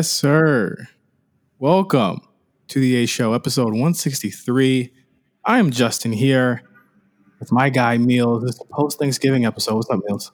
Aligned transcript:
Yes, 0.00 0.10
sir. 0.10 0.88
Welcome 1.58 2.22
to 2.68 2.80
the 2.80 2.96
A 3.02 3.06
Show, 3.06 3.34
episode 3.34 3.74
163. 3.74 4.90
I 5.44 5.58
am 5.58 5.70
Justin 5.70 6.10
here 6.10 6.62
with 7.38 7.52
my 7.52 7.68
guy 7.68 7.98
Meelz. 7.98 8.40
This 8.40 8.54
is 8.54 8.62
post 8.70 8.98
Thanksgiving 8.98 9.44
episode. 9.44 9.74
What's 9.74 9.90
up, 9.90 10.00
Meelz? 10.08 10.30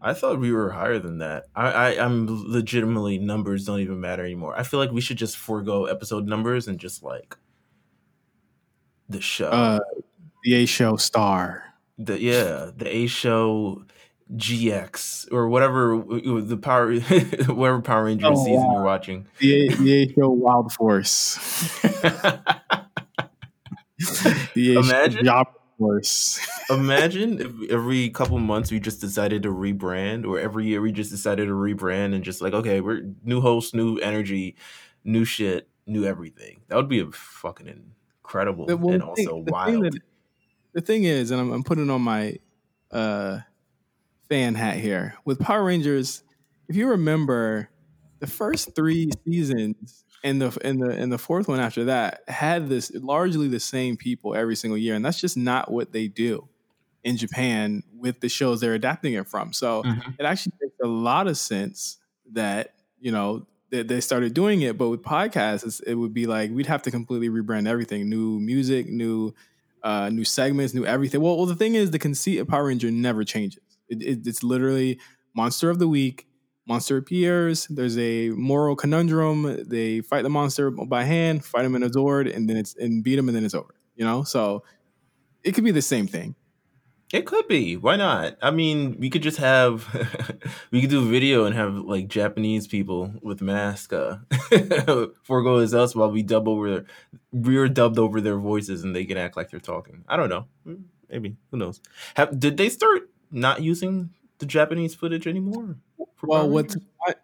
I 0.00 0.14
thought 0.14 0.40
we 0.40 0.52
were 0.52 0.70
higher 0.70 0.98
than 0.98 1.18
that. 1.18 1.44
I, 1.54 1.68
I 1.68 2.02
I'm 2.02 2.50
legitimately 2.50 3.18
numbers 3.18 3.66
don't 3.66 3.80
even 3.80 4.00
matter 4.00 4.24
anymore. 4.24 4.58
I 4.58 4.62
feel 4.62 4.80
like 4.80 4.90
we 4.90 5.02
should 5.02 5.18
just 5.18 5.36
forego 5.36 5.84
episode 5.84 6.26
numbers 6.26 6.66
and 6.66 6.78
just 6.78 7.02
like 7.02 7.36
the 9.10 9.20
show. 9.20 9.50
Uh, 9.50 9.80
the 10.44 10.54
A 10.54 10.64
Show 10.64 10.96
star. 10.96 11.64
The 11.98 12.18
yeah, 12.18 12.70
the 12.74 12.88
A 12.88 13.06
show 13.06 13.84
GX 14.32 15.30
or 15.32 15.48
whatever 15.48 16.02
the 16.40 16.56
power 16.56 16.94
whatever 17.48 17.82
Power 17.82 18.04
Rangers 18.04 18.30
oh, 18.32 18.44
season 18.44 18.62
wow. 18.62 18.72
you're 18.74 18.84
watching. 18.84 19.26
The 19.38 19.68
the 19.68 20.14
show 20.14 20.30
Wild 20.30 20.72
Force. 20.72 21.34
the 24.54 24.74
imagine, 24.74 25.24
Job 25.24 25.48
Force. 25.78 26.40
imagine 26.70 27.40
if 27.40 27.70
every 27.70 28.08
couple 28.10 28.38
months 28.38 28.72
we 28.72 28.80
just 28.80 29.00
decided 29.00 29.42
to 29.42 29.50
rebrand, 29.50 30.26
or 30.26 30.40
every 30.40 30.66
year 30.66 30.80
we 30.80 30.90
just 30.90 31.10
decided 31.10 31.46
to 31.46 31.52
rebrand 31.52 32.14
and 32.14 32.24
just 32.24 32.40
like, 32.40 32.54
okay, 32.54 32.80
we're 32.80 33.02
new 33.22 33.42
host, 33.42 33.74
new 33.74 33.98
energy, 33.98 34.56
new 35.04 35.26
shit, 35.26 35.68
new 35.86 36.06
everything. 36.06 36.62
That 36.68 36.76
would 36.76 36.88
be 36.88 37.00
a 37.00 37.10
fucking 37.10 37.92
incredible 38.18 38.66
well, 38.66 38.94
and 38.94 39.02
also 39.02 39.42
the 39.42 39.52
wild. 39.52 39.70
Thing 39.70 39.82
that, 39.82 40.00
the 40.72 40.80
thing 40.80 41.04
is, 41.04 41.30
and 41.30 41.42
I'm, 41.42 41.52
I'm 41.52 41.62
putting 41.62 41.90
on 41.90 42.00
my 42.00 42.38
uh 42.90 43.40
fan 44.28 44.54
hat 44.54 44.76
here 44.76 45.14
with 45.24 45.38
Power 45.38 45.64
Rangers. 45.64 46.22
If 46.68 46.76
you 46.76 46.88
remember, 46.88 47.68
the 48.20 48.26
first 48.26 48.74
three 48.74 49.10
seasons 49.26 50.04
and 50.22 50.40
the 50.40 50.58
and 50.64 50.80
the 50.80 50.90
and 50.90 51.12
the 51.12 51.18
fourth 51.18 51.48
one 51.48 51.60
after 51.60 51.84
that 51.84 52.22
had 52.28 52.68
this 52.68 52.90
largely 52.94 53.48
the 53.48 53.60
same 53.60 53.96
people 53.96 54.34
every 54.34 54.56
single 54.56 54.78
year, 54.78 54.94
and 54.94 55.04
that's 55.04 55.20
just 55.20 55.36
not 55.36 55.70
what 55.70 55.92
they 55.92 56.08
do 56.08 56.48
in 57.04 57.18
Japan 57.18 57.82
with 57.94 58.20
the 58.20 58.28
shows 58.28 58.60
they're 58.60 58.74
adapting 58.74 59.12
it 59.12 59.28
from. 59.28 59.52
So 59.52 59.82
mm-hmm. 59.82 60.10
it 60.18 60.24
actually 60.24 60.52
makes 60.60 60.76
a 60.82 60.86
lot 60.86 61.26
of 61.26 61.36
sense 61.36 61.98
that 62.32 62.74
you 62.98 63.12
know 63.12 63.46
that 63.70 63.88
they 63.88 64.00
started 64.00 64.32
doing 64.32 64.62
it, 64.62 64.78
but 64.78 64.88
with 64.88 65.02
podcasts, 65.02 65.82
it 65.86 65.94
would 65.94 66.14
be 66.14 66.26
like 66.26 66.50
we'd 66.50 66.66
have 66.66 66.82
to 66.82 66.90
completely 66.90 67.28
rebrand 67.28 67.68
everything: 67.68 68.08
new 68.08 68.40
music, 68.40 68.88
new 68.88 69.34
uh, 69.82 70.08
new 70.08 70.24
segments, 70.24 70.72
new 70.72 70.86
everything. 70.86 71.20
Well, 71.20 71.36
well, 71.36 71.46
the 71.46 71.54
thing 71.54 71.74
is, 71.74 71.90
the 71.90 71.98
conceit 71.98 72.38
of 72.38 72.48
Power 72.48 72.64
Ranger 72.64 72.90
never 72.90 73.22
changes. 73.24 73.60
It, 73.94 74.02
it, 74.02 74.26
it's 74.26 74.42
literally 74.42 74.98
monster 75.34 75.70
of 75.70 75.78
the 75.78 75.88
week. 75.88 76.26
Monster 76.66 76.96
appears. 76.96 77.66
There's 77.66 77.98
a 77.98 78.30
moral 78.30 78.74
conundrum. 78.74 79.64
They 79.68 80.00
fight 80.00 80.22
the 80.22 80.30
monster 80.30 80.70
by 80.70 81.04
hand, 81.04 81.44
fight 81.44 81.64
him 81.64 81.74
in 81.74 81.82
a 81.82 81.92
sword, 81.92 82.26
and 82.26 82.48
then 82.48 82.56
it's 82.56 82.74
and 82.76 83.04
beat 83.04 83.18
him, 83.18 83.28
and 83.28 83.36
then 83.36 83.44
it's 83.44 83.54
over. 83.54 83.74
You 83.96 84.04
know, 84.04 84.24
so 84.24 84.64
it 85.42 85.52
could 85.52 85.64
be 85.64 85.70
the 85.70 85.82
same 85.82 86.06
thing. 86.06 86.34
It 87.12 87.26
could 87.26 87.46
be. 87.46 87.76
Why 87.76 87.94
not? 87.94 88.36
I 88.42 88.50
mean, 88.50 88.96
we 88.98 89.08
could 89.08 89.22
just 89.22 89.36
have 89.36 89.86
we 90.72 90.80
could 90.80 90.90
do 90.90 91.02
a 91.02 91.08
video 91.08 91.44
and 91.44 91.54
have 91.54 91.74
like 91.76 92.08
Japanese 92.08 92.66
people 92.66 93.12
with 93.22 93.40
masks 93.40 93.92
uh, 93.92 94.18
forego 95.22 95.58
as 95.58 95.74
us 95.74 95.94
while 95.94 96.10
we 96.10 96.22
dub 96.22 96.48
over 96.48 96.68
their 96.70 96.84
we're 97.30 97.68
dubbed 97.68 97.98
over 97.98 98.20
their 98.20 98.38
voices 98.38 98.82
and 98.82 98.96
they 98.96 99.04
can 99.04 99.16
act 99.16 99.36
like 99.36 99.50
they're 99.50 99.60
talking. 99.60 100.02
I 100.08 100.16
don't 100.16 100.28
know. 100.28 100.46
Maybe 101.08 101.36
who 101.52 101.58
knows? 101.58 101.80
Have 102.16 102.36
did 102.40 102.56
they 102.56 102.68
start 102.68 103.08
not 103.34 103.62
using 103.62 104.10
the 104.38 104.46
Japanese 104.46 104.94
footage 104.94 105.26
anymore? 105.26 105.76
Well, 106.22 106.48
what's 106.48 106.76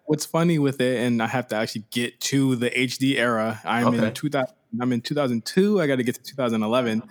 what's 0.04 0.26
funny 0.26 0.58
with 0.58 0.80
it, 0.80 1.00
and 1.00 1.22
I 1.22 1.26
have 1.26 1.48
to 1.48 1.56
actually 1.56 1.84
get 1.90 2.20
to 2.22 2.56
the 2.56 2.70
HD 2.70 3.16
era. 3.16 3.60
I'm 3.64 3.86
okay. 3.88 4.08
in 4.08 4.12
2000. 4.12 4.54
I'm 4.80 4.92
in 4.92 5.00
2002. 5.00 5.80
I 5.80 5.86
got 5.86 5.96
to 5.96 6.02
get 6.02 6.16
to 6.16 6.22
2011. 6.22 7.02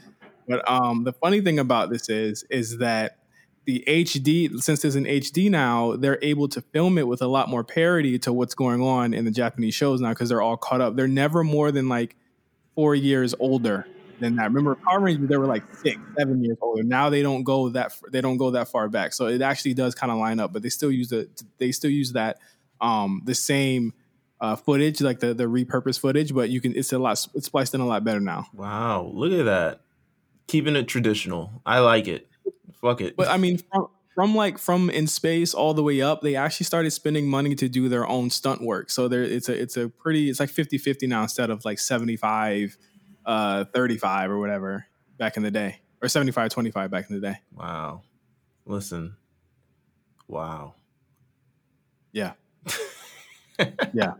But 0.48 0.70
um, 0.70 1.04
the 1.04 1.14
funny 1.14 1.42
thing 1.42 1.60
about 1.60 1.90
this 1.90 2.10
is, 2.10 2.44
is 2.50 2.78
that 2.78 3.18
the 3.66 3.84
HD, 3.88 4.60
since 4.62 4.82
there's 4.82 4.96
an 4.96 5.06
HD 5.06 5.50
now, 5.50 5.96
they're 5.96 6.18
able 6.22 6.48
to 6.50 6.62
film 6.62 6.98
it 6.98 7.08
with 7.08 7.22
a 7.22 7.28
lot 7.28 7.50
more 7.50 7.64
parity 7.64 8.18
to 8.20 8.34
what's 8.34 8.56
going 8.56 8.82
on 8.82 9.14
in 9.14 9.26
the 9.26 9.32
Japanese 9.32 9.76
shows 9.76 10.02
now 10.02 10.10
because 10.10 10.30
they're 10.30 10.42
all 10.42 10.58
caught 10.58 10.82
up. 10.82 10.96
They're 10.96 11.08
never 11.08 11.44
more 11.44 11.72
than 11.72 11.90
like 11.90 12.16
four 12.76 12.96
years 12.96 13.36
older 13.40 13.86
than 14.20 14.36
that. 14.36 14.46
Remember 14.46 14.76
Power 14.76 15.00
Rangers, 15.00 15.30
they 15.30 15.38
were 15.38 15.46
like 15.46 15.64
six, 15.76 16.00
seven 16.18 16.44
years 16.44 16.58
older. 16.62 16.84
Now 16.84 17.10
they 17.10 17.22
don't 17.22 17.44
go 17.44 17.70
that 17.70 17.94
they 18.12 18.22
don't 18.22 18.38
go 18.38 18.52
that 18.52 18.68
far 18.68 18.90
back. 18.90 19.14
So 19.14 19.28
it 19.28 19.42
actually 19.42 19.74
does 19.74 19.96
kind 19.96 20.12
of 20.12 20.18
line 20.18 20.40
up, 20.40 20.54
but 20.54 20.62
they 20.62 20.70
still 20.70 20.92
use 20.92 21.10
the 21.10 21.30
they 21.58 21.72
still 21.72 21.92
use 21.92 22.14
that 22.14 22.40
um 22.82 23.22
the 23.26 23.36
same 23.36 23.94
uh, 24.42 24.56
footage, 24.56 25.02
like 25.02 25.20
the 25.20 25.34
the 25.34 25.46
repurposed 25.46 26.00
footage, 26.00 26.34
but 26.34 26.50
you 26.50 26.62
can 26.62 26.76
it's 26.76 26.94
a 26.94 27.00
lot 27.00 27.26
it's 27.34 27.48
spliced 27.48 27.74
in 27.74 27.82
a 27.82 27.86
lot 27.86 28.04
better 28.04 28.20
now. 28.20 28.48
Wow, 28.54 29.12
look 29.14 29.32
at 29.32 29.46
that, 29.46 29.82
keeping 30.48 30.76
it 30.76 30.88
traditional. 30.88 31.62
I 31.66 31.80
like 31.80 32.08
it. 32.08 32.28
Fuck 32.82 33.02
it. 33.02 33.18
But 33.18 33.28
I 33.28 33.38
mean, 33.38 33.58
from, 33.58 33.88
from 34.16 34.36
like 34.36 34.58
from 34.58 34.90
in 34.90 35.08
space 35.08 35.54
all 35.54 35.74
the 35.74 35.84
way 35.84 36.02
up, 36.02 36.22
they 36.22 36.36
actually 36.36 36.66
started 36.66 36.92
spending 36.92 37.28
money 37.28 37.56
to 37.56 37.68
do 37.68 37.90
their 37.90 38.08
own 38.08 38.30
stunt 38.30 38.62
work. 38.62 38.90
So 38.90 39.08
there, 39.08 39.24
it's 39.24 39.50
a 39.50 39.62
it's 39.62 39.76
a 39.78 39.90
pretty 39.90 40.30
it's 40.30 40.40
like 40.40 40.50
50-50 40.50 41.08
now 41.08 41.24
instead 41.24 41.50
of 41.50 41.66
like 41.66 41.80
seventy 41.80 42.16
five 42.16 42.78
uh, 43.30 43.66
35 43.66 44.32
or 44.32 44.40
whatever 44.40 44.86
back 45.20 45.38
in 45.38 45.44
the 45.44 45.52
day, 45.52 45.80
or 46.02 46.10
75 46.10 46.50
25 46.52 46.90
back 46.90 47.10
in 47.10 47.16
the 47.16 47.22
day. 47.22 47.38
Wow. 47.56 48.02
Listen. 48.66 49.16
Wow. 50.28 50.74
Yeah. 52.12 52.34
yeah. 53.94 54.14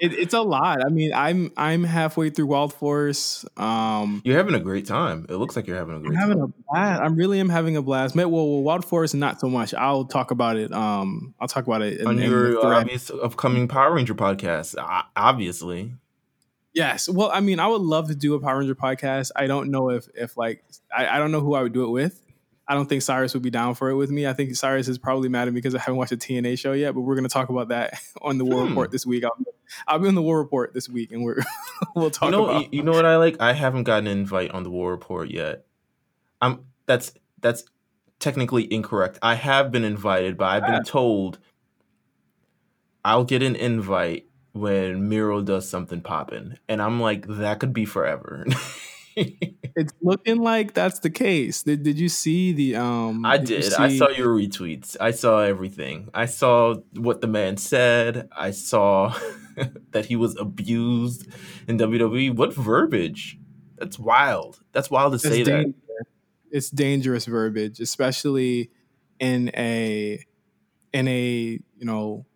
It, 0.00 0.12
it's 0.12 0.32
a 0.32 0.40
lot. 0.40 0.84
I 0.84 0.90
mean, 0.90 1.12
I'm 1.12 1.52
I'm 1.56 1.82
halfway 1.82 2.30
through 2.30 2.46
Wild 2.46 2.72
Force. 2.72 3.44
Um, 3.56 4.22
you're 4.24 4.36
having 4.36 4.54
a 4.54 4.60
great 4.60 4.86
time. 4.86 5.26
It 5.28 5.34
looks 5.34 5.56
like 5.56 5.66
you're 5.66 5.76
having 5.76 5.96
a 5.96 5.98
great. 5.98 6.10
I'm 6.10 6.16
having 6.16 6.38
time. 6.38 6.54
a 6.56 6.72
blast. 6.72 7.02
I 7.02 7.06
really 7.06 7.40
am 7.40 7.48
having 7.48 7.76
a 7.76 7.82
blast. 7.82 8.14
Well, 8.14 8.30
well, 8.30 8.62
Wild 8.62 8.84
Force 8.84 9.12
not 9.12 9.40
so 9.40 9.48
much. 9.48 9.74
I'll 9.74 10.04
talk 10.04 10.30
about 10.30 10.56
it. 10.56 10.72
Um, 10.72 11.34
I'll 11.40 11.48
talk 11.48 11.66
about 11.66 11.82
it 11.82 12.00
in, 12.00 12.06
on 12.06 12.18
your 12.18 12.64
obvious 12.64 13.10
upcoming 13.10 13.66
Power 13.66 13.92
Ranger 13.92 14.14
podcast. 14.14 14.76
Obviously, 15.16 15.92
Yes. 16.72 17.08
Well, 17.08 17.30
I 17.32 17.40
mean, 17.40 17.60
I 17.60 17.66
would 17.66 17.80
love 17.80 18.08
to 18.08 18.14
do 18.14 18.34
a 18.34 18.40
Power 18.40 18.58
Ranger 18.58 18.74
podcast. 18.74 19.30
I 19.34 19.46
don't 19.46 19.70
know 19.70 19.90
if 19.90 20.08
if 20.14 20.36
like 20.36 20.64
I, 20.96 21.06
I 21.06 21.18
don't 21.18 21.32
know 21.32 21.40
who 21.40 21.54
I 21.54 21.62
would 21.62 21.72
do 21.72 21.84
it 21.84 21.90
with. 21.90 22.22
I 22.70 22.74
don't 22.74 22.86
think 22.86 23.00
Cyrus 23.00 23.32
would 23.32 23.42
be 23.42 23.50
down 23.50 23.74
for 23.74 23.88
it 23.88 23.96
with 23.96 24.10
me. 24.10 24.26
I 24.26 24.34
think 24.34 24.54
Cyrus 24.54 24.88
is 24.88 24.98
probably 24.98 25.30
mad 25.30 25.48
at 25.48 25.54
me 25.54 25.58
because 25.58 25.74
I 25.74 25.78
haven't 25.78 25.96
watched 25.96 26.12
a 26.12 26.18
TNA 26.18 26.58
show 26.58 26.74
yet. 26.74 26.94
But 26.94 27.00
we're 27.00 27.14
going 27.14 27.26
to 27.26 27.32
talk 27.32 27.48
about 27.48 27.68
that 27.68 27.98
on 28.22 28.36
the 28.36 28.44
War 28.44 28.62
hmm. 28.62 28.68
Report 28.68 28.90
this 28.90 29.06
week. 29.06 29.24
I'll, 29.24 29.36
I'll, 29.86 29.98
be 29.98 30.08
on 30.08 30.14
the 30.14 30.22
War 30.22 30.38
Report 30.38 30.74
this 30.74 30.88
week, 30.88 31.10
and 31.10 31.24
we're 31.24 31.42
we'll 31.96 32.10
talk. 32.10 32.26
You 32.26 32.32
know, 32.32 32.48
about. 32.48 32.74
you 32.74 32.82
know 32.82 32.92
what 32.92 33.06
I 33.06 33.16
like? 33.16 33.40
I 33.40 33.54
haven't 33.54 33.84
gotten 33.84 34.06
an 34.06 34.18
invite 34.18 34.50
on 34.50 34.64
the 34.64 34.70
War 34.70 34.90
Report 34.90 35.30
yet. 35.30 35.64
I'm 36.42 36.66
that's 36.84 37.12
that's 37.40 37.64
technically 38.18 38.70
incorrect. 38.72 39.18
I 39.22 39.34
have 39.34 39.70
been 39.70 39.84
invited, 39.84 40.36
but 40.36 40.48
I've 40.48 40.66
been 40.66 40.84
told 40.84 41.38
I'll 43.04 43.24
get 43.24 43.42
an 43.42 43.56
invite 43.56 44.26
when 44.58 45.08
Miro 45.08 45.42
does 45.42 45.68
something 45.68 46.00
popping, 46.00 46.58
and 46.68 46.82
I'm 46.82 47.00
like, 47.00 47.26
that 47.26 47.60
could 47.60 47.72
be 47.72 47.84
forever. 47.84 48.46
it's 49.16 49.92
looking 50.00 50.38
like 50.42 50.74
that's 50.74 51.00
the 51.00 51.10
case. 51.10 51.62
Did, 51.62 51.82
did 51.82 51.98
you 51.98 52.08
see 52.08 52.52
the 52.52 52.76
um 52.76 53.24
I 53.24 53.38
did. 53.38 53.62
did 53.62 53.64
see... 53.64 53.82
I 53.82 53.96
saw 53.96 54.08
your 54.08 54.28
retweets. 54.28 54.96
I 55.00 55.10
saw 55.10 55.40
everything. 55.40 56.08
I 56.14 56.26
saw 56.26 56.76
what 56.94 57.20
the 57.20 57.26
man 57.26 57.56
said. 57.56 58.28
I 58.36 58.52
saw 58.52 59.18
that 59.90 60.06
he 60.06 60.16
was 60.16 60.36
abused 60.36 61.26
in 61.66 61.78
WWE. 61.78 62.34
What 62.34 62.54
verbiage? 62.54 63.38
That's 63.76 63.98
wild. 63.98 64.60
That's 64.72 64.90
wild 64.90 65.12
to 65.12 65.16
it's 65.16 65.24
say 65.24 65.44
dangerous. 65.44 65.74
that. 65.86 66.04
It's 66.50 66.70
dangerous 66.70 67.26
verbiage, 67.26 67.80
especially 67.80 68.70
in 69.18 69.50
a 69.54 70.24
in 70.92 71.08
a, 71.08 71.60
you 71.76 71.84
know, 71.84 72.26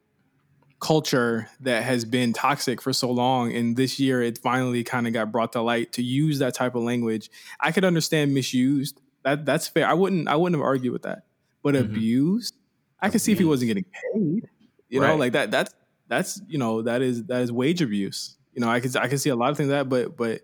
culture 0.83 1.49
that 1.61 1.85
has 1.85 2.05
been 2.05 2.33
toxic 2.33 2.83
for 2.83 2.93
so 2.93 3.11
long 3.11 3.55
and 3.55 3.77
this 3.77 4.01
year 4.01 4.21
it 4.21 4.37
finally 4.37 4.83
kind 4.83 5.07
of 5.07 5.13
got 5.13 5.31
brought 5.31 5.53
to 5.53 5.63
light 5.63 5.93
to 5.93 6.03
use 6.03 6.41
that 6.41 6.55
type 6.55 6.75
of 6.75 6.83
language 6.83 7.31
i 7.61 7.71
could 7.71 7.85
understand 7.85 8.35
misused 8.35 9.01
that 9.23 9.47
that's 9.47 9.69
fair 9.69 9.87
i 9.87 9.95
wouldn't 9.95 10.27
i 10.27 10.35
wouldn't 10.35 10.59
have 10.59 10.67
argued 10.67 10.93
with 10.93 11.03
that 11.03 11.23
but 11.63 11.75
mm-hmm. 11.75 11.85
abused 11.85 12.57
i 13.01 13.09
could 13.09 13.21
see 13.21 13.31
if 13.31 13.39
he 13.39 13.45
wasn't 13.45 13.69
getting 13.69 13.85
paid 13.85 14.49
you 14.89 15.01
right. 15.01 15.09
know 15.09 15.17
like 15.17 15.33
that 15.33 15.53
that's 15.53 15.73
that's 16.13 16.43
you 16.47 16.59
know 16.59 16.83
that 16.83 17.01
is 17.01 17.25
that 17.25 17.41
is 17.41 17.51
wage 17.51 17.81
abuse. 17.81 18.37
You 18.53 18.61
know, 18.61 18.69
I 18.69 18.81
can 18.81 18.95
I 18.97 19.09
could 19.09 19.21
see 19.21 19.31
a 19.31 19.37
lot 19.37 19.51
of 19.51 19.57
things 19.57 19.71
that, 19.71 19.89
but 19.89 20.17
but 20.17 20.43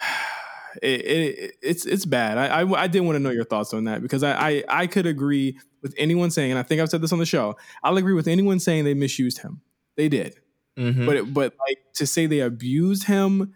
it, 0.82 1.00
it, 1.00 1.54
it's 1.60 1.84
it's 1.84 2.04
bad. 2.04 2.38
I, 2.38 2.60
I, 2.60 2.82
I 2.82 2.86
did 2.86 3.00
want 3.00 3.16
to 3.16 3.18
know 3.18 3.30
your 3.30 3.44
thoughts 3.44 3.74
on 3.74 3.84
that 3.84 4.00
because 4.00 4.22
I, 4.22 4.32
I 4.32 4.64
I 4.68 4.86
could 4.86 5.06
agree 5.06 5.58
with 5.82 5.94
anyone 5.98 6.30
saying, 6.30 6.50
and 6.52 6.58
I 6.58 6.62
think 6.62 6.80
I've 6.80 6.88
said 6.88 7.00
this 7.02 7.12
on 7.12 7.18
the 7.18 7.26
show. 7.26 7.56
I'll 7.82 7.96
agree 7.96 8.14
with 8.14 8.28
anyone 8.28 8.58
saying 8.60 8.84
they 8.84 8.94
misused 8.94 9.38
him. 9.38 9.60
They 9.96 10.08
did, 10.08 10.36
Mhm. 10.78 11.04
but 11.06 11.16
it, 11.16 11.34
but 11.34 11.54
like 11.68 11.78
to 11.94 12.06
say 12.06 12.26
they 12.26 12.40
abused 12.40 13.04
him. 13.04 13.54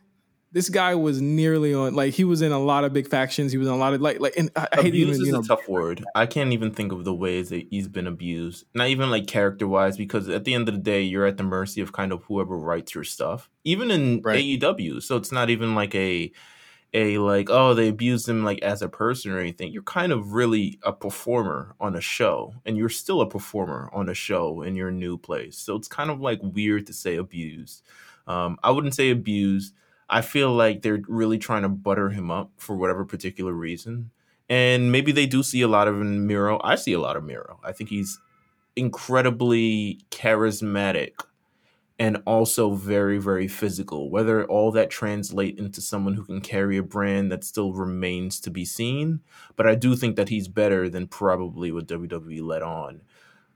This 0.52 0.70
guy 0.70 0.94
was 0.94 1.20
nearly 1.20 1.74
on 1.74 1.94
like 1.94 2.14
he 2.14 2.24
was 2.24 2.40
in 2.40 2.50
a 2.50 2.58
lot 2.58 2.84
of 2.84 2.92
big 2.94 3.08
factions. 3.08 3.52
He 3.52 3.58
was 3.58 3.68
in 3.68 3.74
a 3.74 3.76
lot 3.76 3.92
of 3.92 4.00
like 4.00 4.20
like 4.20 4.34
and 4.38 4.50
I, 4.56 4.66
I 4.72 4.82
hate 4.82 4.94
even 4.94 5.12
is 5.12 5.18
you 5.20 5.32
know 5.32 5.40
a 5.40 5.42
tough 5.44 5.68
word. 5.68 6.02
I 6.14 6.24
can't 6.24 6.52
even 6.52 6.70
think 6.70 6.92
of 6.92 7.04
the 7.04 7.12
ways 7.12 7.50
that 7.50 7.66
he's 7.70 7.88
been 7.88 8.06
abused. 8.06 8.64
Not 8.74 8.88
even 8.88 9.10
like 9.10 9.26
character 9.26 9.68
wise, 9.68 9.98
because 9.98 10.30
at 10.30 10.44
the 10.44 10.54
end 10.54 10.68
of 10.68 10.74
the 10.74 10.80
day, 10.80 11.02
you're 11.02 11.26
at 11.26 11.36
the 11.36 11.42
mercy 11.42 11.82
of 11.82 11.92
kind 11.92 12.10
of 12.10 12.22
whoever 12.24 12.56
writes 12.56 12.94
your 12.94 13.04
stuff. 13.04 13.50
Even 13.64 13.90
in 13.90 14.22
Right. 14.22 14.42
AEW, 14.42 15.00
so 15.02 15.16
it's 15.16 15.32
not 15.32 15.50
even 15.50 15.74
like 15.74 15.94
a 15.94 16.32
a 16.92 17.18
like 17.18 17.50
oh 17.50 17.74
they 17.74 17.88
abused 17.88 18.28
him 18.28 18.44
like 18.44 18.62
as 18.62 18.82
a 18.82 18.88
person 18.88 19.32
or 19.32 19.38
anything. 19.38 19.72
You're 19.72 19.82
kind 19.82 20.12
of 20.12 20.32
really 20.32 20.78
a 20.82 20.92
performer 20.92 21.74
on 21.80 21.94
a 21.94 22.00
show, 22.00 22.54
and 22.64 22.76
you're 22.76 22.88
still 22.88 23.20
a 23.20 23.28
performer 23.28 23.90
on 23.92 24.08
a 24.08 24.14
show 24.14 24.62
in 24.62 24.76
your 24.76 24.90
new 24.90 25.18
place. 25.18 25.58
So 25.58 25.76
it's 25.76 25.88
kind 25.88 26.10
of 26.10 26.20
like 26.20 26.40
weird 26.42 26.86
to 26.86 26.92
say 26.92 27.16
abused. 27.16 27.82
Um, 28.26 28.58
I 28.62 28.70
wouldn't 28.70 28.94
say 28.94 29.10
abused. 29.10 29.74
I 30.08 30.20
feel 30.20 30.52
like 30.52 30.82
they're 30.82 31.02
really 31.08 31.38
trying 31.38 31.62
to 31.62 31.68
butter 31.68 32.10
him 32.10 32.30
up 32.30 32.50
for 32.56 32.76
whatever 32.76 33.04
particular 33.04 33.52
reason. 33.52 34.10
And 34.48 34.92
maybe 34.92 35.10
they 35.10 35.26
do 35.26 35.42
see 35.42 35.62
a 35.62 35.68
lot 35.68 35.88
of 35.88 35.96
Miro. 35.96 36.60
I 36.62 36.76
see 36.76 36.92
a 36.92 37.00
lot 37.00 37.16
of 37.16 37.24
Miro. 37.24 37.58
I 37.64 37.72
think 37.72 37.90
he's 37.90 38.20
incredibly 38.76 40.00
charismatic 40.10 41.14
and 41.98 42.22
also 42.26 42.72
very, 42.72 43.18
very 43.18 43.48
physical. 43.48 44.10
Whether 44.10 44.44
all 44.44 44.70
that 44.72 44.90
translate 44.90 45.58
into 45.58 45.80
someone 45.80 46.14
who 46.14 46.24
can 46.24 46.40
carry 46.40 46.76
a 46.76 46.82
brand 46.82 47.32
that 47.32 47.44
still 47.44 47.72
remains 47.72 48.38
to 48.40 48.50
be 48.50 48.64
seen. 48.64 49.20
But 49.56 49.66
I 49.66 49.74
do 49.74 49.96
think 49.96 50.16
that 50.16 50.28
he's 50.28 50.48
better 50.48 50.88
than 50.88 51.06
probably 51.06 51.72
what 51.72 51.86
WWE 51.86 52.42
let 52.42 52.62
on. 52.62 53.02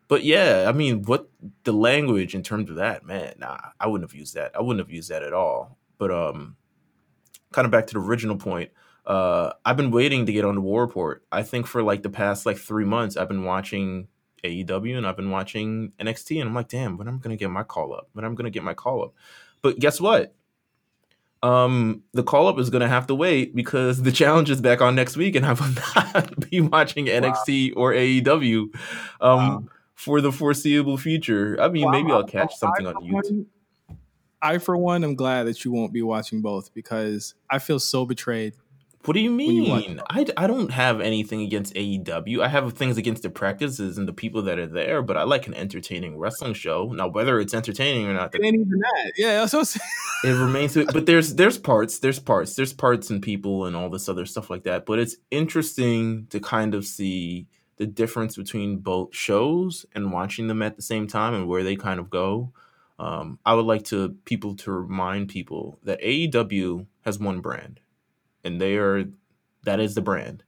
But 0.09 0.25
yeah, 0.25 0.65
I 0.69 0.73
mean, 0.73 1.03
what 1.03 1.29
the 1.65 1.73
language 1.73 2.35
in 2.35 2.43
terms 2.43 2.71
of 2.71 2.77
that, 2.77 3.05
man, 3.05 3.35
nah, 3.39 3.59
I 3.79 3.87
wouldn't 3.87 4.11
have 4.11 4.19
used 4.19 4.35
that. 4.35 4.53
I 4.57 4.61
wouldn't 4.61 4.85
have 4.85 4.93
used 4.93 5.11
that 5.11 5.23
at 5.23 5.35
all. 5.35 5.79
But 5.99 6.11
um, 6.11 6.57
kind 7.53 7.67
of 7.67 7.71
back 7.71 7.87
to 7.89 7.95
the 7.95 8.01
original 8.01 8.37
point. 8.37 8.71
Uh, 9.07 9.53
I've 9.65 9.77
been 9.77 9.91
waiting 9.91 10.27
to 10.27 10.33
get 10.33 10.45
on 10.45 10.55
the 10.55 10.61
War 10.61 10.81
Report. 10.81 11.25
I 11.31 11.43
think 11.43 11.67
for 11.67 11.83
like 11.83 12.03
the 12.03 12.11
past 12.11 12.47
like 12.47 12.57
three 12.57 12.85
months, 12.85 13.17
I've 13.17 13.29
been 13.29 13.45
watching 13.45 14.09
AEW 14.45 14.97
and 14.97 15.07
I've 15.07 15.17
been 15.17 15.31
watching 15.31 15.93
NXT, 16.01 16.41
and 16.41 16.49
I'm 16.49 16.55
like, 16.55 16.69
damn, 16.69 16.97
when 16.97 17.09
I'm 17.09 17.19
gonna 17.19 17.37
get 17.37 17.51
my 17.51 17.63
call 17.63 17.95
up? 17.95 18.09
When 18.13 18.25
I'm 18.25 18.35
gonna 18.35 18.51
get 18.51 18.63
my 18.63 18.75
call 18.75 19.03
up? 19.03 19.15
But 19.63 19.79
guess 19.79 20.01
what? 20.01 20.35
Um, 21.43 22.03
the 22.13 22.23
call 22.23 22.49
up 22.49 22.59
is 22.59 22.69
gonna 22.69 22.89
have 22.89 23.07
to 23.07 23.15
wait 23.15 23.55
because 23.57 24.03
the 24.03 24.13
challenge 24.13 24.51
is 24.51 24.61
back 24.61 24.81
on 24.83 24.95
next 24.95 25.17
week, 25.17 25.37
and 25.37 25.47
I 25.47 25.53
will 25.55 25.69
not 26.15 26.51
be 26.51 26.61
watching 26.61 27.07
NXT 27.07 27.73
or 27.77 27.93
AEW. 27.93 28.75
Um, 29.21 29.39
Wow. 29.39 29.65
for 29.95 30.21
the 30.21 30.33
foreseeable 30.33 30.97
future. 30.97 31.57
I 31.61 31.69
mean, 31.69 31.91
maybe 31.91 32.11
I'll 32.11 32.25
catch 32.25 32.57
something 32.57 32.87
on 32.87 32.95
YouTube. 32.97 33.47
I, 34.43 34.57
for 34.57 34.75
one, 34.77 35.05
am 35.05 35.15
glad 35.15 35.45
that 35.45 35.63
you 35.65 35.71
won't 35.71 35.93
be 35.93 36.01
watching 36.01 36.41
both 36.41 36.73
because 36.73 37.35
I 37.51 37.59
feel 37.59 37.79
so 37.79 38.07
betrayed. 38.07 38.55
What 39.05 39.14
do 39.14 39.20
you 39.20 39.31
you 39.31 39.62
mean? 39.62 40.00
I, 40.11 40.26
I 40.37 40.47
don't 40.47 40.70
have 40.70 41.00
anything 41.00 41.41
against 41.41 41.75
AEW. 41.75 42.43
I 42.43 42.49
have 42.49 42.75
things 42.75 42.99
against 42.99 43.23
the 43.23 43.31
practices 43.31 43.97
and 43.97 44.06
the 44.06 44.12
people 44.12 44.43
that 44.43 44.58
are 44.58 44.67
there, 44.67 45.00
but 45.00 45.17
I 45.17 45.23
like 45.23 45.47
an 45.47 45.55
entertaining 45.55 46.19
wrestling 46.19 46.52
show. 46.52 46.93
Now, 46.93 47.08
whether 47.08 47.41
it's 47.41 47.55
entertaining 47.55 48.06
or 48.08 48.12
not, 48.12 48.35
It 48.35 48.44
ain't 48.44 48.56
even 48.56 48.79
that. 48.79 49.12
Yeah, 49.17 49.41
that's 49.41 49.55
what 49.55 49.61
I'm 49.61 49.64
saying. 49.64 49.91
it 50.25 50.38
remains. 50.38 50.75
But 50.75 51.06
there's 51.06 51.35
there's 51.35 51.56
parts, 51.56 51.99
there's 52.00 52.19
parts, 52.19 52.55
there's 52.55 52.75
parts 52.75 53.08
and 53.08 53.23
people 53.23 53.64
and 53.64 53.75
all 53.75 53.88
this 53.88 54.08
other 54.08 54.26
stuff 54.26 54.50
like 54.50 54.64
that. 54.64 54.85
But 54.85 54.99
it's 54.99 55.17
interesting 55.31 56.26
to 56.29 56.38
kind 56.38 56.75
of 56.75 56.85
see 56.85 57.46
the 57.81 57.87
difference 57.87 58.37
between 58.37 58.76
both 58.76 59.14
shows 59.14 59.87
and 59.94 60.12
watching 60.12 60.49
them 60.49 60.61
at 60.61 60.76
the 60.76 60.82
same 60.82 61.06
time 61.06 61.32
and 61.32 61.49
where 61.49 61.64
they 61.64 61.76
kind 61.76 61.99
of 61.99 62.11
go. 62.11 62.53
Um, 62.99 63.38
I 63.46 63.55
would 63.55 63.64
like 63.64 63.85
to 63.85 64.11
people 64.26 64.55
to 64.56 64.70
remind 64.70 65.31
people 65.31 65.79
that 65.85 66.03
AEW 66.03 66.85
has 67.06 67.19
one 67.19 67.41
brand, 67.41 67.81
and 68.45 68.61
they 68.61 68.77
are 68.77 69.05
that 69.65 69.81
is 69.81 69.95
the 69.95 70.03
brand. 70.03 70.43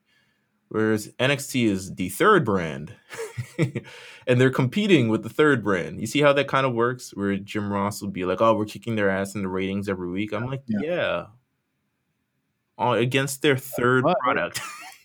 Whereas 0.69 1.09
NXT 1.21 1.67
is 1.67 1.95
the 1.97 2.09
third 2.09 2.47
brand, 2.47 2.95
and 3.59 4.41
they're 4.41 4.49
competing 4.51 5.09
with 5.09 5.23
the 5.23 5.29
third 5.29 5.63
brand. 5.63 6.01
You 6.01 6.07
see 6.07 6.23
how 6.23 6.33
that 6.33 6.49
kind 6.49 6.65
of 6.65 6.73
works? 6.73 7.11
Where 7.15 7.37
Jim 7.37 7.71
Ross 7.71 8.01
will 8.01 8.09
be 8.09 8.25
like, 8.25 8.41
"Oh, 8.41 8.55
we're 8.55 8.65
kicking 8.65 8.97
their 8.97 9.11
ass 9.11 9.35
in 9.35 9.43
the 9.43 9.49
ratings 9.49 9.87
every 9.89 10.11
week." 10.11 10.33
I'm 10.33 10.47
like, 10.47 10.63
Yeah. 10.67 10.79
"Yeah." 10.83 11.27
Uh, 12.79 12.93
against 12.93 13.43
their 13.43 13.57
third 13.57 14.03
But- 14.05 14.19
product. 14.21 14.61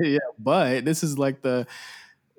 yeah, 0.00 0.18
but 0.38 0.84
this 0.86 1.04
is 1.04 1.18
like 1.18 1.42
the, 1.42 1.66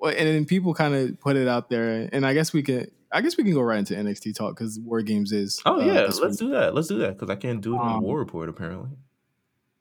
and 0.02 0.14
then 0.28 0.44
people 0.44 0.74
kind 0.74 0.92
of 0.94 1.18
put 1.20 1.36
it 1.36 1.46
out 1.48 1.70
there, 1.70 2.08
and 2.12 2.26
I 2.26 2.34
guess 2.34 2.52
we 2.52 2.62
can, 2.64 2.90
I 3.12 3.20
guess 3.22 3.36
we 3.36 3.44
can 3.44 3.54
go 3.54 3.60
right 3.62 3.78
into 3.78 3.94
NXT 3.94 4.34
talk 4.34 4.56
because 4.56 4.78
War 4.80 5.00
Games 5.02 5.30
is. 5.32 5.62
Oh 5.64 5.80
uh, 5.80 5.84
yeah, 5.84 6.00
let's 6.02 6.20
week. 6.20 6.36
do 6.38 6.50
that. 6.50 6.74
Let's 6.74 6.88
do 6.88 6.98
that 6.98 7.14
because 7.16 7.30
I 7.30 7.36
can't 7.36 7.60
do 7.60 7.74
it 7.74 7.78
on 7.78 7.96
Um, 7.98 8.02
War 8.02 8.18
Report 8.18 8.48
apparently. 8.48 8.90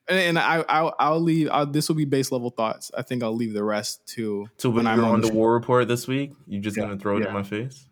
And, 0.08 0.20
and 0.20 0.40
I, 0.40 0.64
I'll, 0.70 0.96
I'll 1.00 1.20
leave. 1.20 1.50
I'll, 1.52 1.66
this 1.66 1.88
will 1.90 1.96
be 1.96 2.06
base 2.06 2.32
level 2.32 2.52
thoughts. 2.52 2.92
I 2.98 3.02
think 3.02 3.24
I'll 3.24 3.36
leave 3.36 3.54
the 3.54 3.64
rest 3.64 4.06
to 4.16 4.48
So 4.58 4.70
when, 4.70 4.86
when 4.86 4.88
I'm 4.88 5.04
on 5.04 5.22
the 5.22 5.28
the. 5.30 5.34
War 5.34 5.54
Report 5.54 5.88
this 5.88 6.08
week, 6.08 6.34
you're 6.48 6.62
just 6.62 6.78
Yeah, 6.78 6.84
gonna 6.84 6.98
throw 6.98 7.18
it 7.18 7.22
yeah. 7.22 7.28
in 7.30 7.34
my 7.34 7.44
face. 7.44 7.88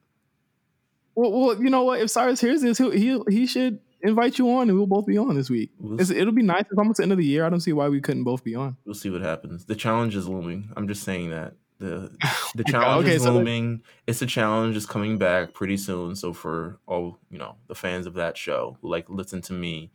Well, 1.15 1.31
well, 1.31 1.61
you 1.61 1.69
know 1.69 1.83
what? 1.83 2.01
If 2.01 2.09
Cyrus 2.09 2.41
hears 2.41 2.61
this, 2.61 2.77
he 2.77 2.89
he 2.97 3.19
he 3.29 3.47
should 3.47 3.79
invite 4.01 4.37
you 4.39 4.49
on, 4.51 4.69
and 4.69 4.77
we'll 4.77 4.87
both 4.87 5.05
be 5.05 5.17
on 5.17 5.35
this 5.35 5.49
week. 5.49 5.71
We'll, 5.77 5.99
It's, 6.01 6.09
it'll 6.09 6.33
be 6.33 6.41
nice. 6.43 6.61
It's 6.69 6.77
almost 6.77 6.97
the 6.97 7.03
end 7.03 7.11
of 7.11 7.17
the 7.17 7.25
year. 7.25 7.45
I 7.45 7.49
don't 7.49 7.59
see 7.61 7.73
why 7.73 7.87
we 7.89 8.01
couldn't 8.01 8.23
both 8.23 8.43
be 8.43 8.55
on. 8.55 8.77
we'll 8.85 8.95
see 8.95 9.09
what 9.09 9.21
happens. 9.21 9.65
The 9.65 9.75
challenge 9.75 10.15
is 10.15 10.27
looming. 10.27 10.69
I'm 10.75 10.87
just 10.87 11.03
saying 11.03 11.29
that 11.29 11.53
the 11.79 12.11
oh 12.23 12.51
the 12.55 12.63
my 12.65 12.71
God. 12.71 12.81
challenge 12.81 13.05
Okay, 13.07 13.15
is 13.15 13.23
so 13.23 13.33
looming. 13.33 13.83
It's 14.07 14.21
a 14.21 14.25
challenge 14.27 14.75
is 14.75 14.85
coming 14.85 15.17
back 15.17 15.53
pretty 15.53 15.77
soon. 15.77 16.15
So 16.15 16.33
for 16.33 16.79
all 16.87 17.19
you 17.29 17.37
know, 17.37 17.55
the 17.67 17.75
fans 17.75 18.05
of 18.07 18.15
that 18.15 18.37
show 18.37 18.77
like 18.81 19.07
listen 19.09 19.41
to 19.43 19.53
me 19.53 19.91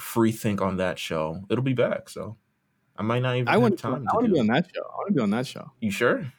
free 0.00 0.32
think 0.32 0.60
on 0.60 0.76
that 0.78 0.98
show, 0.98 1.42
it'll 1.48 1.64
be 1.64 1.72
back. 1.72 2.08
So 2.08 2.36
I 2.96 3.02
might 3.02 3.20
not 3.22 3.36
even 3.36 3.48
I 3.48 3.52
have 3.52 3.62
want 3.62 3.76
to. 3.76 3.82
time 3.82 4.06
I 4.10 4.14
want 4.14 4.26
to 4.26 4.32
be 4.32 4.40
on 4.40 4.46
that 4.48 4.66
show. 4.74 4.82
I 4.82 4.96
want 4.96 5.08
to 5.08 5.14
be 5.14 5.20
on 5.20 5.30
that 5.30 5.46
show. 5.46 5.70
You 5.80 5.90
sure? 5.90 6.32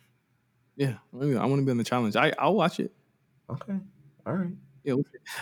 Yeah, 0.76 0.96
I 1.14 1.46
want 1.46 1.60
to 1.60 1.66
be 1.66 1.72
on 1.72 1.78
the 1.78 1.84
challenge. 1.84 2.16
I 2.16 2.34
I'll 2.38 2.56
watch 2.56 2.80
it. 2.80 2.92
Okay. 3.50 3.74
All 4.26 4.34
right. 4.34 4.52
Yeah. 4.84 4.96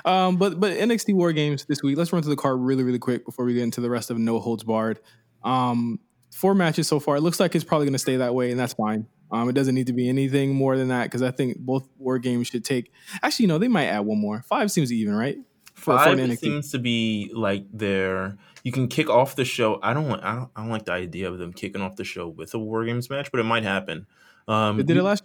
Um, 0.06 0.38
but 0.38 0.60
but 0.60 0.74
NXT 0.74 1.14
War 1.14 1.32
Games 1.34 1.66
this 1.66 1.84
week. 1.84 1.98
Let's 1.98 2.12
run 2.12 2.22
through 2.22 2.36
the 2.36 2.42
card 2.42 2.60
really 2.60 2.84
really 2.84 3.00
quick 3.00 3.26
before 3.26 3.46
we 3.46 3.54
get 3.54 3.64
into 3.64 3.82
the 3.82 3.90
rest 3.90 4.10
of 4.10 4.18
No 4.18 4.40
Holds 4.40 4.64
Barred. 4.64 5.00
Um, 5.44 6.00
four 6.32 6.56
matches 6.56 6.88
so 6.88 7.00
far. 7.00 7.18
It 7.18 7.22
looks 7.22 7.40
like 7.40 7.56
it's 7.56 7.64
probably 7.64 7.86
going 7.86 7.94
to 7.94 8.00
stay 8.00 8.18
that 8.18 8.34
way, 8.34 8.52
and 8.52 8.60
that's 8.60 8.74
fine. 8.74 9.08
Um, 9.32 9.50
it 9.50 9.54
doesn't 9.54 9.76
need 9.76 9.88
to 9.88 9.94
be 9.94 10.08
anything 10.10 10.54
more 10.54 10.78
than 10.78 10.90
that 10.90 11.04
because 11.06 11.22
I 11.22 11.32
think 11.32 11.58
both 11.58 11.88
War 11.98 12.20
Games 12.20 12.48
should 12.48 12.64
take. 12.64 12.92
Actually, 13.24 13.48
no, 13.48 13.58
they 13.58 13.68
might 13.68 13.86
add 13.88 14.02
one 14.02 14.20
more. 14.20 14.44
Five 14.48 14.72
seems 14.72 14.92
even, 14.92 15.16
right? 15.16 15.38
For- 15.86 15.98
for 16.00 16.04
Five 16.04 16.18
NXT. 16.18 16.40
seems 16.40 16.72
to 16.72 16.80
be 16.80 17.32
like 17.34 17.66
their. 17.72 18.38
You 18.64 18.72
can 18.72 18.88
kick 18.88 19.10
off 19.10 19.36
the 19.36 19.46
show. 19.46 19.80
I 19.84 19.94
don't. 19.94 20.12
I 20.22 20.36
don't. 20.36 20.50
I 20.56 20.62
don't 20.62 20.70
like 20.72 20.86
the 20.86 20.94
idea 20.94 21.30
of 21.32 21.38
them 21.38 21.54
kicking 21.54 21.82
off 21.82 21.96
the 21.96 22.04
show 22.04 22.28
with 22.28 22.54
a 22.56 22.60
War 22.60 22.84
Games 22.86 23.10
match, 23.10 23.32
but 23.32 23.40
it 23.40 23.44
might 23.44 23.64
happen. 23.64 24.08
Um, 24.48 24.78
They 24.78 24.84
did 24.84 24.98
it 24.98 25.04
last. 25.04 25.24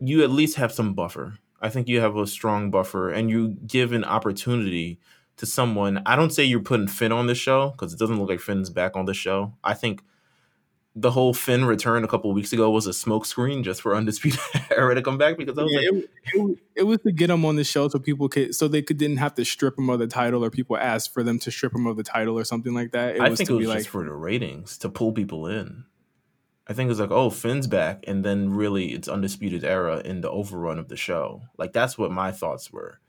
you 0.00 0.22
at 0.22 0.30
least 0.30 0.56
have 0.56 0.72
some 0.72 0.92
buffer. 0.94 1.38
I 1.62 1.68
think 1.68 1.88
you 1.88 2.00
have 2.00 2.16
a 2.16 2.26
strong 2.26 2.70
buffer, 2.70 3.10
and 3.10 3.30
you 3.30 3.56
give 3.66 3.92
an 3.92 4.04
opportunity 4.04 4.98
to 5.36 5.46
someone. 5.46 6.02
I 6.04 6.16
don't 6.16 6.30
say 6.32 6.44
you're 6.44 6.60
putting 6.60 6.88
Finn 6.88 7.12
on 7.12 7.26
the 7.28 7.34
show 7.34 7.70
because 7.70 7.92
it 7.92 7.98
doesn't 7.98 8.18
look 8.18 8.28
like 8.28 8.40
Finn's 8.40 8.70
back 8.70 8.96
on 8.96 9.04
the 9.06 9.14
show. 9.14 9.54
I 9.62 9.74
think 9.74 10.02
the 10.96 11.10
whole 11.12 11.32
Finn 11.32 11.64
return 11.64 12.02
a 12.02 12.08
couple 12.08 12.30
of 12.30 12.34
weeks 12.34 12.52
ago 12.52 12.70
was 12.70 12.86
a 12.86 12.90
smokescreen 12.90 13.62
just 13.62 13.80
for 13.80 13.94
Undisputed 13.96 14.40
Era 14.70 14.94
to 14.94 15.02
come 15.02 15.18
back 15.18 15.36
because 15.36 15.56
I 15.56 15.62
was 15.62 15.72
Yeah, 15.72 15.90
like, 15.90 16.04
it, 16.04 16.10
it, 16.34 16.58
it 16.76 16.82
was 16.82 16.98
to 17.02 17.12
get 17.12 17.28
them 17.28 17.44
on 17.44 17.56
the 17.56 17.64
show 17.64 17.88
so 17.88 17.98
people 17.98 18.28
could 18.28 18.54
so 18.54 18.66
they 18.68 18.82
could 18.82 18.98
didn't 18.98 19.18
have 19.18 19.34
to 19.34 19.44
strip 19.44 19.76
them 19.76 19.88
of 19.88 19.98
the 20.00 20.06
title 20.06 20.44
or 20.44 20.50
people 20.50 20.76
asked 20.76 21.12
for 21.14 21.22
them 21.22 21.38
to 21.40 21.50
strip 21.50 21.72
them 21.72 21.86
of 21.86 21.96
the 21.96 22.02
title 22.02 22.38
or 22.38 22.44
something 22.44 22.74
like 22.74 22.92
that. 22.92 23.16
It 23.16 23.22
I 23.22 23.28
was 23.28 23.38
think 23.38 23.48
to 23.48 23.54
it 23.54 23.58
was 23.58 23.66
be 23.66 23.72
just 23.72 23.86
like 23.86 23.90
for 23.90 24.04
the 24.04 24.12
ratings 24.12 24.78
to 24.78 24.88
pull 24.88 25.12
people 25.12 25.46
in. 25.46 25.84
I 26.66 26.72
think 26.72 26.86
it 26.86 26.90
was 26.90 27.00
like, 27.00 27.10
oh, 27.10 27.30
Finn's 27.30 27.66
back, 27.66 28.04
and 28.06 28.24
then 28.24 28.50
really 28.50 28.92
it's 28.92 29.08
Undisputed 29.08 29.64
Era 29.64 30.02
in 30.04 30.20
the 30.20 30.30
overrun 30.30 30.78
of 30.78 30.88
the 30.88 30.96
show. 30.96 31.42
Like 31.58 31.72
that's 31.72 31.98
what 31.98 32.12
my 32.12 32.30
thoughts 32.30 32.72
were, 32.72 33.00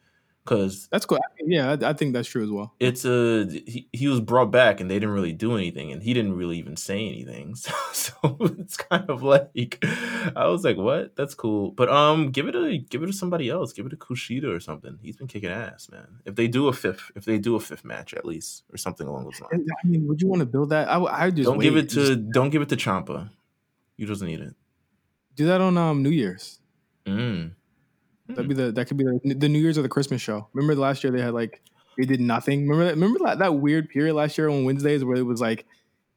because 0.43 0.87
that's 0.87 1.05
cool. 1.05 1.19
Yeah, 1.45 1.71
I, 1.71 1.89
I 1.89 1.93
think 1.93 2.13
that's 2.13 2.27
true 2.27 2.43
as 2.43 2.49
well. 2.49 2.73
it's 2.79 3.05
a 3.05 3.45
he, 3.67 3.87
he 3.93 4.07
was 4.07 4.19
brought 4.19 4.51
back 4.51 4.79
and 4.79 4.89
they 4.89 4.95
didn't 4.95 5.13
really 5.13 5.33
do 5.33 5.55
anything 5.55 5.91
and 5.91 6.01
he 6.01 6.13
didn't 6.13 6.33
really 6.35 6.57
even 6.57 6.75
say 6.75 7.07
anything 7.07 7.55
so, 7.55 7.71
so 7.91 8.37
it's 8.57 8.77
kind 8.77 9.09
of 9.09 9.23
like 9.23 9.83
i 10.35 10.47
was 10.47 10.63
like 10.63 10.77
what 10.77 11.15
that's 11.15 11.33
cool 11.33 11.71
but 11.71 11.89
um 11.89 12.31
give 12.31 12.47
it 12.47 12.55
a 12.55 12.77
give 12.77 13.03
it 13.03 13.07
to 13.07 13.13
somebody 13.13 13.49
else 13.49 13.73
give 13.73 13.85
it 13.85 13.89
to 13.89 13.95
kushida 13.95 14.45
or 14.45 14.59
something 14.59 14.97
he's 15.01 15.17
been 15.17 15.27
kicking 15.27 15.49
ass 15.49 15.89
man 15.91 16.07
if 16.25 16.35
they 16.35 16.47
do 16.47 16.67
a 16.67 16.73
fifth 16.73 17.11
if 17.15 17.25
they 17.25 17.37
do 17.37 17.55
a 17.55 17.59
fifth 17.59 17.85
match 17.85 18.13
at 18.13 18.25
least 18.25 18.63
or 18.71 18.77
something 18.77 19.07
along 19.07 19.23
those 19.23 19.39
lines 19.41 19.69
I 19.83 19.87
mean, 19.87 20.07
would 20.07 20.21
you 20.21 20.27
want 20.27 20.41
to 20.41 20.45
build 20.45 20.69
that? 20.69 20.89
I, 20.89 20.99
I 21.03 21.31
just 21.31 21.47
don't 21.47 21.59
give 21.59 21.75
it 21.77 21.89
to 21.89 22.15
Just 22.15 22.31
don't 22.31 22.49
give 22.49 22.61
it 22.61 22.69
to 22.69 22.75
Ciampa 22.75 23.29
you 23.97 24.07
just 24.07 24.21
need 24.21 24.39
it 24.39 24.55
do 25.35 25.45
that 25.47 25.61
on 25.61 25.77
um 25.77 26.03
New 26.03 26.09
Year's. 26.09 26.59
mm. 27.05 27.53
That'd 28.27 28.47
be 28.47 28.55
hmm. 28.55 28.61
the 28.61 28.71
that 28.73 28.87
could 28.87 28.97
be 28.97 29.03
the, 29.03 29.33
the 29.33 29.49
New 29.49 29.59
Year's 29.59 29.77
or 29.77 29.81
the 29.81 29.89
Christmas 29.89 30.21
show. 30.21 30.47
Remember 30.53 30.75
the 30.75 30.81
last 30.81 31.03
year 31.03 31.11
they 31.11 31.21
had 31.21 31.33
like 31.33 31.61
they 31.97 32.05
did 32.05 32.21
nothing. 32.21 32.67
Remember 32.67 32.85
that? 32.85 32.95
Remember 32.95 33.19
that, 33.25 33.39
that 33.39 33.55
weird 33.55 33.89
period 33.89 34.15
last 34.15 34.37
year 34.37 34.49
on 34.49 34.63
Wednesdays 34.63 35.03
where 35.03 35.17
it 35.17 35.25
was 35.25 35.41
like 35.41 35.65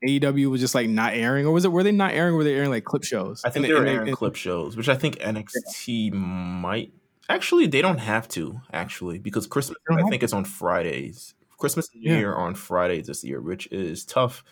AEW 0.06 0.50
was 0.50 0.60
just 0.60 0.74
like 0.74 0.88
not 0.88 1.14
airing, 1.14 1.46
or 1.46 1.52
was 1.52 1.64
it? 1.64 1.72
Were 1.72 1.82
they 1.82 1.92
not 1.92 2.12
airing? 2.12 2.34
Or 2.34 2.38
were 2.38 2.44
they 2.44 2.54
airing 2.54 2.70
like 2.70 2.84
clip 2.84 3.04
shows? 3.04 3.42
I 3.44 3.50
think 3.50 3.64
And- 3.64 3.70
they 3.70 3.74
were 3.74 3.80
and- 3.80 3.88
airing 3.88 4.08
and- 4.08 4.16
clip 4.16 4.36
shows, 4.36 4.76
which 4.76 4.88
I 4.88 4.96
think 4.96 5.16
NXT 5.16 6.12
might 6.12 6.92
actually 7.28 7.66
they 7.66 7.80
don't 7.80 7.98
have 7.98 8.28
to 8.28 8.60
actually 8.72 9.18
because 9.18 9.46
Christmas 9.46 9.78
I 9.90 9.98
have 9.98 10.10
think 10.10 10.22
it's 10.22 10.32
on 10.32 10.44
Fridays. 10.44 11.34
Christmas 11.58 11.88
and 11.94 12.02
New 12.02 12.12
Yeah. 12.12 12.18
Year 12.18 12.34
on 12.34 12.54
Fridays 12.54 13.06
this 13.06 13.24
year, 13.24 13.40
which 13.40 13.66
is 13.72 14.04
tough 14.04 14.44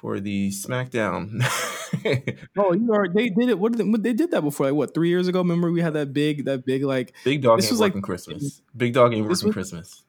for 0.00 0.18
the 0.20 0.50
SmackDown. 0.50 1.42
Oh, 2.56 2.72
you 2.72 2.92
are. 2.94 3.08
They 3.08 3.28
did 3.30 3.48
it. 3.48 3.58
What 3.58 3.72
did 3.72 3.84
they, 3.92 3.98
they 3.98 4.12
did 4.14 4.30
that 4.30 4.42
before? 4.42 4.66
Like 4.66 4.74
what? 4.74 4.94
Three 4.94 5.08
years 5.08 5.26
ago? 5.28 5.40
Remember 5.40 5.70
we 5.72 5.80
had 5.82 5.94
that 5.94 6.12
big 6.12 6.44
that 6.44 6.64
big 6.64 6.84
like 6.84 7.14
Big 7.24 7.42
Dog 7.42 7.60
This 7.60 7.70
was 7.70 7.80
like- 7.80 8.00
Christmas. 8.00 8.62
Big 8.76 8.94
Dog 8.94 9.12
ain't 9.12 9.22
working 9.28 9.48
was- 9.48 9.52
Christmas. 9.52 10.04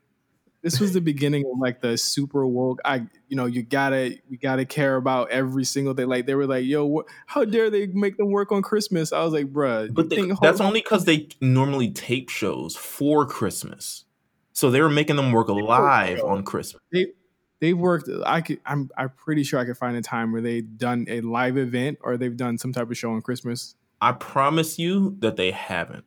this 0.62 0.80
was 0.80 0.94
the 0.94 1.02
beginning 1.02 1.44
of 1.52 1.60
like 1.60 1.82
the 1.82 1.98
super 1.98 2.46
woke. 2.46 2.80
I 2.86 3.08
you 3.28 3.36
know 3.36 3.46
you 3.48 3.64
gotta 3.64 4.18
we 4.30 4.38
gotta 4.38 4.64
care 4.64 4.96
about 4.96 5.32
every 5.32 5.66
single 5.66 5.94
day. 5.96 6.06
Like 6.06 6.28
they 6.28 6.36
were 6.36 6.46
like, 6.48 6.66
yo, 6.66 6.86
what, 6.86 7.08
how 7.26 7.44
dare 7.46 7.70
they 7.72 7.88
make 7.88 8.16
them 8.18 8.30
work 8.30 8.52
on 8.52 8.62
Christmas? 8.62 9.12
I 9.12 9.24
was 9.24 9.34
like, 9.34 9.48
bruh, 9.52 9.92
But 9.94 10.10
they, 10.10 10.18
think- 10.18 10.40
that's 10.40 10.62
only 10.62 10.82
because 10.82 11.06
they 11.06 11.28
normally 11.42 11.90
tape 11.90 12.30
shows 12.30 12.76
for 12.76 13.26
Christmas. 13.26 14.06
So 14.54 14.70
they 14.70 14.82
were 14.82 14.90
making 14.90 15.16
them 15.16 15.32
work 15.32 15.50
live 15.50 16.22
on 16.24 16.44
Christmas. 16.44 16.82
They've 17.62 17.78
worked. 17.78 18.10
I 18.26 18.42
could. 18.42 18.60
I'm. 18.66 18.90
I'm 18.98 19.10
pretty 19.12 19.44
sure 19.44 19.60
I 19.60 19.66
could 19.66 19.78
find 19.78 19.96
a 19.96 20.02
time 20.02 20.34
where 20.34 20.42
they've 20.42 20.78
done 20.78 21.06
a 21.08 21.22
live 21.22 21.58
event 21.58 22.00
or 22.02 22.18
they've 22.18 22.36
done 22.36 22.58
some 22.58 22.74
type 22.74 22.90
of 22.90 22.98
show 22.98 23.12
on 23.12 23.22
Christmas. 23.22 23.76
I 24.02 24.12
promise 24.12 24.78
you 24.78 25.16
that 25.20 25.38
they 25.38 25.52
haven't. 25.52 26.04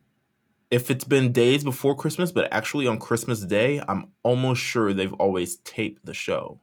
If 0.70 0.90
it's 0.90 1.04
been 1.04 1.32
days 1.32 1.62
before 1.62 1.94
Christmas, 1.94 2.32
but 2.32 2.52
actually 2.52 2.86
on 2.86 2.98
Christmas 2.98 3.40
Day, 3.40 3.80
I'm 3.88 4.08
almost 4.22 4.60
sure 4.60 4.92
they've 4.92 5.12
always 5.14 5.56
taped 5.58 6.04
the 6.04 6.14
show. 6.14 6.60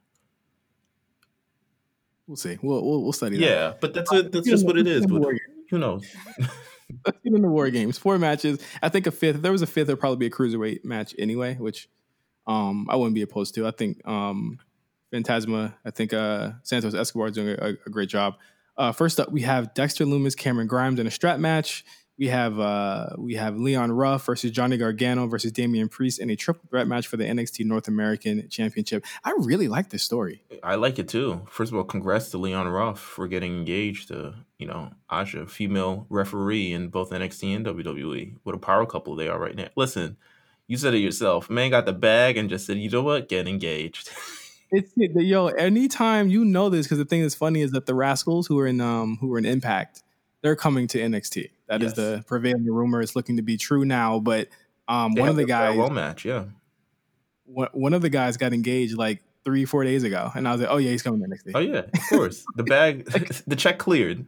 We'll 2.28 2.36
see. 2.36 2.58
We'll 2.62 2.86
we'll, 2.86 3.04
we'll 3.04 3.14
study 3.14 3.38
that. 3.38 3.44
Yeah, 3.44 3.74
but 3.80 3.94
that's 3.94 4.12
it. 4.12 4.32
That's 4.32 4.48
just 4.48 4.66
what 4.66 4.78
it 4.78 4.88
is. 4.88 5.06
But 5.06 5.24
who 5.70 5.80
knows? 5.80 6.06
Let's 7.06 7.20
get 7.24 7.34
into 7.34 7.48
war 7.48 7.70
games. 7.70 7.98
Four 7.98 8.20
matches. 8.20 8.60
I 8.82 8.90
think 8.90 9.08
a 9.08 9.12
fifth. 9.12 9.38
If 9.38 9.42
there 9.42 9.52
was 9.54 9.62
a 9.62 9.68
fifth, 9.68 9.88
there'd 9.88 10.00
probably 10.00 10.18
be 10.18 10.26
a 10.26 10.30
cruiserweight 10.30 10.84
match 10.84 11.16
anyway, 11.18 11.56
which 11.56 11.90
um 12.48 12.88
I 12.90 12.98
wouldn't 12.98 13.16
be 13.16 13.22
opposed 13.22 13.56
to. 13.56 13.66
I 13.66 13.72
think 13.72 14.06
um 14.06 14.60
Phantasma. 15.12 15.76
I 15.86 15.92
think 15.92 16.14
uh 16.14 16.52
Santos 16.64 16.94
Escobar 16.94 17.28
is 17.28 17.34
doing 17.34 17.58
a, 17.60 17.74
a 17.86 17.90
great 17.90 18.10
job. 18.10 18.36
Uh, 18.78 18.92
first 18.92 19.20
up, 19.20 19.32
we 19.32 19.42
have 19.42 19.74
Dexter 19.74 20.06
Lumis, 20.06 20.36
Cameron 20.36 20.68
Grimes 20.68 21.00
in 21.00 21.06
a 21.06 21.12
strap 21.12 21.40
match. 21.40 21.84
We 22.18 22.28
have 22.28 22.60
uh, 22.60 23.16
we 23.18 23.36
have 23.36 23.58
Leon 23.58 23.92
Ruff 23.92 24.26
versus 24.26 24.52
Johnny 24.52 24.78
Gargano 24.78 25.28
versus 25.28 25.52
Damian 25.52 25.90
Priest 25.90 26.20
in 26.20 26.30
a 26.30 26.36
triple 26.36 26.68
threat 26.70 26.88
match 26.88 27.08
for 27.08 27.18
the 27.18 27.24
NXT 27.24 27.66
North 27.66 27.88
American 27.88 28.48
Championship. 28.50 29.06
I 29.24 29.34
really 29.40 29.68
like 29.68 29.90
this 29.90 30.04
story. 30.04 30.44
I 30.62 30.76
like 30.76 31.00
it 31.00 31.08
too. 31.08 31.42
First 31.50 31.72
of 31.72 31.78
all, 31.78 31.84
congrats 31.84 32.30
to 32.30 32.38
Leon 32.38 32.68
Ruff 32.68 33.00
for 33.00 33.28
getting 33.28 33.56
engaged 33.58 34.10
to, 34.10 34.36
you 34.60 34.68
know, 34.68 34.92
Aja, 35.10 35.48
female 35.48 36.06
referee 36.10 36.74
in 36.74 36.90
both 36.90 37.10
NXT 37.10 37.56
and 37.56 37.66
WWE. 37.66 38.38
What 38.44 38.56
a 38.56 38.60
power 38.60 38.86
couple 38.86 39.16
they 39.16 39.28
are 39.28 39.40
right 39.40 39.56
now. 39.56 39.70
Listen, 39.76 40.18
you 40.68 40.78
said 40.78 40.94
it 40.94 41.00
yourself. 41.00 41.50
Man 41.50 41.72
got 41.72 41.86
the 41.86 41.94
bag 41.94 42.38
and 42.38 42.50
just 42.50 42.68
said, 42.68 42.78
you 42.78 42.90
know 42.90 43.02
what? 43.02 43.30
Get 43.30 43.48
engaged. 43.48 44.10
It's 44.72 44.92
yo. 44.96 45.48
Anytime 45.48 46.30
you 46.30 46.46
know 46.46 46.70
this, 46.70 46.86
because 46.86 46.98
the 46.98 47.06
thing 47.06 47.22
that's 47.22 47.36
funny 47.36 47.62
is 47.62 47.72
that 47.72 47.86
the 47.86 47.94
Rascalz 47.94 48.48
who 48.48 48.58
are 48.60 48.68
in 48.68 48.80
um 48.82 49.18
who 49.20 49.34
are 49.34 49.38
in 49.38 49.46
Impact, 49.46 50.02
they're 50.42 50.56
coming 50.56 50.88
to 50.88 51.00
NXT. 51.00 51.50
That 51.68 51.82
is 51.82 51.88
Yes. 51.90 51.96
the 51.96 52.24
prevailing 52.28 52.66
rumor. 52.66 53.02
It's 53.02 53.16
looking 53.16 53.38
to 53.38 53.42
be 53.44 53.58
true 53.58 53.86
now. 53.86 54.20
But 54.20 54.48
um, 54.88 55.14
They 55.14 55.22
one 55.22 55.30
of 55.30 55.36
the 55.36 55.46
guys, 55.46 55.72
farewell 55.74 55.90
match, 55.90 56.26
yeah. 56.26 56.46
one, 57.46 57.70
one 57.74 57.94
of 57.94 58.02
the 58.02 58.10
guys 58.10 58.38
got 58.38 58.54
engaged 58.54 58.98
like 58.98 59.22
three 59.44 59.66
four 59.66 59.84
days 59.84 60.04
ago, 60.04 60.32
and 60.36 60.48
I 60.48 60.52
was 60.52 60.62
like, 60.62 60.70
oh 60.72 60.78
yeah, 60.78 60.92
he's 60.92 61.02
coming 61.04 61.22
to 61.22 61.28
NXT. 61.28 61.52
Oh 61.56 61.60
yeah, 61.60 61.80
of 61.94 62.10
course. 62.10 62.46
the 62.56 62.64
bag, 62.64 63.06
the 63.48 63.56
check 63.56 63.78
cleared. 63.78 64.26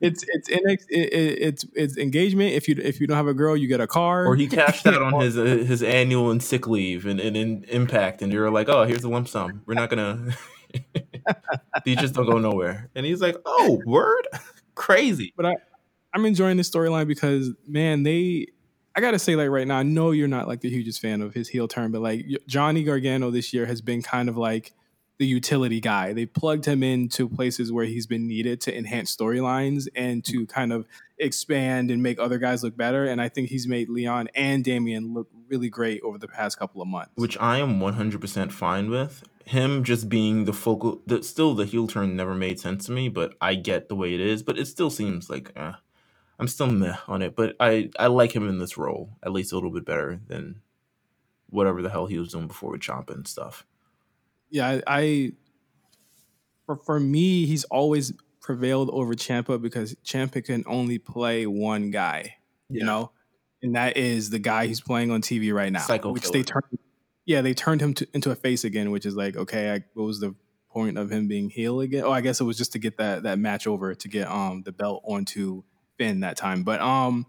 It's 0.00 0.24
it's. 0.28 0.48
It, 0.48 0.80
it, 0.90 1.38
it's 1.40 1.64
it's 1.74 1.96
engagement. 1.96 2.52
If 2.52 2.68
you 2.68 2.76
if 2.78 3.00
you 3.00 3.06
don't 3.06 3.16
have 3.16 3.26
a 3.26 3.34
girl, 3.34 3.56
you 3.56 3.68
get 3.68 3.80
a 3.80 3.86
car. 3.86 4.26
or 4.26 4.36
he 4.36 4.46
cashed 4.46 4.86
out 4.86 5.02
on 5.02 5.20
his 5.20 5.38
uh, 5.38 5.42
his 5.42 5.82
annual 5.82 6.30
and 6.30 6.42
sick 6.42 6.66
leave 6.66 7.06
and, 7.06 7.20
and, 7.20 7.36
and 7.36 7.64
impact, 7.64 8.22
and 8.22 8.32
you're 8.32 8.50
like, 8.50 8.68
oh, 8.68 8.84
here's 8.84 9.04
a 9.04 9.08
lump 9.08 9.28
sum. 9.28 9.62
We're 9.66 9.74
not 9.74 9.90
gonna. 9.90 10.34
These 11.84 11.98
just 11.98 12.14
don't 12.14 12.26
go 12.26 12.38
nowhere. 12.38 12.90
And 12.94 13.06
he's 13.06 13.20
like, 13.20 13.36
oh, 13.44 13.80
word, 13.86 14.26
crazy. 14.74 15.32
But 15.36 15.54
I'm 16.12 16.26
enjoying 16.26 16.56
this 16.56 16.70
storyline 16.70 17.06
because 17.06 17.52
man, 17.66 18.02
they 18.02 18.48
I 18.96 19.00
gotta 19.00 19.18
say, 19.18 19.36
like 19.36 19.50
right 19.50 19.66
now, 19.66 19.78
I 19.78 19.82
know 19.82 20.10
you're 20.12 20.26
not 20.26 20.48
like 20.48 20.60
the 20.60 20.70
hugest 20.70 21.00
fan 21.00 21.20
of 21.20 21.34
his 21.34 21.48
heel 21.48 21.68
turn, 21.68 21.92
but 21.92 22.00
like 22.00 22.24
Johnny 22.46 22.82
Gargano 22.82 23.30
this 23.30 23.52
year 23.52 23.66
has 23.66 23.82
been 23.82 24.02
kind 24.02 24.28
of 24.28 24.36
like 24.36 24.72
the 25.18 25.26
utility 25.26 25.80
guy. 25.80 26.12
They 26.12 26.26
plugged 26.26 26.66
him 26.66 26.82
into 26.82 27.28
places 27.28 27.72
where 27.72 27.86
he's 27.86 28.06
been 28.06 28.26
needed 28.26 28.60
to 28.62 28.76
enhance 28.76 29.14
storylines 29.14 29.88
and 29.94 30.24
to 30.26 30.46
kind 30.46 30.72
of 30.72 30.86
expand 31.18 31.90
and 31.90 32.02
make 32.02 32.18
other 32.18 32.38
guys 32.38 32.62
look 32.62 32.76
better. 32.76 33.06
And 33.06 33.20
I 33.20 33.28
think 33.28 33.48
he's 33.48 33.66
made 33.66 33.88
Leon 33.88 34.28
and 34.34 34.62
Damian 34.62 35.14
look 35.14 35.28
really 35.48 35.70
great 35.70 36.02
over 36.02 36.18
the 36.18 36.28
past 36.28 36.58
couple 36.58 36.82
of 36.82 36.88
months. 36.88 37.12
which 37.14 37.38
I 37.38 37.58
am 37.58 37.80
100% 37.80 38.52
fine 38.52 38.90
with. 38.90 39.24
Him 39.44 39.84
just 39.84 40.08
being 40.08 40.44
the 40.44 40.52
focal, 40.52 41.02
the, 41.06 41.22
still 41.22 41.54
the 41.54 41.66
heel 41.66 41.86
turn 41.86 42.16
never 42.16 42.34
made 42.34 42.58
sense 42.58 42.86
to 42.86 42.92
me, 42.92 43.08
but 43.08 43.34
I 43.40 43.54
get 43.54 43.88
the 43.88 43.94
way 43.94 44.12
it 44.12 44.20
is. 44.20 44.42
But 44.42 44.58
it 44.58 44.66
still 44.66 44.90
seems 44.90 45.30
like 45.30 45.52
uh, 45.56 45.74
I'm 46.38 46.48
still 46.48 46.66
meh 46.66 46.96
on 47.06 47.22
it. 47.22 47.36
But 47.36 47.54
I 47.60 47.90
I 47.96 48.08
like 48.08 48.34
him 48.34 48.48
in 48.48 48.58
this 48.58 48.76
role 48.76 49.10
at 49.22 49.32
least 49.32 49.52
a 49.52 49.54
little 49.54 49.70
bit 49.70 49.84
better 49.86 50.20
than 50.26 50.62
whatever 51.48 51.80
the 51.80 51.90
hell 51.90 52.06
he 52.06 52.18
was 52.18 52.32
doing 52.32 52.48
before 52.48 52.72
with 52.72 52.80
Ciampa 52.80 53.14
and 53.14 53.28
stuff. 53.28 53.64
Yeah, 54.50 54.68
I, 54.68 54.82
I 54.86 55.32
for, 56.66 56.76
for 56.76 57.00
me, 57.00 57.46
he's 57.46 57.64
always 57.64 58.12
prevailed 58.40 58.90
over 58.90 59.14
Ciampa 59.14 59.60
because 59.60 59.94
Ciampa 60.04 60.44
can 60.44 60.64
only 60.66 60.98
play 60.98 61.46
one 61.46 61.90
guy, 61.90 62.36
you 62.68 62.84
know, 62.84 63.10
and 63.62 63.74
that 63.74 63.96
is 63.96 64.30
the 64.30 64.38
guy 64.38 64.66
he's 64.66 64.80
playing 64.80 65.10
on 65.10 65.22
TV 65.22 65.52
right 65.52 65.72
now. 65.72 65.80
Psycho 65.80 66.12
which 66.12 66.24
killer. 66.24 66.32
they 66.32 66.42
turned, 66.42 66.78
yeah, 67.24 67.40
they 67.40 67.54
turned 67.54 67.80
him 67.80 67.94
to, 67.94 68.08
into 68.14 68.30
a 68.30 68.36
face 68.36 68.64
again, 68.64 68.90
which 68.90 69.06
is 69.06 69.16
like, 69.16 69.36
okay, 69.36 69.72
I, 69.72 69.84
what 69.94 70.04
was 70.04 70.20
the 70.20 70.34
point 70.70 70.98
of 70.98 71.10
him 71.10 71.26
being 71.26 71.50
heel 71.50 71.80
again? 71.80 72.04
Oh, 72.04 72.12
I 72.12 72.20
guess 72.20 72.40
it 72.40 72.44
was 72.44 72.58
just 72.58 72.72
to 72.72 72.78
get 72.78 72.98
that 72.98 73.24
that 73.24 73.38
match 73.38 73.66
over 73.66 73.94
to 73.94 74.08
get 74.08 74.28
um 74.28 74.62
the 74.64 74.72
belt 74.72 75.02
onto 75.04 75.62
Finn 75.98 76.20
that 76.20 76.36
time, 76.36 76.62
but 76.62 76.80
um. 76.80 77.26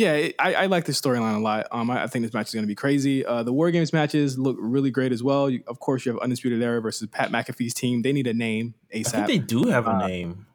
Yeah, 0.00 0.14
it, 0.14 0.34
I, 0.38 0.54
I 0.54 0.66
like 0.66 0.86
this 0.86 0.98
storyline 0.98 1.36
a 1.36 1.40
lot. 1.40 1.66
Um, 1.70 1.90
I, 1.90 2.04
I 2.04 2.06
think 2.06 2.24
this 2.24 2.32
match 2.32 2.48
is 2.48 2.54
going 2.54 2.62
to 2.62 2.66
be 2.68 2.74
crazy. 2.74 3.22
Uh, 3.22 3.42
the 3.42 3.52
War 3.52 3.70
Games 3.70 3.92
matches 3.92 4.38
look 4.38 4.56
really 4.58 4.90
great 4.90 5.12
as 5.12 5.22
well. 5.22 5.50
You, 5.50 5.62
of 5.66 5.78
course, 5.78 6.06
you 6.06 6.12
have 6.12 6.22
Undisputed 6.22 6.62
Era 6.62 6.80
versus 6.80 7.06
Pat 7.08 7.30
McAfee's 7.30 7.74
team. 7.74 8.00
They 8.00 8.14
need 8.14 8.26
a 8.26 8.32
name 8.32 8.72
ASAP. 8.94 9.08
I 9.08 9.10
think 9.10 9.26
they 9.26 9.38
do 9.38 9.68
have 9.68 9.86
a 9.86 9.90
Uh, 9.90 10.06
name. 10.06 10.46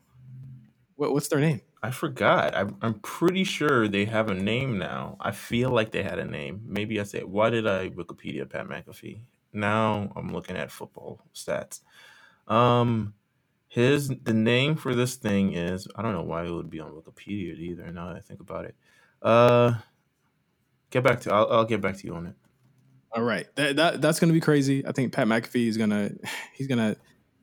What, 0.95 1.13
what's 1.13 1.27
their 1.27 1.39
name? 1.39 1.61
I 1.83 1.91
forgot. 1.91 2.55
I, 2.55 2.65
I'm 2.81 2.95
pretty 3.01 3.43
sure 3.43 3.87
they 3.87 4.05
have 4.05 4.31
a 4.31 4.33
name 4.33 4.79
now. 4.79 5.15
I 5.19 5.29
feel 5.29 5.69
like 5.69 5.91
they 5.91 6.01
had 6.01 6.17
a 6.17 6.25
name. 6.25 6.61
Maybe 6.65 6.99
I 6.99 7.03
said, 7.03 7.25
why 7.25 7.51
did 7.51 7.67
I 7.67 7.89
Wikipedia 7.89 8.49
Pat 8.49 8.67
McAfee? 8.67 9.19
Now 9.53 10.11
I'm 10.15 10.33
looking 10.33 10.57
at 10.57 10.71
football 10.71 11.21
stats. 11.35 11.81
Um, 12.47 13.13
his 13.67 14.07
the 14.07 14.33
name 14.33 14.75
for 14.75 14.95
this 14.95 15.15
thing 15.15 15.53
is 15.53 15.87
I 15.95 16.01
don't 16.01 16.13
know 16.13 16.23
why 16.23 16.45
it 16.45 16.51
would 16.51 16.71
be 16.71 16.79
on 16.79 16.91
Wikipedia 16.93 17.55
either. 17.59 17.91
Now 17.91 18.07
that 18.07 18.15
I 18.15 18.21
think 18.21 18.39
about 18.39 18.65
it, 18.65 18.75
uh, 19.21 19.73
get 20.89 21.03
back 21.03 21.21
to 21.21 21.33
I'll, 21.33 21.47
I'll 21.51 21.65
get 21.65 21.81
back 21.81 21.97
to 21.97 22.07
you 22.07 22.15
on 22.15 22.27
it. 22.27 22.35
All 23.11 23.23
right, 23.23 23.47
that, 23.55 23.75
that 23.77 24.01
that's 24.01 24.19
going 24.19 24.29
to 24.29 24.33
be 24.33 24.41
crazy. 24.41 24.85
I 24.85 24.91
think 24.91 25.13
Pat 25.13 25.27
McAfee 25.27 25.67
is 25.67 25.77
gonna 25.77 26.11
he's 26.53 26.67
gonna 26.67 26.95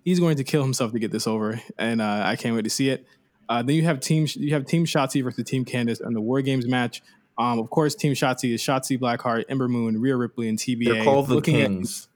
he's 0.05 0.21
going 0.21 0.37
to 0.37 0.45
kill 0.45 0.63
himself 0.63 0.93
to 0.93 0.99
get 0.99 1.11
this 1.11 1.27
over, 1.27 1.61
and 1.79 2.01
uh, 2.03 2.23
I 2.25 2.37
can't 2.37 2.55
wait 2.55 2.63
to 2.63 2.71
see 2.71 2.91
it. 2.91 3.07
Uh, 3.49 3.63
then 3.63 3.77
you 3.77 3.83
have 3.85 4.01
team 4.01 4.27
you 4.35 4.55
have 4.55 4.67
Team 4.67 4.85
Shotzi 4.85 5.23
versus 5.23 5.45
Team 5.45 5.65
Candice 5.65 6.05
in 6.07 6.13
the 6.13 6.21
War 6.21 6.43
Games 6.43 6.67
match. 6.67 7.03
Um, 7.39 7.59
of 7.59 7.71
course, 7.71 7.95
Team 7.95 8.13
Shotzi 8.13 8.53
is 8.55 8.63
Shotzi 8.63 8.99
Blackheart, 8.99 9.45
Ember 9.49 9.67
Moon, 9.67 10.01
Rhea 10.01 10.17
Ripley, 10.17 10.49
and 10.49 10.59
TBA. 10.59 10.85
They're 10.85 11.05
called 11.05 11.29
the 11.29 11.35
Looking 11.35 11.61
at 11.61 11.69
Kings. 11.69 12.09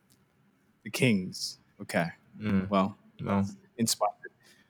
the 0.84 0.90
Kings. 0.90 1.58
Okay, 1.80 2.06
Mm, 2.40 2.68
well, 2.68 2.96
no, 3.20 3.44
inspired, 3.78 4.12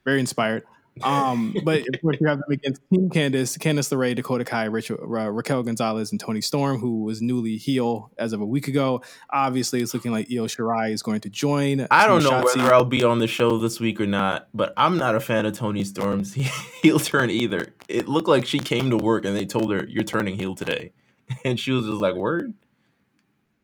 very 0.04 0.20
inspired. 0.20 0.62
Um, 1.02 1.54
but 1.64 1.80
of 1.80 2.00
course, 2.00 2.16
you 2.20 2.26
have 2.26 2.38
them 2.38 2.50
against 2.50 2.82
Team 2.92 3.10
Candace, 3.10 3.56
Candice 3.56 3.92
LeRae, 3.92 4.14
Dakota 4.14 4.44
Kai, 4.44 4.64
Rachel, 4.64 4.98
uh, 5.00 5.30
Raquel 5.30 5.62
Gonzalez, 5.62 6.10
and 6.10 6.20
Toni 6.20 6.40
Storm, 6.40 6.78
who 6.78 7.02
was 7.02 7.20
newly 7.20 7.56
heel 7.56 8.10
as 8.18 8.32
of 8.32 8.40
a 8.40 8.46
week 8.46 8.68
ago. 8.68 9.02
Obviously, 9.30 9.82
it's 9.82 9.94
looking 9.94 10.12
like 10.12 10.26
Io 10.30 10.46
Shirai 10.46 10.92
is 10.92 11.02
going 11.02 11.20
to 11.20 11.30
join. 11.30 11.86
I 11.90 12.06
don't 12.06 12.22
know 12.22 12.30
Shotzi. 12.30 12.56
whether 12.56 12.74
I'll 12.74 12.84
be 12.84 13.04
on 13.04 13.18
the 13.18 13.26
show 13.26 13.58
this 13.58 13.80
week 13.80 14.00
or 14.00 14.06
not, 14.06 14.48
but 14.54 14.72
I'm 14.76 14.96
not 14.96 15.14
a 15.14 15.20
fan 15.20 15.46
of 15.46 15.54
Toni 15.54 15.84
Storm's 15.84 16.34
heel 16.82 16.98
turn 16.98 17.30
either. 17.30 17.74
It 17.88 18.08
looked 18.08 18.28
like 18.28 18.46
she 18.46 18.58
came 18.58 18.90
to 18.90 18.96
work 18.96 19.24
and 19.24 19.36
they 19.36 19.46
told 19.46 19.72
her, 19.72 19.86
You're 19.88 20.04
turning 20.04 20.36
heel 20.36 20.54
today. 20.54 20.92
And 21.44 21.58
she 21.58 21.72
was 21.72 21.86
just 21.86 22.00
like, 22.00 22.14
Word? 22.14 22.54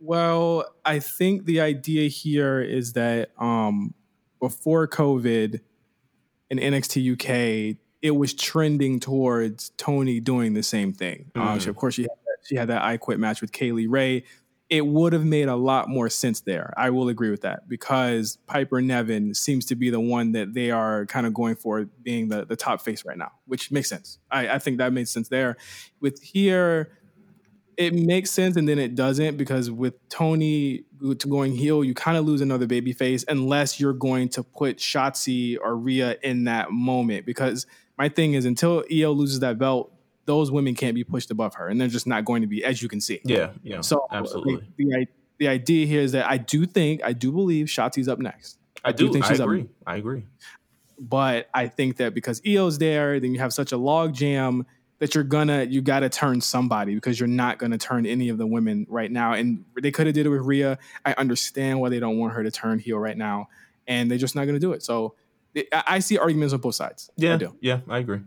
Well, 0.00 0.64
I 0.84 0.98
think 0.98 1.44
the 1.44 1.60
idea 1.60 2.08
here 2.08 2.60
is 2.60 2.94
that 2.94 3.30
um, 3.38 3.94
before 4.40 4.88
COVID 4.88 5.60
in 6.52 6.59
NXT 6.59 7.14
UK, 7.14 7.78
it 8.02 8.11
was 8.11 8.35
trending 8.35 9.00
towards 9.00 9.71
Toni 9.78 10.21
doing 10.21 10.52
the 10.52 10.62
same 10.62 10.92
thing. 10.92 11.30
Mm. 11.35 11.40
Um, 11.40 11.59
she, 11.59 11.71
of 11.71 11.76
course, 11.76 11.94
she 11.94 12.02
had 12.02 12.11
that, 12.11 12.47
she 12.47 12.56
had 12.56 12.68
that 12.68 12.82
I 12.82 12.99
Quit 12.99 13.18
match 13.18 13.40
with 13.40 13.52
Kay 13.52 13.73
Lee 13.73 13.87
Ray. 13.87 14.25
It 14.68 14.87
would 14.87 15.14
have 15.14 15.25
made 15.25 15.49
a 15.49 15.56
lot 15.56 15.88
more 15.88 16.11
sense 16.11 16.40
there. 16.40 16.75
I 16.76 16.90
will 16.90 17.09
agree 17.09 17.30
with 17.30 17.40
that 17.42 17.68
because 17.68 18.38
Piper 18.47 18.82
Niven 18.82 19.35
seems 19.35 19.64
to 19.66 19.75
be 19.75 19.88
the 19.88 20.00
one 20.00 20.32
that 20.32 20.52
they 20.52 20.71
are 20.71 21.06
kind 21.06 21.26
of 21.26 21.32
going 21.32 21.56
for 21.56 21.85
being 22.02 22.28
the, 22.28 22.44
the 22.44 22.56
top 22.56 22.82
face 22.82 23.04
right 23.04 23.16
now, 23.16 23.32
which 23.47 23.71
makes 23.71 23.88
sense. 23.88 24.18
I, 24.30 24.49
I 24.49 24.59
think 24.59 24.78
that 24.78 24.92
makes 24.92 25.11
sense 25.11 25.28
there. 25.28 25.56
With 26.00 26.23
here, 26.23 26.99
it 27.76 27.95
makes 27.95 28.31
sense 28.31 28.57
and 28.57 28.69
then 28.69 28.79
it 28.79 28.95
doesn't 28.95 29.37
because 29.37 29.71
with 29.71 29.95
Toni 30.09 30.85
going 31.29 31.55
heel, 31.55 31.83
you 31.83 31.95
kind 31.95 32.17
of 32.17 32.25
lose 32.25 32.41
another 32.41 32.67
baby 32.67 32.93
face 32.93 33.25
unless 33.29 33.81
you're 33.81 33.93
going 33.93 34.29
to 34.31 34.43
put 34.43 34.79
Shotzi 34.79 35.57
or 35.61 35.76
Rhea 35.76 36.17
in 36.23 36.45
that 36.45 36.71
moment. 36.71 37.26
Because 37.26 37.67
my 37.99 38.09
thing 38.09 38.35
is 38.35 38.45
until 38.45 38.83
Iyo 38.85 39.14
loses 39.17 39.41
that 39.41 39.59
belt, 39.59 39.93
those 40.25 40.50
women 40.50 40.75
can't 40.75 40.95
be 40.95 41.02
pushed 41.02 41.31
above 41.31 41.55
her, 41.55 41.69
and 41.69 41.81
they're 41.81 41.88
just 41.88 42.07
not 42.07 42.25
going 42.25 42.43
to 42.43 42.49
be, 42.49 42.64
as 42.64 42.81
you 42.81 42.88
can 42.88 43.00
see. 43.00 43.21
Yeah, 43.25 43.50
yeah. 43.62 43.81
So 43.81 44.07
absolutely. 44.11 44.64
The, 44.76 44.85
the, 44.85 45.07
the 45.38 45.49
idea 45.49 45.87
here 45.87 46.00
is 46.00 46.12
that 46.12 46.31
I 46.31 46.37
do 46.37 46.64
think 46.64 47.02
I 47.05 47.12
do 47.12 47.33
believe 47.33 47.67
Shotzi's 47.67 48.09
up 48.09 48.21
next. 48.21 48.59
I, 48.85 48.91
I 48.91 48.93
do, 48.93 49.07
do 49.07 49.14
think 49.14 49.25
she's 49.25 49.41
I 49.41 49.45
agree. 49.45 49.62
Up. 49.62 49.67
I 49.87 49.97
agree. 49.97 50.25
But 50.99 51.49
I 51.52 51.67
think 51.67 51.97
that 51.97 52.14
because 52.14 52.41
Iyo's 52.43 52.79
there, 52.79 53.19
then 53.19 53.35
you 53.35 53.41
have 53.41 53.52
such 53.52 53.73
a 53.73 53.76
log 53.76 54.14
jam 54.14 54.67
that 55.02 55.16
you're 55.16 55.25
gonna 55.25 55.64
you 55.64 55.82
got 55.82 56.00
to 56.00 56.09
turn 56.09 56.40
somebody 56.40 56.94
because 56.94 57.18
you're 57.18 57.26
not 57.26 57.59
gonna 57.59 57.76
turn 57.76 58.06
any 58.06 58.28
of 58.28 58.38
the 58.38 58.47
women 58.47 58.87
right 58.88 59.11
now. 59.11 59.32
And 59.32 59.64
they 59.82 59.90
could 59.90 60.06
have 60.06 60.14
did 60.14 60.26
it 60.26 60.28
with 60.28 60.42
Rhea. 60.42 60.78
I 61.04 61.12
understand 61.14 61.80
why 61.80 61.88
they 61.88 61.99
don't 61.99 62.18
want 62.18 62.35
her 62.35 62.44
to 62.44 62.52
turn 62.52 62.78
heel 62.78 63.00
right 63.00 63.16
now, 63.16 63.49
and 63.88 64.09
they're 64.09 64.16
just 64.16 64.37
not 64.37 64.44
gonna 64.44 64.61
do 64.61 64.75
it. 64.75 64.82
So 64.85 65.16
I 65.73 65.99
see 65.99 66.18
arguments 66.18 66.54
on 66.54 66.61
both 66.61 66.76
sides. 66.76 67.11
Yeah, 67.16 67.35
I 67.35 67.37
do. 67.37 67.56
yeah, 67.61 67.80
I 67.88 67.99
agree. 67.99 68.21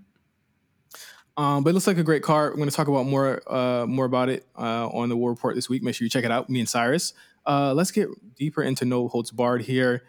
Um, 1.38 1.64
but 1.64 1.70
it 1.70 1.74
looks 1.74 1.88
like 1.88 1.98
a 1.98 2.04
great 2.04 2.24
card. 2.24 2.52
We're 2.52 2.58
going 2.58 2.70
to 2.70 2.76
talk 2.76 2.88
about 2.88 3.06
more 3.06 3.42
uh, 3.52 3.86
more 3.86 4.06
about 4.06 4.28
it 4.28 4.46
uh, 4.58 4.88
on 4.90 5.08
the 5.08 5.16
War 5.16 5.30
Report 5.30 5.56
this 5.56 5.70
week. 5.70 5.82
Make 5.82 5.96
sure 5.96 6.06
you 6.06 6.10
check 6.10 6.26
it 6.26 6.32
out. 6.32 6.50
Me 6.50 6.60
and 6.60 6.70
Cyrus. 6.70 7.14
Uh, 7.46 7.74
let's 7.74 7.92
get 7.92 8.10
deeper 8.36 8.64
into 8.64 8.86
No 8.86 9.08
Holds 9.08 9.32
Barred 9.32 9.62
here. 9.62 10.04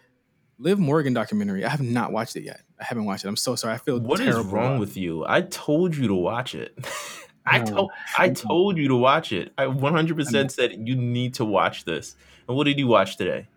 Liv 0.59 0.79
Morgan 0.79 1.13
documentary. 1.13 1.63
I 1.65 1.69
have 1.69 1.81
not 1.81 2.11
watched 2.11 2.35
it 2.35 2.43
yet. 2.43 2.61
I 2.79 2.83
haven't 2.83 3.05
watched 3.05 3.25
it. 3.25 3.27
I'm 3.27 3.35
so 3.35 3.55
sorry. 3.55 3.75
I 3.75 3.77
feel 3.77 3.99
what 3.99 4.19
is 4.19 4.35
wrong 4.37 4.79
with 4.79 4.97
you? 4.97 5.25
I 5.27 5.41
told 5.41 5.95
you 5.95 6.07
to 6.07 6.15
watch 6.15 6.55
it. 6.55 6.77
I 7.45 7.59
told 7.61 7.91
I 8.17 8.29
told 8.29 8.77
you 8.77 8.89
to 8.89 8.95
watch 8.95 9.31
it. 9.31 9.53
I 9.57 9.65
100% 9.65 10.51
said 10.51 10.73
you 10.85 10.95
need 10.95 11.35
to 11.35 11.45
watch 11.45 11.85
this. 11.85 12.15
And 12.47 12.57
what 12.57 12.65
did 12.65 12.77
you 12.77 12.87
watch 12.87 13.15
today? 13.17 13.47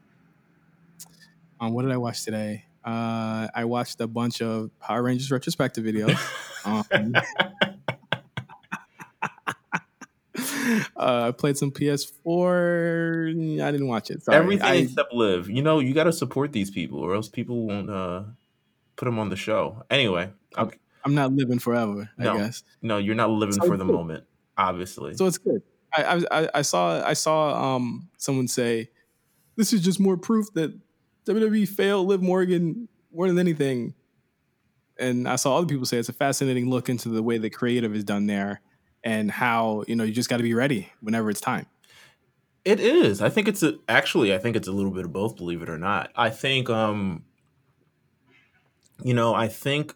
Um, 1.60 1.72
what 1.72 1.82
did 1.82 1.90
I 1.90 1.96
watch 1.96 2.24
today? 2.24 2.64
Uh, 2.84 3.48
I 3.54 3.64
watched 3.64 4.00
a 4.00 4.06
bunch 4.06 4.40
of 4.40 4.70
Power 4.78 5.02
Rangers 5.02 5.30
retrospective 5.30 5.84
videos. 5.84 6.16
um, 6.64 7.14
uh, 10.96 11.28
I 11.28 11.30
played 11.32 11.56
some 11.56 11.70
PS4. 11.70 13.62
I 13.62 13.70
didn't 13.70 13.88
watch 13.88 14.10
it. 14.10 14.22
Sorry. 14.22 14.36
Everything 14.36 14.66
I, 14.66 14.74
except 14.76 15.12
Liv. 15.12 15.48
You 15.48 15.62
know, 15.62 15.78
you 15.78 15.94
got 15.94 16.04
to 16.04 16.12
support 16.12 16.52
these 16.52 16.70
people, 16.70 17.00
or 17.00 17.14
else 17.14 17.28
people 17.28 17.66
won't 17.66 17.90
uh, 17.90 18.22
put 18.96 19.04
them 19.04 19.18
on 19.18 19.28
the 19.28 19.36
show. 19.36 19.84
Anyway, 19.90 20.30
I'm, 20.56 20.70
I'm 21.04 21.14
not 21.14 21.32
living 21.32 21.58
forever. 21.58 22.10
No, 22.18 22.34
I 22.34 22.38
guess. 22.38 22.62
No, 22.82 22.98
you're 22.98 23.14
not 23.14 23.30
living 23.30 23.54
so 23.54 23.66
for 23.66 23.76
the 23.76 23.84
good. 23.84 23.94
moment. 23.94 24.24
Obviously. 24.56 25.14
So 25.14 25.26
it's 25.26 25.38
good. 25.38 25.62
I, 25.92 26.24
I 26.30 26.48
I 26.54 26.62
saw 26.62 27.04
I 27.04 27.14
saw 27.14 27.74
um 27.74 28.08
someone 28.16 28.46
say, 28.46 28.90
"This 29.56 29.72
is 29.72 29.80
just 29.80 29.98
more 29.98 30.16
proof 30.16 30.52
that 30.54 30.72
WWE 31.26 31.66
failed 31.68 32.06
Liv 32.06 32.22
Morgan 32.22 32.88
more 33.12 33.26
than 33.26 33.38
anything." 33.38 33.94
And 34.98 35.26
I 35.26 35.36
saw 35.36 35.56
other 35.56 35.66
people 35.66 35.86
say 35.86 35.96
it's 35.96 36.10
a 36.10 36.12
fascinating 36.12 36.68
look 36.68 36.90
into 36.90 37.08
the 37.08 37.22
way 37.22 37.38
the 37.38 37.48
creative 37.48 37.96
is 37.96 38.04
done 38.04 38.26
there 38.26 38.60
and 39.04 39.30
how 39.30 39.84
you 39.88 39.96
know 39.96 40.04
you 40.04 40.12
just 40.12 40.28
got 40.28 40.38
to 40.38 40.42
be 40.42 40.54
ready 40.54 40.92
whenever 41.00 41.30
it's 41.30 41.40
time. 41.40 41.66
It 42.64 42.78
is. 42.78 43.22
I 43.22 43.30
think 43.30 43.48
it's 43.48 43.62
a, 43.62 43.78
actually. 43.88 44.34
I 44.34 44.38
think 44.38 44.54
it's 44.56 44.68
a 44.68 44.72
little 44.72 44.90
bit 44.90 45.06
of 45.06 45.12
both. 45.12 45.36
Believe 45.36 45.62
it 45.62 45.70
or 45.70 45.78
not, 45.78 46.10
I 46.16 46.30
think. 46.30 46.68
um 46.68 47.24
You 49.02 49.14
know, 49.14 49.34
I 49.34 49.48
think 49.48 49.94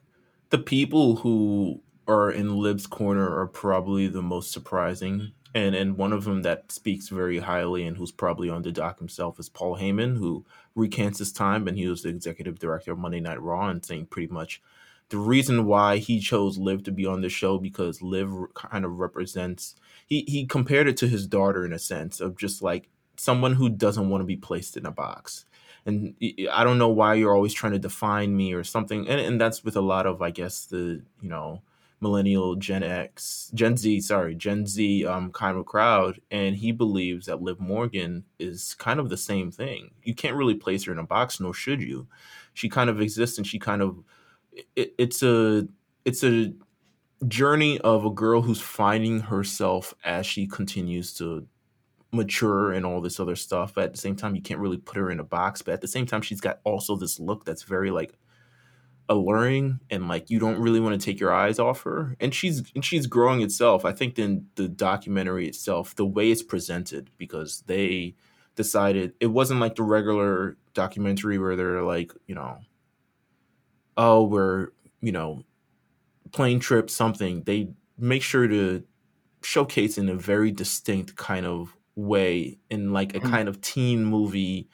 the 0.50 0.58
people 0.58 1.16
who 1.16 1.82
are 2.08 2.30
in 2.30 2.56
Liv's 2.56 2.86
corner 2.86 3.38
are 3.38 3.46
probably 3.46 4.06
the 4.08 4.22
most 4.22 4.50
surprising, 4.52 5.32
and 5.54 5.74
and 5.74 5.98
one 5.98 6.12
of 6.12 6.24
them 6.24 6.42
that 6.42 6.72
speaks 6.72 7.08
very 7.10 7.38
highly 7.38 7.86
and 7.86 7.96
who's 7.96 8.12
probably 8.12 8.48
on 8.48 8.62
the 8.62 8.72
doc 8.72 8.98
himself 8.98 9.38
is 9.38 9.48
Paul 9.50 9.76
Heyman, 9.76 10.16
who 10.16 10.44
recants 10.74 11.18
his 11.18 11.32
time 11.32 11.68
and 11.68 11.76
he 11.76 11.86
was 11.86 12.02
the 12.02 12.08
executive 12.08 12.58
director 12.58 12.92
of 12.92 12.98
Monday 12.98 13.20
Night 13.20 13.40
Raw 13.42 13.68
and 13.68 13.84
saying 13.84 14.06
pretty 14.06 14.32
much 14.32 14.62
the 15.10 15.18
reason 15.18 15.66
why 15.66 15.98
he 15.98 16.20
chose 16.20 16.58
Liv 16.58 16.82
to 16.84 16.92
be 16.92 17.06
on 17.06 17.20
the 17.20 17.28
show 17.28 17.58
because 17.58 18.02
Liv 18.02 18.30
kind 18.54 18.84
of 18.84 18.98
represents 18.98 19.74
he 20.06 20.24
he 20.26 20.46
compared 20.46 20.88
it 20.88 20.96
to 20.98 21.08
his 21.08 21.26
daughter 21.26 21.64
in 21.64 21.72
a 21.72 21.78
sense 21.78 22.20
of 22.20 22.36
just 22.36 22.62
like 22.62 22.88
someone 23.16 23.54
who 23.54 23.68
doesn't 23.68 24.08
want 24.08 24.22
to 24.22 24.26
be 24.26 24.36
placed 24.36 24.76
in 24.76 24.86
a 24.86 24.90
box. 24.90 25.44
And 25.86 26.14
I 26.50 26.64
don't 26.64 26.78
know 26.78 26.88
why 26.88 27.14
you're 27.14 27.34
always 27.34 27.52
trying 27.52 27.72
to 27.72 27.78
define 27.78 28.36
me 28.36 28.54
or 28.54 28.64
something. 28.64 29.08
And, 29.08 29.20
and 29.20 29.40
that's 29.40 29.64
with 29.64 29.76
a 29.76 29.82
lot 29.82 30.06
of, 30.06 30.22
I 30.22 30.30
guess, 30.30 30.64
the, 30.64 31.02
you 31.20 31.28
know, 31.28 31.60
millennial 32.00 32.54
Gen 32.56 32.82
X, 32.82 33.50
Gen 33.54 33.76
Z, 33.76 34.00
sorry, 34.00 34.34
Gen 34.34 34.66
Z 34.66 35.06
um, 35.06 35.30
kind 35.30 35.58
of 35.58 35.66
crowd. 35.66 36.20
And 36.30 36.56
he 36.56 36.72
believes 36.72 37.26
that 37.26 37.42
Liv 37.42 37.60
Morgan 37.60 38.24
is 38.38 38.74
kind 38.74 38.98
of 38.98 39.10
the 39.10 39.16
same 39.16 39.50
thing. 39.50 39.90
You 40.02 40.14
can't 40.14 40.36
really 40.36 40.54
place 40.54 40.84
her 40.84 40.92
in 40.92 40.98
a 40.98 41.04
box, 41.04 41.38
nor 41.38 41.52
should 41.52 41.82
you. 41.82 42.06
She 42.54 42.68
kind 42.68 42.88
of 42.88 43.00
exists 43.00 43.36
and 43.36 43.46
she 43.46 43.58
kind 43.58 43.82
of 43.82 44.02
it, 44.76 44.94
it's 44.98 45.22
a 45.22 45.66
it's 46.04 46.24
a 46.24 46.52
journey 47.26 47.78
of 47.80 48.04
a 48.04 48.10
girl 48.10 48.42
who's 48.42 48.60
finding 48.60 49.20
herself 49.20 49.94
as 50.04 50.26
she 50.26 50.46
continues 50.46 51.14
to 51.14 51.46
mature 52.12 52.72
and 52.72 52.86
all 52.86 53.00
this 53.00 53.18
other 53.18 53.36
stuff. 53.36 53.74
But 53.74 53.84
at 53.84 53.92
the 53.92 53.98
same 53.98 54.16
time, 54.16 54.34
you 54.34 54.42
can't 54.42 54.60
really 54.60 54.76
put 54.76 54.96
her 54.96 55.10
in 55.10 55.20
a 55.20 55.24
box. 55.24 55.62
But 55.62 55.74
at 55.74 55.80
the 55.80 55.88
same 55.88 56.06
time, 56.06 56.22
she's 56.22 56.40
got 56.40 56.60
also 56.64 56.96
this 56.96 57.18
look 57.18 57.44
that's 57.44 57.62
very 57.62 57.90
like 57.90 58.14
alluring 59.08 59.80
and 59.90 60.08
like 60.08 60.30
you 60.30 60.38
don't 60.38 60.58
really 60.58 60.80
want 60.80 60.98
to 60.98 61.04
take 61.04 61.20
your 61.20 61.32
eyes 61.32 61.58
off 61.58 61.82
her. 61.82 62.16
And 62.20 62.34
she's 62.34 62.62
and 62.74 62.84
she's 62.84 63.06
growing 63.06 63.42
itself. 63.42 63.84
I 63.84 63.92
think 63.92 64.14
then 64.14 64.46
the 64.54 64.68
documentary 64.68 65.48
itself, 65.48 65.94
the 65.96 66.06
way 66.06 66.30
it's 66.30 66.42
presented, 66.42 67.10
because 67.18 67.62
they 67.66 68.14
decided 68.56 69.14
it 69.20 69.26
wasn't 69.26 69.60
like 69.60 69.74
the 69.74 69.82
regular 69.82 70.56
documentary 70.74 71.38
where 71.38 71.56
they're 71.56 71.82
like, 71.82 72.12
you 72.26 72.34
know, 72.34 72.58
oh, 73.96 74.24
we're, 74.24 74.68
you 75.00 75.12
know, 75.12 75.44
plane 76.32 76.60
trip 76.60 76.90
something, 76.90 77.42
they 77.44 77.68
make 77.98 78.22
sure 78.22 78.48
to 78.48 78.82
showcase 79.42 79.98
in 79.98 80.08
a 80.08 80.14
very 80.14 80.50
distinct 80.50 81.16
kind 81.16 81.46
of 81.46 81.76
way 81.96 82.58
in 82.70 82.92
like 82.92 83.14
a 83.14 83.20
mm-hmm. 83.20 83.30
kind 83.30 83.48
of 83.48 83.60
teen 83.60 84.04
movie 84.04 84.68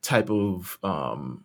type 0.00 0.30
of 0.30 0.78
um 0.82 1.44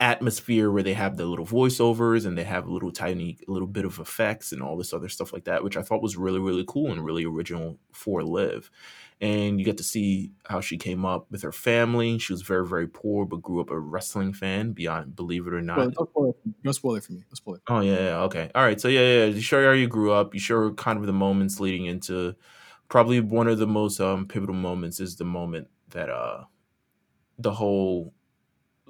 atmosphere 0.00 0.70
where 0.70 0.82
they 0.82 0.94
have 0.94 1.18
the 1.18 1.26
little 1.26 1.44
voiceovers 1.44 2.24
and 2.24 2.36
they 2.36 2.42
have 2.42 2.66
a 2.66 2.72
little 2.72 2.90
tiny 2.90 3.38
little 3.46 3.68
bit 3.68 3.84
of 3.84 3.98
effects 3.98 4.50
and 4.50 4.62
all 4.62 4.76
this 4.76 4.94
other 4.94 5.10
stuff 5.10 5.32
like 5.32 5.44
that 5.44 5.62
which 5.62 5.76
i 5.76 5.82
thought 5.82 6.02
was 6.02 6.16
really 6.16 6.40
really 6.40 6.64
cool 6.66 6.90
and 6.90 7.04
really 7.04 7.24
original 7.24 7.78
for 7.92 8.24
liv 8.24 8.70
and 9.20 9.58
you 9.58 9.64
get 9.64 9.76
to 9.76 9.82
see 9.82 10.32
how 10.46 10.60
she 10.60 10.78
came 10.78 11.04
up 11.04 11.26
with 11.30 11.42
her 11.42 11.52
family. 11.52 12.18
She 12.18 12.32
was 12.32 12.42
very, 12.42 12.66
very 12.66 12.88
poor, 12.88 13.26
but 13.26 13.42
grew 13.42 13.60
up 13.60 13.70
a 13.70 13.78
wrestling 13.78 14.32
fan. 14.32 14.72
Beyond, 14.72 15.14
believe 15.14 15.46
it 15.46 15.52
or 15.52 15.60
not. 15.60 15.78
Well, 15.78 15.90
don't, 15.90 16.10
spoil 16.10 16.36
don't 16.64 16.72
spoil 16.72 16.94
it 16.96 17.04
for 17.04 17.12
me. 17.12 17.20
Don't 17.20 17.36
spoil 17.36 17.54
it. 17.56 17.62
Oh 17.68 17.80
yeah, 17.80 17.98
yeah, 17.98 18.20
okay, 18.22 18.50
all 18.54 18.62
right. 18.62 18.80
So 18.80 18.88
yeah, 18.88 19.00
yeah. 19.00 19.24
You 19.26 19.40
show 19.40 19.62
how 19.64 19.72
you 19.72 19.88
grew 19.88 20.12
up. 20.12 20.34
You 20.34 20.40
show 20.40 20.72
kind 20.72 20.98
of 20.98 21.06
the 21.06 21.12
moments 21.12 21.60
leading 21.60 21.86
into 21.86 22.34
probably 22.88 23.20
one 23.20 23.46
of 23.46 23.58
the 23.58 23.66
most 23.66 24.00
um, 24.00 24.26
pivotal 24.26 24.54
moments 24.54 25.00
is 25.00 25.16
the 25.16 25.24
moment 25.24 25.68
that 25.90 26.08
uh 26.08 26.44
the 27.38 27.52
whole 27.52 28.12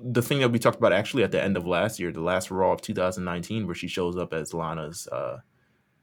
the 0.03 0.23
thing 0.23 0.41
that 0.41 0.51
we 0.51 0.59
talked 0.59 0.79
about 0.79 0.93
actually 0.93 1.23
at 1.23 1.31
the 1.31 1.43
end 1.43 1.57
of 1.57 1.67
last 1.67 2.01
year, 2.01 2.11
the 2.11 2.21
last 2.21 2.51
Raw 2.51 2.73
of 2.73 2.81
2019, 2.81 3.67
where 3.67 3.75
she 3.75 3.89
shows 3.89 4.17
up 4.17 4.33
as 4.33 4.55
Lana's 4.55 5.07
uh, 5.09 5.39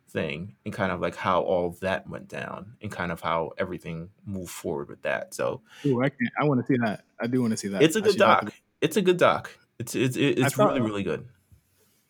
thing 0.10 0.56
and 0.66 0.74
kind 0.74 0.92
of 0.92 1.00
like 1.00 1.16
how 1.16 1.42
all 1.42 1.72
that 1.82 2.10
went 2.10 2.28
down 2.28 2.74
and 2.82 2.92
kind 2.92 3.12
of 3.12 3.22
how 3.22 3.52
everything 3.58 4.10
moved 4.26 4.52
forward 4.52 4.90
with 4.90 5.02
that. 5.04 5.34
So, 5.34 5.62
Ooh, 5.86 6.04
I 6.04 6.12
I 6.40 6.46
want 6.46 6.62
to 6.62 6.68
see 6.68 6.78
that. 6.84 7.04
I 7.20 7.28
do 7.28 7.42
want 7.42 7.52
to 7.52 7.58
see 7.58 7.68
that. 7.70 7.82
It's 7.82 7.96
a 7.96 8.02
good 8.02 8.18
doc. 8.18 8.54
It's 8.82 8.98
a 8.98 9.02
good 9.02 9.18
doc. 9.18 9.52
It's 9.80 9.96
it's 9.96 10.18
it's 10.18 10.56
thought, 10.56 10.70
really 10.70 10.82
really 10.82 11.04
good. 11.04 11.28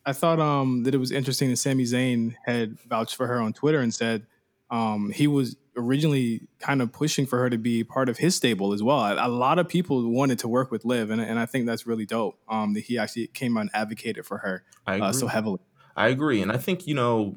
I 0.06 0.12
thought 0.12 0.40
um 0.40 0.84
that 0.84 0.94
it 0.94 0.98
was 0.98 1.12
interesting 1.12 1.50
that 1.50 1.56
Sami 1.56 1.84
Zayn 1.84 2.34
had 2.46 2.78
vouched 2.80 3.16
for 3.16 3.26
her 3.26 3.40
on 3.40 3.52
Twitter 3.52 3.80
and 3.80 3.92
said 3.92 4.26
um 4.70 5.10
he 5.10 5.26
was 5.26 5.56
originally 5.76 6.48
kind 6.58 6.82
of 6.82 6.92
pushing 6.92 7.24
for 7.24 7.38
her 7.38 7.48
to 7.48 7.56
be 7.56 7.84
part 7.84 8.08
of 8.08 8.18
his 8.18 8.34
stable 8.34 8.72
as 8.72 8.82
well. 8.82 9.00
A, 9.00 9.26
a 9.26 9.28
lot 9.28 9.58
of 9.58 9.68
people 9.68 10.10
wanted 10.10 10.40
to 10.40 10.48
work 10.48 10.70
with 10.70 10.84
Liv, 10.84 11.10
and, 11.10 11.20
and 11.20 11.38
I 11.38 11.46
think 11.46 11.66
that's 11.66 11.86
really 11.86 12.04
dope. 12.04 12.38
Um, 12.48 12.74
that 12.74 12.80
he 12.80 12.98
actually 12.98 13.28
came 13.28 13.56
out 13.56 13.62
and 13.62 13.70
advocated 13.72 14.26
for 14.26 14.38
her 14.38 14.64
uh, 14.86 15.12
so 15.12 15.28
heavily. 15.28 15.60
I 15.96 16.08
agree, 16.08 16.42
and 16.42 16.50
I 16.52 16.56
think 16.56 16.86
you 16.86 16.94
know 16.94 17.36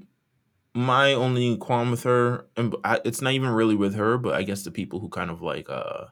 my 0.74 1.14
only 1.14 1.58
qualm 1.58 1.92
with 1.92 2.04
her, 2.04 2.46
and 2.56 2.76
it's 3.06 3.22
not 3.22 3.34
even 3.34 3.50
really 3.50 3.76
with 3.76 3.96
her, 3.96 4.18
but 4.18 4.36
I 4.36 4.44
guess 4.44 4.64
the 4.64 4.72
people 4.72 5.00
who 5.00 5.10
kind 5.10 5.30
of 5.30 5.42
like 5.42 5.70
uh 5.70 6.06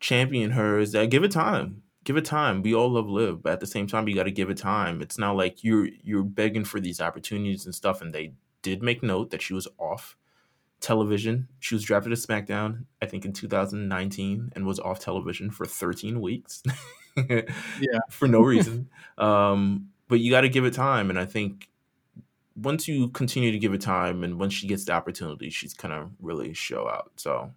champion 0.00 0.52
her 0.52 0.78
is 0.78 0.92
that 0.92 1.10
give 1.10 1.24
it 1.24 1.30
time. 1.30 1.82
give 2.04 2.16
it 2.16 2.24
time. 2.24 2.62
We 2.62 2.74
all 2.74 2.90
love 2.90 3.08
Liv, 3.08 3.42
but 3.42 3.52
at 3.52 3.60
the 3.60 3.66
same 3.66 3.86
time, 3.86 4.08
you 4.08 4.14
got 4.14 4.24
to 4.24 4.30
give 4.30 4.50
it 4.50 4.56
time. 4.58 5.02
It's 5.02 5.18
not 5.18 5.36
like 5.36 5.62
you're 5.64 5.88
you're 6.02 6.24
begging 6.24 6.64
for 6.64 6.80
these 6.80 7.00
opportunities 7.00 7.64
and 7.66 7.74
stuff. 7.74 8.00
And 8.02 8.12
they 8.14 8.34
did 8.62 8.82
make 8.82 9.02
note 9.02 9.30
that 9.30 9.42
she 9.42 9.54
was 9.54 9.68
off 9.78 10.16
television. 10.80 11.48
She 11.58 11.74
was 11.74 11.84
drafted 11.84 12.10
to 12.10 12.16
SmackDown, 12.16 12.84
I 13.00 13.06
think, 13.06 13.24
in 13.24 13.32
2019, 13.32 14.52
and 14.54 14.66
was 14.66 14.80
off 14.80 14.98
television 15.00 15.50
for 15.50 15.66
13 15.66 16.20
weeks. 16.20 16.62
yeah, 17.16 18.00
for 18.10 18.28
no 18.28 18.40
reason. 18.40 18.88
um, 19.18 19.90
but 20.08 20.20
you 20.20 20.30
got 20.30 20.40
to 20.42 20.48
give 20.48 20.64
it 20.64 20.74
time, 20.74 21.10
and 21.10 21.18
I 21.18 21.24
think 21.24 21.68
once 22.62 22.88
you 22.88 23.08
continue 23.08 23.52
to 23.52 23.58
give 23.58 23.74
it 23.74 23.80
time, 23.80 24.24
and 24.24 24.38
once 24.38 24.54
she 24.54 24.66
gets 24.66 24.84
the 24.84 24.92
opportunity, 24.92 25.50
she's 25.50 25.74
gonna 25.74 26.10
really 26.20 26.52
show 26.52 26.88
out. 26.88 27.12
So 27.16 27.52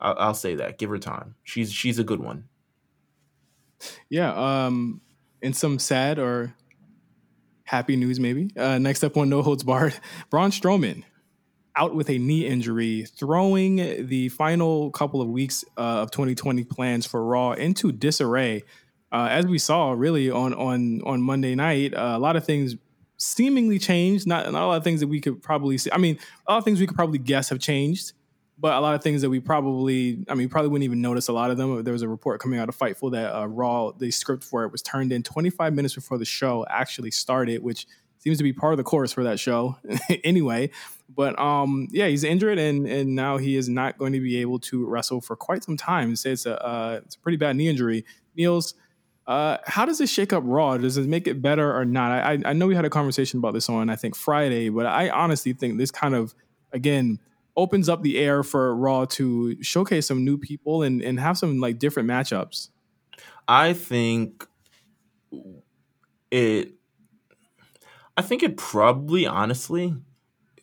I'll, 0.00 0.16
I'll 0.18 0.34
say 0.34 0.54
that. 0.56 0.78
Give 0.78 0.90
her 0.90 0.98
time. 0.98 1.34
She's 1.44 1.72
she's 1.72 1.98
a 1.98 2.04
good 2.04 2.20
one. 2.20 2.44
Yeah. 4.08 4.32
Um, 4.32 5.00
and 5.42 5.54
some 5.54 5.78
sad 5.78 6.18
or 6.18 6.54
happy 7.64 7.96
news, 7.96 8.18
maybe. 8.18 8.50
Uh, 8.56 8.78
next 8.78 9.04
up 9.04 9.16
on 9.16 9.28
No 9.28 9.42
Holds 9.42 9.62
Barred, 9.62 9.98
Braun 10.30 10.50
Strowman 10.50 11.04
out 11.76 11.94
with 11.94 12.08
a 12.08 12.18
knee 12.18 12.46
injury, 12.46 13.04
throwing 13.04 14.06
the 14.06 14.28
final 14.30 14.90
couple 14.92 15.20
of 15.20 15.28
weeks 15.28 15.64
uh, 15.76 16.02
of 16.02 16.10
2020 16.10 16.64
plans 16.64 17.04
for 17.04 17.24
Raw 17.24 17.52
into 17.52 17.90
disarray. 17.90 18.62
Uh, 19.10 19.28
as 19.30 19.46
we 19.46 19.58
saw, 19.58 19.92
really 19.92 20.30
on 20.30 20.54
on 20.54 21.00
on 21.04 21.22
Monday 21.22 21.54
night, 21.54 21.94
uh, 21.94 22.14
a 22.16 22.18
lot 22.18 22.36
of 22.36 22.44
things 22.44 22.76
seemingly 23.24 23.78
changed. 23.78 24.26
Not 24.26 24.50
not 24.52 24.62
a 24.62 24.66
lot 24.66 24.76
of 24.76 24.84
things 24.84 25.00
that 25.00 25.08
we 25.08 25.20
could 25.20 25.42
probably 25.42 25.78
see. 25.78 25.90
I 25.92 25.98
mean, 25.98 26.18
a 26.46 26.52
lot 26.52 26.58
of 26.58 26.64
things 26.64 26.80
we 26.80 26.86
could 26.86 26.96
probably 26.96 27.18
guess 27.18 27.48
have 27.48 27.60
changed 27.60 28.12
but 28.58 28.74
a 28.74 28.80
lot 28.80 28.94
of 28.94 29.02
things 29.02 29.22
that 29.22 29.30
we 29.30 29.40
probably, 29.40 30.24
I 30.28 30.34
mean, 30.34 30.48
probably 30.48 30.68
wouldn't 30.68 30.84
even 30.84 31.00
notice 31.00 31.28
a 31.28 31.32
lot 31.32 31.50
of 31.50 31.56
them. 31.56 31.82
There 31.82 31.92
was 31.92 32.02
a 32.02 32.08
report 32.08 32.40
coming 32.40 32.58
out 32.58 32.68
of 32.68 32.76
Fightful 32.76 33.12
that 33.12 33.36
uh, 33.36 33.46
Raw, 33.46 33.90
the 33.92 34.10
script 34.10 34.44
for 34.44 34.64
it 34.64 34.70
was 34.70 34.82
turned 34.82 35.12
in 35.12 35.22
25 35.22 35.74
minutes 35.74 35.94
before 35.94 36.18
the 36.18 36.24
show 36.24 36.64
actually 36.70 37.10
started, 37.10 37.62
which 37.62 37.86
seems 38.18 38.38
to 38.38 38.44
be 38.44 38.52
part 38.52 38.72
of 38.72 38.76
the 38.76 38.84
course 38.84 39.12
for 39.12 39.24
that 39.24 39.40
show 39.40 39.76
anyway. 40.24 40.70
But 41.14 41.38
um, 41.38 41.88
yeah, 41.90 42.06
he's 42.06 42.24
injured 42.24 42.58
and 42.58 42.86
and 42.86 43.14
now 43.14 43.36
he 43.36 43.56
is 43.56 43.68
not 43.68 43.98
going 43.98 44.12
to 44.12 44.20
be 44.20 44.36
able 44.38 44.58
to 44.60 44.86
wrestle 44.86 45.20
for 45.20 45.36
quite 45.36 45.62
some 45.64 45.76
time. 45.76 46.12
It's, 46.12 46.24
it's 46.24 46.46
a 46.46 46.64
uh, 46.64 47.00
it's 47.04 47.16
a 47.16 47.18
pretty 47.18 47.36
bad 47.36 47.56
knee 47.56 47.68
injury. 47.68 48.04
Niels, 48.36 48.74
uh, 49.26 49.58
how 49.64 49.84
does 49.86 49.98
this 49.98 50.10
shake 50.10 50.32
up 50.32 50.42
Raw? 50.46 50.76
Does 50.76 50.96
it 50.96 51.06
make 51.06 51.26
it 51.26 51.40
better 51.40 51.74
or 51.74 51.84
not? 51.84 52.12
I 52.12 52.38
I 52.44 52.52
know 52.52 52.66
we 52.66 52.74
had 52.74 52.84
a 52.84 52.90
conversation 52.90 53.38
about 53.38 53.54
this 53.54 53.68
on 53.68 53.88
I 53.88 53.96
think 53.96 54.16
Friday, 54.16 54.68
but 54.68 54.86
I 54.86 55.08
honestly 55.08 55.52
think 55.52 55.78
this 55.78 55.90
kind 55.90 56.14
of 56.14 56.34
again 56.72 57.18
opens 57.56 57.88
up 57.88 58.02
the 58.02 58.18
air 58.18 58.42
for 58.42 58.74
Raw 58.74 59.04
to 59.04 59.62
showcase 59.62 60.08
some 60.08 60.24
new 60.24 60.36
people 60.36 60.82
and, 60.82 61.00
and 61.00 61.20
have 61.20 61.38
some 61.38 61.60
like 61.60 61.78
different 61.78 62.08
matchups. 62.08 62.68
I 63.48 63.72
think 63.72 64.46
it 66.30 66.72
I 68.16 68.22
think 68.22 68.42
it 68.42 68.56
probably 68.56 69.26
honestly 69.26 69.94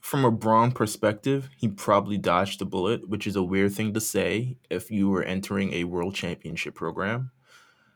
from 0.02 0.26
a 0.26 0.32
Braun 0.32 0.72
perspective, 0.72 1.50
he 1.56 1.68
probably 1.68 2.18
dodged 2.18 2.60
the 2.60 2.66
bullet, 2.66 3.08
which 3.08 3.28
is 3.28 3.36
a 3.36 3.44
weird 3.44 3.74
thing 3.74 3.94
to 3.94 4.02
say 4.02 4.58
if 4.70 4.90
you 4.90 5.10
were 5.10 5.24
entering 5.24 5.74
a 5.74 5.84
world 5.84 6.16
championship 6.16 6.76
program. 6.76 7.32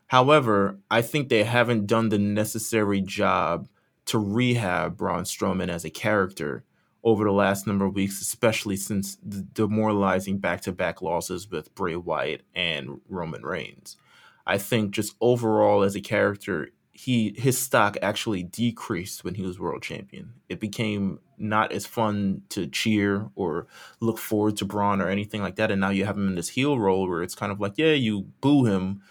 However, 0.06 0.78
I 0.90 1.02
think 1.02 1.28
they 1.28 1.44
haven't 1.44 1.86
done 1.86 2.08
the 2.08 2.18
necessary 2.18 3.00
job 3.00 3.68
to 4.06 4.18
rehab 4.18 4.96
Braun 4.96 5.24
Strowman 5.24 5.68
as 5.68 5.84
a 5.84 5.90
character 5.90 6.64
over 7.02 7.24
the 7.24 7.32
last 7.32 7.66
number 7.66 7.84
of 7.84 7.94
weeks, 7.94 8.20
especially 8.20 8.76
since 8.76 9.16
the 9.22 9.42
demoralizing 9.42 10.38
back 10.38 10.60
to 10.62 10.72
back 10.72 11.02
losses 11.02 11.50
with 11.50 11.74
Bray 11.74 11.96
Wyatt 11.96 12.42
and 12.54 13.00
Roman 13.08 13.42
Reigns. 13.42 13.96
I 14.46 14.58
think 14.58 14.92
just 14.92 15.14
overall 15.20 15.82
as 15.82 15.96
a 15.96 16.00
character, 16.00 16.70
he 16.92 17.34
his 17.36 17.58
stock 17.58 17.96
actually 18.00 18.42
decreased 18.42 19.22
when 19.22 19.34
he 19.34 19.42
was 19.42 19.60
world 19.60 19.82
champion. 19.82 20.32
It 20.48 20.60
became 20.60 21.18
not 21.36 21.72
as 21.72 21.84
fun 21.84 22.42
to 22.50 22.66
cheer 22.66 23.28
or 23.34 23.66
look 24.00 24.18
forward 24.18 24.56
to 24.58 24.64
Braun 24.64 25.00
or 25.00 25.08
anything 25.08 25.42
like 25.42 25.56
that. 25.56 25.70
And 25.70 25.80
now 25.80 25.90
you 25.90 26.06
have 26.06 26.16
him 26.16 26.28
in 26.28 26.36
this 26.36 26.48
heel 26.48 26.78
role 26.78 27.08
where 27.08 27.22
it's 27.22 27.34
kind 27.34 27.52
of 27.52 27.60
like, 27.60 27.74
yeah, 27.76 27.92
you 27.92 28.22
boo 28.40 28.64
him, 28.64 29.02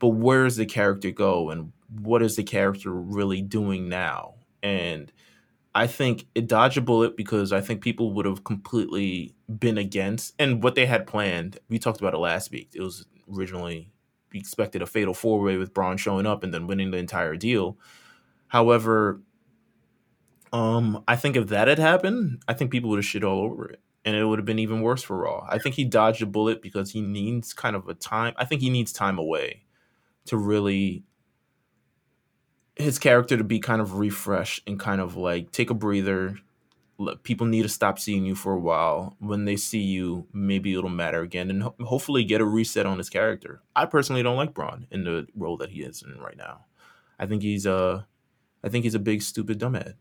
but 0.00 0.08
where 0.08 0.44
does 0.44 0.56
the 0.56 0.66
character 0.66 1.12
go 1.12 1.50
and 1.50 1.72
what 2.02 2.22
is 2.22 2.34
the 2.34 2.42
character 2.42 2.90
really 2.90 3.42
doing 3.42 3.88
now? 3.88 4.34
And 4.62 5.12
I 5.74 5.86
think 5.86 6.26
it 6.34 6.48
dodged 6.48 6.78
a 6.78 6.80
bullet 6.80 7.16
because 7.16 7.52
I 7.52 7.60
think 7.60 7.82
people 7.82 8.12
would 8.14 8.26
have 8.26 8.42
completely 8.42 9.34
been 9.46 9.78
against 9.78 10.34
and 10.38 10.62
what 10.64 10.74
they 10.74 10.86
had 10.86 11.06
planned. 11.06 11.58
We 11.68 11.78
talked 11.78 12.00
about 12.00 12.14
it 12.14 12.18
last 12.18 12.50
week. 12.50 12.70
It 12.74 12.80
was 12.80 13.06
originally 13.32 13.92
we 14.32 14.40
expected 14.40 14.80
a 14.80 14.86
fatal 14.86 15.14
four 15.14 15.40
way 15.40 15.56
with 15.56 15.74
Braun 15.74 15.96
showing 15.96 16.26
up 16.26 16.42
and 16.42 16.52
then 16.52 16.66
winning 16.66 16.90
the 16.90 16.98
entire 16.98 17.36
deal. 17.36 17.76
However, 18.48 19.20
um, 20.52 21.04
I 21.06 21.14
think 21.14 21.36
if 21.36 21.48
that 21.48 21.68
had 21.68 21.78
happened, 21.78 22.42
I 22.48 22.54
think 22.54 22.70
people 22.70 22.90
would 22.90 22.98
have 22.98 23.04
shit 23.04 23.22
all 23.22 23.40
over 23.40 23.68
it. 23.68 23.80
And 24.04 24.16
it 24.16 24.24
would 24.24 24.38
have 24.38 24.46
been 24.46 24.58
even 24.58 24.80
worse 24.80 25.02
for 25.02 25.18
Raw. 25.18 25.46
I 25.48 25.58
think 25.58 25.74
he 25.74 25.84
dodged 25.84 26.22
a 26.22 26.26
bullet 26.26 26.62
because 26.62 26.92
he 26.92 27.02
needs 27.02 27.52
kind 27.52 27.76
of 27.76 27.86
a 27.86 27.92
time. 27.92 28.32
I 28.38 28.46
think 28.46 28.62
he 28.62 28.70
needs 28.70 28.92
time 28.94 29.18
away 29.18 29.64
to 30.30 30.36
really 30.36 31.02
his 32.76 33.00
character 33.00 33.36
to 33.36 33.42
be 33.42 33.58
kind 33.58 33.80
of 33.80 33.96
refreshed 33.96 34.62
and 34.64 34.78
kind 34.78 35.00
of 35.00 35.16
like 35.16 35.50
take 35.50 35.70
a 35.70 35.74
breather. 35.74 36.36
People 37.24 37.48
need 37.48 37.62
to 37.62 37.68
stop 37.68 37.98
seeing 37.98 38.24
you 38.24 38.36
for 38.36 38.52
a 38.52 38.58
while. 38.60 39.16
When 39.18 39.44
they 39.44 39.56
see 39.56 39.80
you, 39.80 40.28
maybe 40.32 40.72
it'll 40.72 40.88
matter 40.88 41.20
again, 41.20 41.50
and 41.50 41.62
ho- 41.64 41.74
hopefully 41.80 42.22
get 42.22 42.40
a 42.40 42.44
reset 42.44 42.86
on 42.86 42.98
his 42.98 43.10
character. 43.10 43.60
I 43.74 43.86
personally 43.86 44.22
don't 44.22 44.36
like 44.36 44.54
Braun 44.54 44.86
in 44.92 45.02
the 45.02 45.26
role 45.34 45.56
that 45.56 45.70
he 45.70 45.82
is 45.82 46.02
in 46.02 46.20
right 46.20 46.36
now. 46.36 46.66
I 47.18 47.26
think 47.26 47.42
he's 47.42 47.66
a, 47.66 48.06
I 48.62 48.68
think 48.68 48.84
he's 48.84 48.94
a 48.94 49.00
big 49.00 49.22
stupid 49.22 49.58
dumbhead. 49.58 49.94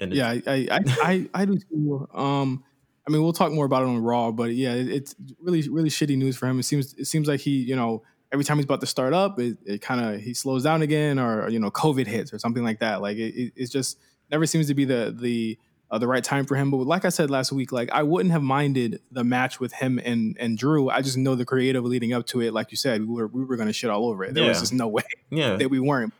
And 0.00 0.14
yeah, 0.14 0.30
I 0.30 0.42
I, 0.46 0.68
I, 0.70 0.80
I, 1.02 1.28
I 1.34 1.44
do 1.44 1.58
too. 1.58 2.08
Um, 2.14 2.64
I 3.06 3.10
mean, 3.10 3.22
we'll 3.22 3.34
talk 3.34 3.52
more 3.52 3.66
about 3.66 3.82
it 3.82 3.88
on 3.88 4.02
Raw, 4.02 4.30
but 4.30 4.54
yeah, 4.54 4.72
it, 4.72 4.88
it's 4.88 5.16
really 5.42 5.68
really 5.68 5.90
shitty 5.90 6.16
news 6.16 6.36
for 6.38 6.46
him. 6.46 6.58
It 6.60 6.64
seems 6.64 6.94
it 6.94 7.06
seems 7.06 7.28
like 7.28 7.40
he 7.40 7.58
you 7.58 7.76
know 7.76 8.02
every 8.32 8.44
time 8.44 8.58
he's 8.58 8.64
about 8.64 8.80
to 8.80 8.86
start 8.86 9.12
up, 9.14 9.38
it, 9.38 9.58
it 9.64 9.82
kind 9.82 10.00
of 10.00 10.20
he 10.20 10.34
slows 10.34 10.62
down 10.64 10.82
again, 10.82 11.18
or 11.18 11.48
you 11.48 11.58
know, 11.58 11.70
COVID 11.70 12.06
hits 12.06 12.32
or 12.32 12.38
something 12.38 12.62
like 12.62 12.80
that. 12.80 13.00
Like 13.00 13.16
it, 13.16 13.34
it, 13.34 13.52
it 13.56 13.70
just 13.70 13.98
never 14.30 14.46
seems 14.46 14.66
to 14.68 14.74
be 14.74 14.84
the 14.84 15.14
the 15.18 15.58
uh, 15.90 15.98
the 15.98 16.06
right 16.06 16.22
time 16.22 16.44
for 16.44 16.56
him. 16.56 16.70
But 16.70 16.78
like 16.78 17.04
I 17.04 17.08
said 17.08 17.30
last 17.30 17.52
week, 17.52 17.72
like 17.72 17.90
I 17.90 18.02
wouldn't 18.02 18.32
have 18.32 18.42
minded 18.42 19.00
the 19.10 19.24
match 19.24 19.60
with 19.60 19.72
him 19.72 19.98
and 20.04 20.36
and 20.38 20.56
Drew. 20.58 20.90
I 20.90 21.02
just 21.02 21.16
know 21.16 21.34
the 21.34 21.44
creative 21.44 21.84
leading 21.84 22.12
up 22.12 22.26
to 22.28 22.40
it. 22.40 22.52
Like 22.52 22.70
you 22.70 22.76
said, 22.76 23.06
we 23.06 23.14
were 23.14 23.26
we 23.26 23.44
were 23.44 23.56
gonna 23.56 23.72
shit 23.72 23.90
all 23.90 24.08
over 24.08 24.24
it. 24.24 24.34
There 24.34 24.44
yeah. 24.44 24.50
was 24.50 24.60
just 24.60 24.72
no 24.72 24.88
way 24.88 25.04
yeah. 25.30 25.56
that 25.58 25.70
we 25.70 25.80
weren't. 25.80 26.12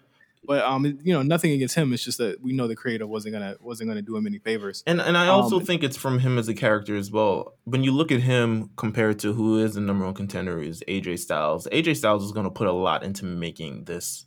But 0.44 0.64
um, 0.64 0.85
you 1.03 1.12
know, 1.12 1.22
nothing 1.22 1.53
against 1.53 1.74
him. 1.74 1.92
It's 1.92 2.03
just 2.03 2.18
that 2.18 2.40
we 2.40 2.53
know 2.53 2.66
the 2.66 2.77
creator 2.77 3.07
wasn't 3.07 3.35
gonna 3.35 3.57
wasn't 3.61 3.90
gonna 3.90 4.03
do 4.03 4.16
him 4.16 4.27
any 4.27 4.38
favors. 4.38 4.83
And 4.87 5.01
and 5.01 5.16
I 5.16 5.29
also 5.29 5.59
um, 5.59 5.64
think 5.64 5.83
it's 5.83 5.96
from 5.96 6.20
him 6.20 6.38
as 6.38 6.48
a 6.48 6.55
character 6.55 6.96
as 6.96 7.11
well. 7.11 7.55
When 7.64 7.85
you 7.85 7.92
look 7.92 8.11
at 8.11 8.20
him 8.20 8.70
compared 8.77 9.18
to 9.20 9.33
who 9.35 9.59
is 9.59 9.74
the 9.74 9.81
number 9.81 10.05
one 10.05 10.14
contender 10.14 10.61
is 10.62 10.83
AJ 10.88 11.18
Styles. 11.18 11.66
AJ 11.70 11.96
Styles 11.96 12.24
is 12.24 12.33
gonna 12.33 12.51
put 12.51 12.66
a 12.66 12.72
lot 12.72 13.03
into 13.03 13.24
making 13.24 13.85
this 13.85 14.27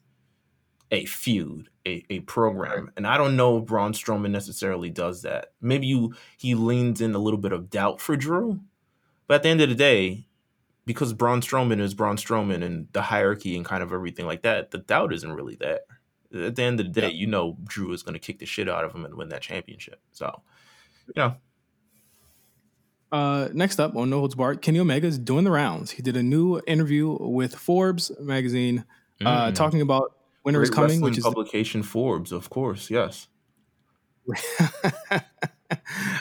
a 0.91 1.05
feud, 1.05 1.69
a, 1.87 2.05
a 2.09 2.19
program. 2.21 2.91
And 2.97 3.07
I 3.07 3.17
don't 3.17 3.37
know 3.37 3.57
if 3.57 3.65
Braun 3.65 3.93
Strowman 3.93 4.31
necessarily 4.31 4.89
does 4.89 5.21
that. 5.21 5.53
Maybe 5.61 5.87
you 5.87 6.13
he 6.37 6.53
leans 6.53 7.01
in 7.01 7.15
a 7.15 7.19
little 7.19 7.39
bit 7.39 7.53
of 7.53 7.69
doubt 7.69 8.01
for 8.01 8.15
Drew. 8.15 8.59
But 9.27 9.35
at 9.35 9.43
the 9.43 9.49
end 9.49 9.61
of 9.61 9.69
the 9.69 9.75
day, 9.75 10.27
because 10.85 11.13
Braun 11.13 11.41
Strowman 11.41 11.79
is 11.79 11.93
Braun 11.93 12.17
Strowman 12.17 12.63
and 12.63 12.89
the 12.91 13.01
hierarchy 13.01 13.55
and 13.55 13.65
kind 13.65 13.81
of 13.81 13.93
everything 13.93 14.25
like 14.25 14.41
that, 14.41 14.71
the 14.71 14.79
doubt 14.79 15.13
isn't 15.13 15.31
really 15.31 15.55
there 15.55 15.79
at 16.33 16.55
the 16.55 16.63
end 16.63 16.79
of 16.79 16.85
the 16.93 17.01
day, 17.01 17.07
yeah. 17.07 17.13
you 17.13 17.27
know 17.27 17.57
Drew 17.65 17.91
is 17.93 18.03
going 18.03 18.13
to 18.13 18.19
kick 18.19 18.39
the 18.39 18.45
shit 18.45 18.69
out 18.69 18.83
of 18.83 18.93
him 18.93 19.05
and 19.05 19.15
win 19.15 19.29
that 19.29 19.41
championship. 19.41 19.99
So, 20.11 20.41
you 21.07 21.13
know. 21.15 21.35
Uh, 23.11 23.49
next 23.51 23.79
up 23.79 23.95
on 23.97 24.09
No 24.09 24.19
Holds 24.19 24.35
Barred, 24.35 24.61
Kenny 24.61 24.79
Omega 24.79 25.05
is 25.05 25.19
doing 25.19 25.43
the 25.43 25.51
rounds. 25.51 25.91
He 25.91 26.01
did 26.01 26.15
a 26.15 26.23
new 26.23 26.61
interview 26.65 27.17
with 27.19 27.53
Forbes 27.53 28.09
magazine, 28.21 28.85
uh, 29.25 29.47
mm. 29.47 29.55
talking 29.55 29.81
about 29.81 30.15
Winter 30.45 30.59
Great 30.59 30.69
is 30.69 30.75
Coming, 30.75 31.01
which 31.01 31.17
is 31.17 31.23
publication 31.23 31.83
Forbes, 31.83 32.31
of 32.31 32.49
course. 32.49 32.89
Yes. 32.89 33.27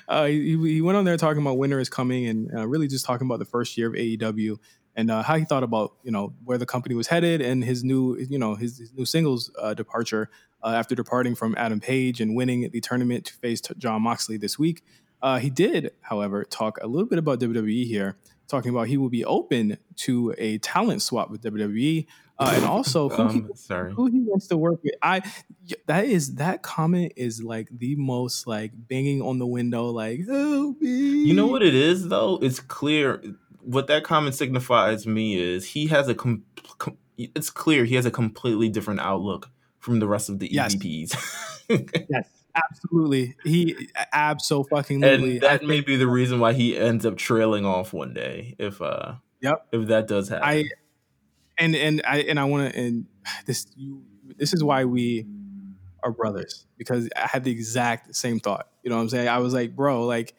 uh, 0.08 0.26
he, 0.26 0.56
he 0.56 0.82
went 0.82 0.98
on 0.98 1.04
there 1.04 1.16
talking 1.16 1.42
about 1.42 1.58
Winter 1.58 1.78
is 1.78 1.88
Coming 1.88 2.26
and 2.26 2.52
uh, 2.52 2.66
really 2.66 2.88
just 2.88 3.04
talking 3.04 3.26
about 3.26 3.38
the 3.38 3.44
first 3.44 3.78
year 3.78 3.86
of 3.86 3.94
AEW 3.94 4.58
and 5.00 5.10
uh, 5.10 5.22
how 5.22 5.36
he 5.36 5.44
thought 5.44 5.62
about 5.62 5.94
you 6.04 6.10
know 6.10 6.34
where 6.44 6.58
the 6.58 6.66
company 6.66 6.94
was 6.94 7.06
headed 7.06 7.40
and 7.40 7.64
his 7.64 7.82
new 7.82 8.16
you 8.18 8.38
know 8.38 8.54
his, 8.54 8.78
his 8.78 8.92
new 8.92 9.06
singles 9.06 9.50
uh, 9.58 9.72
departure 9.72 10.28
uh, 10.62 10.68
after 10.68 10.94
departing 10.94 11.34
from 11.34 11.54
Adam 11.56 11.80
Page 11.80 12.20
and 12.20 12.36
winning 12.36 12.68
the 12.70 12.80
tournament 12.80 13.24
to 13.24 13.34
face 13.34 13.62
John 13.78 14.02
Moxley 14.02 14.36
this 14.36 14.58
week. 14.58 14.84
Uh, 15.22 15.38
he 15.38 15.50
did, 15.50 15.92
however, 16.02 16.44
talk 16.44 16.78
a 16.82 16.86
little 16.86 17.06
bit 17.06 17.18
about 17.18 17.40
WWE 17.40 17.86
here, 17.86 18.16
talking 18.46 18.70
about 18.70 18.88
he 18.88 18.96
will 18.96 19.10
be 19.10 19.24
open 19.24 19.78
to 19.96 20.34
a 20.38 20.58
talent 20.58 21.02
swap 21.02 21.30
with 21.30 21.42
WWE. 21.42 22.06
Uh, 22.38 22.52
and 22.54 22.64
also 22.64 23.10
who, 23.10 23.22
um, 23.22 23.34
he, 23.34 23.54
sorry. 23.54 23.92
who 23.92 24.06
he 24.06 24.20
wants 24.20 24.46
to 24.46 24.56
work 24.56 24.82
with. 24.82 24.94
I 25.02 25.20
that 25.86 26.06
is 26.06 26.36
that 26.36 26.62
comment 26.62 27.12
is 27.14 27.42
like 27.42 27.68
the 27.70 27.96
most 27.96 28.46
like 28.46 28.72
banging 28.74 29.20
on 29.20 29.38
the 29.38 29.46
window, 29.46 29.90
like 29.90 30.26
help 30.26 30.80
me. 30.80 31.26
You 31.26 31.34
know 31.34 31.48
what 31.48 31.62
it 31.62 31.74
is 31.74 32.08
though? 32.08 32.38
It's 32.40 32.58
clear 32.58 33.22
what 33.62 33.86
that 33.88 34.04
comment 34.04 34.34
signifies 34.34 35.06
me 35.06 35.36
is 35.38 35.66
he 35.66 35.86
has 35.88 36.08
a 36.08 36.14
com- 36.14 36.44
com- 36.78 36.96
it's 37.16 37.50
clear 37.50 37.84
he 37.84 37.94
has 37.96 38.06
a 38.06 38.10
completely 38.10 38.68
different 38.68 39.00
outlook 39.00 39.50
from 39.78 39.98
the 40.00 40.08
rest 40.08 40.28
of 40.28 40.38
the 40.38 40.50
Yes. 40.50 40.74
EVPs. 40.74 41.14
yes, 42.10 42.28
absolutely. 42.54 43.36
He 43.44 43.88
absolutely. 44.12 45.02
and 45.34 45.40
that 45.42 45.62
may 45.64 45.80
be 45.80 45.96
the 45.96 46.06
reason 46.08 46.40
why 46.40 46.52
he 46.52 46.76
ends 46.76 47.04
up 47.06 47.16
trailing 47.16 47.64
off 47.64 47.92
one 47.92 48.14
day 48.14 48.54
if 48.58 48.80
uh 48.82 49.14
Yep. 49.40 49.66
if 49.72 49.88
that 49.88 50.06
does 50.08 50.28
happen. 50.28 50.48
I 50.48 50.64
and 51.58 51.74
and 51.76 52.02
I 52.06 52.20
and 52.22 52.38
I 52.40 52.44
want 52.44 52.72
to 52.72 52.78
and 52.78 53.06
this 53.46 53.66
you 53.76 54.02
this 54.36 54.52
is 54.52 54.62
why 54.64 54.84
we 54.84 55.26
are 56.02 56.10
brothers 56.12 56.66
because 56.78 57.08
I 57.16 57.26
had 57.26 57.44
the 57.44 57.50
exact 57.50 58.14
same 58.16 58.40
thought. 58.40 58.68
You 58.82 58.90
know 58.90 58.96
what 58.96 59.02
I'm 59.02 59.08
saying? 59.10 59.28
I 59.28 59.38
was 59.38 59.52
like, 59.52 59.76
bro, 59.76 60.04
like 60.06 60.34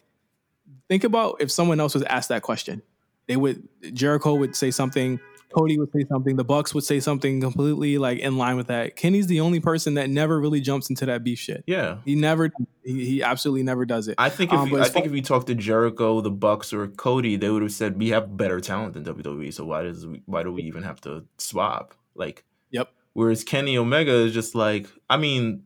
think 0.90 1.04
about 1.04 1.38
if 1.42 1.52
someone 1.52 1.80
else 1.80 1.94
was 1.94 2.04
asked 2.04 2.30
that 2.30 2.42
question. 2.42 2.82
They 3.28 3.38
would 3.38 3.68
Jericho 3.94 4.36
would 4.36 4.56
say 4.56 4.72
something, 4.72 5.20
Cody 5.56 5.78
would 5.78 5.92
say 5.92 6.06
something, 6.10 6.36
the 6.36 6.44
Bucks 6.44 6.74
would 6.74 6.84
say 6.84 7.00
something 7.00 7.42
completely 7.42 7.98
like 7.98 8.20
in 8.20 8.38
line 8.38 8.56
with 8.58 8.68
that. 8.68 8.96
Kenny's 8.96 9.28
the 9.28 9.40
only 9.42 9.60
person 9.60 9.94
that 9.96 10.10
never 10.10 10.40
really 10.40 10.62
jumps 10.62 10.90
into 10.90 11.06
that 11.06 11.24
beef 11.24 11.40
shit. 11.40 11.64
yeah. 11.68 11.98
He 12.06 12.16
never 12.16 12.52
he, 12.84 13.06
he 13.06 13.24
absolutely 13.24 13.64
never 13.64 13.86
does 13.86 14.08
it. 14.08 14.16
I 14.18 14.30
think 14.30 14.52
if 14.52 14.60
Um, 14.60 14.70
you, 14.70 14.80
I 14.80 14.90
think 14.90 15.06
if 15.06 15.12
you 15.14 15.22
talk 15.22 15.46
to 15.48 15.56
Jericho, 15.56 16.22
the 16.22 16.32
Bucks, 16.32 16.74
or 16.74 16.88
Cody, 16.88 17.36
they 17.36 17.50
would 17.50 17.62
have 17.62 17.72
said 17.72 17.98
we 17.98 18.10
have 18.10 18.36
better 18.36 18.60
talent 18.60 18.94
than 18.94 19.04
WWE. 19.04 19.54
So 19.54 19.66
why 19.66 19.84
does 19.84 20.06
we, 20.08 20.22
why 20.26 20.44
do 20.44 20.52
we 20.52 20.64
even 20.64 20.84
have 20.84 21.00
to 21.02 21.26
swap? 21.38 21.94
Like, 22.16 22.44
Yep. 22.72 22.90
Whereas 23.14 23.44
Kenny 23.44 23.78
Omega 23.78 24.14
is 24.14 24.34
just 24.34 24.56
like, 24.56 24.88
I 25.10 25.18
mean, 25.18 25.64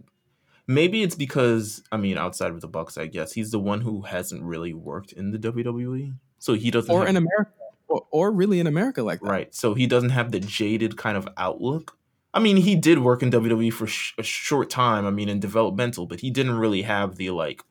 maybe 0.68 1.04
it's 1.04 1.16
because 1.16 1.84
I 1.92 1.98
mean, 1.98 2.18
outside 2.18 2.50
of 2.52 2.62
the 2.62 2.68
Bucks, 2.68 2.98
I 2.98 3.06
guess 3.06 3.34
he's 3.34 3.52
the 3.52 3.60
one 3.60 3.82
who 3.82 4.02
hasn't 4.02 4.44
really 4.44 4.74
worked 4.74 5.12
in 5.14 5.32
the 5.32 5.38
WWE, 5.38 6.16
so 6.46 6.54
he 6.54 6.70
doesn't 6.70 6.94
or 6.94 7.00
have, 7.00 7.10
in 7.10 7.18
America. 7.18 7.52
Or, 7.88 8.06
or 8.12 8.32
really 8.32 8.60
in 8.60 8.68
America 8.68 9.02
like 9.02 9.20
that. 9.22 9.28
right. 9.28 9.56
So 9.56 9.74
he 9.74 9.88
doesn't 9.88 10.12
have 10.12 10.32
the 10.32 10.40
jaded 10.40 10.96
kind 10.96 11.18
of 11.18 11.28
outlook. 11.38 11.98
I 12.36 12.40
mean, 12.40 12.58
he 12.58 12.76
did 12.76 13.00
work 13.00 13.24
in 13.24 13.32
WWE 13.32 13.74
for 13.74 13.88
sh- 13.88 14.14
a 14.20 14.24
short 14.24 14.70
time. 14.70 15.08
I 15.08 15.10
mean, 15.10 15.28
in 15.28 15.40
developmental, 15.40 16.06
but 16.06 16.20
he 16.20 16.30
didn't 16.30 16.60
really 16.60 16.84
have 16.84 17.16
the 17.16 17.32
like 17.32 17.64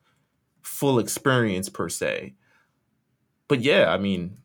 full 0.61 0.99
experience 0.99 1.69
per 1.69 1.87
se. 1.87 2.33
But 3.47 3.61
yeah, 3.61 3.93
I 3.93 3.97
mean, 3.97 4.39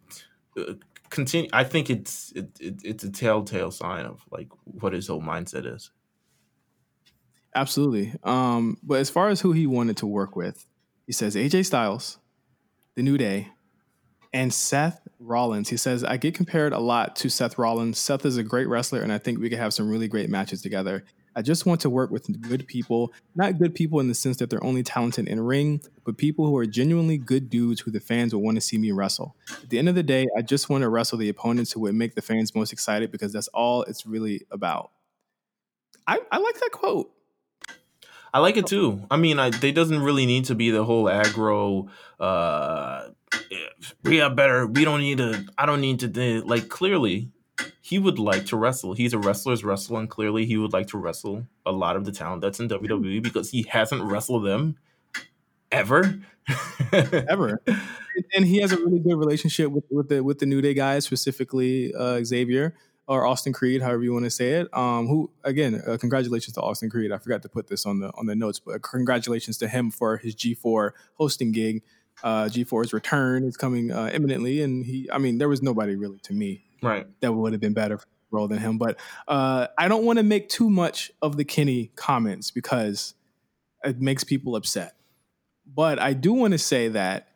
uh, 0.57 0.75
continue. 1.09 1.51
I 1.53 1.65
think 1.65 1.91
it's 1.91 2.31
it, 2.37 2.51
it, 2.61 2.75
it's 2.85 3.03
a 3.03 3.11
telltale 3.11 3.73
sign 3.73 4.07
of 4.07 4.23
like 4.31 4.49
what 4.63 4.93
his 4.93 5.09
whole 5.09 5.23
mindset 5.23 5.67
is. 5.67 5.91
Absolutely. 7.53 8.15
Um, 8.23 8.79
but 8.81 9.01
as 9.01 9.11
far 9.11 9.29
as 9.29 9.41
who 9.41 9.51
he 9.51 9.67
wanted 9.67 9.97
to 9.97 10.07
work 10.07 10.37
with, 10.37 10.67
he 11.05 11.13
says 11.13 11.35
AJ 11.35 11.67
Styles, 11.67 12.19
The 12.95 13.03
New 13.03 13.19
Day, 13.19 13.49
and 14.33 14.53
Seth 14.53 15.01
Rollins. 15.19 15.69
He 15.69 15.77
says, 15.77 16.05
I 16.05 16.17
get 16.17 16.35
compared 16.35 16.73
a 16.73 16.79
lot 16.79 17.17
to 17.17 17.29
Seth 17.29 17.59
Rollins. 17.59 17.99
Seth 17.99 18.25
is 18.25 18.37
a 18.37 18.43
great 18.43 18.69
wrestler, 18.69 19.03
and 19.03 19.13
I 19.13 19.19
think 19.19 19.39
we 19.39 19.49
could 19.49 19.59
have 19.59 19.75
some 19.75 19.91
really 19.91 20.09
great 20.09 20.31
matches 20.31 20.63
together. 20.63 21.05
I 21.37 21.43
just 21.43 21.65
want 21.65 21.81
to 21.83 21.91
work 21.91 22.11
with 22.11 22.41
good 22.41 22.67
people, 22.67 23.13
not 23.37 23.59
good 23.59 23.75
people 23.75 24.01
in 24.01 24.09
the 24.09 24.15
sense 24.15 24.39
that 24.39 24.51
they're 24.51 24.65
only 24.65 24.83
talented 24.83 25.29
in 25.29 25.41
ring, 25.41 25.81
but 26.05 26.17
people 26.17 26.47
who 26.47 26.57
are 26.57 26.67
genuinely 26.67 27.19
good 27.19 27.49
dudes 27.49 27.81
who 27.81 27.91
the 27.91 28.01
fans 28.01 28.35
will 28.35 28.43
want 28.43 28.57
to 28.57 28.61
see 28.61 28.79
me 28.79 28.91
wrestle. 28.91 29.37
At 29.63 29.71
the 29.71 29.79
end 29.79 29.89
of 29.89 29.95
the 29.95 30.03
day, 30.03 30.27
I 30.37 30.43
just 30.43 30.69
want 30.69 30.83
to 30.83 30.89
wrestle 30.89 31.19
the 31.19 31.29
opponents 31.29 31.73
who 31.73 31.81
would 31.81 31.95
make 31.95 32.15
the 32.15 32.23
fans 32.23 32.55
most 32.55 32.73
excited 32.73 33.13
because 33.13 33.33
that's 33.33 33.49
all 33.49 33.83
it's 33.85 34.07
really 34.07 34.45
about. 34.51 34.91
I, 36.07 36.19
I 36.33 36.39
like 36.39 36.59
that 36.59 36.71
quote. 36.73 37.13
I 38.33 38.39
like 38.39 38.57
it 38.57 38.67
too. 38.67 39.07
I 39.11 39.17
mean, 39.17 39.39
I, 39.39 39.51
they 39.51 39.73
doesn't 39.73 40.01
really 40.01 40.27
need 40.27 40.47
to 40.47 40.55
be 40.55 40.71
the 40.71 40.85
whole 40.85 41.05
aggro. 41.05 41.89
Uh, 42.19 43.09
we 44.05 44.21
are 44.21 44.31
better. 44.31 44.67
We 44.67 44.85
don't 44.85 45.01
need 45.01 45.19
to. 45.19 45.47
I 45.59 45.67
don't 45.67 45.81
need 45.81 46.01
to. 46.01 46.43
Like 46.43 46.69
clearly, 46.69 47.31
he 47.81 47.99
would 47.99 48.19
like 48.19 48.47
to 48.47 48.57
wrestle. 48.57 48.95
He's 48.95 49.13
a 49.13 49.19
wrestler's 49.19 49.65
wrestler, 49.65 50.01
and 50.01 50.09
clearly, 50.09 50.47
he 50.47 50.57
would 50.57 50.73
like 50.73 50.89
to 50.89 50.99
wrestle 50.99 51.47
a 51.67 51.73
lot 51.73 51.97
of 51.97 52.05
the 52.05 52.13
talent 52.13 52.43
that's 52.43 52.61
in 52.61 52.69
WWE 52.69 53.23
because 53.23 53.51
he 53.51 53.63
hasn't 53.63 54.03
wrestled 54.03 54.47
them 54.47 54.77
ever. 55.71 56.21
ever. 56.93 57.63
and 58.35 58.45
he 58.45 58.59
has 58.59 58.73
a 58.73 58.77
really 58.77 58.99
good 58.99 59.17
relationship 59.17 59.71
with, 59.71 59.85
with 59.91 60.09
the 60.09 60.23
with 60.23 60.39
the 60.39 60.47
New 60.47 60.61
Day 60.61 60.75
guys, 60.75 61.05
specifically 61.05 61.95
uh, 61.95 62.23
Xavier 62.25 62.75
or 63.07 63.27
Austin 63.27 63.53
Creed, 63.53 63.83
however 63.83 64.05
you 64.05 64.13
want 64.13 64.25
to 64.25 64.31
say 64.31 64.53
it. 64.53 64.69
Um, 64.73 65.09
who 65.09 65.31
again, 65.43 65.83
uh, 65.87 65.97
congratulations 65.99 66.55
to 66.55 66.61
Austin 66.61 66.91
Creed. 66.91 67.11
I 67.11 67.19
forgot 67.19 67.43
to 67.43 67.49
put 67.49 67.67
this 67.67 67.87
on 67.87 67.99
the 68.01 68.11
on 68.15 68.27
the 68.27 68.37
notes, 68.37 68.61
but 68.61 68.83
congratulations 68.83 69.59
to 69.59 69.69
him 69.69 69.91
for 69.91 70.17
his 70.17 70.35
G4 70.35 70.93
hosting 71.15 71.53
gig. 71.53 71.83
Uh, 72.23 72.45
G4's 72.45 72.93
return 72.93 73.45
is 73.45 73.57
coming 73.57 73.91
uh, 73.91 74.11
imminently, 74.13 74.63
and 74.63 74.85
he. 74.85 75.09
I 75.11 75.19
mean, 75.19 75.39
there 75.39 75.49
was 75.49 75.63
nobody 75.63 75.97
really 75.97 76.19
to 76.25 76.33
me 76.33 76.65
right. 76.83 77.07
that 77.21 77.33
would 77.33 77.53
have 77.53 77.61
been 77.61 77.73
better 77.73 77.99
for 77.99 78.07
the 78.07 78.37
role 78.37 78.49
than 78.49 78.59
him. 78.59 78.79
But 78.79 78.99
uh, 79.27 79.69
I 79.79 79.89
don't 79.89 80.05
want 80.05 80.19
to 80.19 80.23
make 80.23 80.49
too 80.49 80.69
much 80.69 81.11
of 81.23 81.37
the 81.37 81.45
Kenny 81.45 81.93
comments 81.97 82.51
because 82.51 83.15
it 83.85 84.01
makes 84.01 84.25
people 84.25 84.57
upset. 84.57 84.95
But 85.67 85.99
I 85.99 86.13
do 86.13 86.33
want 86.33 86.53
to 86.53 86.59
say 86.59 86.89
that 86.89 87.29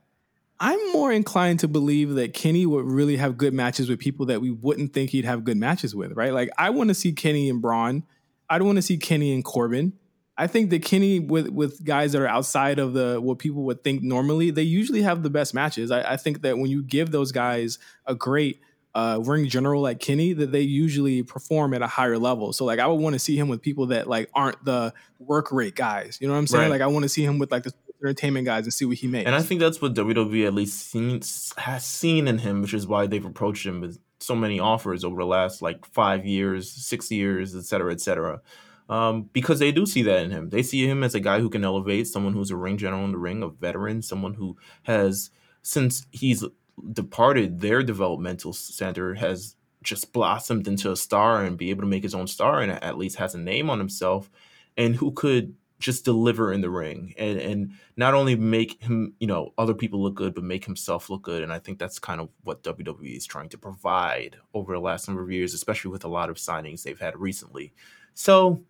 I'm 0.60 0.92
more 0.92 1.12
inclined 1.12 1.60
to 1.60 1.68
believe 1.68 2.14
that 2.14 2.32
Kenny 2.32 2.64
would 2.66 2.84
really 2.84 3.16
have 3.16 3.36
good 3.36 3.52
matches 3.52 3.88
with 3.88 3.98
people 3.98 4.26
that 4.26 4.40
we 4.40 4.50
wouldn't 4.50 4.92
think 4.92 5.10
he'd 5.10 5.24
have 5.24 5.44
good 5.44 5.56
matches 5.56 5.94
with, 5.94 6.12
right? 6.12 6.32
Like 6.32 6.50
I 6.58 6.70
want 6.70 6.88
to 6.88 6.94
see 6.94 7.12
Kenny 7.12 7.48
and 7.50 7.60
Braun. 7.60 8.04
I 8.48 8.58
don't 8.58 8.66
want 8.66 8.76
to 8.76 8.82
see 8.82 8.96
Kenny 8.96 9.32
and 9.32 9.44
Corbin. 9.44 9.94
I 10.36 10.46
think 10.46 10.70
that 10.70 10.82
Kenny 10.82 11.20
with 11.20 11.48
with 11.48 11.84
guys 11.84 12.12
that 12.12 12.20
are 12.20 12.26
outside 12.26 12.78
of 12.78 12.92
the 12.92 13.20
what 13.20 13.38
people 13.38 13.62
would 13.64 13.84
think 13.84 14.02
normally, 14.02 14.50
they 14.50 14.62
usually 14.62 15.02
have 15.02 15.22
the 15.22 15.30
best 15.30 15.54
matches. 15.54 15.90
I, 15.90 16.12
I 16.12 16.16
think 16.16 16.42
that 16.42 16.58
when 16.58 16.70
you 16.70 16.82
give 16.82 17.12
those 17.12 17.30
guys 17.30 17.78
a 18.06 18.14
great 18.14 18.60
uh, 18.94 19.20
ring 19.24 19.48
general 19.48 19.82
like 19.82 20.00
Kenny, 20.00 20.32
that 20.32 20.50
they 20.52 20.60
usually 20.60 21.22
perform 21.22 21.74
at 21.74 21.82
a 21.82 21.86
higher 21.86 22.18
level. 22.18 22.52
So 22.52 22.64
like 22.64 22.80
I 22.80 22.86
would 22.86 23.00
want 23.00 23.14
to 23.14 23.18
see 23.18 23.36
him 23.36 23.48
with 23.48 23.62
people 23.62 23.86
that 23.86 24.08
like 24.08 24.28
aren't 24.34 24.64
the 24.64 24.92
work 25.18 25.52
rate 25.52 25.76
guys. 25.76 26.18
You 26.20 26.26
know 26.26 26.34
what 26.34 26.40
I'm 26.40 26.46
saying? 26.46 26.62
Right. 26.62 26.70
Like 26.70 26.80
I 26.80 26.86
want 26.88 27.04
to 27.04 27.08
see 27.08 27.24
him 27.24 27.38
with 27.38 27.52
like 27.52 27.62
the 27.62 27.72
entertainment 28.02 28.44
guys 28.44 28.64
and 28.64 28.74
see 28.74 28.84
what 28.84 28.96
he 28.96 29.06
makes. 29.06 29.26
And 29.26 29.34
I 29.34 29.42
think 29.42 29.60
that's 29.60 29.80
what 29.80 29.94
WWE 29.94 30.46
at 30.46 30.54
least 30.54 30.90
seen, 30.90 31.20
has 31.56 31.84
seen 31.84 32.28
in 32.28 32.38
him, 32.38 32.60
which 32.60 32.74
is 32.74 32.86
why 32.86 33.06
they've 33.06 33.24
approached 33.24 33.64
him 33.64 33.80
with 33.80 33.98
so 34.20 34.34
many 34.34 34.60
offers 34.60 35.04
over 35.04 35.22
the 35.22 35.26
last 35.26 35.62
like 35.62 35.86
five 35.86 36.26
years, 36.26 36.70
six 36.70 37.10
years, 37.10 37.54
et 37.54 37.64
cetera, 37.64 37.92
et 37.92 38.00
cetera. 38.00 38.40
Um, 38.88 39.30
because 39.32 39.58
they 39.58 39.72
do 39.72 39.86
see 39.86 40.02
that 40.02 40.24
in 40.24 40.30
him. 40.30 40.50
They 40.50 40.62
see 40.62 40.86
him 40.86 41.02
as 41.02 41.14
a 41.14 41.20
guy 41.20 41.40
who 41.40 41.48
can 41.48 41.64
elevate, 41.64 42.06
someone 42.06 42.34
who's 42.34 42.50
a 42.50 42.56
ring 42.56 42.76
general 42.76 43.04
in 43.04 43.12
the 43.12 43.18
ring, 43.18 43.42
a 43.42 43.48
veteran, 43.48 44.02
someone 44.02 44.34
who 44.34 44.56
has, 44.82 45.30
since 45.62 46.06
he's 46.10 46.44
departed 46.92 47.60
their 47.60 47.82
developmental 47.82 48.52
center, 48.52 49.14
has 49.14 49.56
just 49.82 50.12
blossomed 50.12 50.68
into 50.68 50.90
a 50.90 50.96
star 50.96 51.44
and 51.44 51.56
be 51.56 51.70
able 51.70 51.82
to 51.82 51.88
make 51.88 52.02
his 52.02 52.14
own 52.14 52.26
star 52.26 52.60
and 52.60 52.72
at 52.72 52.98
least 52.98 53.16
has 53.16 53.34
a 53.34 53.38
name 53.38 53.70
on 53.70 53.78
himself, 53.78 54.30
and 54.76 54.96
who 54.96 55.12
could 55.12 55.54
just 55.84 56.04
deliver 56.04 56.52
in 56.52 56.60
the 56.60 56.70
ring 56.70 57.12
and 57.18 57.38
and 57.38 57.72
not 57.96 58.14
only 58.14 58.36
make 58.36 58.80
him 58.82 59.12
you 59.18 59.26
know 59.26 59.52
other 59.58 59.74
people 59.74 60.02
look 60.02 60.14
good 60.14 60.34
but 60.34 60.42
make 60.42 60.64
himself 60.64 61.10
look 61.10 61.20
good 61.22 61.42
and 61.42 61.52
i 61.52 61.58
think 61.58 61.78
that's 61.78 61.98
kind 61.98 62.20
of 62.22 62.28
what 62.44 62.62
wwe 62.62 63.16
is 63.16 63.26
trying 63.26 63.48
to 63.48 63.58
provide 63.58 64.36
over 64.54 64.72
the 64.72 64.80
last 64.80 65.08
number 65.08 65.22
of 65.22 65.30
years 65.30 65.52
especially 65.52 65.90
with 65.90 66.04
a 66.04 66.08
lot 66.08 66.30
of 66.30 66.36
signings 66.36 66.82
they've 66.82 67.00
had 67.00 67.18
recently 67.18 67.72
so 68.14 68.62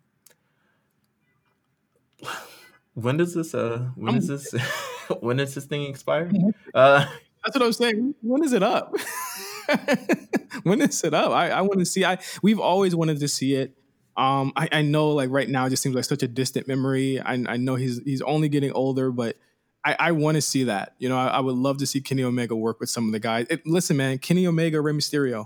when 2.93 3.17
does 3.17 3.33
this 3.33 3.53
uh 3.53 3.89
when 3.95 4.15
is 4.15 4.27
this 4.27 4.53
when 5.19 5.37
does 5.37 5.55
this 5.55 5.65
thing 5.65 5.83
expire 5.89 6.31
uh 6.73 7.05
That's 7.45 7.55
what 7.55 7.63
I 7.63 7.67
was 7.67 7.77
saying. 7.77 8.15
When 8.21 8.43
is 8.43 8.53
it 8.53 8.63
up? 8.63 8.95
when 10.63 10.81
is 10.81 11.03
it 11.03 11.13
up? 11.13 11.31
I, 11.31 11.51
I 11.51 11.61
want 11.61 11.77
to 11.79 11.85
see. 11.85 12.03
I 12.03 12.17
we've 12.41 12.59
always 12.59 12.95
wanted 12.95 13.19
to 13.19 13.27
see 13.27 13.53
it. 13.53 13.77
Um, 14.17 14.51
I, 14.55 14.67
I 14.71 14.81
know 14.81 15.11
like 15.11 15.29
right 15.29 15.47
now 15.47 15.67
it 15.67 15.69
just 15.69 15.83
seems 15.83 15.95
like 15.95 16.05
such 16.05 16.23
a 16.23 16.27
distant 16.27 16.67
memory. 16.67 17.19
I, 17.19 17.33
I 17.33 17.57
know 17.57 17.75
he's 17.75 18.01
he's 18.03 18.21
only 18.23 18.49
getting 18.49 18.71
older, 18.71 19.11
but 19.11 19.37
I, 19.83 19.95
I 19.99 20.11
want 20.13 20.35
to 20.35 20.41
see 20.41 20.63
that. 20.63 20.95
You 20.97 21.07
know, 21.07 21.17
I, 21.17 21.27
I 21.27 21.39
would 21.39 21.55
love 21.55 21.77
to 21.77 21.85
see 21.85 22.01
Kenny 22.01 22.23
Omega 22.23 22.55
work 22.55 22.79
with 22.79 22.89
some 22.89 23.05
of 23.05 23.11
the 23.11 23.19
guys. 23.19 23.45
It, 23.51 23.67
listen, 23.67 23.95
man, 23.95 24.17
Kenny 24.17 24.47
Omega, 24.47 24.81
Rey 24.81 24.93
Mysterio. 24.93 25.45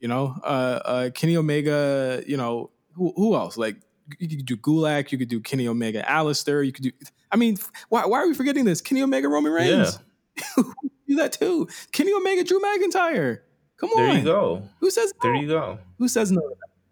You 0.00 0.08
know, 0.08 0.34
uh, 0.42 0.80
uh, 0.84 1.10
Kenny 1.10 1.36
Omega. 1.36 2.22
You 2.26 2.38
know, 2.38 2.70
who 2.94 3.12
who 3.16 3.34
else? 3.34 3.58
Like 3.58 3.76
you 4.18 4.36
could 4.36 4.46
do 4.46 4.56
Gulak, 4.56 5.12
you 5.12 5.18
could 5.18 5.28
do 5.28 5.40
Kenny 5.40 5.68
Omega, 5.68 6.02
Aleister. 6.02 6.64
You 6.64 6.72
could 6.72 6.84
do. 6.84 6.92
I 7.30 7.36
mean, 7.36 7.58
why 7.88 8.06
why 8.06 8.22
are 8.22 8.26
we 8.26 8.34
forgetting 8.34 8.64
this? 8.64 8.80
Kenny 8.80 9.02
Omega, 9.02 9.28
Roman 9.28 9.52
Reigns. 9.52 9.98
do 10.56 11.16
that 11.16 11.32
too. 11.32 11.68
Kenny 11.92 12.12
Omega, 12.12 12.44
Drew 12.44 12.60
McIntyre. 12.60 13.40
Come 13.78 13.90
on. 13.90 13.96
there 13.96 14.18
you 14.18 14.24
go 14.24 14.62
Who 14.80 14.90
says 14.90 15.14
no? 15.22 15.30
there 15.30 15.40
you 15.40 15.46
go 15.48 15.78
Who 15.98 16.08
says 16.08 16.32
no? 16.32 16.42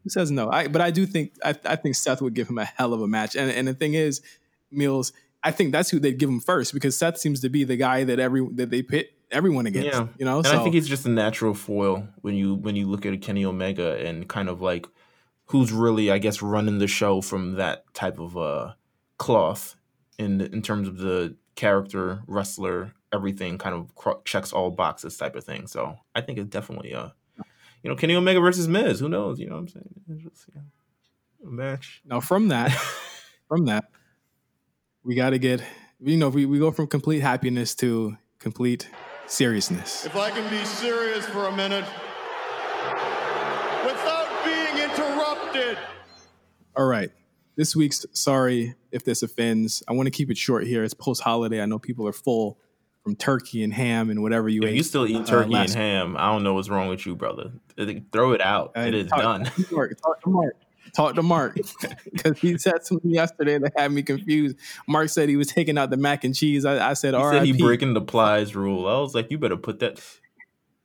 Who 0.05 0.11
says 0.11 0.31
no? 0.31 0.48
I, 0.50 0.68
but 0.68 0.81
I 0.81 0.92
do 0.92 1.05
think 1.05 1.33
I, 1.44 1.55
I 1.64 1.74
think 1.74 1.96
Seth 1.96 2.22
would 2.22 2.35
give 2.35 2.48
him 2.48 2.59
a 2.59 2.64
hell 2.64 2.92
of 2.92 3.00
a 3.02 3.09
match. 3.09 3.35
And 3.35 3.50
and 3.50 3.66
the 3.66 3.74
thing 3.74 3.94
is, 3.94 4.22
Mills, 4.70 5.12
I 5.42 5.50
think 5.50 5.72
that's 5.72 5.90
who 5.90 5.98
they'd 5.98 6.18
give 6.18 6.29
him 6.29 6.40
first 6.40 6.72
because 6.72 6.96
Seth 6.96 7.18
seems 7.18 7.40
to 7.40 7.48
be 7.48 7.64
the 7.64 7.76
guy 7.76 8.05
that 8.05 8.20
every 8.20 8.46
that 8.55 8.70
they 8.70 8.83
pit 8.83 9.11
everyone 9.31 9.66
against. 9.66 9.88
Yeah. 9.88 10.07
You 10.18 10.24
know, 10.24 10.38
And 10.38 10.46
so 10.46 10.61
I 10.61 10.62
think 10.62 10.74
he's 10.74 10.88
just 10.88 11.07
a 11.07 11.11
natural 11.11 11.55
foil 11.55 12.07
when 12.20 12.35
you 12.35 12.55
when 12.55 12.76
you 12.76 12.87
look 12.87 13.05
at 13.05 13.12
a 13.12 13.18
Kenny 13.18 13.44
Omega 13.44 13.96
and 13.96 14.29
kind 14.29 14.48
of 14.48 14.62
like 14.62 14.87
who's 15.47 15.73
really, 15.73 16.11
I 16.11 16.19
guess, 16.19 16.43
running 16.43 16.79
the 16.79 16.87
show 16.87 17.21
from 17.21 17.53
that 17.53 17.85
type 17.95 18.19
of 18.19 18.37
uh 18.37 18.75
cloth 19.19 19.77
in 20.19 20.41
in 20.41 20.63
terms 20.63 20.89
of 20.89 20.99
the 20.99 21.37
character, 21.55 22.23
wrestler, 22.27 22.93
everything 23.13 23.59
kind 23.59 23.75
of 23.75 23.95
cro- 23.95 24.21
checks 24.25 24.53
all 24.53 24.71
boxes 24.71 25.17
type 25.17 25.37
of 25.37 25.45
thing. 25.45 25.67
So 25.67 25.97
I 26.15 26.21
think 26.21 26.39
it's 26.39 26.51
definitely 26.51 26.95
uh 26.95 27.09
you 27.83 27.91
know, 27.91 27.97
Kenny 27.97 28.17
Omega 28.17 28.41
versus 28.41 28.67
Miz. 28.67 28.99
Who 28.99 29.09
knows? 29.09 29.39
You 29.39 29.47
know 29.47 29.55
what 29.55 29.61
I'm 29.61 29.69
saying? 29.69 29.89
Just, 30.19 30.49
you 30.49 30.61
know, 30.61 31.49
a 31.49 31.51
match. 31.51 32.03
Now 32.05 32.21
from 32.21 32.49
that, 32.49 32.73
from 33.49 33.67
that, 33.67 33.91
we 35.05 35.15
got 35.15 35.31
to 35.31 35.39
get 35.39 35.63
you 36.01 36.17
know 36.17 36.29
we, 36.29 36.47
we 36.47 36.59
go 36.59 36.71
from 36.71 36.87
complete 36.87 37.21
happiness 37.21 37.75
to 37.77 38.17
complete 38.39 38.89
seriousness. 39.27 40.05
If 40.05 40.17
I 40.17 40.31
can 40.31 40.49
be 40.51 40.65
serious 40.65 41.27
for 41.27 41.47
a 41.47 41.53
minute 41.53 41.85
without 43.85 44.29
being 44.45 44.77
interrupted. 45.57 45.79
All 46.77 46.87
right. 46.87 47.11
This 47.57 47.75
week's 47.75 48.05
sorry 48.12 48.75
if 48.92 49.05
this 49.05 49.23
offends. 49.23 49.83
I 49.88 49.92
want 49.92 50.07
to 50.07 50.11
keep 50.11 50.31
it 50.31 50.37
short 50.37 50.66
here. 50.66 50.85
It's 50.85 50.95
post 50.95 51.23
holiday. 51.23 51.61
I 51.62 51.66
know 51.66 51.79
people 51.79 52.07
are 52.07 52.12
full 52.12 52.59
from 53.03 53.16
turkey 53.16 53.62
and 53.62 53.73
ham 53.73 54.11
and 54.11 54.21
whatever 54.23 54.49
you 54.49 54.62
If 54.64 54.69
ate. 54.71 54.75
you 54.77 54.83
still 54.83 55.07
eat 55.07 55.16
uh, 55.16 55.25
turkey 55.25 55.45
and 55.45 55.53
last- 55.53 55.75
ham, 55.75 56.16
I 56.19 56.31
don't 56.33 56.42
know 56.42 56.55
what's 56.55 56.69
wrong 56.69 56.88
with 56.88 57.07
you, 57.07 57.14
brother. 57.16 57.53
Throw 58.12 58.33
it 58.33 58.40
out. 58.40 58.73
Uh, 58.77 58.81
it 58.81 58.95
is 58.95 59.07
talk, 59.07 59.21
done. 59.21 59.45
Talk 59.45 59.55
to 59.69 59.75
Mark. 59.75 60.01
Talk 60.03 60.21
to 60.23 60.29
Mark. 60.31 60.57
Talk 60.95 61.14
to 61.14 61.23
Mark 61.23 61.55
because 62.12 62.38
he 62.38 62.59
said 62.59 62.85
something 62.85 63.11
yesterday 63.11 63.59
that 63.59 63.73
had 63.77 63.92
me 63.92 64.03
confused. 64.03 64.57
Mark 64.87 65.09
said 65.09 65.29
he 65.29 65.37
was 65.37 65.47
taking 65.49 65.79
out 65.79 65.90
the 65.90 65.97
mac 65.97 66.25
and 66.25 66.35
cheese. 66.35 66.64
I, 66.64 66.90
I 66.90 66.92
said, 66.95 67.14
He 67.14 67.21
said 67.23 67.42
he 67.45 67.53
breaking 67.53 67.95
the 67.95 68.01
plies 68.03 68.55
rule. 68.55 68.87
I 68.87 68.99
was 69.01 69.14
like, 69.14 69.31
you 69.31 69.38
better 69.38 69.57
put 69.57 69.79
that. 69.81 70.01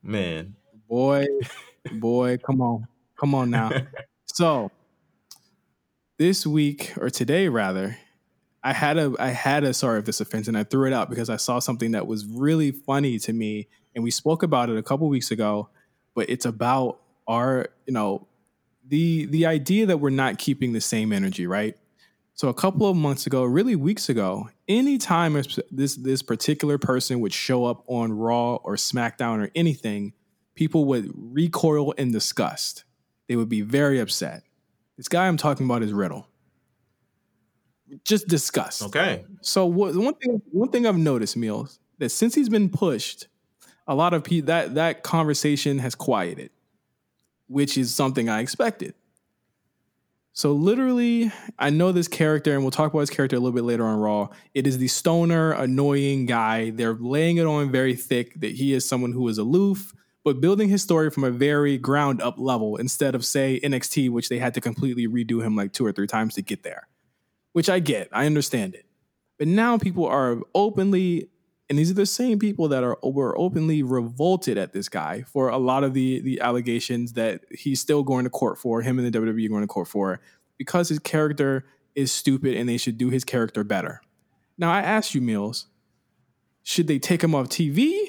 Man, 0.04 0.56
boy, 0.88 1.26
boy, 1.94 2.38
come 2.38 2.62
on, 2.62 2.88
come 3.20 3.36
on 3.36 3.50
now." 3.52 3.72
So 4.42 4.72
this 6.18 6.48
week 6.48 6.94
or 6.98 7.12
today, 7.12 7.48
rather, 7.48 8.00
I 8.64 8.74
had 8.74 8.98
a 8.98 9.14
I 9.20 9.30
had 9.30 9.64
a 9.64 9.72
sorry 9.72 10.00
if 10.00 10.06
this 10.06 10.20
offense, 10.20 10.48
and 10.48 10.58
I 10.58 10.64
threw 10.64 10.88
it 10.88 10.94
out 10.94 11.12
because 11.12 11.30
I 11.30 11.36
saw 11.36 11.60
something 11.60 11.92
that 11.92 12.08
was 12.08 12.26
really 12.26 12.72
funny 12.72 13.20
to 13.20 13.34
me, 13.34 13.68
and 13.94 14.04
we 14.04 14.10
spoke 14.10 14.42
about 14.42 14.72
it 14.72 14.78
a 14.78 14.82
couple 14.82 15.08
weeks 15.10 15.30
ago. 15.30 15.70
But 16.16 16.28
it's 16.28 16.46
about 16.46 17.00
our, 17.28 17.68
you 17.86 17.94
know, 17.94 18.28
the 18.88 19.26
the 19.26 19.46
idea 19.46 19.86
that 19.86 19.98
we're 19.98 20.10
not 20.10 20.40
keeping 20.40 20.74
the 20.74 20.82
same 20.82 21.14
energy, 21.14 21.46
right? 21.46 21.78
So 22.34 22.50
a 22.50 22.54
couple 22.56 22.90
of 22.90 22.98
months 22.98 23.28
ago, 23.28 23.44
really 23.44 23.76
weeks 23.76 24.10
ago, 24.10 24.50
anytime 24.68 25.40
this 25.70 25.96
this 25.98 26.24
particular 26.24 26.80
person 26.80 27.20
would 27.20 27.34
show 27.34 27.66
up 27.66 27.84
on 27.86 28.12
Raw 28.12 28.56
or 28.56 28.76
SmackDown 28.76 29.46
or 29.46 29.52
anything, 29.54 30.14
people 30.56 30.86
would 30.86 31.12
recoil 31.14 31.92
in 31.92 32.12
disgust. 32.12 32.86
They 33.28 33.36
would 33.36 33.50
be 33.50 33.62
very 33.62 34.00
upset. 34.00 34.44
This 34.98 35.08
guy 35.08 35.28
I'm 35.28 35.38
talking 35.38 35.66
about 35.66 35.84
is 35.84 35.94
Riddle. 35.94 36.28
Just 38.06 38.28
disgust. 38.28 38.84
okay. 38.84 39.26
So 39.42 39.66
what, 39.66 39.96
one 39.96 40.14
thing 40.16 40.42
one 40.52 40.70
thing 40.70 40.86
I've 40.86 40.98
noticed, 40.98 41.38
Meelz, 41.38 41.80
that 41.98 42.10
since 42.10 42.34
he's 42.36 42.50
been 42.50 42.70
pushed, 42.70 43.28
a 43.88 43.96
lot 43.96 44.14
of 44.14 44.24
people 44.24 44.48
that 44.48 44.76
that 44.76 45.04
conversation 45.04 45.80
has 45.80 45.96
quieted, 45.96 46.52
which 47.48 47.78
is 47.78 47.94
something 47.94 48.30
I 48.30 48.40
expected. 48.40 48.94
So 50.34 50.54
literally, 50.54 51.32
I 51.60 51.70
know 51.72 51.92
this 51.92 52.08
character, 52.08 52.54
and 52.54 52.64
we'll 52.64 52.72
talk 52.72 52.92
about 52.92 53.02
his 53.02 53.10
character 53.10 53.36
a 53.36 53.40
little 53.40 53.56
bit 53.56 53.66
later 53.66 53.86
on 53.86 54.00
Raw. 54.00 54.30
It 54.54 54.66
is 54.66 54.78
the 54.78 54.88
stoner, 54.88 55.52
annoying 55.52 56.26
guy. 56.26 56.70
They're 56.70 56.94
laying 56.94 57.38
it 57.38 57.46
on 57.46 57.70
very 57.70 57.96
thick 57.96 58.40
that 58.40 58.54
he 58.54 58.74
is 58.74 58.88
someone 58.88 59.12
who 59.12 59.28
is 59.28 59.38
aloof, 59.38 59.94
but 60.24 60.42
building 60.42 60.70
his 60.70 60.84
story 60.84 61.10
from 61.10 61.24
a 61.24 61.32
very 61.32 61.78
ground 61.78 62.22
up 62.22 62.36
level 62.38 62.76
instead 62.76 63.16
of 63.16 63.26
say 63.26 63.60
NXT, 63.64 64.10
which 64.10 64.30
they 64.30 64.40
had 64.40 64.54
to 64.54 64.62
completely 64.62 65.08
redo 65.08 65.44
him 65.44 65.56
like 65.56 65.74
two 65.74 65.86
or 65.86 65.92
three 65.92 66.08
times 66.08 66.36
to 66.36 66.42
get 66.42 66.64
there. 66.64 66.88
Which 67.54 67.70
I 67.70 67.80
get, 67.80 68.08
I 68.12 68.26
understand 68.26 68.76
it. 68.76 68.86
But 69.38 69.48
now 69.48 69.78
people 69.78 70.06
are 70.06 70.38
openly, 70.54 71.30
and 71.70 71.78
these 71.78 71.90
are 71.90 71.96
the 71.96 72.06
same 72.06 72.38
people 72.38 72.68
that 72.68 72.84
are 72.84 72.98
were 73.04 73.38
openly 73.38 73.82
revolted 73.82 74.58
at 74.58 74.74
this 74.74 74.88
guy 74.88 75.24
for 75.24 75.50
a 75.50 75.58
lot 75.58 75.84
of 75.84 75.94
the 75.94 76.22
the 76.22 76.40
allegations 76.40 77.14
that 77.14 77.42
he's 77.50 77.82
still 77.82 78.04
going 78.04 78.24
to 78.24 78.30
court 78.30 78.60
for. 78.60 78.82
Him 78.82 79.00
and 79.00 79.12
the 79.12 79.20
WWE 79.20 79.50
going 79.50 79.62
to 79.64 79.68
court 79.68 79.88
for 79.88 80.22
because 80.58 80.90
his 80.90 81.00
character 81.00 81.66
is 81.96 82.12
stupid 82.12 82.56
and 82.56 82.70
they 82.70 82.78
should 82.78 82.98
do 82.98 83.10
his 83.10 83.24
character 83.24 83.64
better. 83.64 84.02
Now 84.58 84.72
I 84.72 84.82
asked 84.82 85.16
you, 85.16 85.22
Meelz, 85.22 85.66
should 86.64 86.88
they 86.88 87.00
take 87.00 87.24
him 87.24 87.34
off 87.34 87.50
TV? 87.50 88.06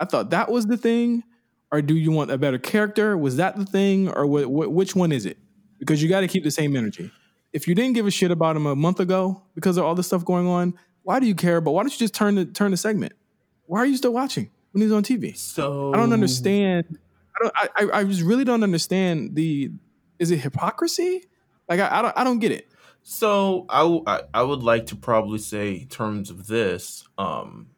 I 0.00 0.04
thought 0.04 0.30
that 0.30 0.50
was 0.50 0.66
the 0.66 0.76
thing, 0.76 1.24
or 1.70 1.82
do 1.82 1.94
you 1.94 2.10
want 2.10 2.30
a 2.30 2.38
better 2.38 2.58
character? 2.58 3.16
Was 3.16 3.36
that 3.36 3.56
the 3.56 3.64
thing, 3.64 4.08
or 4.08 4.26
wh- 4.26 4.46
wh- 4.46 4.72
which 4.72 4.94
one 4.94 5.12
is 5.12 5.26
it? 5.26 5.38
Because 5.78 6.02
you 6.02 6.08
got 6.08 6.20
to 6.20 6.28
keep 6.28 6.44
the 6.44 6.50
same 6.50 6.76
energy. 6.76 7.10
If 7.52 7.68
you 7.68 7.74
didn't 7.74 7.94
give 7.94 8.06
a 8.06 8.10
shit 8.10 8.30
about 8.30 8.56
him 8.56 8.66
a 8.66 8.74
month 8.74 9.00
ago 9.00 9.42
because 9.54 9.76
of 9.76 9.84
all 9.84 9.94
the 9.94 10.02
stuff 10.02 10.24
going 10.24 10.46
on, 10.46 10.74
why 11.02 11.20
do 11.20 11.26
you 11.26 11.34
care? 11.34 11.60
But 11.60 11.72
why 11.72 11.82
don't 11.82 11.92
you 11.92 11.98
just 11.98 12.14
turn 12.14 12.34
the 12.34 12.46
turn 12.46 12.70
the 12.70 12.76
segment? 12.76 13.12
Why 13.66 13.80
are 13.80 13.86
you 13.86 13.96
still 13.96 14.12
watching 14.12 14.50
when 14.72 14.82
he's 14.82 14.92
on 14.92 15.02
TV? 15.02 15.36
So 15.36 15.92
I 15.92 15.96
don't 15.96 16.12
understand. 16.12 16.98
I 17.36 17.42
don't. 17.42 17.92
I, 17.94 18.00
I, 18.00 18.04
just 18.04 18.22
really 18.22 18.44
don't 18.44 18.62
understand 18.62 19.34
the. 19.34 19.70
Is 20.18 20.30
it 20.30 20.38
hypocrisy? 20.38 21.24
Like 21.68 21.80
I, 21.80 21.98
I 21.98 22.02
don't. 22.02 22.18
I 22.18 22.24
don't 22.24 22.38
get 22.38 22.52
it. 22.52 22.68
So 23.02 23.66
I, 23.68 23.80
w- 23.82 24.02
I 24.06 24.22
I 24.32 24.42
would 24.42 24.62
like 24.62 24.86
to 24.86 24.96
probably 24.96 25.38
say 25.38 25.74
in 25.74 25.88
terms 25.88 26.30
of 26.30 26.46
this, 26.46 27.06
um, 27.18 27.68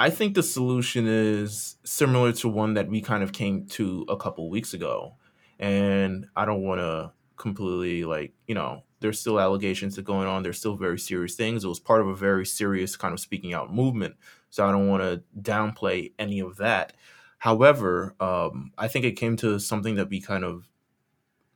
I 0.00 0.08
think 0.08 0.34
the 0.34 0.42
solution 0.42 1.06
is 1.06 1.76
similar 1.84 2.32
to 2.32 2.48
one 2.48 2.72
that 2.72 2.88
we 2.88 3.02
kind 3.02 3.22
of 3.22 3.34
came 3.34 3.66
to 3.66 4.06
a 4.08 4.16
couple 4.16 4.48
weeks 4.48 4.72
ago, 4.72 5.16
and 5.58 6.26
I 6.34 6.46
don't 6.46 6.62
want 6.62 6.80
to 6.80 7.12
completely 7.36 8.04
like 8.04 8.32
you 8.46 8.54
know 8.54 8.84
there's 9.00 9.20
still 9.20 9.38
allegations 9.38 9.96
that 9.96 10.06
going 10.06 10.26
on. 10.26 10.42
There's 10.42 10.58
still 10.58 10.74
very 10.74 10.98
serious 10.98 11.34
things. 11.34 11.64
It 11.64 11.68
was 11.68 11.80
part 11.80 12.00
of 12.00 12.08
a 12.08 12.14
very 12.14 12.46
serious 12.46 12.96
kind 12.96 13.12
of 13.12 13.20
speaking 13.20 13.52
out 13.52 13.74
movement, 13.74 14.14
so 14.48 14.66
I 14.66 14.72
don't 14.72 14.88
want 14.88 15.02
to 15.02 15.22
downplay 15.38 16.12
any 16.18 16.40
of 16.40 16.56
that. 16.56 16.94
However, 17.36 18.14
um, 18.20 18.72
I 18.78 18.88
think 18.88 19.04
it 19.04 19.18
came 19.18 19.36
to 19.36 19.58
something 19.58 19.96
that 19.96 20.08
we 20.08 20.22
kind 20.22 20.44
of 20.44 20.66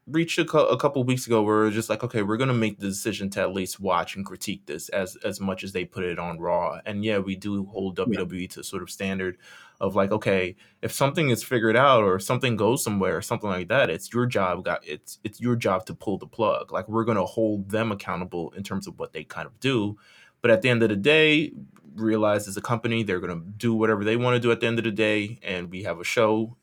reached 0.06 0.38
a, 0.38 0.44
cou- 0.44 0.66
a 0.66 0.78
couple 0.78 1.00
of 1.00 1.08
weeks 1.08 1.26
ago 1.26 1.42
where 1.42 1.56
we're 1.56 1.70
just 1.70 1.88
like, 1.88 2.04
okay, 2.04 2.22
we're 2.22 2.36
gonna 2.36 2.52
make 2.52 2.78
the 2.78 2.88
decision 2.88 3.30
to 3.30 3.40
at 3.40 3.52
least 3.52 3.80
watch 3.80 4.16
and 4.16 4.26
critique 4.26 4.66
this 4.66 4.88
as 4.90 5.16
as 5.24 5.40
much 5.40 5.64
as 5.64 5.72
they 5.72 5.84
put 5.84 6.04
it 6.04 6.18
on 6.18 6.38
Raw. 6.38 6.80
And 6.84 7.04
yeah, 7.04 7.18
we 7.18 7.36
do 7.36 7.64
hold 7.66 7.96
WWE 7.96 8.50
to 8.50 8.64
sort 8.64 8.82
of 8.82 8.90
standard 8.90 9.38
of 9.80 9.96
like, 9.96 10.12
okay, 10.12 10.56
if 10.82 10.92
something 10.92 11.30
is 11.30 11.42
figured 11.42 11.76
out 11.76 12.04
or 12.04 12.18
something 12.18 12.56
goes 12.56 12.84
somewhere 12.84 13.16
or 13.16 13.22
something 13.22 13.48
like 13.48 13.68
that, 13.68 13.90
it's 13.90 14.12
your 14.12 14.26
job. 14.26 14.64
Got 14.64 14.86
it's 14.86 15.18
it's 15.24 15.40
your 15.40 15.56
job 15.56 15.86
to 15.86 15.94
pull 15.94 16.18
the 16.18 16.26
plug. 16.26 16.72
Like 16.72 16.88
we're 16.88 17.04
gonna 17.04 17.24
hold 17.24 17.70
them 17.70 17.90
accountable 17.90 18.52
in 18.56 18.62
terms 18.62 18.86
of 18.86 18.98
what 18.98 19.12
they 19.12 19.24
kind 19.24 19.46
of 19.46 19.58
do. 19.60 19.96
But 20.42 20.50
at 20.50 20.60
the 20.60 20.68
end 20.68 20.82
of 20.82 20.90
the 20.90 20.96
day, 20.96 21.52
realize 21.94 22.48
as 22.48 22.56
a 22.56 22.60
company 22.60 23.02
they're 23.02 23.20
gonna 23.20 23.40
do 23.56 23.74
whatever 23.74 24.04
they 24.04 24.16
want 24.16 24.34
to 24.34 24.40
do 24.40 24.52
at 24.52 24.60
the 24.60 24.66
end 24.66 24.78
of 24.78 24.84
the 24.84 24.90
day, 24.90 25.38
and 25.42 25.70
we 25.70 25.84
have 25.84 25.98
a 25.98 26.04
show 26.04 26.56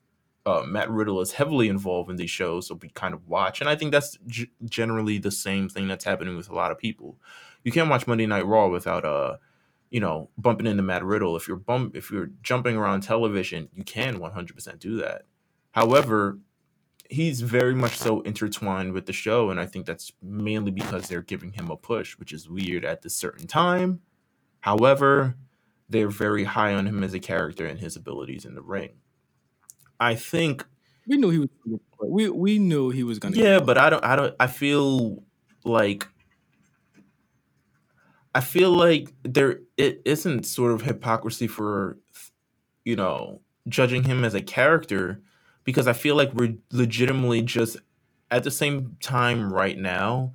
uh, 0.45 0.63
Matt 0.65 0.89
Riddle 0.89 1.21
is 1.21 1.33
heavily 1.33 1.67
involved 1.67 2.09
in 2.09 2.15
these 2.15 2.31
shows, 2.31 2.67
so 2.67 2.75
we 2.81 2.89
kind 2.89 3.13
of 3.13 3.27
watch. 3.27 3.61
And 3.61 3.69
I 3.69 3.75
think 3.75 3.91
that's 3.91 4.17
g- 4.27 4.51
generally 4.65 5.17
the 5.17 5.31
same 5.31 5.69
thing 5.69 5.87
that's 5.87 6.05
happening 6.05 6.35
with 6.37 6.49
a 6.49 6.55
lot 6.55 6.71
of 6.71 6.77
people. 6.77 7.17
You 7.63 7.71
can't 7.71 7.89
watch 7.89 8.07
Monday 8.07 8.25
Night 8.25 8.45
Raw 8.45 8.67
without 8.67 9.05
uh, 9.05 9.37
you 9.91 9.99
know, 9.99 10.29
bumping 10.37 10.65
into 10.65 10.81
Matt 10.81 11.03
Riddle. 11.03 11.35
If 11.35 11.47
you're 11.47 11.57
bump, 11.57 11.95
if 11.95 12.09
you're 12.09 12.31
jumping 12.41 12.77
around 12.77 13.01
television, 13.01 13.67
you 13.73 13.83
can 13.83 14.17
100% 14.19 14.79
do 14.79 14.95
that. 14.97 15.23
However, 15.71 16.39
he's 17.09 17.41
very 17.41 17.75
much 17.75 17.97
so 17.97 18.21
intertwined 18.21 18.93
with 18.93 19.05
the 19.05 19.13
show, 19.13 19.49
and 19.49 19.59
I 19.59 19.65
think 19.65 19.85
that's 19.85 20.13
mainly 20.23 20.71
because 20.71 21.07
they're 21.09 21.21
giving 21.21 21.51
him 21.51 21.69
a 21.69 21.75
push, 21.75 22.17
which 22.17 22.31
is 22.31 22.49
weird 22.49 22.85
at 22.85 23.01
this 23.01 23.15
certain 23.15 23.47
time. 23.47 23.99
However, 24.61 25.35
they're 25.89 26.09
very 26.09 26.45
high 26.45 26.73
on 26.73 26.87
him 26.87 27.03
as 27.03 27.13
a 27.13 27.19
character 27.19 27.65
and 27.65 27.79
his 27.79 27.97
abilities 27.97 28.45
in 28.45 28.55
the 28.55 28.61
ring. 28.61 29.00
I 30.01 30.15
think 30.15 30.65
We 31.07 31.17
knew 31.17 31.29
he 31.29 31.39
was. 31.39 31.49
We 32.03 32.29
we 32.29 32.59
knew 32.59 32.89
he 32.89 33.03
was 33.03 33.19
going 33.19 33.35
to. 33.35 33.39
yeah, 33.39 33.59
but 33.59 33.77
I 33.77 33.89
don't 33.91 34.03
I 34.03 34.15
don't 34.15 34.35
I 34.39 34.47
feel 34.47 35.23
like 35.63 36.07
I 38.33 38.41
feel 38.41 38.71
like 38.71 39.13
there 39.23 39.59
it 39.77 40.01
isn't 40.05 40.45
sort 40.45 40.71
of 40.71 40.81
hypocrisy 40.81 41.47
for 41.47 41.97
you 42.83 42.95
know 42.95 43.41
judging 43.67 44.03
him 44.03 44.23
as 44.25 44.33
a 44.33 44.41
character 44.41 45.21
because 45.63 45.87
I 45.87 45.93
feel 45.93 46.15
like 46.15 46.33
we're 46.33 46.55
legitimately 46.71 47.43
just 47.43 47.77
at 48.31 48.43
the 48.43 48.51
same 48.51 48.97
time 49.01 49.53
right 49.53 49.77
now 49.77 50.33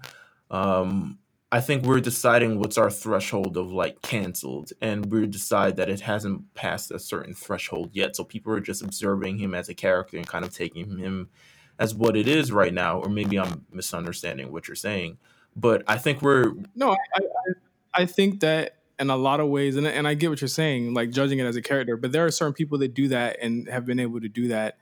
um 0.51 1.19
I 1.57 1.61
think 1.61 1.85
we're 1.87 2.01
deciding 2.01 2.59
what's 2.59 2.77
our 2.77 2.91
threshold 2.91 3.57
of 3.57 3.73
like 3.73 4.03
canceled, 4.03 4.73
and 4.83 5.11
we 5.11 5.27
decide 5.27 5.77
that 5.77 5.89
it 5.89 6.01
hasn't 6.01 6.53
passed 6.53 6.91
a 6.91 6.99
certain 6.99 7.33
threshold 7.33 7.91
yet. 7.95 8.15
So 8.15 8.25
people 8.25 8.53
are 8.53 8.61
just 8.61 8.83
observing 8.83 9.39
him 9.39 9.55
as 9.55 9.71
a 9.71 9.75
character 9.75 10.19
and 10.19 10.27
kind 10.27 10.45
of 10.45 10.53
taking 10.55 10.99
him 10.99 11.31
as 11.79 11.95
what 11.95 12.15
it 12.15 12.29
is 12.29 12.53
right 12.53 12.75
now. 12.75 12.99
Or 13.01 13.09
maybe 13.09 13.39
I'm 13.39 13.65
misunderstanding 13.73 14.53
what 14.53 14.69
you're 14.69 14.75
saying, 14.75 15.17
but 15.57 15.83
I 15.89 15.97
think 15.97 16.21
we're 16.21 16.53
No, 16.75 16.91
I, 16.93 16.97
I 17.15 18.03
I- 18.03 18.07
think 18.07 18.41
that 18.41 18.77
in 18.99 19.09
a 19.09 19.17
lot 19.17 19.41
of 19.41 19.49
ways, 19.49 19.77
and 19.77 19.87
and 19.87 20.07
I 20.07 20.13
get 20.13 20.29
what 20.29 20.43
you're 20.43 20.49
saying, 20.49 20.93
like 20.93 21.11
judging 21.11 21.39
it 21.39 21.45
as 21.47 21.57
a 21.57 21.63
character. 21.63 21.97
But 21.97 22.13
there 22.13 22.27
are 22.27 22.31
certain 22.31 22.53
people 22.53 22.77
that 22.79 22.93
do 22.93 23.09
that 23.09 23.39
and 23.41 23.67
have 23.69 23.87
been 23.87 23.99
able 23.99 24.21
to 24.21 24.29
do 24.29 24.49
that 24.49 24.77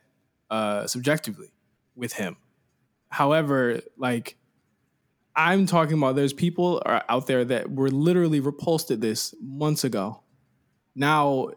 uh, 0.50 0.88
subjectively 0.88 1.52
with 1.94 2.14
him. 2.14 2.36
However, 3.10 3.80
like 3.96 4.36
I'm 5.36 5.66
talking 5.66 5.98
about, 5.98 6.16
there's 6.16 6.32
people 6.32 6.82
are 6.86 7.02
out 7.08 7.26
there 7.26 7.44
that 7.44 7.70
were 7.70 7.90
literally 7.90 8.40
repulsed 8.40 8.90
at 8.90 9.00
this 9.00 9.34
months 9.42 9.84
ago. 9.84 10.22
Now 10.94 11.48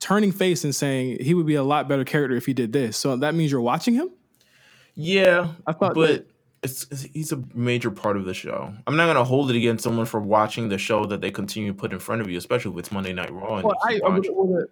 turning 0.00 0.32
face 0.32 0.64
and 0.64 0.74
saying 0.74 1.18
he 1.22 1.34
would 1.34 1.46
be 1.46 1.54
a 1.56 1.62
lot 1.62 1.88
better 1.88 2.04
character 2.04 2.36
if 2.36 2.46
he 2.46 2.54
did 2.54 2.72
this. 2.72 2.96
So 2.96 3.16
that 3.16 3.34
means 3.34 3.50
you're 3.52 3.60
watching 3.60 3.94
him. 3.94 4.10
Yeah, 4.94 5.52
I 5.66 5.72
thought 5.72 5.94
but 5.94 6.08
that- 6.08 6.26
it's, 6.62 6.86
it's 6.90 7.02
he's 7.02 7.32
a 7.32 7.42
major 7.54 7.90
part 7.90 8.16
of 8.16 8.24
the 8.24 8.34
show. 8.34 8.72
I'm 8.86 8.96
not 8.96 9.06
gonna 9.06 9.24
hold 9.24 9.50
it 9.50 9.56
against 9.56 9.84
someone 9.84 10.06
for 10.06 10.18
watching 10.20 10.68
the 10.68 10.78
show 10.78 11.04
that 11.06 11.20
they 11.20 11.30
continue 11.30 11.70
to 11.72 11.78
put 11.78 11.92
in 11.92 11.98
front 11.98 12.22
of 12.22 12.28
you, 12.30 12.38
especially 12.38 12.72
with 12.72 12.90
Monday 12.92 13.12
Night 13.12 13.32
Raw. 13.32 13.56
And 13.56 13.64
Well, 13.66 13.76
I, 13.84 14.00
I- 14.04 14.08
well, 14.08 14.20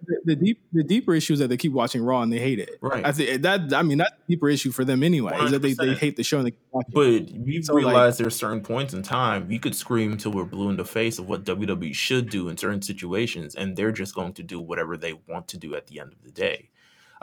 the, 0.05 0.17
the 0.25 0.35
deep 0.35 0.59
the 0.73 0.83
deeper 0.83 1.13
issue 1.13 1.33
is 1.33 1.39
that 1.39 1.47
they 1.47 1.57
keep 1.57 1.71
watching 1.71 2.03
Raw 2.03 2.21
and 2.21 2.33
they 2.33 2.39
hate 2.39 2.59
it. 2.59 2.77
Right. 2.81 3.05
I 3.05 3.11
think 3.11 3.41
that 3.43 3.73
I 3.73 3.81
mean 3.83 3.99
that's 3.99 4.11
a 4.11 4.27
deeper 4.29 4.49
issue 4.49 4.71
for 4.71 4.83
them 4.83 5.03
anyway. 5.03 5.37
Is 5.41 5.51
that 5.51 5.61
they, 5.61 5.73
they 5.73 5.89
100%. 5.93 5.97
hate 5.99 6.15
the 6.17 6.23
show 6.23 6.37
and 6.39 6.47
they 6.47 6.51
keep 6.51 6.59
watching. 6.71 6.91
But 6.93 7.39
we've 7.45 7.63
So, 7.65 7.73
like- 7.75 7.85
realized 7.85 8.19
there 8.19 8.27
are 8.27 8.31
certain 8.31 8.61
points 8.61 8.93
in 8.93 9.03
time 9.03 9.49
you 9.51 9.59
could 9.59 9.75
scream 9.75 10.11
until 10.11 10.31
we're 10.31 10.43
blue 10.45 10.69
in 10.69 10.77
the 10.77 10.85
face 10.85 11.19
of 11.19 11.29
what 11.29 11.43
WWE 11.45 11.93
should 11.93 12.29
do 12.29 12.49
in 12.49 12.57
certain 12.57 12.81
situations, 12.81 13.55
and 13.55 13.75
they're 13.75 13.91
just 13.91 14.15
going 14.15 14.33
to 14.33 14.43
do 14.43 14.59
whatever 14.59 14.97
they 14.97 15.13
want 15.27 15.47
to 15.49 15.57
do 15.57 15.75
at 15.75 15.87
the 15.87 15.99
end 15.99 16.11
of 16.13 16.21
the 16.23 16.31
day. 16.31 16.69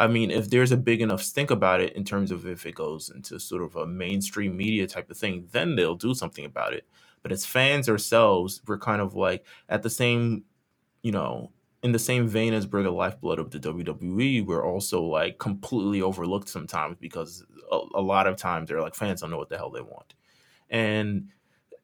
I 0.02 0.08
mean, 0.08 0.32
if 0.32 0.50
there's 0.50 0.72
a 0.72 0.76
big 0.76 1.00
enough 1.00 1.22
stink 1.22 1.52
about 1.52 1.80
it 1.80 1.92
in 1.94 2.02
terms 2.02 2.32
of 2.32 2.44
if 2.44 2.66
it 2.66 2.74
goes 2.74 3.08
into 3.08 3.38
sort 3.38 3.62
of 3.62 3.76
a 3.76 3.86
mainstream 3.86 4.56
media 4.56 4.88
type 4.88 5.08
of 5.08 5.16
thing, 5.16 5.46
then 5.52 5.76
they'll 5.76 5.94
do 5.94 6.12
something 6.12 6.44
about 6.44 6.72
it. 6.74 6.88
But 7.22 7.30
as 7.30 7.46
fans 7.46 7.88
ourselves, 7.88 8.60
we're 8.66 8.80
kind 8.80 9.00
of 9.00 9.14
like 9.14 9.46
at 9.68 9.84
the 9.84 9.90
same, 9.90 10.42
you 11.04 11.12
know, 11.12 11.52
in 11.84 11.92
the 11.92 12.00
same 12.00 12.26
vein 12.26 12.52
as 12.52 12.66
the 12.66 12.90
lifeblood 12.90 13.38
of 13.38 13.52
the 13.52 13.60
WWE, 13.60 14.44
we're 14.44 14.66
also 14.66 15.02
like 15.02 15.38
completely 15.38 16.02
overlooked 16.02 16.48
sometimes 16.48 16.96
because 17.00 17.44
a, 17.70 17.78
a 17.94 18.00
lot 18.02 18.26
of 18.26 18.34
times 18.36 18.68
they're 18.68 18.80
like 18.82 18.96
fans 18.96 19.20
don't 19.20 19.30
know 19.30 19.38
what 19.38 19.50
the 19.50 19.56
hell 19.56 19.70
they 19.70 19.82
want. 19.82 20.14
And 20.68 21.28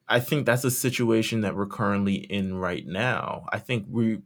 I 0.09 0.19
think 0.19 0.45
that's 0.45 0.65
a 0.65 0.73
situation 0.73 1.43
that 1.43 1.55
we're 1.55 1.67
currently 1.67 2.17
in 2.17 2.57
right 2.57 2.85
now. 2.85 3.47
I 3.53 3.61
think 3.61 3.87
we 3.89 4.23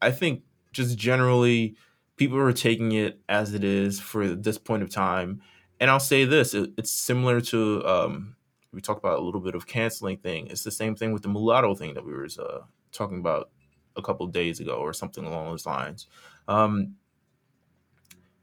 I 0.00 0.12
think 0.12 0.44
just 0.72 0.96
generally 0.96 1.74
people 2.22 2.38
are 2.38 2.52
taking 2.52 2.92
it 2.92 3.18
as 3.28 3.52
it 3.52 3.64
is 3.64 3.98
for 3.98 4.28
this 4.28 4.56
point 4.56 4.80
of 4.80 4.88
time. 4.88 5.42
And 5.80 5.90
I'll 5.90 5.98
say 5.98 6.24
this, 6.24 6.54
it, 6.54 6.70
it's 6.78 6.92
similar 6.92 7.40
to 7.40 7.84
um 7.84 8.36
we 8.72 8.80
talked 8.80 9.00
about 9.00 9.18
a 9.18 9.22
little 9.22 9.40
bit 9.40 9.56
of 9.56 9.66
canceling 9.66 10.18
thing. 10.18 10.46
It's 10.46 10.62
the 10.62 10.70
same 10.70 10.94
thing 10.94 11.12
with 11.12 11.22
the 11.22 11.28
mulatto 11.28 11.74
thing 11.74 11.94
that 11.94 12.04
we 12.04 12.12
were 12.12 12.28
uh, 12.38 12.60
talking 12.92 13.18
about 13.18 13.50
a 13.96 14.02
couple 14.02 14.24
days 14.28 14.60
ago 14.60 14.76
or 14.76 14.92
something 14.92 15.24
along 15.24 15.46
those 15.46 15.66
lines. 15.66 16.06
Um, 16.46 16.94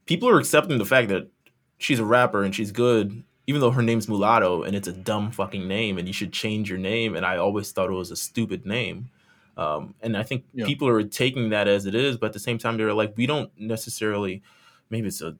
people 0.04 0.28
are 0.28 0.38
accepting 0.38 0.76
the 0.76 0.84
fact 0.84 1.08
that 1.08 1.30
she's 1.78 1.98
a 2.00 2.04
rapper 2.04 2.44
and 2.44 2.54
she's 2.54 2.70
good, 2.70 3.24
even 3.46 3.62
though 3.62 3.72
her 3.72 3.82
name's 3.82 4.08
mulatto 4.08 4.62
and 4.62 4.76
it's 4.76 4.88
a 4.88 4.92
dumb 4.92 5.32
fucking 5.32 5.66
name 5.66 5.96
and 5.96 6.06
you 6.06 6.14
should 6.14 6.34
change 6.34 6.68
your 6.68 6.78
name. 6.78 7.16
And 7.16 7.24
I 7.24 7.38
always 7.38 7.72
thought 7.72 7.88
it 7.88 7.94
was 7.94 8.10
a 8.10 8.16
stupid 8.16 8.66
name. 8.66 9.08
Um, 9.56 9.94
and 10.00 10.16
I 10.16 10.22
think 10.22 10.44
Yeah. 10.54 10.66
people 10.66 10.88
are 10.88 11.02
taking 11.02 11.50
that 11.50 11.68
as 11.68 11.86
it 11.86 11.94
is, 11.94 12.16
but 12.16 12.26
at 12.26 12.32
the 12.32 12.38
same 12.38 12.58
time, 12.58 12.76
they're 12.76 12.94
like, 12.94 13.14
we 13.16 13.26
don't 13.26 13.50
necessarily, 13.58 14.42
maybe 14.88 15.08
it's 15.08 15.20
a, 15.20 15.36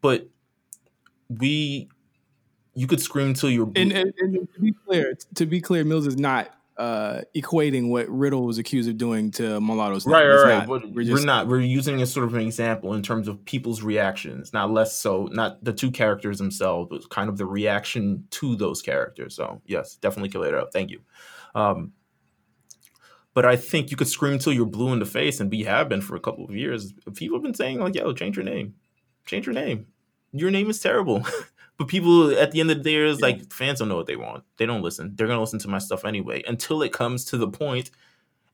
but 0.00 0.28
we, 1.28 1.88
you 2.74 2.86
could 2.86 3.00
scream 3.00 3.34
till 3.34 3.50
you're. 3.50 3.70
And, 3.74 3.92
and, 3.92 4.12
and 4.18 4.48
to 4.54 4.60
be 4.60 4.72
clear, 4.86 5.16
to 5.34 5.46
be 5.46 5.60
clear, 5.60 5.84
Meelz 5.84 6.06
is 6.06 6.16
not 6.16 6.54
uh, 6.76 7.22
equating 7.34 7.88
what 7.88 8.08
Riddle 8.08 8.44
was 8.44 8.58
accused 8.58 8.88
of 8.88 8.96
doing 8.96 9.32
to 9.32 9.60
Mulatto's. 9.60 10.06
Right, 10.06 10.24
right, 10.24 10.42
right. 10.44 10.68
not. 10.68 10.68
We're 10.68 11.12
We're, 11.12 11.24
not. 11.24 11.48
We're 11.48 11.60
using 11.60 12.00
as 12.00 12.12
sort 12.12 12.24
of 12.24 12.34
an 12.34 12.40
example 12.40 12.94
in 12.94 13.02
terms 13.02 13.26
of 13.26 13.44
people's 13.44 13.82
reactions, 13.82 14.52
not 14.52 14.70
less 14.70 14.96
so, 14.96 15.28
not 15.32 15.62
the 15.64 15.72
two 15.72 15.90
characters 15.90 16.38
themselves, 16.38 16.88
but 16.88 17.10
kind 17.10 17.28
of 17.28 17.36
the 17.36 17.46
reaction 17.46 18.28
to 18.30 18.54
those 18.54 18.80
characters. 18.80 19.34
So 19.34 19.60
yes, 19.66 19.96
definitely 19.96 20.28
clear 20.28 20.54
it 20.54 20.62
up. 20.62 20.72
Thank 20.72 20.92
you. 20.92 21.00
Um, 21.56 21.92
but 23.38 23.46
I 23.46 23.54
think 23.54 23.92
you 23.92 23.96
could 23.96 24.08
scream 24.08 24.40
till 24.40 24.52
you're 24.52 24.66
blue 24.66 24.92
in 24.92 24.98
the 24.98 25.06
face, 25.06 25.38
and 25.38 25.48
we 25.48 25.62
have 25.62 25.88
been 25.88 26.00
for 26.00 26.16
a 26.16 26.20
couple 26.20 26.44
of 26.44 26.56
years. 26.56 26.92
People 27.14 27.36
have 27.36 27.44
been 27.44 27.54
saying 27.54 27.78
like, 27.78 27.94
"Yo, 27.94 28.12
change 28.12 28.36
your 28.36 28.44
name, 28.44 28.74
change 29.26 29.46
your 29.46 29.54
name. 29.54 29.86
Your 30.32 30.50
name 30.50 30.68
is 30.68 30.80
terrible." 30.80 31.24
but 31.78 31.86
people 31.86 32.36
at 32.36 32.50
the 32.50 32.58
end 32.58 32.72
of 32.72 32.78
the 32.78 32.82
day 32.82 32.96
is 32.96 33.20
like, 33.20 33.52
fans 33.52 33.78
don't 33.78 33.88
know 33.88 33.94
what 33.94 34.06
they 34.06 34.16
want. 34.16 34.42
They 34.56 34.66
don't 34.66 34.82
listen. 34.82 35.12
They're 35.14 35.28
gonna 35.28 35.40
listen 35.40 35.60
to 35.60 35.68
my 35.68 35.78
stuff 35.78 36.04
anyway 36.04 36.42
until 36.48 36.82
it 36.82 36.92
comes 36.92 37.24
to 37.26 37.36
the 37.36 37.46
point 37.46 37.92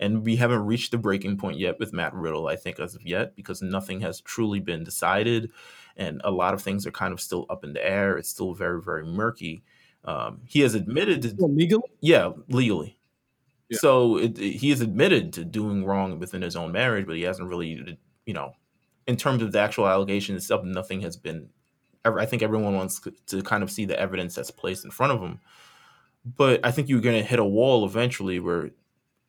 and 0.01 0.23
we 0.23 0.37
haven't 0.37 0.67
reached 0.67 0.91
the 0.91 0.99
breaking 0.99 1.39
point 1.39 1.59
yet 1.59 1.79
with 1.79 1.95
Matt 1.95 2.13
Riddle, 2.13 2.47
I 2.47 2.57
think, 2.57 2.79
as 2.79 2.95
of 2.95 3.07
yet, 3.07 3.35
because 3.37 3.63
nothing 3.63 4.03
has 4.03 4.21
truly 4.21 4.61
been 4.61 4.85
decided. 4.85 5.51
And 5.97 6.21
a 6.25 6.31
lot 6.31 6.53
of 6.53 6.61
things 6.61 6.87
are 6.87 6.91
kind 6.91 7.15
of 7.15 7.23
still 7.23 7.47
up 7.49 7.65
in 7.65 7.73
the 7.73 7.83
air. 7.83 8.19
It's 8.19 8.29
still 8.29 8.53
very, 8.53 8.83
very 8.83 9.07
murky. 9.07 9.63
Um, 10.05 10.43
he 10.47 10.61
has 10.61 10.75
admitted 10.75 11.23
to, 11.23 11.47
legally. 11.47 11.89
yeah, 12.01 12.33
legally. 12.49 12.99
Yeah. 13.69 13.79
So 13.79 14.19
it, 14.19 14.39
it- 14.39 14.53
he 14.57 14.71
has 14.71 14.81
admitted 14.81 15.33
to 15.35 15.45
doing 15.45 15.85
wrong 15.85 16.19
within 16.19 16.43
his 16.43 16.57
own 16.57 16.73
marriage, 16.73 17.07
but 17.07 17.17
he 17.17 17.23
hasn't 17.23 17.49
really, 17.49 17.81
uh, 17.87 17.93
you 18.27 18.35
know, 18.35 18.53
in 19.07 19.17
terms 19.17 19.43
of 19.43 19.53
the 19.53 19.59
actual 19.61 19.87
allegation 19.87 20.37
itself, 20.37 20.65
nothing 20.65 21.01
has 21.03 21.17
been. 21.17 21.49
I 22.07 22.27
think 22.27 22.43
everyone 22.43 22.75
wants 22.75 23.01
to 23.29 23.43
kind 23.43 23.63
of 23.63 23.71
see 23.71 23.87
the 23.87 23.99
evidence 23.99 24.35
that's 24.35 24.51
placed 24.51 24.85
in 24.85 24.91
front 24.91 25.13
of 25.13 25.21
him. 25.23 25.41
But 26.25 26.61
I 26.65 26.71
think 26.71 26.89
you're 26.89 27.01
going 27.01 27.17
to 27.23 27.27
hit 27.27 27.39
a 27.39 27.45
wall 27.45 27.85
eventually 27.87 28.41
where, 28.41 28.71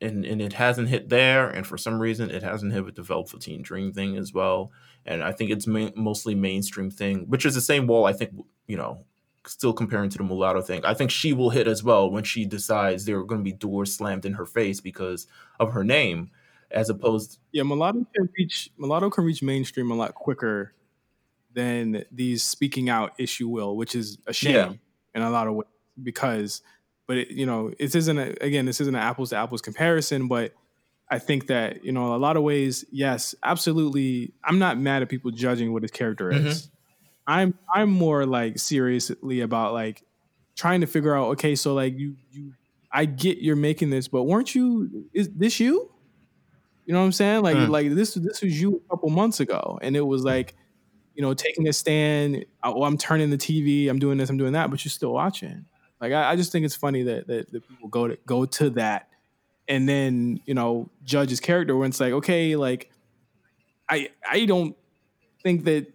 and, 0.00 0.24
and 0.26 0.42
it 0.42 0.52
hasn't 0.54 0.88
hit 0.88 1.08
there. 1.08 1.48
And 1.48 1.66
for 1.66 1.78
some 1.78 1.98
reason, 1.98 2.30
it 2.30 2.42
hasn't 2.42 2.72
hit 2.74 2.84
with 2.84 2.96
the 2.96 3.02
Velveteen 3.02 3.62
Dream 3.62 3.92
thing 3.92 4.16
as 4.18 4.32
well. 4.34 4.72
And 5.06 5.22
I 5.22 5.32
think 5.32 5.50
it's 5.50 5.66
ma- 5.66 5.90
mostly 5.94 6.34
mainstream 6.34 6.90
thing, 6.90 7.26
which 7.28 7.46
is 7.46 7.54
the 7.54 7.60
same 7.62 7.86
wall 7.86 8.04
I 8.04 8.12
think, 8.12 8.32
you 8.66 8.76
know, 8.76 9.04
still 9.48 9.72
comparing 9.72 10.10
to 10.10 10.18
the 10.18 10.24
mulatto 10.24 10.60
thing. 10.62 10.84
I 10.84 10.94
think 10.94 11.10
she 11.10 11.32
will 11.32 11.50
hit 11.50 11.66
as 11.68 11.82
well 11.82 12.10
when 12.10 12.24
she 12.24 12.44
decides 12.44 13.04
there 13.04 13.18
are 13.18 13.24
going 13.24 13.40
to 13.40 13.44
be 13.44 13.52
doors 13.52 13.94
slammed 13.94 14.24
in 14.24 14.34
her 14.34 14.46
face 14.46 14.80
because 14.80 15.26
of 15.60 15.72
her 15.72 15.84
name, 15.84 16.30
as 16.70 16.90
opposed. 16.90 17.38
Yeah, 17.52 17.62
mulatto 17.62 18.06
can 18.14 18.28
reach 18.36 18.70
mulatto 18.78 19.10
can 19.10 19.24
reach 19.24 19.42
mainstream 19.42 19.90
a 19.90 19.94
lot 19.94 20.14
quicker 20.14 20.74
than 21.54 22.04
these 22.12 22.42
speaking 22.42 22.90
out 22.90 23.12
issue 23.18 23.48
will, 23.48 23.76
which 23.76 23.94
is 23.94 24.18
a 24.26 24.32
shame 24.32 24.54
Yeah. 24.54 24.72
in 25.14 25.22
a 25.22 25.30
lot 25.30 25.46
of 25.48 25.54
ways 25.54 25.68
because, 26.02 26.62
but 27.06 27.16
it, 27.16 27.30
you 27.30 27.46
know, 27.46 27.72
this 27.78 27.94
isn't 27.94 28.18
a, 28.18 28.34
again, 28.42 28.66
this 28.66 28.80
isn't 28.80 28.94
an 28.94 29.00
apples 29.00 29.30
to 29.30 29.36
apples 29.36 29.62
comparison, 29.62 30.28
but 30.28 30.52
I 31.08 31.18
think 31.18 31.46
that 31.46 31.84
you 31.84 31.92
know, 31.92 32.14
a 32.14 32.18
lot 32.18 32.36
of 32.36 32.42
ways, 32.42 32.84
yes, 32.90 33.34
absolutely. 33.42 34.34
I'm 34.44 34.58
not 34.58 34.78
mad 34.78 35.02
at 35.02 35.08
people 35.08 35.30
judging 35.30 35.72
what 35.72 35.82
his 35.82 35.90
character 35.90 36.30
mm-hmm. 36.30 36.48
is. 36.48 36.68
I'm 37.26 37.58
I'm 37.72 37.90
more 37.90 38.24
like 38.26 38.58
seriously 38.58 39.40
about 39.40 39.72
like 39.72 40.04
trying 40.54 40.80
to 40.82 40.86
figure 40.86 41.14
out. 41.16 41.28
Okay, 41.32 41.54
so 41.54 41.74
like 41.74 41.98
you 41.98 42.16
you, 42.30 42.52
I 42.92 43.04
get 43.04 43.38
you're 43.38 43.56
making 43.56 43.90
this, 43.90 44.08
but 44.08 44.24
weren't 44.24 44.54
you? 44.54 45.06
Is 45.12 45.28
this 45.30 45.58
you? 45.60 45.90
You 46.86 46.92
know 46.94 47.00
what 47.00 47.06
I'm 47.06 47.12
saying? 47.12 47.42
Like 47.42 47.56
Mm. 47.56 47.68
like 47.70 47.90
this 47.94 48.14
this 48.14 48.42
was 48.42 48.60
you 48.60 48.80
a 48.86 48.88
couple 48.90 49.08
months 49.10 49.40
ago, 49.40 49.78
and 49.82 49.96
it 49.96 50.02
was 50.02 50.22
like, 50.22 50.54
you 51.14 51.22
know, 51.22 51.34
taking 51.34 51.66
a 51.68 51.72
stand. 51.72 52.44
Oh, 52.62 52.84
I'm 52.84 52.96
turning 52.96 53.30
the 53.30 53.38
TV. 53.38 53.88
I'm 53.88 53.98
doing 53.98 54.18
this. 54.18 54.30
I'm 54.30 54.36
doing 54.36 54.52
that. 54.52 54.70
But 54.70 54.84
you're 54.84 54.90
still 54.90 55.12
watching. 55.12 55.64
Like 56.00 56.12
I, 56.12 56.30
I 56.30 56.36
just 56.36 56.52
think 56.52 56.64
it's 56.64 56.76
funny 56.76 57.02
that, 57.04 57.26
that 57.26 57.50
that 57.50 57.68
people 57.68 57.88
go 57.88 58.06
to 58.06 58.16
go 58.26 58.44
to 58.46 58.70
that, 58.70 59.08
and 59.66 59.88
then 59.88 60.40
you 60.46 60.54
know 60.54 60.88
judge 61.02 61.30
his 61.30 61.40
character 61.40 61.76
when 61.76 61.88
it's 61.90 61.98
like, 61.98 62.12
okay, 62.12 62.54
like 62.54 62.92
I 63.88 64.10
I 64.30 64.44
don't 64.44 64.76
think 65.42 65.64
that 65.64 65.92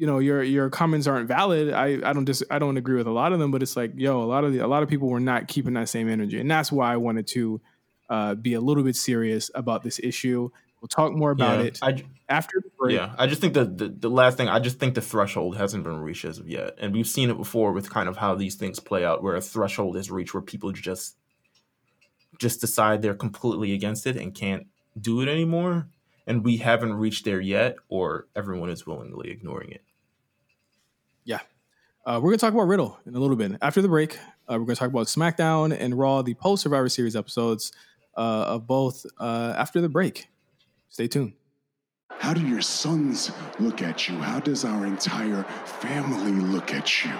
you 0.00 0.06
know 0.06 0.18
your 0.18 0.42
your 0.42 0.70
comments 0.70 1.06
aren't 1.06 1.28
valid. 1.28 1.74
I 1.74 2.00
I 2.08 2.14
don't 2.14 2.24
just 2.24 2.42
I 2.50 2.58
don't 2.58 2.78
agree 2.78 2.96
with 2.96 3.06
a 3.06 3.12
lot 3.12 3.34
of 3.34 3.38
them, 3.38 3.50
but 3.50 3.62
it's 3.62 3.76
like 3.76 3.92
yo, 3.94 4.22
a 4.22 4.24
lot 4.24 4.44
of 4.44 4.54
the, 4.54 4.60
a 4.60 4.66
lot 4.66 4.82
of 4.82 4.88
people 4.88 5.08
were 5.08 5.20
not 5.20 5.46
keeping 5.46 5.74
that 5.74 5.90
same 5.90 6.08
energy, 6.08 6.40
and 6.40 6.50
that's 6.50 6.72
why 6.72 6.90
I 6.90 6.96
wanted 6.96 7.26
to 7.28 7.60
uh, 8.08 8.34
be 8.34 8.54
a 8.54 8.60
little 8.62 8.82
bit 8.82 8.96
serious 8.96 9.50
about 9.54 9.82
this 9.82 10.00
issue. 10.02 10.48
We'll 10.80 10.88
talk 10.88 11.12
more 11.12 11.32
about 11.32 11.58
Yeah, 11.58 11.64
it 11.64 11.78
I, 11.82 12.02
after. 12.30 12.62
Yeah, 12.88 13.14
I 13.18 13.26
just 13.26 13.42
think 13.42 13.52
that 13.52 13.76
the, 13.76 13.88
the 13.88 14.08
last 14.08 14.38
thing, 14.38 14.48
I 14.48 14.58
just 14.58 14.78
think 14.78 14.94
the 14.94 15.02
threshold 15.02 15.58
hasn't 15.58 15.84
been 15.84 15.98
reached 16.00 16.24
as 16.24 16.38
of 16.38 16.48
yet. 16.48 16.76
And 16.78 16.94
we've 16.94 17.06
seen 17.06 17.28
it 17.28 17.36
before 17.36 17.72
with 17.72 17.90
kind 17.90 18.08
of 18.08 18.16
how 18.16 18.34
these 18.34 18.54
things 18.54 18.80
play 18.80 19.04
out, 19.04 19.22
where 19.22 19.36
a 19.36 19.42
threshold 19.42 19.98
is 19.98 20.10
reached 20.10 20.32
where 20.32 20.40
people 20.42 20.72
just 20.72 21.16
just 22.38 22.62
decide 22.62 23.02
they're 23.02 23.12
completely 23.14 23.74
against 23.74 24.06
it 24.06 24.16
and 24.16 24.34
can't 24.34 24.66
do 24.98 25.20
it 25.20 25.28
anymore. 25.28 25.88
And 26.26 26.42
we 26.42 26.56
haven't 26.56 26.94
reached 26.94 27.26
there 27.26 27.40
yet, 27.40 27.76
or 27.90 28.28
everyone 28.34 28.70
is 28.70 28.86
willingly 28.86 29.30
ignoring 29.30 29.72
it. 29.72 29.82
Yeah. 31.24 31.40
Uh, 32.06 32.14
we're 32.16 32.30
going 32.30 32.38
to 32.38 32.44
talk 32.44 32.54
about 32.54 32.66
Riddle 32.66 32.98
in 33.06 33.14
a 33.14 33.18
little 33.18 33.36
bit. 33.36 33.52
After 33.60 33.82
the 33.82 33.88
break, 33.88 34.16
uh, 34.16 34.58
we're 34.58 34.64
going 34.64 34.68
to 34.68 34.76
talk 34.76 34.88
about 34.88 35.06
SmackDown 35.06 35.76
and 35.78 35.98
Raw, 35.98 36.22
the 36.22 36.34
post 36.34 36.62
Survivor 36.62 36.88
Series 36.88 37.14
episodes 37.14 37.72
uh, 38.16 38.44
of 38.48 38.66
both 38.66 39.04
uh, 39.18 39.54
after 39.56 39.80
the 39.80 39.88
break. 39.88 40.28
Stay 40.88 41.08
tuned. 41.08 41.34
How 42.10 42.34
do 42.34 42.46
your 42.46 42.60
sons 42.60 43.30
look 43.58 43.82
at 43.82 44.08
you? 44.08 44.16
How 44.16 44.40
does 44.40 44.64
our 44.64 44.86
entire 44.86 45.44
family 45.64 46.32
look 46.32 46.74
at 46.74 47.04
you? 47.04 47.12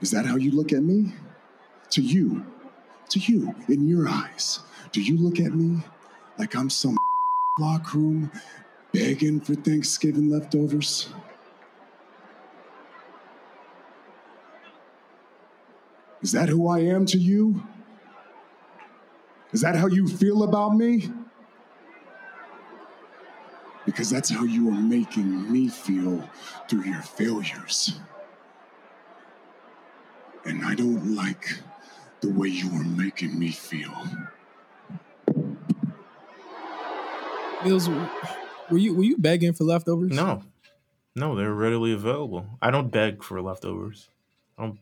Is 0.00 0.10
that 0.10 0.26
how 0.26 0.36
you 0.36 0.50
look 0.50 0.72
at 0.72 0.82
me? 0.82 1.12
To 1.90 2.02
you, 2.02 2.44
to 3.10 3.20
you, 3.20 3.54
in 3.68 3.86
your 3.86 4.08
eyes, 4.08 4.60
do 4.90 5.00
you 5.02 5.16
look 5.16 5.38
at 5.38 5.54
me 5.54 5.82
like 6.38 6.56
I'm 6.56 6.70
some 6.70 6.96
locker 7.58 7.98
room 7.98 8.32
begging 8.92 9.38
for 9.38 9.54
Thanksgiving 9.54 10.30
leftovers? 10.30 11.08
Is 16.22 16.32
that 16.32 16.48
who 16.48 16.68
I 16.68 16.78
am 16.78 17.04
to 17.06 17.18
you? 17.18 17.62
Is 19.52 19.60
that 19.60 19.76
how 19.76 19.86
you 19.86 20.08
feel 20.08 20.44
about 20.44 20.70
me? 20.76 21.10
Because 23.84 24.08
that's 24.08 24.30
how 24.30 24.44
you 24.44 24.68
are 24.68 24.80
making 24.80 25.52
me 25.52 25.68
feel 25.68 26.26
through 26.70 26.84
your 26.84 27.02
failures. 27.02 28.00
And 30.46 30.64
I 30.64 30.74
don't 30.74 31.14
like 31.14 31.58
the 32.20 32.30
way 32.30 32.48
you 32.48 32.70
are 32.70 32.84
making 32.84 33.38
me 33.38 33.50
feel. 33.50 33.92
Meelz, 37.62 37.88
were 38.70 38.78
you 38.78 38.94
were 38.94 39.02
you 39.04 39.16
begging 39.18 39.52
for 39.52 39.64
leftovers? 39.64 40.12
No, 40.12 40.42
no, 41.14 41.34
they're 41.36 41.52
readily 41.54 41.92
available. 41.92 42.46
I 42.60 42.70
don't 42.70 42.90
beg 42.90 43.22
for 43.22 43.40
leftovers. 43.40 44.08
I 44.58 44.62
don't. 44.66 44.78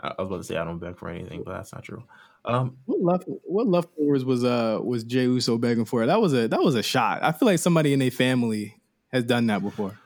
I 0.00 0.08
was 0.18 0.26
about 0.26 0.36
to 0.38 0.44
say 0.44 0.56
I 0.56 0.64
don't 0.64 0.78
beg 0.78 0.98
for 0.98 1.08
anything, 1.08 1.42
but 1.44 1.52
that's 1.54 1.72
not 1.72 1.84
true. 1.84 2.02
Um, 2.44 2.76
What 2.86 3.00
left 3.02 3.24
what 3.44 3.68
leftovers 3.68 4.24
was 4.24 4.42
uh 4.44 4.80
was 4.82 5.04
Jey 5.04 5.22
Uso 5.24 5.58
begging 5.58 5.84
for? 5.84 6.04
That 6.06 6.20
was 6.20 6.32
a 6.34 6.48
that 6.48 6.60
was 6.62 6.74
a 6.74 6.82
shot. 6.82 7.22
I 7.22 7.32
feel 7.32 7.46
like 7.46 7.58
somebody 7.58 7.92
in 7.92 8.02
a 8.02 8.10
family 8.10 8.76
has 9.12 9.24
done 9.24 9.46
that 9.46 9.62
before. 9.62 9.96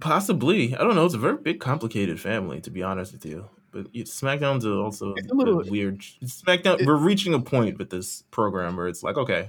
possibly. 0.00 0.74
I 0.76 0.78
don't 0.84 0.94
know. 0.94 1.04
It's 1.06 1.14
a 1.14 1.18
very 1.18 1.36
big, 1.38 1.60
complicated 1.60 2.20
family, 2.20 2.60
to 2.60 2.70
be 2.70 2.82
honest 2.82 3.12
with 3.12 3.24
you. 3.26 3.48
But 3.72 3.92
SmackDown's 3.92 4.64
also 4.66 5.14
It's 5.16 5.30
a 5.32 5.34
little- 5.34 5.60
a 5.60 5.70
weird. 5.70 5.98
SmackDown. 6.24 6.80
it- 6.80 6.86
we're 6.86 6.94
reaching 6.96 7.34
a 7.34 7.40
point 7.40 7.76
with 7.78 7.90
this 7.90 8.22
program 8.30 8.76
where 8.76 8.86
it's 8.86 9.02
like, 9.02 9.16
okay, 9.16 9.48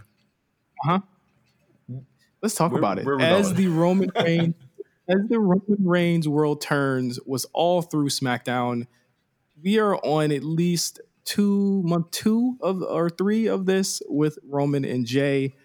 Let's 2.45 2.53
talk 2.53 2.71
Where- 2.73 2.79
about 2.79 2.99
it. 2.99 3.05
where 3.07 3.19
As 3.19 3.47
going? 3.53 3.55
the 3.55 3.67
Roman 3.69 4.11
Reigns 4.23 4.53
as 5.09 5.17
the 5.29 5.39
Roman 5.39 5.83
Reigns 5.83 6.27
world 6.27 6.61
turns 6.61 7.19
was 7.25 7.45
all 7.53 7.81
through 7.81 8.09
SmackDown. 8.09 8.85
We 9.63 9.79
are 9.79 9.95
on 10.05 10.31
at 10.31 10.43
least 10.43 10.99
two 11.23 11.81
month 11.83 12.11
two 12.11 12.57
of 12.61 12.83
or 12.83 13.09
three 13.09 13.47
of 13.47 13.65
this 13.65 13.99
with 14.07 14.37
Roman 14.47 14.85
and 14.85 15.07
Jey. 15.07 15.55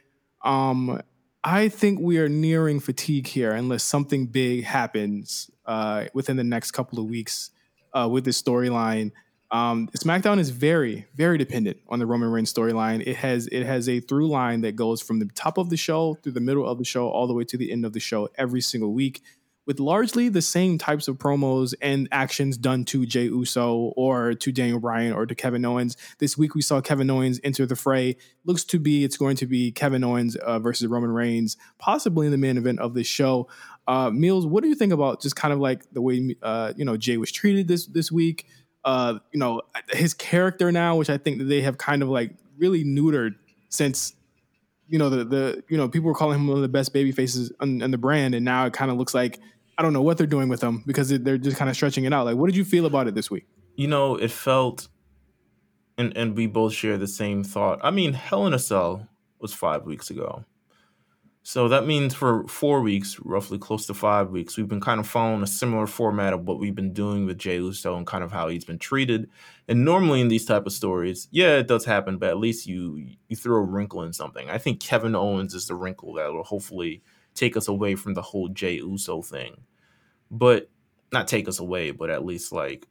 Um, 0.42 1.02
I 1.44 1.68
think 1.68 2.00
we 2.00 2.16
are 2.18 2.30
nearing 2.30 2.80
fatigue 2.80 3.26
here 3.26 3.52
unless 3.52 3.82
something 3.82 4.24
big 4.24 4.64
happens 4.64 5.50
uh, 5.66 6.06
within 6.14 6.38
the 6.38 6.44
next 6.44 6.70
couple 6.70 6.98
of 6.98 7.04
weeks 7.10 7.50
uh, 7.92 8.08
with 8.10 8.24
this 8.24 8.40
storyline. 8.40 9.12
Um, 9.52 9.88
SmackDown 9.88 10.38
is 10.38 10.50
very, 10.50 11.06
very 11.16 11.36
dependent 11.36 11.78
on 11.88 11.98
the 11.98 12.06
Roman 12.06 12.30
Reigns 12.30 12.52
storyline. 12.52 13.04
It 13.04 13.16
has 13.16 13.48
it 13.48 13.64
has 13.64 13.88
a 13.88 14.00
through 14.00 14.28
line 14.28 14.60
that 14.60 14.76
goes 14.76 15.02
from 15.02 15.18
the 15.18 15.26
top 15.34 15.58
of 15.58 15.70
the 15.70 15.76
show 15.76 16.14
through 16.22 16.32
the 16.32 16.40
middle 16.40 16.66
of 16.66 16.78
the 16.78 16.84
show 16.84 17.08
all 17.08 17.26
the 17.26 17.34
way 17.34 17.44
to 17.44 17.56
the 17.56 17.72
end 17.72 17.84
of 17.84 17.92
the 17.92 18.00
show 18.00 18.28
every 18.36 18.60
single 18.60 18.92
week, 18.92 19.22
with 19.66 19.80
largely 19.80 20.28
the 20.28 20.40
same 20.40 20.78
types 20.78 21.08
of 21.08 21.18
promos 21.18 21.74
and 21.82 22.06
actions 22.12 22.56
done 22.56 22.84
to 22.84 23.04
Jey 23.04 23.24
Uso 23.24 23.92
or 23.96 24.34
to 24.34 24.52
Daniel 24.52 24.78
Bryan 24.78 25.12
or 25.12 25.26
to 25.26 25.34
Kevin 25.34 25.64
Owens. 25.64 25.96
This 26.18 26.38
week 26.38 26.54
we 26.54 26.62
saw 26.62 26.80
Kevin 26.80 27.10
Owens 27.10 27.40
enter 27.42 27.66
the 27.66 27.76
fray. 27.76 28.16
Looks 28.44 28.62
to 28.64 28.78
be 28.78 29.02
it's 29.02 29.16
going 29.16 29.34
to 29.36 29.46
be 29.46 29.72
Kevin 29.72 30.04
Owens 30.04 30.36
uh, 30.36 30.60
versus 30.60 30.86
Roman 30.86 31.10
Reigns, 31.10 31.56
possibly 31.76 32.26
in 32.26 32.30
the 32.30 32.38
main 32.38 32.56
event 32.56 32.78
of 32.78 32.94
this 32.94 33.08
show. 33.08 33.48
Uh, 33.88 34.10
Meelz, 34.10 34.48
what 34.48 34.62
do 34.62 34.68
you 34.68 34.76
think 34.76 34.92
about 34.92 35.20
just 35.20 35.34
kind 35.34 35.52
of 35.52 35.58
like 35.58 35.92
the 35.92 36.00
way 36.00 36.36
uh, 36.40 36.72
you 36.76 36.84
know 36.84 36.96
Jay 36.96 37.16
was 37.16 37.32
treated 37.32 37.66
this 37.66 37.86
this 37.86 38.12
week? 38.12 38.46
Uh, 38.84 39.18
you 39.32 39.38
know 39.38 39.62
his 39.90 40.14
character 40.14 40.72
now, 40.72 40.96
which 40.96 41.10
I 41.10 41.18
think 41.18 41.38
that 41.38 41.44
they 41.44 41.60
have 41.62 41.78
kind 41.78 42.02
of 42.02 42.08
like 42.08 42.32
really 42.56 42.84
neutered 42.84 43.34
since 43.68 44.14
you 44.88 44.98
know 44.98 45.10
the 45.10 45.24
the 45.24 45.64
you 45.68 45.76
know 45.76 45.88
people 45.88 46.08
were 46.08 46.14
calling 46.14 46.38
him 46.38 46.46
one 46.46 46.56
of 46.56 46.62
the 46.62 46.68
best 46.68 46.92
baby 46.92 47.12
faces 47.12 47.52
on, 47.60 47.82
on 47.82 47.90
the 47.90 47.98
brand, 47.98 48.34
and 48.34 48.44
now 48.44 48.66
it 48.66 48.72
kind 48.72 48.90
of 48.90 48.96
looks 48.96 49.14
like 49.14 49.38
I 49.76 49.82
don't 49.82 49.92
know 49.92 50.02
what 50.02 50.18
they're 50.18 50.26
doing 50.26 50.48
with 50.48 50.62
him 50.62 50.82
because 50.86 51.08
they're 51.08 51.38
just 51.38 51.56
kind 51.56 51.68
of 51.68 51.76
stretching 51.76 52.04
it 52.04 52.12
out. 52.12 52.24
Like, 52.26 52.36
what 52.36 52.46
did 52.46 52.56
you 52.56 52.64
feel 52.64 52.86
about 52.86 53.06
it 53.06 53.14
this 53.14 53.30
week? 53.30 53.46
you 53.80 53.86
know, 53.86 54.16
it 54.16 54.30
felt, 54.30 54.88
and 55.96 56.14
and 56.14 56.36
we 56.36 56.46
both 56.46 56.74
share 56.74 56.98
the 56.98 57.06
same 57.06 57.42
thought. 57.42 57.78
I 57.82 57.90
mean, 57.90 58.12
Hell 58.12 58.46
in 58.46 58.52
a 58.52 58.58
Cell 58.58 59.08
was 59.38 59.54
five 59.54 59.86
weeks 59.86 60.10
ago, 60.10 60.44
so 61.42 61.68
that 61.68 61.86
means 61.86 62.14
for 62.14 62.46
four 62.48 62.82
weeks, 62.82 63.18
roughly 63.24 63.58
close 63.58 63.86
to 63.86 63.94
five 63.94 64.30
weeks, 64.30 64.56
we've 64.56 64.68
been 64.68 64.80
kind 64.80 65.00
of 65.00 65.06
following 65.06 65.42
a 65.42 65.46
similar 65.46 65.86
format 65.86 66.34
of 66.34 66.46
what 66.46 66.58
we've 66.58 66.74
been 66.74 66.92
doing 66.92 67.24
with 67.24 67.38
Jey 67.38 67.56
Uso 67.56 67.96
and 67.96 68.06
kind 68.06 68.22
of 68.22 68.30
how 68.30 68.48
he's 68.48 68.64
been 68.64 68.78
treated. 68.78 69.30
And 69.66 69.84
normally 69.84 70.20
in 70.20 70.28
these 70.28 70.44
type 70.44 70.66
of 70.66 70.72
stories, 70.72 71.28
yeah, 71.30 71.56
it 71.56 71.66
does 71.66 71.86
happen, 71.86 72.18
but 72.18 72.28
at 72.28 72.38
least 72.38 72.66
you 72.66 73.08
you 73.28 73.36
throw 73.36 73.56
a 73.56 73.64
wrinkle 73.64 74.02
in 74.02 74.12
something. 74.12 74.50
I 74.50 74.58
think 74.58 74.80
Kevin 74.80 75.14
Owens 75.14 75.54
is 75.54 75.66
the 75.66 75.74
wrinkle 75.74 76.14
that 76.14 76.30
will 76.30 76.44
hopefully 76.44 77.02
take 77.34 77.56
us 77.56 77.68
away 77.68 77.94
from 77.94 78.12
the 78.12 78.22
whole 78.22 78.48
Jey 78.48 78.74
Uso 78.74 79.22
thing, 79.22 79.62
but 80.30 80.68
not 81.10 81.26
take 81.26 81.48
us 81.48 81.58
away, 81.58 81.90
but 81.90 82.10
at 82.10 82.24
least 82.24 82.52
like 82.52 82.86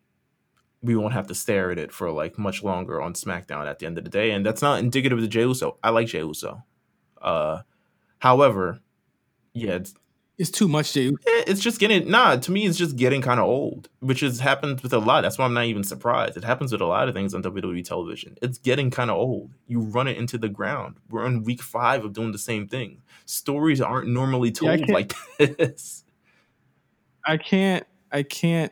we 0.82 0.95
won't 0.95 1.14
have 1.14 1.28
to 1.28 1.36
stare 1.36 1.72
at 1.72 1.78
it 1.78 1.91
for 1.91 2.10
like 2.10 2.39
much 2.39 2.64
longer 2.64 3.00
on 3.00 3.14
SmackDown 3.14 3.68
at 3.68 3.78
the 3.78 3.86
end 3.86 4.00
of 4.00 4.06
the 4.06 4.10
day. 4.10 4.32
And 4.32 4.43
that's 4.43 4.62
not 4.62 4.80
indicative 4.80 5.20
of 5.20 5.30
Jey 5.30 5.41
Uso. 5.41 5.78
I 5.84 5.91
like 5.91 6.08
Jey 6.08 6.20
Uso. 6.20 6.64
Uh, 7.22 7.62
however, 8.20 8.80
yeah, 9.53 9.72
it's, 9.72 9.93
It's 10.38 10.51
too 10.51 10.67
much, 10.67 10.93
Jay. 10.93 11.07
eh, 11.09 11.43
it's 11.47 11.59
just 11.61 11.80
getting 11.80 12.09
nah. 12.09 12.36
To 12.38 12.51
me, 12.51 12.65
it's 12.65 12.78
just 12.78 12.95
getting 12.95 13.22
kind 13.22 13.39
of 13.39 13.45
old, 13.47 13.89
which 13.99 14.22
has 14.22 14.39
happened 14.39 14.80
with 14.82 14.93
a 14.93 14.99
lot. 14.99 15.22
That's 15.22 15.38
why 15.38 15.45
I'm 15.45 15.53
not 15.53 15.65
even 15.65 15.84
surprised. 15.84 16.38
It 16.38 16.43
happens 16.45 16.72
with 16.72 16.82
a 16.82 16.86
lot 16.86 17.09
of 17.09 17.13
things 17.15 17.34
on 17.34 17.43
WWE 17.43 17.84
television. 17.84 18.38
It's 18.41 18.57
getting 18.57 18.89
kind 18.91 19.09
of 19.09 19.17
old. 19.17 19.51
You 19.67 19.82
run 19.82 20.07
it 20.07 20.17
into 20.17 20.38
the 20.38 20.47
ground. 20.49 20.95
We're 21.09 21.26
in 21.26 21.43
week 21.43 21.61
five 21.61 22.05
of 22.05 22.13
doing 22.13 22.32
the 22.32 22.38
same 22.38 22.67
thing. 22.67 23.01
Stories 23.26 23.82
aren't 23.82 24.07
normally 24.07 24.51
told 24.51 24.80
can't- 24.80 24.89
like 24.91 25.13
this. 25.39 26.03
I 27.26 27.38
can't 27.38 27.86
I 28.11 28.24
can't 28.24 28.72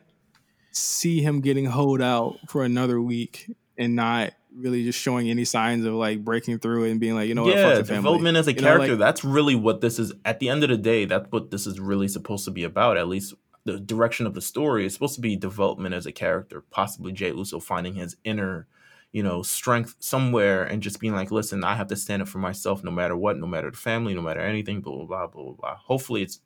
see 0.72 1.22
him 1.22 1.42
getting 1.42 1.66
hoed 1.66 2.02
out 2.02 2.38
for 2.48 2.64
another 2.64 3.02
week 3.02 3.52
and 3.78 3.96
not 3.96 4.34
really 4.56 4.84
just 4.84 5.00
showing 5.00 5.30
any 5.30 5.46
signs 5.46 5.86
of 5.86 5.94
like 5.94 6.24
breaking 6.24 6.60
through 6.60 6.86
and 6.86 7.00
being 7.00 7.16
like, 7.16 7.28
you 7.28 7.36
know 7.36 7.44
what, 7.44 7.56
yeah, 7.56 7.70
fuck 7.70 7.78
the 7.80 7.86
family. 7.86 7.98
development 8.02 8.38
as 8.38 8.48
a 8.48 8.54
You 8.54 8.62
know, 8.62 8.68
character. 8.68 8.90
like- 8.94 9.00
that's 9.00 9.24
really 9.24 9.56
what 9.56 9.82
this 9.82 10.00
is. 10.00 10.14
At 10.26 10.40
the 10.40 10.50
end 10.50 10.64
of 10.64 10.70
the 10.70 10.78
day, 10.78 11.06
that's 11.06 11.32
what 11.32 11.52
this 11.52 11.68
is 11.68 11.80
really 11.80 12.08
supposed 12.08 12.46
to 12.46 12.52
be 12.52 12.64
about. 12.64 12.98
At 12.98 13.08
least 13.08 13.34
the 13.66 13.80
direction 13.80 14.26
of 14.26 14.34
the 14.34 14.42
story 14.42 14.86
is 14.86 14.94
supposed 14.94 15.16
to 15.16 15.22
be 15.22 15.36
development 15.36 15.94
as 15.94 16.06
a 16.06 16.12
character. 16.12 16.64
Possibly 16.72 17.12
Jey 17.12 17.32
Uso 17.34 17.60
finding 17.60 17.96
his 17.96 18.16
inner, 18.24 18.68
you 19.12 19.22
know, 19.22 19.42
strength 19.44 19.96
somewhere 20.00 20.64
and 20.64 20.82
just 20.82 21.00
being 21.00 21.14
like, 21.14 21.32
listen, 21.32 21.64
I 21.64 21.76
have 21.76 21.88
to 21.88 21.96
stand 21.96 22.22
up 22.22 22.28
for 22.28 22.40
myself 22.40 22.84
no 22.84 22.92
matter 22.92 23.16
what, 23.16 23.38
no 23.38 23.46
matter 23.48 23.70
the 23.70 23.78
family, 23.78 24.14
no 24.14 24.22
matter 24.22 24.40
anything. 24.42 24.82
Blah 24.82 25.06
blah 25.06 25.28
blah 25.28 25.44
blah 25.44 25.54
blah. 25.54 25.76
Hopefully, 25.76 26.22
it's 26.24 26.40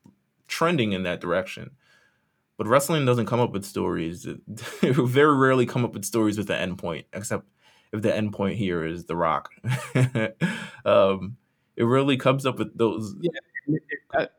trending 0.48 0.92
in 0.94 1.04
that 1.04 1.22
direction. 1.22 1.72
But 2.58 2.68
wrestling 2.68 3.06
doesn't 3.06 3.26
come 3.26 3.40
up 3.40 3.52
with 3.54 3.66
stories. 3.66 4.28
It 4.84 4.96
very 4.96 5.36
rarely 5.36 5.66
come 5.66 5.86
up 5.86 5.94
with 5.94 6.06
stories 6.06 6.38
with 6.38 6.50
an 6.50 6.58
end 6.58 6.78
point, 6.78 7.06
except 7.14 7.46
if 7.92 8.02
the 8.02 8.16
end 8.16 8.34
point 8.34 8.58
here 8.58 8.86
is 8.86 9.06
The 9.06 9.16
Rock. 9.16 9.50
um, 10.86 11.38
it 11.76 11.84
really 11.84 12.18
comes 12.18 12.46
up 12.46 12.60
with 12.60 12.78
those. 12.78 13.16
if, 13.68 13.82
that- 14.14 14.34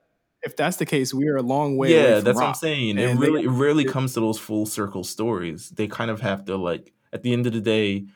if 0.44 0.56
that's 0.56 0.76
the 0.76 0.86
case, 0.86 1.14
we 1.14 1.28
are 1.28 1.36
a 1.36 1.42
long 1.42 1.76
way 1.76 1.92
away 1.92 2.02
yeah, 2.14 2.20
that's 2.20 2.34
what 2.34 2.42
I'm 2.42 2.48
Rock. 2.48 2.56
saying. 2.56 2.98
It 2.98 3.10
And 3.10 3.20
they- 3.20 3.26
really, 3.30 3.44
it 3.44 3.48
rarely 3.48 3.84
comes 3.84 4.14
to 4.14 4.20
those 4.20 4.38
full 4.38 4.66
circle 4.66 5.04
stories. 5.04 5.70
They 5.70 5.86
kind 5.86 6.10
of 6.10 6.20
have 6.20 6.44
to 6.46 6.56
like 6.56 6.92
at 7.12 7.22
the 7.22 7.32
end 7.32 7.46
of 7.46 7.52
the 7.52 7.60
day. 7.60 8.06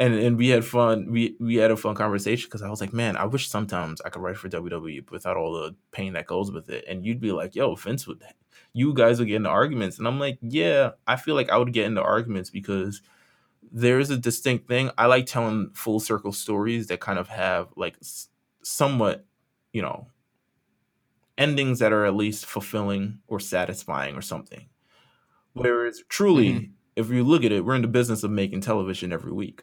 And, 0.00 0.14
and 0.14 0.36
we 0.38 0.50
had 0.50 0.64
fun. 0.64 1.10
We 1.10 1.34
we 1.40 1.56
had 1.56 1.72
a 1.72 1.76
fun 1.76 1.96
conversation 1.96 2.46
because 2.46 2.62
I 2.62 2.68
was 2.68 2.80
like, 2.80 2.92
man, 2.92 3.16
I 3.16 3.24
wish 3.24 3.48
sometimes 3.48 4.00
I 4.02 4.10
could 4.10 4.22
write 4.22 4.36
for 4.36 4.48
WWE 4.48 5.10
without 5.10 5.36
all 5.36 5.52
the 5.54 5.74
pain 5.90 6.12
that 6.12 6.26
goes 6.26 6.52
with 6.52 6.68
it. 6.70 6.84
And 6.86 7.04
you'd 7.04 7.18
be 7.20 7.32
like, 7.32 7.56
yo, 7.56 7.74
Vince 7.74 8.06
would, 8.06 8.22
you 8.72 8.94
guys 8.94 9.18
would 9.18 9.26
get 9.26 9.34
into 9.36 9.48
arguments, 9.48 9.98
and 9.98 10.06
I'm 10.06 10.20
like, 10.20 10.38
yeah, 10.40 10.90
I 11.08 11.16
feel 11.16 11.34
like 11.34 11.50
I 11.50 11.56
would 11.56 11.72
get 11.72 11.86
into 11.86 12.00
arguments 12.00 12.48
because 12.48 13.02
there 13.72 13.98
is 13.98 14.10
a 14.10 14.16
distinct 14.16 14.68
thing. 14.68 14.90
I 14.98 15.06
like 15.06 15.26
telling 15.26 15.70
full 15.74 16.00
circle 16.00 16.32
stories 16.32 16.86
that 16.88 17.00
kind 17.00 17.18
of 17.18 17.28
have 17.28 17.68
like 17.76 17.96
s- 18.00 18.28
somewhat, 18.62 19.26
you 19.72 19.82
know, 19.82 20.08
endings 21.36 21.78
that 21.78 21.92
are 21.92 22.04
at 22.04 22.14
least 22.16 22.46
fulfilling 22.46 23.20
or 23.28 23.38
satisfying 23.40 24.16
or 24.16 24.22
something. 24.22 24.68
Whereas 25.52 26.02
truly, 26.08 26.52
Mhm. 26.52 26.70
if 26.96 27.10
you 27.10 27.24
look 27.24 27.44
at 27.44 27.52
it, 27.52 27.64
we're 27.64 27.74
in 27.76 27.82
the 27.82 27.88
business 27.88 28.22
of 28.22 28.30
making 28.30 28.60
television 28.60 29.12
every 29.12 29.32
week. 29.32 29.62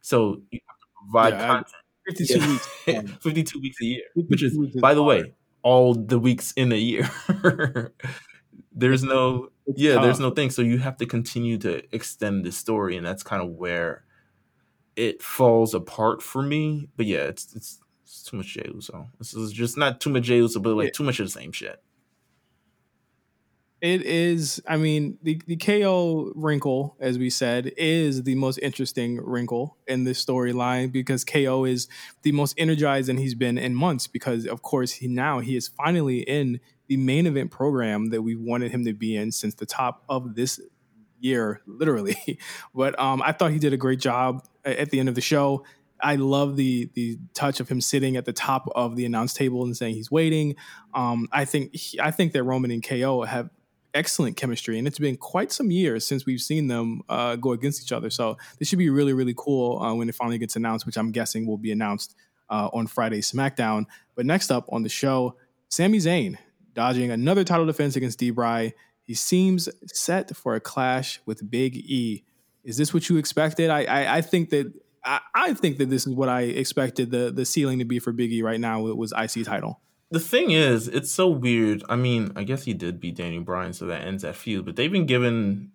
So 0.00 0.42
you 0.50 0.60
have 0.68 0.78
to 0.78 0.86
provide 1.02 1.34
Yeah, 1.34 1.44
I- 1.44 1.54
content 1.56 1.74
52 2.06 2.38
Yeah. 2.38 2.48
weeks. 2.48 2.68
um, 2.88 3.06
52 3.20 3.60
weeks 3.60 3.80
a 3.80 3.84
year, 3.84 4.02
which 4.14 4.42
is, 4.42 4.56
by 4.80 4.94
the 4.94 5.02
way, 5.02 5.34
all 5.62 5.94
the 5.94 6.18
weeks 6.18 6.52
in 6.52 6.72
a 6.72 6.76
year. 6.76 7.10
there's 8.76 9.02
no, 9.02 9.48
It's 9.66 9.80
yeah, 9.80 9.98
there's 9.98 10.20
no 10.20 10.30
thing. 10.30 10.50
So 10.50 10.62
you 10.62 10.78
have 10.78 10.96
to 10.98 11.06
continue 11.06 11.58
to 11.58 11.82
extend 11.94 12.44
the 12.44 12.52
story, 12.52 12.96
and 12.96 13.06
that's 13.06 13.22
kind 13.22 13.42
of 13.42 13.50
where 13.50 14.04
it 14.96 15.22
falls 15.22 15.74
apart 15.74 16.22
for 16.22 16.42
me. 16.42 16.88
But 16.96 17.06
yeah, 17.06 17.24
it's 17.24 17.54
it's, 17.56 17.80
it's 18.04 18.22
too 18.22 18.36
much 18.36 18.46
Jey 18.54 18.70
Uso. 18.72 19.08
This 19.18 19.34
is 19.34 19.52
just 19.52 19.76
not 19.76 20.00
too 20.00 20.10
much 20.10 20.24
Jey 20.24 20.36
Uso, 20.36 20.60
but 20.60 20.76
like 20.76 20.86
Yeah. 20.86 20.90
too 20.92 21.04
much 21.04 21.20
of 21.20 21.26
the 21.26 21.30
same 21.30 21.52
shit. 21.52 21.82
It 23.82 24.02
is, 24.02 24.60
I 24.66 24.78
mean, 24.78 25.18
the, 25.22 25.40
the 25.46 25.56
KO 25.56 26.32
wrinkle, 26.34 26.96
as 26.98 27.18
we 27.18 27.28
said, 27.28 27.72
is 27.76 28.22
the 28.22 28.34
most 28.34 28.58
interesting 28.58 29.20
wrinkle 29.22 29.76
in 29.86 30.04
this 30.04 30.24
storyline 30.24 30.90
because 30.90 31.24
KO 31.24 31.66
is 31.66 31.86
the 32.22 32.32
most 32.32 32.54
energized 32.56 33.10
and 33.10 33.18
he's 33.18 33.34
been 33.34 33.58
in 33.58 33.74
months 33.74 34.06
because, 34.06 34.46
of 34.46 34.62
course, 34.62 34.92
he 34.92 35.08
now 35.08 35.40
he 35.40 35.56
is 35.56 35.68
finally 35.68 36.20
in 36.20 36.58
the 36.88 36.96
main 36.96 37.26
event 37.26 37.50
program 37.50 38.10
that 38.10 38.22
we 38.22 38.36
wanted 38.36 38.70
him 38.70 38.84
to 38.84 38.92
be 38.92 39.16
in 39.16 39.32
since 39.32 39.54
the 39.54 39.66
top 39.66 40.04
of 40.08 40.34
this 40.34 40.60
year, 41.20 41.62
literally. 41.66 42.38
but 42.74 42.98
um, 42.98 43.22
I 43.22 43.32
thought 43.32 43.52
he 43.52 43.58
did 43.58 43.72
a 43.72 43.76
great 43.76 44.00
job 44.00 44.46
at 44.64 44.90
the 44.90 45.00
end 45.00 45.08
of 45.08 45.14
the 45.14 45.20
show. 45.20 45.64
I 46.00 46.16
love 46.16 46.56
the 46.56 46.90
the 46.94 47.18
touch 47.34 47.60
of 47.60 47.68
him 47.68 47.80
sitting 47.80 48.16
at 48.16 48.26
the 48.26 48.32
top 48.32 48.68
of 48.74 48.96
the 48.96 49.06
announce 49.06 49.32
table 49.32 49.64
and 49.64 49.76
saying 49.76 49.94
he's 49.94 50.10
waiting. 50.10 50.56
Um, 50.94 51.26
I 51.32 51.44
think 51.44 51.74
he, 51.74 51.98
I 51.98 52.10
think 52.10 52.32
that 52.32 52.44
Roman 52.44 52.70
and 52.70 52.86
KO 52.86 53.22
have 53.22 53.48
excellent 53.94 54.36
chemistry, 54.36 54.78
and 54.78 54.86
it's 54.86 54.98
been 54.98 55.16
quite 55.16 55.52
some 55.52 55.70
years 55.70 56.04
since 56.04 56.26
we've 56.26 56.40
seen 56.40 56.68
them 56.68 57.00
uh, 57.08 57.36
go 57.36 57.52
against 57.52 57.82
each 57.82 57.92
other. 57.92 58.10
So 58.10 58.36
this 58.58 58.68
should 58.68 58.78
be 58.78 58.90
really 58.90 59.14
really 59.14 59.34
cool 59.36 59.82
uh, 59.82 59.94
when 59.94 60.08
it 60.08 60.14
finally 60.14 60.38
gets 60.38 60.54
announced, 60.56 60.84
which 60.84 60.98
I'm 60.98 61.12
guessing 61.12 61.46
will 61.46 61.58
be 61.58 61.72
announced 61.72 62.14
uh, 62.50 62.68
on 62.72 62.86
Friday 62.86 63.20
SmackDown. 63.20 63.86
But 64.14 64.26
next 64.26 64.50
up 64.50 64.66
on 64.70 64.82
the 64.82 64.90
show, 64.90 65.36
Sami 65.68 65.98
Zayn 65.98 66.36
dodging 66.76 67.10
another 67.10 67.42
title 67.42 67.66
defense 67.66 67.96
against 67.96 68.20
D-Bry. 68.20 68.74
He 69.02 69.14
seems 69.14 69.68
set 69.86 70.36
for 70.36 70.54
a 70.54 70.60
clash 70.60 71.20
with 71.26 71.50
Big 71.50 71.76
E. 71.76 72.22
Is 72.62 72.76
this 72.76 72.94
what 72.94 73.08
you 73.08 73.16
expected? 73.16 73.70
I 73.70 73.84
I, 73.84 74.16
I 74.18 74.20
think 74.20 74.50
that 74.50 74.72
I, 75.04 75.20
I, 75.34 75.54
think 75.54 75.78
that 75.78 75.88
this 75.88 76.06
is 76.06 76.14
what 76.14 76.28
I 76.28 76.42
expected 76.42 77.10
the 77.10 77.32
the 77.32 77.44
ceiling 77.44 77.78
to 77.78 77.84
be 77.84 77.98
for 77.98 78.12
Big 78.12 78.32
E 78.32 78.42
right 78.42 78.60
now. 78.60 78.86
It 78.86 78.96
was 78.96 79.12
IC 79.12 79.44
title. 79.44 79.80
The 80.10 80.20
thing 80.20 80.52
is, 80.52 80.86
it's 80.86 81.10
so 81.10 81.28
weird. 81.28 81.82
I 81.88 81.96
mean, 81.96 82.32
I 82.36 82.44
guess 82.44 82.64
he 82.64 82.74
did 82.74 83.00
beat 83.00 83.16
Daniel 83.16 83.42
Bryan, 83.42 83.72
so 83.72 83.86
that 83.86 84.02
ends 84.02 84.22
that 84.22 84.36
feud. 84.36 84.64
But 84.64 84.76
they've 84.76 84.92
been 84.92 85.06
given 85.06 85.72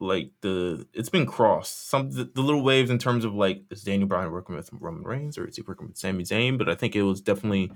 like 0.00 0.30
the 0.42 0.86
it's 0.92 1.08
been 1.08 1.26
crossed 1.26 1.88
some 1.88 2.10
the, 2.12 2.24
the, 2.24 2.40
little 2.40 2.62
waves 2.62 2.88
in 2.88 2.98
terms 2.98 3.24
of 3.24 3.34
like 3.34 3.62
is 3.70 3.82
Daniel 3.82 4.08
Bryan 4.08 4.30
working 4.30 4.54
with 4.54 4.70
Roman 4.72 5.02
Reigns 5.02 5.36
or 5.36 5.46
is 5.46 5.56
he 5.56 5.62
working 5.62 5.88
with 5.88 5.96
Sami 5.96 6.24
Zayn? 6.24 6.58
But 6.58 6.68
I 6.68 6.74
think 6.74 6.94
it 6.94 7.02
was 7.02 7.20
definitely 7.20 7.72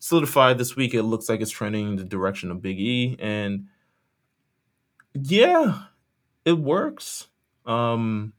solidified 0.00 0.58
this 0.58 0.74
week. 0.74 0.94
It 0.94 1.04
looks 1.04 1.28
like 1.28 1.40
it's 1.40 1.50
trending 1.52 1.90
in 1.90 1.96
the 1.96 2.04
direction 2.04 2.50
of 2.50 2.60
Big 2.60 2.80
E, 2.80 3.16
and 3.20 3.66
yeah, 5.14 5.82
it 6.44 6.58
works. 6.58 7.28
Um, 7.64 8.32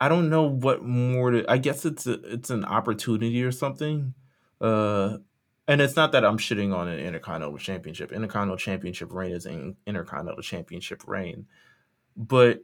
I 0.00 0.08
don't 0.08 0.30
know 0.30 0.44
what 0.44 0.82
more 0.82 1.30
to. 1.30 1.44
I 1.50 1.58
guess 1.58 1.84
it's 1.84 2.06
a, 2.06 2.14
it's 2.32 2.50
an 2.50 2.64
opportunity 2.64 3.42
or 3.44 3.52
something. 3.52 4.14
Uh, 4.60 5.18
and 5.66 5.80
it's 5.80 5.96
not 5.96 6.12
that 6.12 6.24
I'm 6.24 6.38
shitting 6.38 6.74
on 6.74 6.88
an 6.88 6.98
Intercontinental 7.00 7.58
Championship. 7.58 8.12
Intercontinental 8.12 8.56
Championship 8.56 9.12
reign 9.12 9.32
is 9.32 9.46
an 9.46 9.76
Intercontinental 9.86 10.42
Championship 10.42 11.02
reign, 11.06 11.46
but 12.16 12.62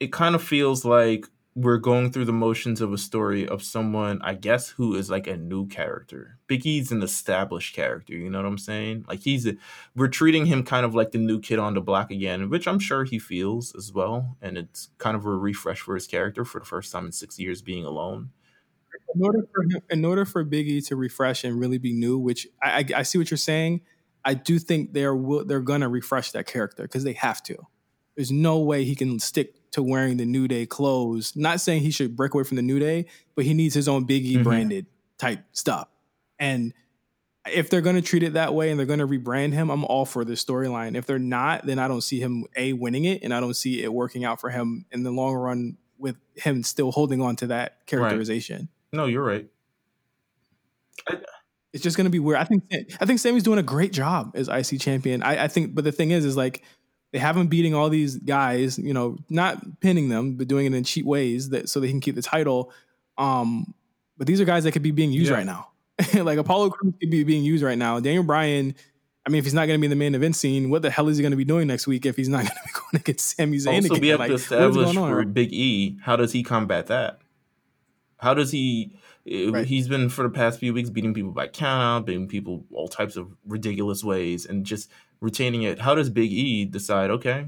it 0.00 0.12
kind 0.12 0.34
of 0.34 0.42
feels 0.42 0.84
like 0.84 1.26
we're 1.54 1.78
going 1.78 2.10
through 2.10 2.24
the 2.24 2.32
motions 2.32 2.80
of 2.80 2.92
a 2.92 2.98
story 2.98 3.46
of 3.46 3.62
someone, 3.62 4.20
I 4.22 4.34
guess, 4.34 4.70
who 4.70 4.94
is 4.94 5.10
like 5.10 5.26
a 5.26 5.36
new 5.36 5.66
character. 5.66 6.38
Big 6.46 6.64
E's 6.64 6.90
an 6.90 7.02
established 7.02 7.74
character, 7.74 8.14
you 8.14 8.30
know 8.30 8.38
what 8.38 8.46
I'm 8.46 8.58
saying? 8.58 9.04
Like 9.06 9.20
he's 9.20 9.46
a, 9.46 9.54
we're 9.94 10.08
treating 10.08 10.46
him 10.46 10.62
kind 10.62 10.86
of 10.86 10.94
like 10.94 11.10
the 11.10 11.18
new 11.18 11.40
kid 11.40 11.58
on 11.58 11.74
the 11.74 11.82
block 11.82 12.10
again, 12.10 12.48
which 12.48 12.66
I'm 12.66 12.78
sure 12.78 13.04
he 13.04 13.18
feels 13.18 13.74
as 13.74 13.92
well. 13.92 14.38
And 14.40 14.56
it's 14.56 14.88
kind 14.96 15.14
of 15.14 15.26
a 15.26 15.30
refresh 15.30 15.80
for 15.80 15.94
his 15.94 16.06
character 16.06 16.44
for 16.46 16.58
the 16.58 16.64
first 16.64 16.90
time 16.90 17.06
in 17.06 17.12
six 17.12 17.38
years 17.38 17.60
being 17.60 17.84
alone. 17.84 18.30
In 19.14 19.22
order 19.22 19.40
for 19.52 19.62
him, 19.64 19.82
in 19.90 20.04
order 20.06 20.24
for 20.24 20.42
Biggie 20.44 20.86
to 20.88 20.96
refresh 20.96 21.44
and 21.44 21.60
really 21.60 21.78
be 21.78 21.92
new, 21.92 22.18
which 22.18 22.46
I, 22.62 22.78
I, 22.78 23.00
I 23.00 23.02
see 23.02 23.18
what 23.18 23.30
you're 23.30 23.36
saying, 23.36 23.82
I 24.24 24.34
do 24.34 24.58
think 24.58 24.94
they're 24.94 25.18
they're 25.44 25.60
gonna 25.60 25.88
refresh 25.88 26.32
that 26.32 26.46
character 26.46 26.84
because 26.84 27.04
they 27.04 27.12
have 27.14 27.42
to. 27.44 27.56
There's 28.16 28.32
no 28.32 28.58
way 28.58 28.84
he 28.84 28.94
can 28.94 29.18
stick 29.18 29.54
to 29.72 29.82
wearing 29.82 30.18
the 30.18 30.26
New 30.26 30.46
Day 30.48 30.66
clothes. 30.66 31.34
Not 31.34 31.60
saying 31.60 31.82
he 31.82 31.90
should 31.90 32.16
break 32.16 32.34
away 32.34 32.44
from 32.44 32.56
the 32.56 32.62
New 32.62 32.78
Day, 32.78 33.06
but 33.34 33.44
he 33.44 33.54
needs 33.54 33.74
his 33.74 33.88
own 33.88 34.06
Biggie 34.06 34.34
mm-hmm. 34.34 34.42
branded 34.42 34.86
type 35.18 35.44
stuff. 35.52 35.88
And 36.38 36.74
if 37.50 37.70
they're 37.70 37.80
going 37.80 37.96
to 37.96 38.02
treat 38.02 38.22
it 38.22 38.34
that 38.34 38.54
way 38.54 38.70
and 38.70 38.78
they're 38.78 38.86
going 38.86 38.98
to 38.98 39.06
rebrand 39.06 39.52
him, 39.52 39.70
I'm 39.70 39.84
all 39.84 40.04
for 40.04 40.24
this 40.24 40.44
storyline. 40.44 40.96
If 40.96 41.06
they're 41.06 41.18
not, 41.18 41.66
then 41.66 41.78
I 41.78 41.88
don't 41.88 42.02
see 42.02 42.20
him 42.20 42.44
a 42.56 42.72
winning 42.72 43.04
it, 43.04 43.22
and 43.22 43.32
I 43.34 43.40
don't 43.40 43.54
see 43.54 43.82
it 43.82 43.92
working 43.92 44.24
out 44.24 44.40
for 44.40 44.50
him 44.50 44.84
in 44.90 45.02
the 45.02 45.10
long 45.10 45.34
run 45.34 45.76
with 45.98 46.16
him 46.34 46.62
still 46.62 46.92
holding 46.92 47.20
on 47.20 47.36
to 47.36 47.46
that 47.48 47.86
characterization. 47.86 48.68
Right. 48.92 48.96
No, 48.98 49.06
you're 49.06 49.24
right. 49.24 49.48
I, 51.08 51.18
it's 51.72 51.82
just 51.82 51.96
going 51.96 52.04
to 52.04 52.10
be 52.10 52.18
weird. 52.18 52.38
I 52.38 52.44
think 52.44 52.64
I 53.00 53.06
think 53.06 53.18
Sami's 53.18 53.42
doing 53.42 53.58
a 53.58 53.62
great 53.62 53.92
job 53.92 54.32
as 54.34 54.48
IC 54.48 54.78
champion. 54.80 55.22
I, 55.22 55.44
I 55.44 55.48
think, 55.48 55.74
but 55.74 55.84
the 55.84 55.92
thing 55.92 56.10
is, 56.10 56.24
is 56.24 56.36
like 56.36 56.62
they 57.12 57.18
have 57.18 57.36
him 57.36 57.46
beating 57.46 57.74
all 57.74 57.90
these 57.90 58.16
guys, 58.16 58.78
you 58.78 58.94
know, 58.94 59.18
not 59.28 59.80
pinning 59.80 60.08
them, 60.08 60.36
but 60.36 60.48
doing 60.48 60.66
it 60.66 60.74
in 60.74 60.82
cheap 60.82 61.04
ways 61.04 61.50
that 61.50 61.68
so 61.68 61.78
they 61.78 61.88
can 61.88 62.00
keep 62.00 62.14
the 62.14 62.22
title. 62.22 62.72
Um, 63.18 63.74
but 64.16 64.26
these 64.26 64.40
are 64.40 64.44
guys 64.44 64.64
that 64.64 64.72
could 64.72 64.82
be 64.82 64.90
being 64.90 65.12
used 65.12 65.30
yeah. 65.30 65.36
right 65.36 65.46
now. 65.46 65.68
like 66.14 66.38
Apollo 66.38 66.70
Crews 66.70 66.94
could 66.98 67.10
be 67.10 67.22
being 67.22 67.44
used 67.44 67.62
right 67.62 67.76
now. 67.76 68.00
Daniel 68.00 68.24
Bryan, 68.24 68.74
I 69.26 69.30
mean, 69.30 69.38
if 69.38 69.44
he's 69.44 69.54
not 69.54 69.66
going 69.66 69.78
to 69.78 69.80
be 69.80 69.86
in 69.86 69.90
the 69.90 69.96
main 69.96 70.14
event 70.14 70.36
scene, 70.36 70.70
what 70.70 70.80
the 70.82 70.90
hell 70.90 71.08
is 71.08 71.18
he 71.18 71.22
going 71.22 71.32
to 71.32 71.36
be 71.36 71.44
doing 71.44 71.68
next 71.68 71.86
week 71.86 72.06
if 72.06 72.16
he's 72.16 72.30
not 72.30 72.38
going 72.44 72.46
to 72.46 72.54
be 72.64 72.72
going 72.72 73.00
against 73.02 73.36
Sami 73.36 73.58
Zayn? 73.58 73.74
Also, 73.74 73.88
again? 73.88 74.00
we 74.00 74.08
have 74.08 74.20
like, 74.20 74.28
to 74.28 74.34
establish 74.34 74.94
for 74.94 75.24
Big 75.26 75.52
E, 75.52 75.98
how 76.02 76.16
does 76.16 76.32
he 76.32 76.42
combat 76.42 76.86
that? 76.86 77.18
How 78.16 78.32
does 78.32 78.50
he? 78.52 78.96
Eh, 79.28 79.50
right. 79.50 79.66
He's 79.66 79.88
been 79.88 80.08
for 80.08 80.22
the 80.22 80.30
past 80.30 80.60
few 80.60 80.72
weeks 80.72 80.88
beating 80.88 81.12
people 81.12 81.32
by 81.32 81.48
count, 81.48 82.06
beating 82.06 82.28
people 82.28 82.64
all 82.72 82.88
types 82.88 83.16
of 83.16 83.28
ridiculous 83.46 84.02
ways, 84.02 84.46
and 84.46 84.64
just 84.64 84.90
retaining 85.22 85.62
it. 85.62 85.78
How 85.78 85.94
does 85.94 86.10
Big 86.10 86.30
E 86.32 86.66
decide? 86.66 87.10
Okay, 87.10 87.46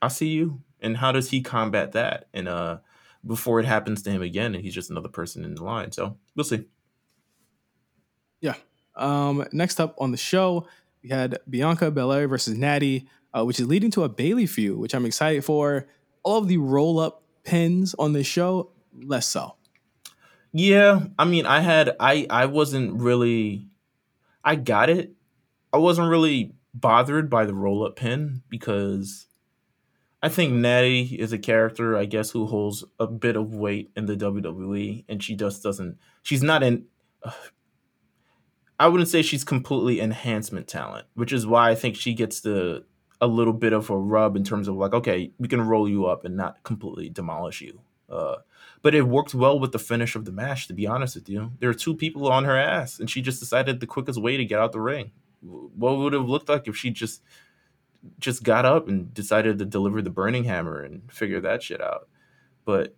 I 0.00 0.08
see 0.08 0.28
you, 0.28 0.62
and 0.80 0.96
how 0.96 1.12
does 1.12 1.30
he 1.30 1.42
combat 1.42 1.92
that? 1.92 2.28
And 2.32 2.48
uh, 2.48 2.78
before 3.26 3.60
it 3.60 3.66
happens 3.66 4.02
to 4.02 4.10
him 4.10 4.22
again, 4.22 4.54
and 4.54 4.64
he's 4.64 4.74
just 4.74 4.88
another 4.88 5.08
person 5.08 5.44
in 5.44 5.54
the 5.56 5.64
line. 5.64 5.92
So 5.92 6.16
we'll 6.34 6.44
see. 6.44 6.64
Yeah. 8.40 8.54
Um, 8.96 9.44
next 9.52 9.80
up 9.80 9.96
on 9.98 10.12
the 10.12 10.16
show, 10.16 10.66
we 11.02 11.10
had 11.10 11.38
Bianca 11.50 11.90
Belair 11.90 12.28
versus 12.28 12.56
Natty, 12.56 13.08
uh, 13.34 13.44
which 13.44 13.60
is 13.60 13.66
leading 13.66 13.90
to 13.92 14.04
a 14.04 14.08
Bayley 14.08 14.46
feud, 14.46 14.78
which 14.78 14.94
I'm 14.94 15.04
excited 15.04 15.44
for. 15.44 15.86
All 16.22 16.38
of 16.38 16.48
the 16.48 16.58
roll 16.58 17.00
up 17.00 17.22
pins 17.42 17.94
on 17.98 18.12
the 18.12 18.22
show, 18.22 18.70
less 18.92 19.26
so. 19.26 19.56
Yeah, 20.52 21.00
I 21.18 21.24
mean, 21.24 21.46
I 21.46 21.60
had 21.60 21.96
I 22.00 22.26
I 22.30 22.46
wasn't 22.46 23.00
really 23.00 23.66
I 24.44 24.54
got 24.56 24.88
it 24.88 25.14
I 25.72 25.78
wasn't 25.78 26.08
really 26.08 26.54
bothered 26.74 27.28
by 27.28 27.44
the 27.44 27.54
roll 27.54 27.84
up 27.84 27.96
pin 27.96 28.42
because 28.48 29.26
I 30.22 30.28
think 30.28 30.52
Natty 30.52 31.16
is 31.18 31.32
a 31.32 31.38
character, 31.38 31.96
I 31.96 32.04
guess, 32.04 32.30
who 32.30 32.46
holds 32.46 32.84
a 32.98 33.06
bit 33.06 33.36
of 33.36 33.54
weight 33.54 33.90
in 33.96 34.06
the 34.06 34.16
WWE, 34.16 35.04
and 35.08 35.22
she 35.22 35.36
just 35.36 35.62
doesn't. 35.62 35.98
She's 36.22 36.42
not 36.42 36.62
in. 36.62 36.86
Uh, 37.22 37.30
I 38.80 38.88
wouldn't 38.88 39.08
say 39.08 39.22
she's 39.22 39.44
completely 39.44 40.00
enhancement 40.00 40.68
talent, 40.68 41.06
which 41.14 41.32
is 41.32 41.46
why 41.46 41.70
I 41.70 41.74
think 41.74 41.96
she 41.96 42.14
gets 42.14 42.40
the 42.40 42.84
a 43.20 43.26
little 43.26 43.52
bit 43.52 43.72
of 43.72 43.90
a 43.90 43.96
rub 43.96 44.36
in 44.36 44.44
terms 44.44 44.68
of 44.68 44.76
like, 44.76 44.92
okay, 44.92 45.32
we 45.38 45.48
can 45.48 45.60
roll 45.60 45.88
you 45.88 46.06
up 46.06 46.24
and 46.24 46.36
not 46.36 46.62
completely 46.62 47.08
demolish 47.08 47.60
you. 47.60 47.80
Uh, 48.08 48.36
but 48.80 48.94
it 48.94 49.02
worked 49.02 49.34
well 49.34 49.58
with 49.58 49.72
the 49.72 49.78
finish 49.78 50.14
of 50.14 50.24
the 50.24 50.32
match. 50.32 50.68
To 50.68 50.74
be 50.74 50.86
honest 50.86 51.16
with 51.16 51.28
you, 51.28 51.52
there 51.58 51.68
are 51.68 51.74
two 51.74 51.94
people 51.94 52.30
on 52.30 52.44
her 52.44 52.56
ass, 52.56 52.98
and 52.98 53.10
she 53.10 53.20
just 53.20 53.40
decided 53.40 53.80
the 53.80 53.86
quickest 53.86 54.20
way 54.20 54.36
to 54.36 54.44
get 54.44 54.60
out 54.60 54.72
the 54.72 54.80
ring 54.80 55.12
what 55.40 55.98
would 55.98 56.12
have 56.12 56.28
looked 56.28 56.48
like 56.48 56.68
if 56.68 56.76
she 56.76 56.90
just 56.90 57.22
just 58.18 58.42
got 58.42 58.64
up 58.64 58.88
and 58.88 59.12
decided 59.12 59.58
to 59.58 59.64
deliver 59.64 60.02
the 60.02 60.10
burning 60.10 60.44
hammer 60.44 60.82
and 60.82 61.10
figure 61.12 61.40
that 61.40 61.62
shit 61.62 61.80
out. 61.80 62.08
But 62.64 62.96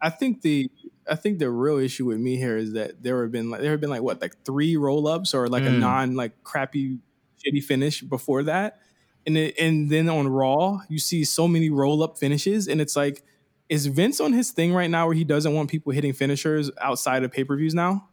I 0.00 0.10
think 0.10 0.42
the 0.42 0.70
I 1.10 1.14
think 1.14 1.38
the 1.38 1.50
real 1.50 1.78
issue 1.78 2.06
with 2.06 2.18
me 2.18 2.36
here 2.36 2.56
is 2.56 2.72
that 2.72 3.02
there 3.02 3.22
have 3.22 3.32
been 3.32 3.50
like 3.50 3.60
there 3.60 3.70
have 3.72 3.80
been 3.80 3.90
like 3.90 4.02
what 4.02 4.20
like 4.20 4.34
three 4.44 4.76
roll 4.76 5.08
ups 5.08 5.34
or 5.34 5.48
like 5.48 5.62
mm. 5.62 5.68
a 5.68 5.70
non 5.72 6.14
like 6.14 6.42
crappy 6.44 6.98
shitty 7.44 7.62
finish 7.62 8.02
before 8.02 8.42
that, 8.44 8.80
and 9.26 9.36
it, 9.36 9.58
and 9.58 9.90
then 9.90 10.08
on 10.08 10.28
Raw 10.28 10.80
you 10.88 10.98
see 10.98 11.24
so 11.24 11.48
many 11.48 11.70
roll 11.70 12.02
up 12.02 12.18
finishes 12.18 12.68
and 12.68 12.80
it's 12.80 12.96
like 12.96 13.22
is 13.68 13.86
Vince 13.86 14.18
on 14.20 14.32
his 14.32 14.50
thing 14.50 14.72
right 14.72 14.88
now 14.88 15.06
where 15.06 15.14
he 15.14 15.24
doesn't 15.24 15.52
want 15.52 15.68
people 15.68 15.92
hitting 15.92 16.12
finishers 16.12 16.70
outside 16.80 17.22
of 17.22 17.30
pay 17.30 17.44
per 17.44 17.56
views 17.56 17.74
now? 17.74 18.07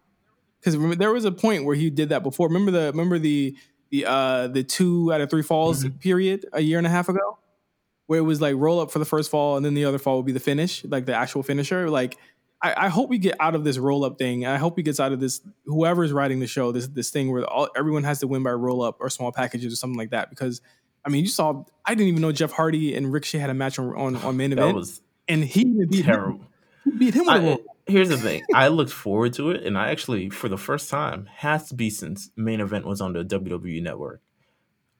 Because 0.65 0.97
there 0.97 1.11
was 1.11 1.25
a 1.25 1.31
point 1.31 1.65
where 1.65 1.75
he 1.75 1.89
did 1.89 2.09
that 2.09 2.23
before. 2.23 2.47
Remember 2.47 2.71
the 2.71 2.87
remember 2.87 3.19
the 3.19 3.55
the 3.91 4.05
uh 4.05 4.47
the 4.47 4.63
two 4.63 5.13
out 5.13 5.21
of 5.21 5.29
three 5.29 5.43
falls 5.43 5.83
mm-hmm. 5.83 5.97
period 5.97 6.45
a 6.53 6.61
year 6.61 6.77
and 6.77 6.87
a 6.87 6.89
half 6.89 7.07
ago, 7.07 7.37
where 8.07 8.19
it 8.19 8.23
was 8.23 8.41
like 8.41 8.55
roll 8.57 8.79
up 8.79 8.91
for 8.91 8.99
the 8.99 9.05
first 9.05 9.29
fall 9.29 9.57
and 9.57 9.65
then 9.65 9.75
the 9.75 9.85
other 9.85 9.99
fall 9.99 10.17
would 10.17 10.25
be 10.25 10.31
the 10.31 10.39
finish, 10.39 10.83
like 10.85 11.05
the 11.05 11.13
actual 11.13 11.43
finisher. 11.43 11.89
Like 11.89 12.17
I, 12.61 12.85
I 12.85 12.87
hope 12.89 13.09
we 13.09 13.19
get 13.19 13.35
out 13.39 13.53
of 13.53 13.63
this 13.63 13.77
roll 13.77 14.03
up 14.03 14.17
thing. 14.17 14.45
I 14.45 14.57
hope 14.57 14.75
he 14.75 14.83
gets 14.83 14.99
out 14.99 15.11
of 15.11 15.19
this. 15.19 15.41
Whoever's 15.65 16.11
writing 16.11 16.39
the 16.39 16.47
show, 16.47 16.71
this 16.71 16.87
this 16.87 17.11
thing 17.11 17.31
where 17.31 17.45
all, 17.45 17.69
everyone 17.75 18.03
has 18.03 18.19
to 18.21 18.27
win 18.27 18.41
by 18.41 18.51
roll 18.51 18.81
up 18.81 18.97
or 18.99 19.09
small 19.09 19.31
packages 19.31 19.71
or 19.71 19.75
something 19.75 19.97
like 19.97 20.09
that. 20.09 20.29
Because 20.29 20.61
I 21.05 21.09
mean, 21.09 21.21
you 21.21 21.29
saw 21.29 21.63
I 21.85 21.93
didn't 21.93 22.07
even 22.07 22.21
know 22.21 22.31
Jeff 22.31 22.51
Hardy 22.51 22.95
and 22.95 23.13
Ricochet 23.13 23.37
had 23.37 23.51
a 23.51 23.53
match 23.53 23.77
on 23.77 23.95
on, 23.95 24.15
on 24.17 24.35
main 24.35 24.51
event, 24.51 24.99
and 25.27 25.43
he 25.43 26.01
terrible. 26.01 26.41
Beat 26.97 27.13
him 27.13 27.25
with 27.25 27.29
I, 27.29 27.37
a 27.37 27.41
roll 27.41 27.75
here's 27.87 28.09
the 28.09 28.17
thing. 28.17 28.43
I 28.53 28.67
looked 28.67 28.91
forward 28.91 29.33
to 29.33 29.51
it, 29.51 29.63
and 29.63 29.77
I 29.77 29.89
actually, 29.89 30.29
for 30.29 30.49
the 30.49 30.57
first 30.57 30.89
time, 30.89 31.27
has 31.35 31.69
to 31.69 31.75
be 31.75 31.89
since 31.89 32.31
main 32.35 32.61
event 32.61 32.85
was 32.85 33.01
on 33.01 33.13
the 33.13 33.23
WWE 33.23 33.81
network. 33.81 34.21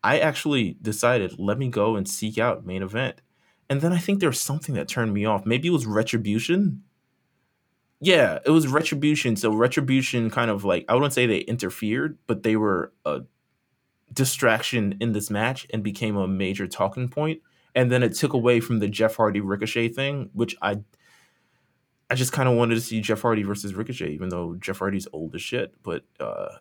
I 0.03 0.19
actually 0.19 0.77
decided, 0.81 1.39
let 1.39 1.57
me 1.57 1.67
go 1.69 1.95
and 1.95 2.07
seek 2.07 2.37
out 2.37 2.65
main 2.65 2.83
event. 2.83 3.21
And 3.69 3.81
then 3.81 3.91
I 3.91 3.97
think 3.97 4.19
there 4.19 4.29
was 4.29 4.39
something 4.39 4.75
that 4.75 4.87
turned 4.87 5.13
me 5.13 5.25
off. 5.25 5.45
Maybe 5.45 5.67
it 5.67 5.71
was 5.71 5.87
retribution. 5.87 6.83
Yeah, 7.99 8.37
it 8.45 8.51
was 8.51 8.67
retribution. 8.67 9.35
So 9.35 9.51
retribution 9.51 10.29
kind 10.29 10.51
of 10.51 10.63
like 10.63 10.85
I 10.87 10.93
wouldn't 10.93 11.13
say 11.13 11.25
they 11.25 11.39
interfered, 11.39 12.19
but 12.27 12.43
they 12.43 12.55
were 12.55 12.93
a 13.03 13.21
distraction 14.13 14.95
in 14.99 15.13
this 15.13 15.31
match 15.31 15.65
and 15.73 15.83
became 15.83 16.15
a 16.15 16.27
major 16.27 16.67
talking 16.67 17.09
point. 17.09 17.41
And 17.73 17.91
then 17.91 18.03
it 18.03 18.13
took 18.13 18.33
away 18.33 18.59
from 18.59 18.77
the 18.77 18.87
Jeff 18.87 19.15
Hardy 19.15 19.41
Ricochet 19.41 19.89
thing, 19.89 20.29
which 20.33 20.55
I 20.61 20.81
I 22.09 22.15
just 22.15 22.31
kind 22.31 22.47
of 22.47 22.55
wanted 22.55 22.75
to 22.75 22.81
see 22.81 23.01
Jeff 23.01 23.21
Hardy 23.21 23.43
versus 23.43 23.73
Ricochet, 23.73 24.11
even 24.11 24.29
though 24.29 24.55
Jeff 24.55 24.79
Hardy's 24.79 25.07
old 25.11 25.33
as 25.35 25.41
shit. 25.41 25.73
But 25.83 26.03
uh, 26.19 26.57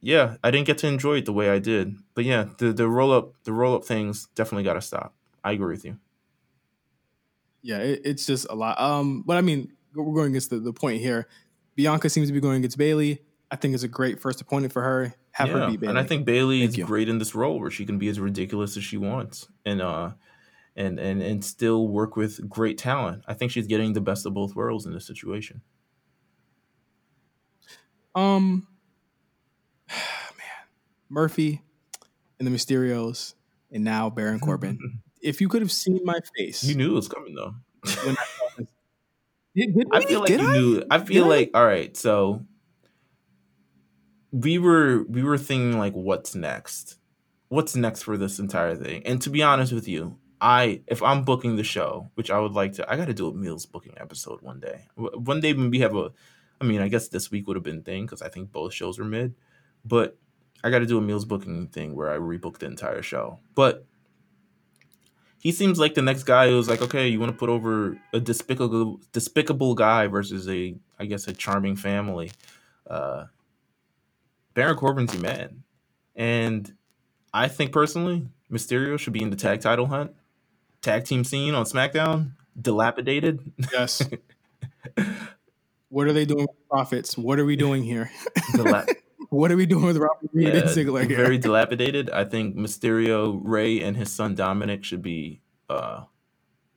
yeah, 0.00 0.36
I 0.44 0.50
didn't 0.50 0.66
get 0.66 0.78
to 0.78 0.86
enjoy 0.86 1.18
it 1.18 1.24
the 1.24 1.32
way 1.32 1.48
I 1.48 1.58
did. 1.58 1.96
But 2.14 2.24
yeah, 2.24 2.46
the 2.58 2.72
the 2.72 2.88
roll 2.88 3.12
up 3.12 3.32
the 3.44 3.52
roll 3.52 3.74
up 3.74 3.84
things 3.84 4.28
definitely 4.34 4.64
got 4.64 4.74
to 4.74 4.82
stop. 4.82 5.14
I 5.42 5.52
agree 5.52 5.72
with 5.74 5.84
you. 5.84 5.98
Yeah, 7.62 7.78
it, 7.78 8.02
it's 8.04 8.26
just 8.26 8.46
a 8.50 8.54
lot. 8.54 8.78
Um, 8.78 9.22
but 9.26 9.38
I 9.38 9.40
mean, 9.40 9.72
we're 9.94 10.14
going 10.14 10.30
against 10.30 10.50
the, 10.50 10.58
the 10.58 10.72
point 10.72 11.00
here. 11.00 11.28
Bianca 11.76 12.10
seems 12.10 12.28
to 12.28 12.34
be 12.34 12.40
going 12.40 12.58
against 12.58 12.76
Bayley. 12.76 13.20
I 13.50 13.56
think 13.56 13.74
it's 13.74 13.82
a 13.82 13.88
great 13.88 14.20
first 14.20 14.40
opponent 14.40 14.72
for 14.72 14.82
her. 14.82 15.14
Have 15.32 15.48
yeah, 15.48 15.54
her 15.54 15.70
beat 15.70 15.80
Bayley. 15.80 15.90
and 15.90 15.98
I 15.98 16.04
think 16.04 16.26
Bayley 16.26 16.60
Thank 16.60 16.70
is 16.70 16.78
you. 16.78 16.84
great 16.84 17.08
in 17.08 17.18
this 17.18 17.34
role 17.34 17.58
where 17.58 17.70
she 17.70 17.86
can 17.86 17.98
be 17.98 18.08
as 18.08 18.20
ridiculous 18.20 18.76
as 18.76 18.84
she 18.84 18.96
wants, 18.96 19.48
and 19.64 19.80
uh, 19.80 20.10
and 20.76 20.98
and 20.98 21.22
and 21.22 21.44
still 21.44 21.88
work 21.88 22.16
with 22.16 22.48
great 22.48 22.78
talent. 22.78 23.22
I 23.28 23.34
think 23.34 23.52
she's 23.52 23.66
getting 23.66 23.92
the 23.92 24.00
best 24.00 24.26
of 24.26 24.34
both 24.34 24.54
worlds 24.56 24.86
in 24.86 24.92
this 24.92 25.06
situation. 25.06 25.62
Um, 28.14 28.66
man, 29.88 30.66
Murphy 31.08 31.62
and 32.38 32.46
the 32.46 32.52
Mysterios, 32.52 33.34
and 33.70 33.84
now 33.84 34.10
Baron 34.10 34.40
Corbin. 34.40 34.78
if 35.22 35.40
you 35.40 35.48
could 35.48 35.62
have 35.62 35.72
seen 35.72 36.00
my 36.04 36.18
face, 36.36 36.62
You 36.64 36.74
knew 36.74 36.92
it 36.92 36.94
was 36.94 37.08
coming 37.08 37.34
though. 37.34 37.54
when 38.04 38.16
I. 38.18 38.24
Did, 39.56 39.72
did 39.72 39.86
I 39.92 40.04
feel 40.04 40.18
like 40.18 40.30
you 40.30 40.38
I? 40.40 40.52
knew. 40.52 40.82
I 40.90 40.98
feel 40.98 41.24
Did 41.26 41.32
I? 41.32 41.36
like 41.36 41.50
all 41.54 41.64
right. 41.64 41.96
So 41.96 42.44
we 44.32 44.58
were 44.58 45.04
we 45.04 45.22
were 45.22 45.38
thinking 45.38 45.78
like, 45.78 45.92
what's 45.92 46.34
next? 46.34 46.96
What's 47.50 47.76
next 47.76 48.02
for 48.02 48.16
this 48.16 48.40
entire 48.40 48.74
thing? 48.74 49.06
And 49.06 49.22
to 49.22 49.30
be 49.30 49.44
honest 49.44 49.72
with 49.72 49.86
you, 49.86 50.18
I 50.44 50.82
if 50.86 51.02
I'm 51.02 51.24
booking 51.24 51.56
the 51.56 51.64
show, 51.64 52.10
which 52.16 52.30
I 52.30 52.38
would 52.38 52.52
like 52.52 52.74
to, 52.74 52.88
I 52.88 52.96
got 52.96 53.06
to 53.06 53.14
do 53.14 53.28
a 53.28 53.32
Meelz 53.32 53.68
booking 53.68 53.94
episode 53.96 54.42
one 54.42 54.60
day. 54.60 54.82
One 54.94 55.40
day 55.40 55.54
when 55.54 55.70
we 55.70 55.80
have 55.80 55.96
a, 55.96 56.12
I 56.60 56.64
mean, 56.64 56.82
I 56.82 56.88
guess 56.88 57.08
this 57.08 57.30
week 57.30 57.46
would 57.46 57.56
have 57.56 57.64
been 57.64 57.80
thing 57.80 58.04
because 58.04 58.20
I 58.20 58.28
think 58.28 58.52
both 58.52 58.74
shows 58.74 58.98
are 58.98 59.06
mid, 59.06 59.34
but 59.86 60.18
I 60.62 60.68
got 60.68 60.80
to 60.80 60.86
do 60.86 60.98
a 60.98 61.00
Meelz 61.00 61.26
booking 61.26 61.68
thing 61.68 61.94
where 61.94 62.12
I 62.12 62.18
rebook 62.18 62.58
the 62.58 62.66
entire 62.66 63.00
show. 63.00 63.38
But 63.54 63.86
he 65.38 65.50
seems 65.50 65.78
like 65.78 65.94
the 65.94 66.02
next 66.02 66.24
guy 66.24 66.50
who's 66.50 66.68
like, 66.68 66.82
okay, 66.82 67.08
you 67.08 67.18
want 67.18 67.32
to 67.32 67.38
put 67.38 67.48
over 67.48 67.98
a 68.12 68.20
despicable, 68.20 69.00
despicable 69.12 69.74
guy 69.74 70.08
versus 70.08 70.46
a, 70.46 70.74
I 70.98 71.06
guess, 71.06 71.26
a 71.26 71.32
charming 71.32 71.76
family. 71.76 72.32
Uh, 72.86 73.26
Baron 74.52 74.76
Corbin's 74.76 75.14
your 75.14 75.22
man, 75.22 75.64
and 76.14 76.70
I 77.32 77.48
think 77.48 77.72
personally, 77.72 78.28
Mysterio 78.52 78.98
should 78.98 79.14
be 79.14 79.22
in 79.22 79.30
the 79.30 79.36
tag 79.36 79.62
title 79.62 79.86
hunt. 79.86 80.12
Tag 80.84 81.04
team 81.06 81.24
scene 81.24 81.54
on 81.54 81.64
SmackDown, 81.64 82.32
dilapidated. 82.60 83.52
Yes. 83.72 84.02
what 85.88 86.06
are 86.06 86.12
they 86.12 86.26
doing 86.26 86.42
with 86.42 86.68
profits? 86.68 87.16
What 87.16 87.38
are 87.38 87.46
we 87.46 87.56
doing 87.56 87.82
here? 87.82 88.10
What 89.30 89.50
are 89.50 89.56
we 89.56 89.66
doing 89.66 89.86
with 89.86 89.96
Robert 89.96 90.30
Roode 90.32 90.54
and 90.54 90.68
Ziggler 90.68 91.08
here? 91.08 91.16
very 91.16 91.38
dilapidated. 91.38 92.08
I 92.10 92.24
think 92.24 92.54
Mysterio, 92.54 93.40
Rey, 93.42 93.80
and 93.80 93.96
his 93.96 94.12
son 94.12 94.36
Dominic 94.36 94.84
should 94.84 95.02
be, 95.02 95.40
uh, 95.68 96.04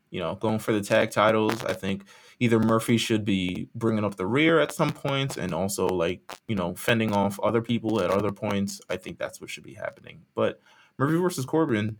you 0.09 0.19
know, 0.19 0.33
going 0.33 0.57
for 0.57 0.71
the 0.71 0.81
tag 0.81 1.11
titles. 1.11 1.63
I 1.65 1.73
think 1.73 2.05
either 2.39 2.59
Murphy 2.59 2.97
should 2.97 3.25
be 3.25 3.69
bringing 3.75 4.03
up 4.03 4.15
the 4.15 4.25
rear 4.25 4.59
at 4.59 4.71
some 4.71 4.89
points, 4.89 5.37
and 5.37 5.53
also 5.53 5.87
like 5.87 6.21
you 6.47 6.55
know 6.55 6.73
fending 6.73 7.13
off 7.13 7.39
other 7.41 7.61
people 7.61 8.01
at 8.01 8.09
other 8.09 8.31
points. 8.31 8.81
I 8.89 8.97
think 8.97 9.19
that's 9.19 9.39
what 9.39 9.51
should 9.51 9.65
be 9.65 9.75
happening. 9.75 10.21
But 10.33 10.59
Murphy 10.97 11.17
versus 11.17 11.45
Corbin. 11.45 11.97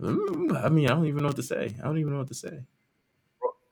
Mm, 0.00 0.64
I 0.64 0.68
mean, 0.68 0.86
I 0.86 0.90
don't 0.94 1.06
even 1.06 1.22
know 1.22 1.28
what 1.28 1.36
to 1.36 1.42
say. 1.42 1.74
I 1.80 1.84
don't 1.84 1.98
even 1.98 2.12
know 2.12 2.18
what 2.18 2.28
to 2.28 2.34
say. 2.34 2.60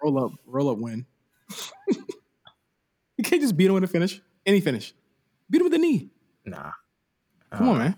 roll 0.03 0.25
up, 0.25 0.33
roll 0.47 0.69
up, 0.71 0.79
win. 0.79 1.07
you 1.89 3.25
can't 3.25 3.41
just 3.43 3.57
beat 3.57 3.67
him 3.67 3.75
with 3.75 3.85
a 3.85 3.89
finish. 3.89 4.21
Any 4.47 4.61
finish. 4.61 4.95
Beat 5.51 5.59
him 5.61 5.65
with 5.65 5.75
a 5.75 5.79
knee. 5.79 6.11
Nah. 6.45 6.73
Come 7.53 7.69
on, 7.69 7.77
Uh, 7.77 7.79
man. 7.79 7.97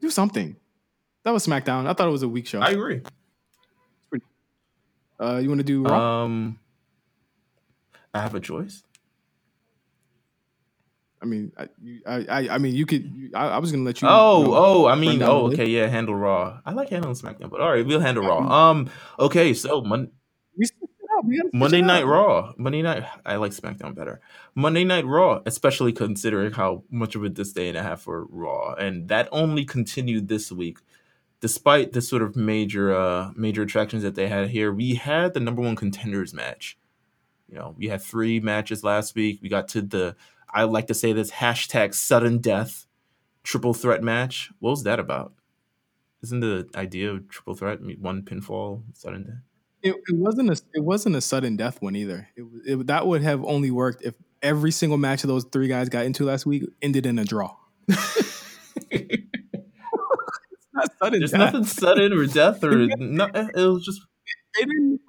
Do 0.00 0.10
something. 0.10 0.56
That 1.24 1.32
was 1.32 1.46
SmackDown. 1.46 1.86
I 1.86 1.92
thought 1.94 2.08
it 2.08 2.12
was 2.12 2.22
a 2.22 2.28
weak 2.28 2.46
show. 2.46 2.60
I 2.60 2.70
agree. 2.70 3.02
uh, 5.20 5.36
you 5.38 5.48
want 5.48 5.60
to 5.60 5.64
do 5.64 5.82
Raw? 5.84 6.24
Um, 6.24 6.58
I 8.12 8.20
have 8.20 8.34
a 8.34 8.40
choice. 8.40 8.82
I 11.24 11.26
mean, 11.26 11.52
I, 11.56 11.68
I, 12.06 12.26
I, 12.28 12.48
I 12.54 12.58
mean, 12.58 12.74
you 12.74 12.84
could. 12.84 13.10
You, 13.16 13.30
I, 13.34 13.48
I 13.48 13.58
was 13.58 13.72
gonna 13.72 13.84
let 13.84 14.02
you. 14.02 14.08
Oh, 14.08 14.42
know, 14.42 14.54
oh, 14.54 14.86
I 14.86 14.94
mean, 14.94 15.22
oh, 15.22 15.46
okay, 15.46 15.64
yeah, 15.64 15.86
handle 15.86 16.14
Raw. 16.14 16.60
I 16.66 16.72
like 16.72 16.90
handling 16.90 17.14
SmackDown, 17.14 17.48
but 17.48 17.62
all 17.62 17.70
right, 17.72 17.84
we'll 17.84 18.00
handle 18.00 18.26
Raw. 18.26 18.70
Um, 18.70 18.90
okay, 19.18 19.54
so 19.54 19.80
Mon- 19.80 20.10
We 20.58 20.66
switched 20.66 20.92
it 21.00 21.08
up. 21.18 21.24
We 21.24 21.40
Monday 21.54 21.80
Night. 21.80 22.04
Raw. 22.04 22.52
Monday 22.58 22.82
Night. 22.82 23.04
I 23.24 23.36
like 23.36 23.52
SmackDown 23.52 23.94
better. 23.94 24.20
Monday 24.54 24.84
Night 24.84 25.06
Raw, 25.06 25.40
especially 25.46 25.94
considering 25.94 26.52
how 26.52 26.84
much 26.90 27.14
of 27.14 27.24
a 27.24 27.30
disdain 27.30 27.74
I 27.74 27.82
have 27.82 28.02
for 28.02 28.26
Raw, 28.26 28.74
and 28.74 29.08
that 29.08 29.26
only 29.32 29.64
continued 29.64 30.28
this 30.28 30.52
week, 30.52 30.80
despite 31.40 31.94
the 31.94 32.02
sort 32.02 32.20
of 32.20 32.36
major, 32.36 32.94
uh, 32.94 33.30
major 33.34 33.62
attractions 33.62 34.02
that 34.02 34.14
they 34.14 34.28
had 34.28 34.50
here. 34.50 34.70
We 34.70 34.96
had 34.96 35.32
the 35.32 35.40
number 35.40 35.62
one 35.62 35.74
contenders 35.74 36.34
match. 36.34 36.76
You 37.48 37.56
know, 37.56 37.74
we 37.78 37.88
had 37.88 38.02
three 38.02 38.40
matches 38.40 38.84
last 38.84 39.14
week. 39.14 39.38
We 39.40 39.48
got 39.48 39.68
to 39.68 39.80
the, 39.80 40.16
I 40.54 40.62
like 40.64 40.86
to 40.86 40.94
say 40.94 41.12
this 41.12 41.30
hashtag 41.32 41.92
sudden 41.94 42.38
death 42.38 42.86
triple 43.42 43.74
threat 43.74 44.02
match. 44.02 44.50
What 44.60 44.70
was 44.70 44.84
that 44.84 44.98
about? 45.00 45.32
Isn't 46.22 46.40
the 46.40 46.68
idea 46.74 47.10
of 47.10 47.28
triple 47.28 47.54
threat 47.54 47.80
one 48.00 48.22
pinfall 48.22 48.82
sudden 48.94 49.24
death? 49.24 49.34
It, 49.82 49.96
it 50.08 50.16
wasn't 50.16 50.48
a. 50.48 50.62
It 50.72 50.82
wasn't 50.84 51.16
a 51.16 51.20
sudden 51.20 51.56
death 51.58 51.82
one 51.82 51.94
either. 51.96 52.28
It, 52.36 52.42
was- 52.42 52.62
it 52.66 52.86
that 52.86 53.06
would 53.06 53.20
have 53.22 53.44
only 53.44 53.70
worked 53.70 54.02
if 54.02 54.14
every 54.42 54.70
single 54.70 54.96
match 54.96 55.24
of 55.24 55.28
those 55.28 55.44
three 55.44 55.68
guys 55.68 55.90
got 55.90 56.06
into 56.06 56.24
last 56.24 56.46
week 56.46 56.62
ended 56.80 57.04
in 57.04 57.18
a 57.18 57.24
draw. 57.24 57.54
it's 58.90 59.26
not 60.72 60.90
sudden 60.98 61.20
There's 61.20 61.30
death. 61.32 61.40
nothing 61.40 61.64
sudden 61.64 62.12
or 62.12 62.26
death 62.26 62.64
or 62.64 62.86
no, 62.98 63.26
it 63.34 63.54
was 63.56 63.84
just 63.84 64.00
They 64.58 64.64
didn't. 64.64 65.00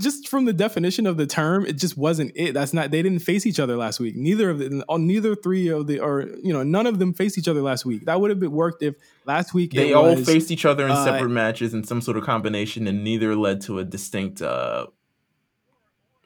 Just 0.00 0.26
from 0.26 0.44
the 0.44 0.52
definition 0.52 1.06
of 1.06 1.16
the 1.16 1.26
term, 1.26 1.64
it 1.64 1.74
just 1.78 1.96
wasn't 1.96 2.32
it. 2.34 2.52
That's 2.52 2.72
not. 2.72 2.90
They 2.90 3.00
didn't 3.00 3.20
face 3.20 3.46
each 3.46 3.60
other 3.60 3.76
last 3.76 4.00
week. 4.00 4.16
Neither 4.16 4.50
of 4.50 4.58
the. 4.58 4.84
oh, 4.88 4.96
Neither 4.96 5.36
three 5.36 5.68
of 5.68 5.86
the, 5.86 6.00
or 6.00 6.22
you 6.42 6.52
know, 6.52 6.64
none 6.64 6.86
of 6.86 6.98
them 6.98 7.14
faced 7.14 7.38
each 7.38 7.46
other 7.46 7.62
last 7.62 7.84
week. 7.86 8.04
That 8.06 8.20
would 8.20 8.30
have 8.30 8.40
been 8.40 8.50
worked 8.50 8.82
if 8.82 8.96
last 9.24 9.54
week 9.54 9.72
they 9.72 9.92
all 9.92 10.16
was, 10.16 10.26
faced 10.26 10.50
each 10.50 10.64
other 10.64 10.84
in 10.86 10.90
uh, 10.90 11.04
separate 11.04 11.28
matches 11.28 11.74
in 11.74 11.84
some 11.84 12.00
sort 12.00 12.16
of 12.16 12.24
combination 12.24 12.88
and 12.88 13.04
neither 13.04 13.36
led 13.36 13.60
to 13.62 13.78
a 13.78 13.84
distinct 13.84 14.42
uh 14.42 14.86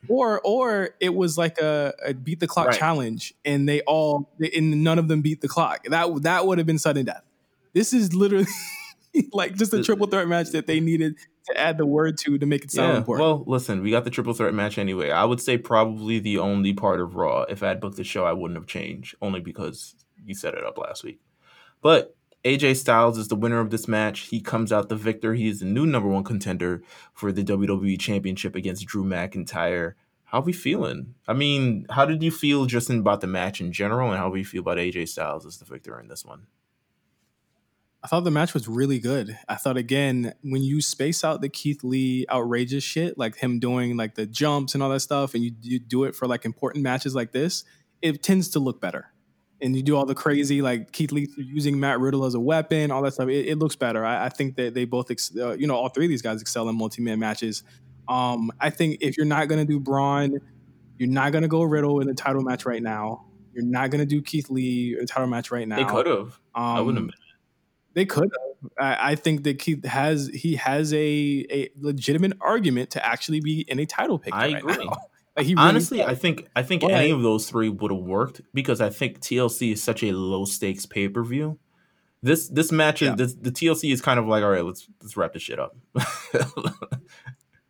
or 0.09 0.41
or 0.43 0.91
it 1.01 1.15
was 1.15 1.37
like 1.37 1.59
a, 1.59 1.93
a 2.07 2.15
beat 2.15 2.41
the 2.41 2.47
clock 2.47 2.69
Right. 2.69 2.79
challenge, 2.79 3.35
and 3.45 3.69
they 3.69 3.81
all 3.83 4.31
and 4.55 4.83
none 4.85 4.99
of 4.99 5.09
them 5.09 5.21
beat 5.21 5.41
the 5.41 5.49
clock. 5.49 5.85
That 5.89 6.23
that 6.23 6.47
would 6.47 6.59
have 6.59 6.67
been 6.67 6.79
sudden 6.79 7.05
death. 7.07 7.23
This 7.75 7.93
is 7.93 8.15
literally 8.15 8.47
like 9.33 9.55
just 9.55 9.73
a 9.73 9.83
triple 9.83 10.07
threat 10.07 10.29
match 10.29 10.51
that 10.51 10.67
they 10.67 10.81
needed 10.81 11.17
to 11.47 11.61
add 11.61 11.79
the 11.79 11.87
word 11.87 12.19
to 12.19 12.39
to 12.39 12.47
make 12.47 12.65
it 12.65 12.71
sound 12.71 12.93
yeah. 12.93 12.99
important. 12.99 13.27
Well, 13.27 13.45
listen, 13.47 13.83
we 13.83 13.91
got 13.91 14.05
the 14.05 14.11
triple 14.11 14.35
threat 14.35 14.55
match 14.55 14.79
anyway. 14.79 15.11
I 15.11 15.25
would 15.25 15.41
say 15.41 15.59
probably 15.59 16.19
the 16.19 16.39
only 16.39 16.73
part 16.73 17.01
of 17.01 17.15
Raw. 17.15 17.43
If 17.43 17.63
I 17.63 17.69
had 17.69 17.81
booked 17.81 17.97
the 17.97 18.05
show, 18.05 18.25
I 18.25 18.33
wouldn't 18.33 18.59
have 18.59 18.67
changed, 18.67 19.15
only 19.23 19.41
because 19.41 19.95
you 20.25 20.35
set 20.35 20.55
it 20.55 20.65
up 20.65 20.79
last 20.79 21.05
week. 21.05 21.21
But 21.83 22.17
AJ 22.45 22.77
Styles 22.77 23.19
is 23.19 23.29
the 23.29 23.37
winner 23.37 23.61
of 23.61 23.71
this 23.71 23.89
match. 23.89 24.21
He 24.21 24.41
comes 24.41 24.73
out 24.73 24.89
the 24.89 24.97
victor. 24.97 25.35
He 25.35 25.49
is 25.49 25.61
the 25.61 25.67
new 25.67 25.87
number 25.87 26.09
one 26.09 26.25
contender 26.25 26.83
for 27.13 27.33
the 27.33 27.43
WWE 27.43 27.99
Championship 27.99 28.55
against 28.55 28.87
Drew 28.87 29.05
McIntyre. 29.05 29.95
How 30.25 30.39
are 30.39 30.45
we 30.45 30.53
feeling? 30.53 31.15
I 31.29 31.33
mean, 31.33 31.87
how 31.91 32.05
did 32.05 32.23
you 32.23 32.31
feel 32.31 32.67
Justin, 32.67 33.01
about 33.01 33.21
the 33.21 33.27
match 33.27 33.61
in 33.61 33.73
general, 33.73 34.11
and 34.11 34.19
how 34.19 34.31
do 34.31 34.37
you 34.37 34.45
feel 34.45 34.61
about 34.61 34.79
AJ 34.79 35.09
Styles 35.09 35.47
as 35.47 35.59
the 35.59 35.65
victor 35.65 35.99
in 35.99 36.09
this 36.09 36.25
one? 36.25 36.47
I 38.07 38.09
thought 38.09 38.23
the 38.23 38.31
match 38.31 38.55
was 38.55 38.69
really 38.69 39.01
good. 39.01 39.37
I 39.49 39.57
thought 39.57 39.77
again, 39.77 40.33
when 40.43 40.63
you 40.63 40.81
space 40.81 41.25
out 41.25 41.41
the 41.41 41.49
Keith 41.49 41.83
Lee 41.83 42.25
outrageous 42.31 42.85
shit, 42.85 43.19
like 43.19 43.35
him 43.35 43.59
doing 43.59 43.97
like 43.97 44.15
the 44.15 44.27
jumps 44.27 44.75
and 44.75 44.83
all 44.83 44.91
that 44.91 45.01
stuff, 45.01 45.35
and 45.35 45.43
you, 45.43 45.51
you 45.61 45.81
do 45.81 46.05
it 46.05 46.15
for 46.15 46.29
like 46.29 46.45
important 46.45 46.85
matches 46.85 47.17
like 47.17 47.33
this, 47.33 47.65
it 48.01 48.23
tends 48.23 48.51
to 48.51 48.61
look 48.61 48.81
better. 48.81 49.13
And 49.61 49.75
you 49.75 49.83
do 49.83 49.97
all 49.97 50.07
the 50.07 50.15
crazy 50.15 50.63
like 50.63 50.93
Keith 50.93 51.11
Lee 51.11 51.27
using 51.37 51.81
Matt 51.81 51.99
Riddle 51.99 52.25
as 52.25 52.37
a 52.37 52.39
weapon, 52.41 52.93
all 52.93 53.03
that 53.03 53.15
stuff. 53.15 53.29
It, 53.29 53.49
it 53.49 53.59
looks 53.59 53.75
better. 53.75 54.05
I, 54.05 54.27
I 54.27 54.29
think 54.29 54.55
that 54.55 54.75
they 54.75 54.85
both, 54.85 55.11
ex- 55.11 55.37
uh, 55.37 55.55
you 55.55 55.67
know, 55.67 55.75
all 55.75 55.89
three 55.89 56.05
of 56.05 56.09
these 56.09 56.23
guys 56.23 56.41
excel 56.41 56.69
in 56.69 56.77
multi-man 56.77 57.19
matches. 57.19 57.65
Um, 58.07 58.53
I 58.61 58.71
think 58.71 58.99
if 59.01 59.17
you're 59.17 59.27
not 59.27 59.49
gonna 59.49 59.65
do 59.65 59.81
Braun, 59.81 60.39
you're 60.97 61.11
not 61.11 61.33
gonna 61.33 61.49
go 61.49 61.65
Riddle 61.65 61.99
in 61.99 62.09
a 62.09 62.15
title 62.15 62.43
match 62.43 62.67
right 62.67 62.85
now. 62.85 63.27
You're 63.53 63.65
not 63.65 63.91
gonna 63.91 64.07
do 64.07 64.23
Keith 64.23 64.49
Lee 64.49 64.95
in 64.97 65.03
a 65.03 65.07
title 65.07 65.27
match 65.27 65.51
right 65.51 65.67
now. 65.67 65.75
They 65.75 65.85
could 65.85 66.07
have. 66.07 66.39
Um, 66.55 66.63
I 66.63 66.81
wouldn't 66.83 67.11
have. 67.11 67.26
They 67.97 68.05
could 68.07 68.31
have. 68.31 68.71
I, 68.79 69.11
I 69.11 69.15
think 69.17 69.43
that 69.43 69.59
Keith 69.59 69.85
has 69.85 70.29
he 70.33 70.55
has 70.55 70.93
a, 70.93 71.47
a 71.51 71.71
legitimate 71.81 72.35
argument 72.41 72.91
to 72.91 73.05
actually 73.05 73.41
be 73.41 73.63
in 73.63 73.81
a 73.81 73.87
title 73.87 74.19
picture. 74.21 74.39
I 74.39 74.53
right 74.53 74.57
agree. 74.59 74.85
now. 74.85 74.97
Like 75.37 75.45
he 75.45 75.53
really 75.55 75.69
Honestly, 75.69 75.99
does. 75.99 76.09
I 76.09 76.15
think 76.15 76.49
I 76.57 76.63
think 76.63 76.81
But- 76.81 76.93
any 76.93 77.11
of 77.11 77.21
those 77.21 77.47
three 77.51 77.69
would 77.69 77.91
have 77.93 78.01
worked 78.01 78.41
because 78.55 78.81
I 78.81 78.89
think 78.89 79.21
TLC 79.21 79.73
is 79.73 79.83
such 79.83 80.03
a 80.03 80.13
low 80.13 80.47
stakes 80.47 80.87
pay 80.87 81.09
per 81.11 81.23
view. 81.23 81.59
This 82.23 82.49
this 82.49 82.73
match 82.73 83.03
is 83.03 83.09
Yeah. 83.09 83.15
this, 83.17 83.35
the 83.35 83.51
TLC 83.51 83.93
is 83.93 84.01
kind 84.01 84.19
of 84.19 84.27
like 84.27 84.43
all 84.43 84.49
right, 84.51 84.65
let's 84.65 84.89
let's 85.03 85.15
wrap 85.15 85.35
this 85.35 85.43
shit 85.43 85.59
up. 85.59 85.77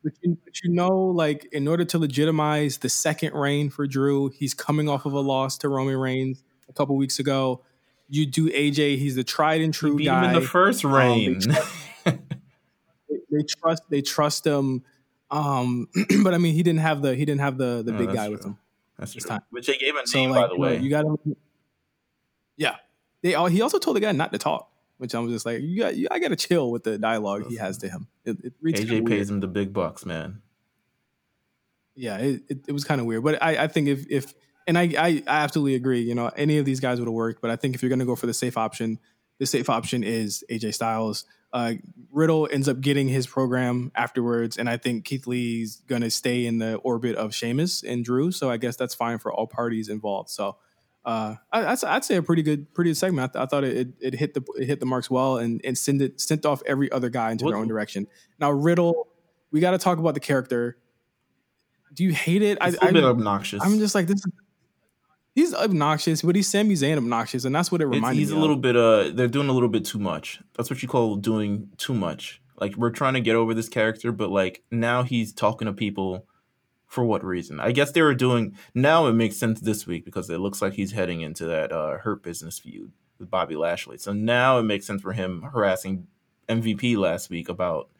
But 0.04 0.12
you, 0.22 0.38
but 0.44 0.62
you 0.62 0.70
know, 0.70 0.96
like 0.96 1.46
in 1.50 1.66
order 1.66 1.84
to 1.86 1.98
legitimize 1.98 2.78
the 2.78 2.88
second 2.88 3.34
reign 3.34 3.70
for 3.70 3.88
Drew, 3.88 4.28
he's 4.28 4.54
coming 4.54 4.88
off 4.88 5.04
of 5.04 5.12
a 5.14 5.20
loss 5.20 5.58
to 5.58 5.68
Roman 5.68 5.96
Reigns 5.96 6.44
a 6.68 6.72
couple 6.72 6.96
weeks 6.96 7.18
ago. 7.18 7.64
You 8.08 8.26
do 8.26 8.48
AJ, 8.50 8.98
he's 8.98 9.16
the 9.16 9.24
tried 9.24 9.60
and 9.60 9.74
true 9.74 9.96
Beat 9.96 10.04
guy. 10.04 10.24
him 10.30 10.34
in 10.36 10.40
the 10.40 10.46
first 10.46 10.84
Um, 10.84 10.92
they 10.92 10.98
reign. 10.98 11.40
trust- 11.40 11.72
they, 12.04 12.18
they 13.30 13.42
trust 13.60 13.82
they 13.90 14.02
trust 14.02 14.46
him. 14.46 14.84
Um, 15.30 15.88
but 16.22 16.34
I 16.34 16.38
mean, 16.38 16.54
he 16.54 16.62
didn't 16.62 16.80
have 16.80 17.02
the 17.02 17.14
he 17.14 17.24
didn't 17.24 17.40
have 17.40 17.58
the 17.58 17.82
the 17.84 17.92
No, 17.92 17.98
big 17.98 18.12
guy 18.12 18.28
with 18.28 18.44
him. 18.44 18.58
That's 18.98 19.12
this 19.12 19.24
true. 19.24 19.30
time. 19.30 19.40
Which 19.50 19.66
they 19.66 19.76
gave 19.76 19.94
a 19.96 20.06
So 20.06 20.18
name, 20.18 20.30
like, 20.30 20.42
by 20.44 20.46
the 20.48 20.54
you 20.54 20.58
know, 20.60 20.66
way. 20.68 20.78
you 20.78 20.90
got 20.90 21.02
to. 21.02 21.36
Yeah, 22.56 22.76
they 23.22 23.34
all. 23.34 23.46
He 23.46 23.60
also 23.60 23.78
told 23.78 23.96
the 23.96 24.00
guy 24.00 24.12
not 24.12 24.32
to 24.32 24.38
talk, 24.38 24.70
which 24.98 25.14
I 25.14 25.18
was 25.18 25.32
just 25.32 25.44
like, 25.44 25.60
you 25.60 25.78
got. 25.78 25.96
You, 25.96 26.06
I 26.10 26.18
got 26.20 26.28
to 26.28 26.36
chill 26.36 26.70
with 26.70 26.84
the 26.84 26.96
dialogue 26.98 27.46
he 27.48 27.56
has 27.56 27.76
to 27.78 27.88
him. 27.88 28.06
It, 28.24 28.38
it 28.44 28.52
AJ 28.64 29.06
pays 29.08 29.28
him 29.28 29.40
the 29.40 29.48
big 29.48 29.72
bucks, 29.72 30.06
man. 30.06 30.40
yeah, 31.96 32.18
it, 32.18 32.42
it, 32.48 32.58
it 32.68 32.72
was 32.72 32.84
kind 32.84 33.00
of 33.00 33.06
weird. 33.06 33.24
But 33.24 33.42
I, 33.42 33.64
I 33.64 33.66
think 33.68 33.88
if 33.88 34.06
if 34.08 34.32
and 34.66 34.76
I, 34.78 34.82
I 34.98 35.22
I 35.26 35.38
absolutely 35.44 35.74
agree. 35.74 36.00
You 36.00 36.14
know, 36.14 36.28
any 36.36 36.58
of 36.58 36.64
these 36.64 36.80
guys 36.80 36.98
would 36.98 37.06
have 37.06 37.14
worked. 37.14 37.40
But 37.40 37.50
I 37.50 37.56
think 37.56 37.74
if 37.74 37.82
you're 37.82 37.88
going 37.88 38.00
to 38.00 38.04
go 38.04 38.16
for 38.16 38.26
the 38.26 38.34
safe 38.34 38.56
option, 38.56 38.98
the 39.38 39.46
safe 39.46 39.68
option 39.70 40.02
is 40.02 40.44
AJ 40.50 40.74
Styles. 40.74 41.24
Uh, 41.52 41.74
Riddle 42.12 42.48
ends 42.52 42.68
up 42.68 42.80
getting 42.80 43.08
his 43.08 43.26
program 43.26 43.92
afterwards, 43.94 44.58
and 44.58 44.68
I 44.68 44.76
think 44.76 45.04
Keith 45.04 45.26
Lee's 45.26 45.82
going 45.86 46.02
to 46.02 46.10
stay 46.10 46.44
in 46.44 46.58
the 46.58 46.76
orbit 46.76 47.16
of 47.16 47.34
Sheamus 47.34 47.82
and 47.82 48.04
Drew. 48.04 48.30
So 48.32 48.50
I 48.50 48.56
guess 48.56 48.76
that's 48.76 48.94
fine 48.94 49.18
for 49.18 49.32
all 49.32 49.46
parties 49.46 49.88
involved. 49.88 50.30
So. 50.30 50.56
Uh, 51.04 51.36
I, 51.52 51.66
I'd, 51.66 51.84
I'd 51.84 52.04
say 52.04 52.16
a 52.16 52.22
pretty 52.22 52.42
good, 52.42 52.74
pretty 52.74 52.90
good 52.90 52.96
segment. 52.96 53.30
I, 53.30 53.32
th- 53.32 53.42
I 53.44 53.46
thought 53.46 53.62
it, 53.62 53.76
it, 53.76 53.88
it 54.00 54.14
hit 54.14 54.34
the 54.34 54.42
it 54.58 54.66
hit 54.66 54.80
the 54.80 54.86
marks 54.86 55.08
well 55.08 55.38
and, 55.38 55.60
and 55.62 55.78
send 55.78 56.02
it 56.02 56.20
sent 56.20 56.44
off 56.44 56.64
every 56.66 56.90
other 56.90 57.10
guy 57.10 57.30
into 57.30 57.44
their 57.44 57.54
own 57.54 57.68
direction. 57.68 58.08
Now 58.40 58.50
Riddle, 58.50 59.06
we 59.52 59.60
got 59.60 59.70
to 59.70 59.78
talk 59.78 60.00
about 60.00 60.14
the 60.14 60.20
character. 60.20 60.78
Do 61.94 62.02
you 62.02 62.12
hate 62.12 62.42
it? 62.42 62.58
It's 62.60 62.76
a 62.78 62.82
I, 62.82 62.86
little 62.86 63.02
bit 63.02 63.06
I, 63.06 63.10
obnoxious. 63.10 63.62
I'm 63.62 63.78
just 63.78 63.94
like 63.94 64.08
this. 64.08 64.16
is- 64.18 64.32
He's 65.36 65.52
obnoxious, 65.54 66.22
but 66.22 66.34
he's 66.34 66.48
Sami 66.48 66.74
Zayn 66.74 66.96
obnoxious, 66.96 67.44
and 67.44 67.54
that's 67.54 67.70
what 67.70 67.80
it 67.82 67.84
It's- 67.84 67.94
reminded 67.94 68.18
he's 68.18 68.30
a 68.30 68.36
little 68.38 68.56
of. 68.56 68.62
bit 68.62 68.74
uh 68.76 69.10
they're 69.14 69.28
doing 69.28 69.48
a 69.48 69.52
little 69.52 69.68
bit 69.68 69.84
too 69.84 69.98
much. 70.00 70.40
That's 70.56 70.70
what 70.70 70.82
you 70.82 70.88
call 70.88 71.16
doing 71.16 71.68
too 71.76 71.92
much. 71.94 72.40
Like 72.58 72.74
we're 72.76 72.90
trying 72.90 73.14
to 73.14 73.20
get 73.20 73.36
over 73.36 73.52
this 73.54 73.68
character, 73.68 74.10
but 74.12 74.30
like 74.30 74.64
now 74.70 75.02
he's 75.02 75.32
talking 75.34 75.66
to 75.66 75.72
people 75.74 76.26
for 76.86 77.04
what 77.04 77.22
reason? 77.22 77.60
I 77.60 77.72
guess 77.72 77.92
they 77.92 78.00
were 78.00 78.14
doing 78.14 78.56
now 78.74 79.06
it 79.08 79.12
makes 79.12 79.36
sense 79.36 79.60
this 79.60 79.86
week 79.86 80.04
because 80.06 80.30
it 80.30 80.38
looks 80.38 80.62
like 80.62 80.72
he's 80.72 80.92
heading 80.92 81.20
into 81.20 81.44
that 81.46 81.70
uh 81.70 81.98
hurt 81.98 82.22
business 82.22 82.58
feud 82.58 82.90
with 83.18 83.30
Bobby 83.30 83.56
Lashley. 83.56 83.98
So 83.98 84.12
now 84.14 84.58
it 84.58 84.62
makes 84.62 84.86
sense 84.86 85.02
for 85.02 85.12
him 85.12 85.42
harassing 85.42 86.06
MVP 86.48 86.96
last 86.96 87.28
week 87.28 87.50
about 87.50 87.90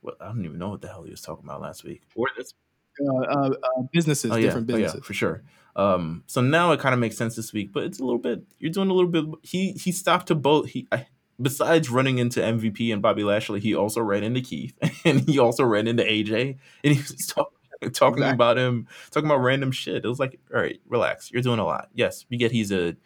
what 0.00 0.16
I 0.22 0.26
don't 0.28 0.44
even 0.46 0.58
know 0.58 0.70
what 0.70 0.80
the 0.80 0.88
hell 0.88 1.02
he 1.02 1.10
was 1.10 1.20
talking 1.20 1.44
about 1.44 1.60
last 1.60 1.84
week. 1.84 2.02
Or 2.14 2.28
this 2.38 2.54
Uh, 2.98 3.12
uh, 3.14 3.50
uh, 3.62 3.82
businesses, 3.92 4.30
oh, 4.30 4.40
different 4.40 4.68
yeah. 4.70 4.74
Oh, 4.74 4.78
businesses. 4.78 5.00
yeah, 5.02 5.06
for 5.06 5.12
sure. 5.12 5.42
Um, 5.76 6.24
so 6.26 6.40
now 6.40 6.72
it 6.72 6.80
kind 6.80 6.94
of 6.94 6.98
makes 6.98 7.16
sense 7.16 7.36
this 7.36 7.52
week, 7.52 7.72
but 7.72 7.84
it's 7.84 8.00
a 8.00 8.04
little 8.04 8.18
bit. 8.18 8.42
You're 8.58 8.72
doing 8.72 8.90
a 8.90 8.94
little 8.94 9.10
bit. 9.10 9.26
He 9.42 9.72
he 9.72 9.92
stopped 9.92 10.26
to 10.28 10.34
both. 10.34 10.70
He 10.70 10.88
I, 10.90 11.06
besides 11.40 11.90
running 11.90 12.16
into 12.18 12.40
MVP 12.40 12.92
and 12.92 13.02
Bobby 13.02 13.22
Lashley, 13.24 13.60
he 13.60 13.74
also 13.74 14.00
ran 14.00 14.24
into 14.24 14.40
Keith 14.40 14.74
and 15.04 15.20
he 15.28 15.38
also 15.38 15.64
ran 15.64 15.86
into 15.86 16.02
AJ, 16.02 16.56
and 16.82 16.94
he 16.94 16.98
was 17.00 17.26
talk, 17.26 17.52
talking 17.92 18.22
Exactly. 18.22 18.30
about 18.34 18.56
him, 18.58 18.88
talking 19.10 19.28
about 19.28 19.42
random 19.42 19.70
shit. 19.70 20.02
It 20.04 20.08
was 20.08 20.18
like, 20.18 20.40
all 20.52 20.60
right, 20.60 20.80
relax. 20.88 21.30
You're 21.30 21.42
doing 21.42 21.58
a 21.58 21.64
lot. 21.66 21.90
Yes, 21.94 22.24
we 22.30 22.38
get 22.38 22.52
he's 22.52 22.72
a 22.72 22.96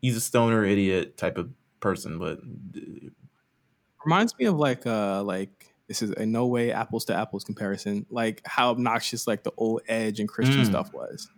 he's 0.00 0.16
a 0.16 0.20
stoner 0.22 0.64
idiot 0.64 1.18
type 1.18 1.36
of 1.36 1.50
person, 1.80 2.18
but 2.18 2.40
Reminds 4.04 4.38
me 4.38 4.46
of 4.46 4.54
like 4.56 4.86
uh 4.86 5.22
like 5.22 5.74
this 5.88 6.02
is 6.02 6.10
in 6.12 6.32
no 6.32 6.46
way 6.46 6.72
apples 6.72 7.04
to 7.06 7.14
apples 7.14 7.44
comparison. 7.44 8.06
Like 8.10 8.42
how 8.44 8.70
obnoxious 8.70 9.26
like 9.26 9.42
the 9.44 9.52
old 9.56 9.82
Edge 9.88 10.20
and 10.20 10.28
Christian 10.28 10.62
Mm. 10.62 10.66
stuff 10.66 10.92
was, 10.92 11.28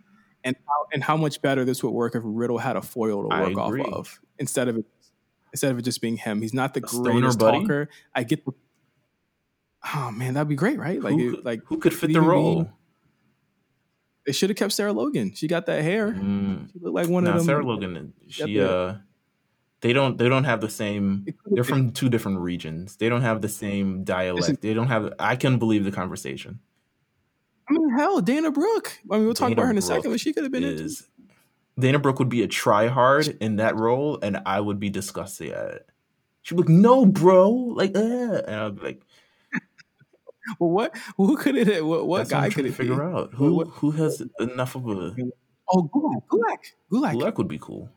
and 0.43 0.55
how 0.67 0.85
and 0.93 1.03
how 1.03 1.15
much 1.17 1.41
better 1.41 1.65
this 1.65 1.83
would 1.83 1.91
work 1.91 2.15
if 2.15 2.21
Riddle 2.25 2.57
had 2.57 2.75
a 2.75 2.81
foil 2.81 3.23
to 3.23 3.27
work 3.29 3.57
off 3.57 3.73
of 3.93 4.19
instead 4.39 4.67
of 4.67 4.77
it 4.77 4.85
instead 5.53 5.71
of 5.71 5.79
it 5.79 5.81
just 5.83 6.01
being 6.01 6.17
him. 6.17 6.41
He's 6.41 6.53
not 6.53 6.73
the 6.73 6.79
A 6.79 6.81
greatest 6.81 7.39
talker. 7.39 7.89
I 8.15 8.23
get 8.23 8.45
the. 8.45 8.51
Oh 9.95 10.11
man, 10.11 10.33
that'd 10.33 10.47
be 10.49 10.55
great, 10.55 10.77
right? 10.77 11.01
Like, 11.01 11.13
who, 11.13 11.35
it- 11.35 11.45
like 11.45 11.61
who 11.65 11.77
could 11.77 11.93
fit 11.93 12.07
the 12.07 12.11
even 12.11 12.23
be- 12.23 12.27
role? 12.27 12.69
they 14.25 14.33
should 14.33 14.49
have 14.49 14.57
kept 14.57 14.73
Sarah 14.73 14.93
Logan. 14.93 15.33
She 15.33 15.47
got 15.47 15.65
that 15.67 15.81
hair. 15.81 16.11
Mm. 16.11 16.71
She 16.71 16.79
looked 16.79 16.93
like 16.95 17.07
one 17.09 17.23
Now 17.23 17.31
of 17.31 17.37
them. 17.37 17.45
Sarah 17.45 17.65
Logan, 17.65 18.13
she 18.27 18.59
uh, 18.59 18.95
they 19.81 19.93
don't 19.93 20.17
they 20.17 20.27
don't 20.29 20.43
have 20.43 20.61
the 20.61 20.69
same. 20.69 21.25
They're 21.45 21.63
from 21.63 21.91
two 21.91 22.09
different 22.09 22.39
regions. 22.39 22.97
They 22.97 23.09
don't 23.09 23.21
have 23.21 23.41
the 23.41 23.49
same 23.49 24.03
dialect. 24.03 24.61
They 24.61 24.73
don't 24.73 24.87
have. 24.87 25.13
I 25.19 25.35
couldn't 25.35 25.59
believe 25.59 25.83
the 25.85 25.91
conversation. 25.91 26.59
I 27.69 27.73
mean, 27.73 27.89
hell, 27.97 28.19
Dana 28.21 28.51
Brooke. 28.51 28.99
I 29.11 29.17
mean, 29.17 29.25
we'll 29.25 29.33
talk 29.35 29.49
Dana 29.49 29.61
about 29.61 29.65
her 29.65 29.71
in 29.71 29.77
a 29.77 29.81
Brooke 29.81 29.87
second, 29.97 30.11
but 30.11 30.19
she 30.19 30.33
could 30.33 30.43
have 30.43 30.51
been. 30.51 30.63
Is 30.63 31.07
Dana 31.77 31.99
Brooke 31.99 32.19
would 32.19 32.29
be 32.29 32.41
a 32.43 32.47
tryhard 32.47 33.37
in 33.39 33.57
that 33.57 33.75
role, 33.77 34.19
and 34.21 34.41
I 34.45 34.59
would 34.59 34.79
be 34.79 34.89
disgusted 34.89 35.51
at 35.51 35.67
it. 35.75 35.89
She'd 36.41 36.55
be 36.55 36.61
like, 36.63 36.69
"No, 36.69 37.05
bro," 37.05 37.49
like, 37.51 37.95
uh, 37.95 37.99
and 37.99 38.55
I'd 38.55 38.75
be 38.75 38.81
like, 38.81 39.01
Well, 40.59 40.71
what? 40.71 40.97
Who 41.17 41.37
could 41.37 41.55
it? 41.55 41.85
What, 41.85 42.07
what 42.07 42.17
"That's 42.19 42.31
what 42.31 42.39
guy 42.41 42.49
could 42.49 42.65
it 42.65 42.73
figure 42.73 42.95
be? 42.95 43.01
out 43.01 43.33
who 43.33 43.53
what- 43.55 43.67
who 43.67 43.91
has 43.91 44.21
enough 44.39 44.75
of 44.75 44.87
a 44.87 45.15
Oh, 45.71 45.83
Gulak, 45.83 46.23
Gulak, 46.27 46.57
Gulak. 46.91 47.13
Gulak 47.13 47.37
would 47.37 47.47
be 47.47 47.59
cool." 47.59 47.89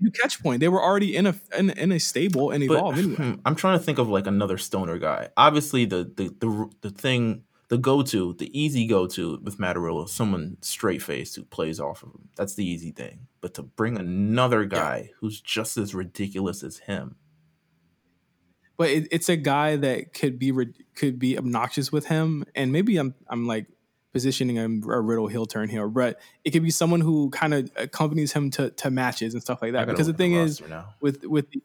Do 0.00 0.10
catch 0.10 0.42
point. 0.42 0.60
They 0.60 0.68
were 0.68 0.82
already 0.82 1.16
in 1.16 1.26
a 1.26 1.34
in, 1.56 1.70
in 1.70 1.92
a 1.92 1.98
stable 1.98 2.50
and 2.50 2.66
But 2.68 2.84
anyway. 2.98 3.14
hmm, 3.14 3.34
I'm 3.44 3.54
trying 3.54 3.78
to 3.78 3.84
think 3.84 3.98
of 3.98 4.08
like 4.08 4.26
another 4.26 4.58
stoner 4.58 4.98
guy. 4.98 5.30
Obviously, 5.36 5.84
the 5.84 6.04
the 6.04 6.34
the, 6.38 6.70
the 6.82 6.90
thing, 6.90 7.44
the 7.68 7.78
go 7.78 8.02
to, 8.02 8.34
the 8.34 8.50
easy 8.58 8.86
go 8.86 9.06
to 9.08 9.38
with 9.42 9.58
Matt 9.58 9.78
Riddle 9.78 10.06
someone 10.06 10.56
straight 10.60 11.02
faced 11.02 11.36
who 11.36 11.44
plays 11.44 11.80
off 11.80 12.02
of 12.02 12.10
him. 12.10 12.28
That's 12.36 12.54
the 12.54 12.66
easy 12.66 12.92
thing. 12.92 13.26
But 13.40 13.54
to 13.54 13.62
bring 13.62 13.98
another 13.98 14.64
guy 14.64 15.10
who's 15.20 15.40
just 15.40 15.76
as 15.76 15.94
ridiculous 15.94 16.62
as 16.62 16.78
him, 16.78 17.16
But 18.76 18.90
it, 18.90 19.08
it's 19.10 19.28
a 19.28 19.36
guy 19.36 19.76
that 19.76 20.12
could 20.12 20.38
be 20.38 20.52
could 20.94 21.18
be 21.18 21.36
obnoxious 21.36 21.90
with 21.90 22.06
him, 22.06 22.44
and 22.54 22.72
maybe 22.72 22.96
I'm 22.96 23.14
I'm 23.28 23.46
like 23.46 23.66
positioning 24.18 24.56
him 24.56 24.82
a 24.88 25.00
riddle 25.00 25.28
heel 25.28 25.46
turn 25.46 25.68
here, 25.68 25.86
but 25.88 26.18
it 26.44 26.50
could 26.50 26.64
be 26.64 26.70
someone 26.70 27.00
who 27.00 27.30
kind 27.30 27.54
of 27.54 27.70
accompanies 27.76 28.32
him 28.32 28.50
to 28.50 28.70
to 28.70 28.90
matches 28.90 29.32
and 29.34 29.42
stuff 29.42 29.62
like 29.62 29.72
that. 29.72 29.86
Because 29.86 30.08
the 30.08 30.12
thing 30.12 30.34
is, 30.34 30.60
now. 30.68 30.86
with 31.00 31.24
with 31.24 31.48
the, 31.50 31.62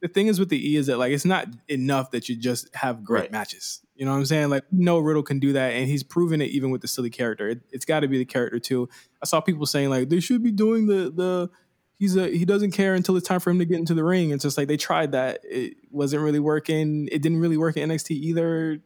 the 0.00 0.08
thing 0.08 0.28
is 0.28 0.38
with 0.40 0.48
the 0.48 0.56
E 0.70 0.76
is 0.76 0.86
that 0.86 0.98
like 0.98 1.12
it's 1.12 1.26
not 1.26 1.46
enough 1.68 2.10
that 2.12 2.28
you 2.30 2.36
just 2.36 2.74
have 2.74 3.04
great 3.04 3.20
Right. 3.24 3.32
matches. 3.32 3.82
You 3.94 4.06
know 4.06 4.12
what 4.12 4.18
I'm 4.18 4.24
saying? 4.24 4.48
Like 4.48 4.64
no 4.72 4.98
Riddle 4.98 5.22
can 5.22 5.38
do 5.38 5.52
that, 5.52 5.74
and 5.74 5.86
he's 5.86 6.02
proven 6.02 6.40
it 6.40 6.48
even 6.50 6.70
with 6.70 6.80
the 6.80 6.88
silly 6.88 7.10
character. 7.10 7.50
It, 7.50 7.60
it's 7.70 7.84
got 7.84 8.00
to 8.00 8.08
be 8.08 8.16
the 8.16 8.24
character 8.24 8.58
too. 8.58 8.88
I 9.22 9.26
saw 9.26 9.42
people 9.42 9.66
saying 9.66 9.90
like 9.90 10.08
they 10.08 10.20
should 10.20 10.42
be 10.42 10.52
doing 10.52 10.86
the 10.86 11.10
the 11.14 11.50
he's 11.98 12.16
a 12.16 12.28
he 12.28 12.46
doesn't 12.46 12.70
care 12.70 12.94
until 12.94 13.14
it's 13.18 13.28
time 13.28 13.40
for 13.40 13.50
him 13.50 13.58
to 13.58 13.66
get 13.66 13.78
into 13.78 13.92
the 13.92 14.02
ring. 14.04 14.30
It's 14.30 14.42
just 14.44 14.56
like 14.56 14.68
they 14.68 14.78
tried 14.78 15.12
that. 15.12 15.40
It 15.44 15.74
wasn't 15.90 16.22
really 16.22 16.40
working. 16.40 17.08
It 17.12 17.20
didn't 17.20 17.40
really 17.40 17.58
work 17.58 17.76
in 17.76 17.90
NXT 17.90 18.12
either. 18.12 18.80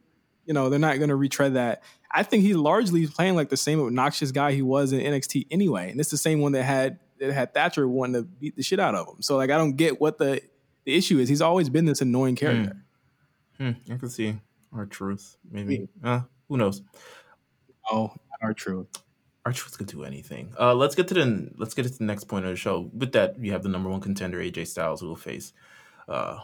You 0.46 0.52
know, 0.52 0.68
they're 0.68 0.78
not 0.80 0.98
going 0.98 1.08
to 1.08 1.16
retread 1.16 1.54
that. 1.54 1.82
I 2.14 2.22
think 2.22 2.44
he 2.44 2.54
largely 2.54 3.02
is 3.02 3.10
playing 3.10 3.34
like 3.34 3.48
the 3.48 3.56
same 3.56 3.80
obnoxious 3.80 4.30
guy 4.30 4.52
he 4.52 4.62
was 4.62 4.92
in 4.92 5.00
NXT 5.00 5.48
anyway. 5.50 5.90
And 5.90 5.98
it's 5.98 6.10
the 6.10 6.16
same 6.16 6.40
one 6.40 6.52
that 6.52 6.62
had 6.62 7.00
that 7.18 7.32
had 7.32 7.52
Thatcher 7.52 7.88
wanting 7.88 8.22
to 8.22 8.22
beat 8.22 8.56
the 8.56 8.62
shit 8.62 8.78
out 8.78 8.94
of 8.94 9.08
him. 9.08 9.20
So 9.20 9.36
like 9.36 9.50
I 9.50 9.56
don't 9.56 9.76
get 9.76 10.00
what 10.00 10.18
the 10.18 10.40
the 10.84 10.94
issue 10.94 11.18
is. 11.18 11.28
He's 11.28 11.42
always 11.42 11.68
been 11.68 11.86
this 11.86 12.00
annoying 12.00 12.36
character. 12.36 12.76
Hmm, 13.58 13.70
I 13.90 13.96
can 13.96 14.10
see 14.10 14.36
R-Truth. 14.72 15.36
Maybe, 15.50 15.88
uh, 16.02 16.22
who 16.48 16.56
knows? 16.56 16.82
Oh, 17.90 18.12
R-Truth. 18.42 18.88
Our 19.46 19.52
truth 19.52 19.76
could 19.76 19.88
do 19.88 20.04
anything. 20.04 20.54
Uh, 20.58 20.74
let's 20.74 20.94
get 20.94 21.06
to 21.08 21.14
the 21.14 21.50
let's 21.58 21.74
get 21.74 21.82
to 21.82 21.90
the 21.90 22.04
next 22.04 22.24
point 22.24 22.46
of 22.46 22.50
the 22.50 22.56
show. 22.56 22.90
With 22.94 23.12
that, 23.12 23.38
you 23.38 23.52
have 23.52 23.62
the 23.62 23.68
number 23.68 23.90
one 23.90 24.00
contender 24.00 24.38
AJ 24.38 24.68
Styles 24.68 25.02
who 25.02 25.08
will 25.08 25.16
face 25.16 25.52
uh, 26.08 26.40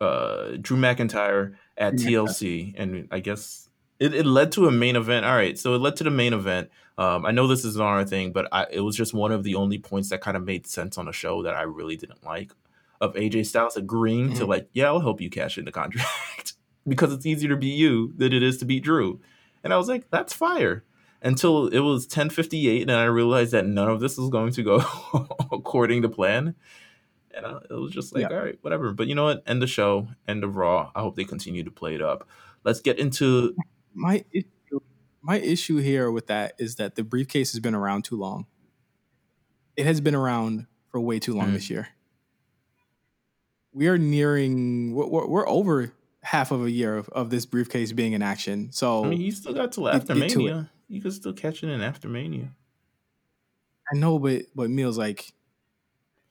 uh, 0.00 0.56
Drew 0.60 0.76
McIntyre 0.76 1.56
at 1.76 1.96
Drew 1.96 2.12
TLC, 2.12 2.74
and 2.78 3.08
I 3.10 3.18
guess 3.18 3.68
it, 4.00 4.14
it 4.14 4.26
led 4.26 4.50
to 4.52 4.66
a 4.66 4.70
main 4.72 4.96
event. 4.96 5.24
All 5.26 5.34
right, 5.36 5.56
so 5.58 5.74
it 5.74 5.78
led 5.78 5.94
to 5.96 6.04
the 6.04 6.10
main 6.10 6.32
event. 6.32 6.70
Um, 6.98 7.24
I 7.24 7.30
know 7.30 7.46
this 7.46 7.64
is 7.64 7.76
not 7.76 7.86
our 7.86 8.04
thing, 8.04 8.32
but 8.32 8.48
I, 8.52 8.66
it 8.70 8.80
was 8.80 8.96
just 8.96 9.14
one 9.14 9.30
of 9.32 9.44
the 9.44 9.54
only 9.54 9.78
points 9.78 10.08
that 10.10 10.20
kind 10.20 10.36
of 10.36 10.44
made 10.44 10.66
sense 10.66 10.98
on 10.98 11.06
a 11.08 11.12
show 11.12 11.42
that 11.44 11.54
I 11.54 11.62
really 11.62 11.96
didn't 11.96 12.24
like. 12.24 12.52
Of 13.00 13.14
AJ 13.14 13.46
Styles 13.46 13.76
agreeing 13.78 14.34
to 14.34 14.44
Mhm. 14.44 14.48
like, 14.48 14.68
yeah, 14.74 14.86
I'll 14.86 15.00
help 15.00 15.20
you 15.22 15.30
cash 15.30 15.56
in 15.56 15.64
the 15.64 15.72
contract 15.72 16.52
because 16.86 17.12
it's 17.14 17.24
easier 17.24 17.48
to 17.50 17.56
beat 17.56 17.76
you 17.78 18.12
than 18.16 18.32
it 18.34 18.42
is 18.42 18.58
to 18.58 18.66
beat 18.66 18.82
Drew. 18.84 19.20
And 19.64 19.72
I 19.72 19.78
was 19.78 19.88
like, 19.88 20.10
that's 20.10 20.34
fire. 20.34 20.84
Until 21.22 21.68
it 21.68 21.80
was 21.80 22.06
10:58, 22.06 22.82
and 22.82 22.90
I 22.92 23.04
realized 23.04 23.52
that 23.52 23.66
none 23.66 23.88
of 23.88 24.00
this 24.00 24.16
was 24.18 24.28
going 24.30 24.52
to 24.52 24.62
go 24.62 24.82
according 25.52 26.02
to 26.02 26.08
plan. 26.10 26.54
And 27.34 27.46
I, 27.46 27.58
it 27.70 27.74
was 27.74 27.92
just 27.92 28.14
like, 28.14 28.22
Yeah. 28.28 28.36
all 28.36 28.44
right, 28.44 28.58
whatever. 28.62 28.92
But 28.92 29.06
you 29.06 29.14
know 29.14 29.24
what? 29.24 29.42
End 29.46 29.62
the 29.62 29.66
show, 29.66 30.08
end 30.28 30.44
of 30.44 30.56
Raw. 30.56 30.90
I 30.94 31.00
hope 31.00 31.16
they 31.16 31.24
continue 31.24 31.62
to 31.64 31.70
play 31.70 31.94
it 31.94 32.02
up. 32.02 32.28
Let's 32.64 32.80
get 32.80 32.98
into 32.98 33.54
My 33.94 34.24
issue, 34.32 34.80
my 35.22 35.38
issue 35.38 35.76
here 35.78 36.10
with 36.10 36.26
that 36.28 36.54
is 36.58 36.76
that 36.76 36.94
the 36.94 37.04
briefcase 37.04 37.52
has 37.52 37.60
been 37.60 37.74
around 37.74 38.04
too 38.04 38.16
long. 38.16 38.46
It 39.76 39.86
has 39.86 40.00
been 40.00 40.14
around 40.14 40.66
for 40.90 41.00
way 41.00 41.18
too 41.18 41.34
long 41.34 41.48
Mm. 41.48 41.52
this 41.54 41.70
year. 41.70 41.88
We 43.72 43.88
are 43.88 43.98
nearing. 43.98 44.94
We're, 44.94 45.26
we're- 45.26 45.46
over 45.46 45.92
half 46.22 46.50
of 46.50 46.64
a 46.64 46.70
year 46.70 46.96
of, 46.96 47.08
of 47.10 47.30
this 47.30 47.46
briefcase 47.46 47.92
being 47.92 48.12
in 48.12 48.20
action. 48.22 48.70
So 48.72 49.04
I 49.04 49.08
mean, 49.08 49.20
you 49.20 49.32
still 49.32 49.54
got 49.54 49.72
till 49.72 49.84
Get- 49.84 49.94
after 49.94 50.14
get 50.14 50.30
to. 50.30 50.38
Mania. 50.38 50.70
You 50.88 51.00
can 51.00 51.12
still 51.12 51.32
catch 51.32 51.62
it 51.62 51.68
in 51.68 51.80
after 51.80 52.08
Mania. 52.08 52.50
I 53.92 53.96
know, 53.96 54.18
but 54.18 54.42
but 54.54 54.70
Meelz 54.70 54.96
like 54.96 55.32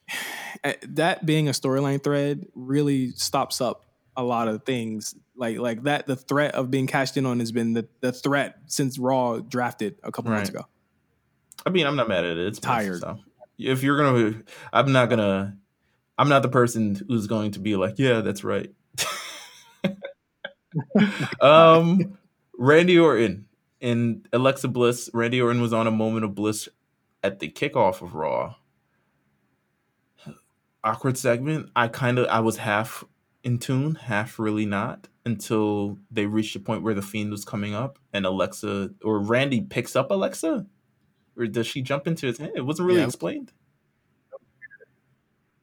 eh, 0.64 0.74
that 0.90 1.26
being 1.26 1.48
a 1.48 1.52
storyline 1.52 2.04
thread 2.04 2.46
really 2.56 3.12
stops 3.12 3.62
up 3.62 3.86
a 4.20 4.24
lot 4.24 4.48
of 4.48 4.64
things. 4.64 5.16
Like 5.36 5.58
like 5.58 5.84
that, 5.84 6.06
the 6.06 6.16
threat 6.16 6.56
of 6.56 6.70
being 6.70 6.88
cashed 6.88 7.18
in 7.18 7.26
on 7.26 7.40
has 7.40 7.52
been 7.52 7.74
the, 7.74 7.88
the 8.02 8.12
threat 8.12 8.58
since 8.68 9.00
Raw 9.00 9.40
drafted 9.40 9.96
a 10.04 10.12
couple 10.12 10.32
months 10.32 10.50
ago. 10.50 10.66
I 11.66 11.70
mean, 11.70 11.88
I'm 11.88 11.96
not 11.96 12.08
mad 12.08 12.26
at 12.26 12.38
it. 12.38 12.48
It's 12.48 12.60
Tired. 12.60 13.00
So 13.02 13.20
if 13.58 13.84
you're 13.84 13.98
gonna, 13.98 14.42
I'm 14.74 14.92
not 14.92 15.10
gonna. 15.10 15.58
I'm 16.18 16.28
not 16.28 16.42
the 16.42 16.50
person 16.50 17.00
who's 17.08 17.28
going 17.28 17.52
to 17.52 17.60
be 17.60 17.78
like, 17.78 17.96
yeah, 17.98 18.20
that's 18.20 18.44
right. 18.44 18.70
um, 21.42 22.18
Randy 22.58 23.00
Orton 23.00 23.46
and 23.82 24.28
Alexa 24.34 24.68
Bliss. 24.68 25.10
Randy 25.14 25.42
Orton 25.42 25.62
was 25.62 25.72
on 25.72 25.88
a 25.88 25.92
moment 25.92 26.26
of 26.26 26.36
bliss 26.36 26.68
at 27.24 27.40
the 27.40 27.50
kickoff 27.50 28.02
of 28.02 28.16
Raw. 28.16 28.56
Awkward 30.84 31.18
segment. 31.18 31.70
I 31.74 31.88
kind 31.88 32.20
of, 32.20 32.28
I 32.28 32.42
was 32.42 32.58
half 32.58 33.06
in 33.44 33.58
tune, 33.58 33.96
half 33.96 34.38
really 34.40 34.66
not, 34.66 35.08
until 35.26 35.98
they 36.12 36.26
reached 36.26 36.54
the 36.54 36.60
point 36.60 36.84
where 36.84 36.94
the 36.94 37.02
Fiend 37.02 37.32
was 37.32 37.46
coming 37.46 37.74
up, 37.74 37.98
and 38.14 38.26
Alexa 38.26 38.92
or 39.04 39.20
Randy 39.20 39.62
picks 39.62 39.96
up 39.96 40.12
Alexa, 40.12 40.66
or 41.38 41.48
does 41.48 41.68
she 41.68 41.82
jump 41.82 42.08
into 42.08 42.28
his 42.28 42.38
hand? 42.38 42.52
It 42.56 42.66
wasn't 42.66 42.88
really 42.88 43.00
Yeah. 43.00 43.06
explained. 43.08 43.52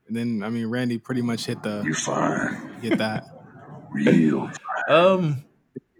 And 0.09 0.17
then 0.17 0.43
I 0.45 0.51
mean, 0.51 0.67
Randy 0.67 0.99
pretty 0.99 1.23
much 1.23 1.47
hit 1.47 1.63
the 1.63 1.83
You're 1.85 1.95
fine. 1.95 2.79
hit 2.81 2.99
that. 2.99 3.25
Real. 3.93 4.51
Um, 4.89 5.45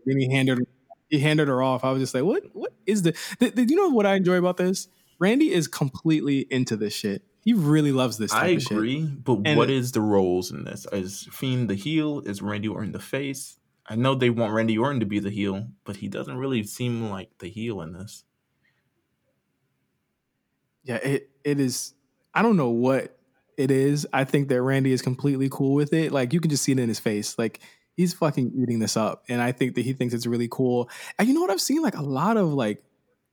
then 0.05 0.19
he 0.19 0.31
handed 0.31 0.61
he 1.09 1.19
handed 1.19 1.49
her 1.49 1.63
off. 1.63 1.85
I 1.85 1.91
was 1.91 2.01
just 2.03 2.15
like, 2.15 2.23
what 2.25 2.45
what 2.53 2.73
is 2.87 3.03
the? 3.03 3.13
Th- 3.41 3.55
th- 3.55 3.69
you 3.71 3.77
know 3.77 3.89
what 3.89 4.07
I 4.07 4.15
enjoy 4.15 4.37
about 4.37 4.57
this? 4.59 4.89
Randy 5.19 5.53
is 5.53 5.67
completely 5.67 6.47
into 6.51 6.77
this 6.77 6.95
shit. 6.95 7.23
He 7.47 7.53
really 7.55 7.93
loves 7.93 8.19
this. 8.19 8.33
Type 8.33 8.43
I 8.43 8.47
of 8.49 8.63
shit. 8.63 8.73
agree, 8.73 9.05
but 9.05 9.39
And- 9.45 9.57
what 9.57 9.71
is 9.71 9.93
the 9.93 10.01
roles 10.01 10.51
in 10.51 10.65
this? 10.65 10.85
Is 10.93 11.29
Fiend 11.31 11.71
the 11.71 11.77
heel? 11.77 12.21
Is 12.27 12.43
Randy 12.43 12.67
Orton 12.67 12.91
the 12.91 12.99
face? 12.99 13.57
I 13.87 13.95
know 13.95 14.17
they 14.17 14.31
want 14.31 14.53
Randy 14.53 14.77
Orton 14.77 14.99
to 14.99 15.07
be 15.07 15.21
the 15.21 15.31
heel, 15.31 15.69
but 15.85 15.99
he 15.99 16.09
doesn't 16.09 16.37
really 16.37 16.65
seem 16.65 17.09
like 17.09 17.31
the 17.39 17.49
heel 17.49 17.81
in 17.83 17.93
this. 17.93 18.25
Yeah, 20.83 20.97
it 20.97 21.31
it 21.45 21.61
is. 21.61 21.95
I 22.35 22.43
don't 22.43 22.57
know 22.57 22.71
what 22.71 23.17
it 23.57 23.71
is. 23.71 24.09
I 24.13 24.25
think 24.25 24.49
that 24.49 24.61
Randy 24.61 24.91
is 24.91 25.01
completely 25.01 25.49
cool 25.49 25.75
with 25.75 25.93
it. 25.93 26.11
Like 26.11 26.33
you 26.33 26.41
can 26.41 26.51
just 26.51 26.65
see 26.65 26.73
it 26.73 26.81
in 26.81 26.89
his 26.89 26.99
face. 26.99 27.39
Like 27.39 27.61
he's 27.97 28.13
fucking 28.13 28.55
eating 28.61 28.81
this 28.81 28.97
up, 28.97 29.23
and 29.29 29.41
I 29.41 29.53
think 29.53 29.77
that 29.77 29.83
he 29.85 29.93
thinks 29.93 30.15
it's 30.15 30.27
really 30.27 30.49
cool. 30.51 30.91
And 31.17 31.29
you 31.29 31.35
know 31.35 31.41
what 31.43 31.51
I've 31.51 31.61
seen? 31.61 31.81
Like 31.81 31.97
a 31.97 32.03
lot 32.03 32.37
of 32.37 32.53
like 32.53 32.83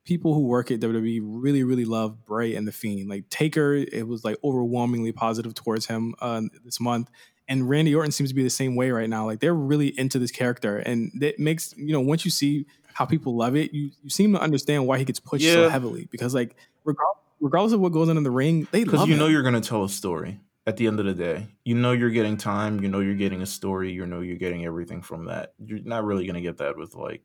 people 0.06 0.34
who 0.34 0.42
work 0.42 0.72
at 0.72 0.80
WWE 0.80 1.22
really 1.24 1.64
really 1.64 1.86
love 1.86 2.26
Bray 2.26 2.56
and 2.56 2.68
the 2.68 2.72
Fiend. 2.72 3.10
Like 3.10 3.30
Taker, 3.30 3.74
it 3.74 4.08
was 4.08 4.24
like 4.24 4.38
overwhelmingly 4.44 5.12
positive 5.12 5.54
towards 5.54 5.86
him 5.86 6.16
uh, 6.20 6.42
this 6.64 6.80
month. 6.80 7.10
And 7.48 7.68
Randy 7.68 7.94
Orton 7.94 8.12
seems 8.12 8.30
to 8.30 8.36
be 8.36 8.44
the 8.44 8.50
same 8.50 8.76
way 8.76 8.92
right 8.92 9.10
now. 9.10 9.26
Like 9.26 9.40
they're 9.40 9.54
really 9.54 9.98
into 10.00 10.18
this 10.18 10.32
character, 10.32 10.78
and 10.78 11.12
it 11.22 11.40
makes 11.40 11.74
you 11.78 11.92
know 11.92 12.00
once 12.00 12.26
you 12.26 12.32
see 12.32 12.66
how 12.94 13.06
people 13.06 13.36
love 13.36 13.56
it, 13.56 13.74
you 13.74 13.92
you 14.02 14.10
seem 14.10 14.34
to 14.34 14.40
understand 14.40 14.88
why 14.88 14.98
he 14.98 15.06
gets 15.06 15.20
pushed 15.20 15.46
so 15.46 15.70
heavily. 15.70 16.08
Because 16.10 16.34
like 16.34 16.56
regardless, 16.86 17.18
regardless 17.42 17.74
of 17.74 17.82
what 17.82 17.92
goes 17.92 18.10
on 18.10 18.18
in 18.18 18.24
the 18.24 18.32
ring, 18.32 18.68
they 18.72 18.84
Because 18.84 19.08
you 19.08 19.18
know 19.18 19.28
you're 19.28 19.42
going 19.42 19.60
to 19.60 19.68
tell 19.68 19.84
a 19.84 19.90
story 19.90 20.40
at 20.66 20.78
the 20.78 20.88
end 20.88 21.00
of 21.00 21.06
the 21.06 21.14
day. 21.14 21.48
You 21.66 21.76
know 21.76 21.92
you're 21.92 22.10
getting 22.10 22.38
time. 22.38 22.82
You 22.82 22.88
know 22.88 23.02
you're 23.02 23.16
getting 23.16 23.42
a 23.42 23.46
story. 23.46 23.92
You 23.92 24.06
know 24.06 24.22
you're 24.22 24.38
getting 24.38 24.66
everything 24.66 25.02
from 25.02 25.26
that. 25.26 25.54
You're 25.64 25.80
not 25.84 26.06
really 26.06 26.26
going 26.26 26.36
to 26.36 26.42
get 26.42 26.58
that 26.60 26.78
with 26.78 26.96
like 26.96 27.22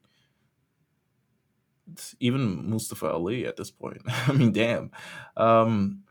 even 2.20 2.68
Mustafa 2.70 3.10
Ali 3.10 3.46
at 3.46 3.56
this 3.56 3.70
point. 3.70 4.00
I 4.06 4.32
mean, 4.32 4.52
damn. 4.52 4.90
Um, 5.36 6.02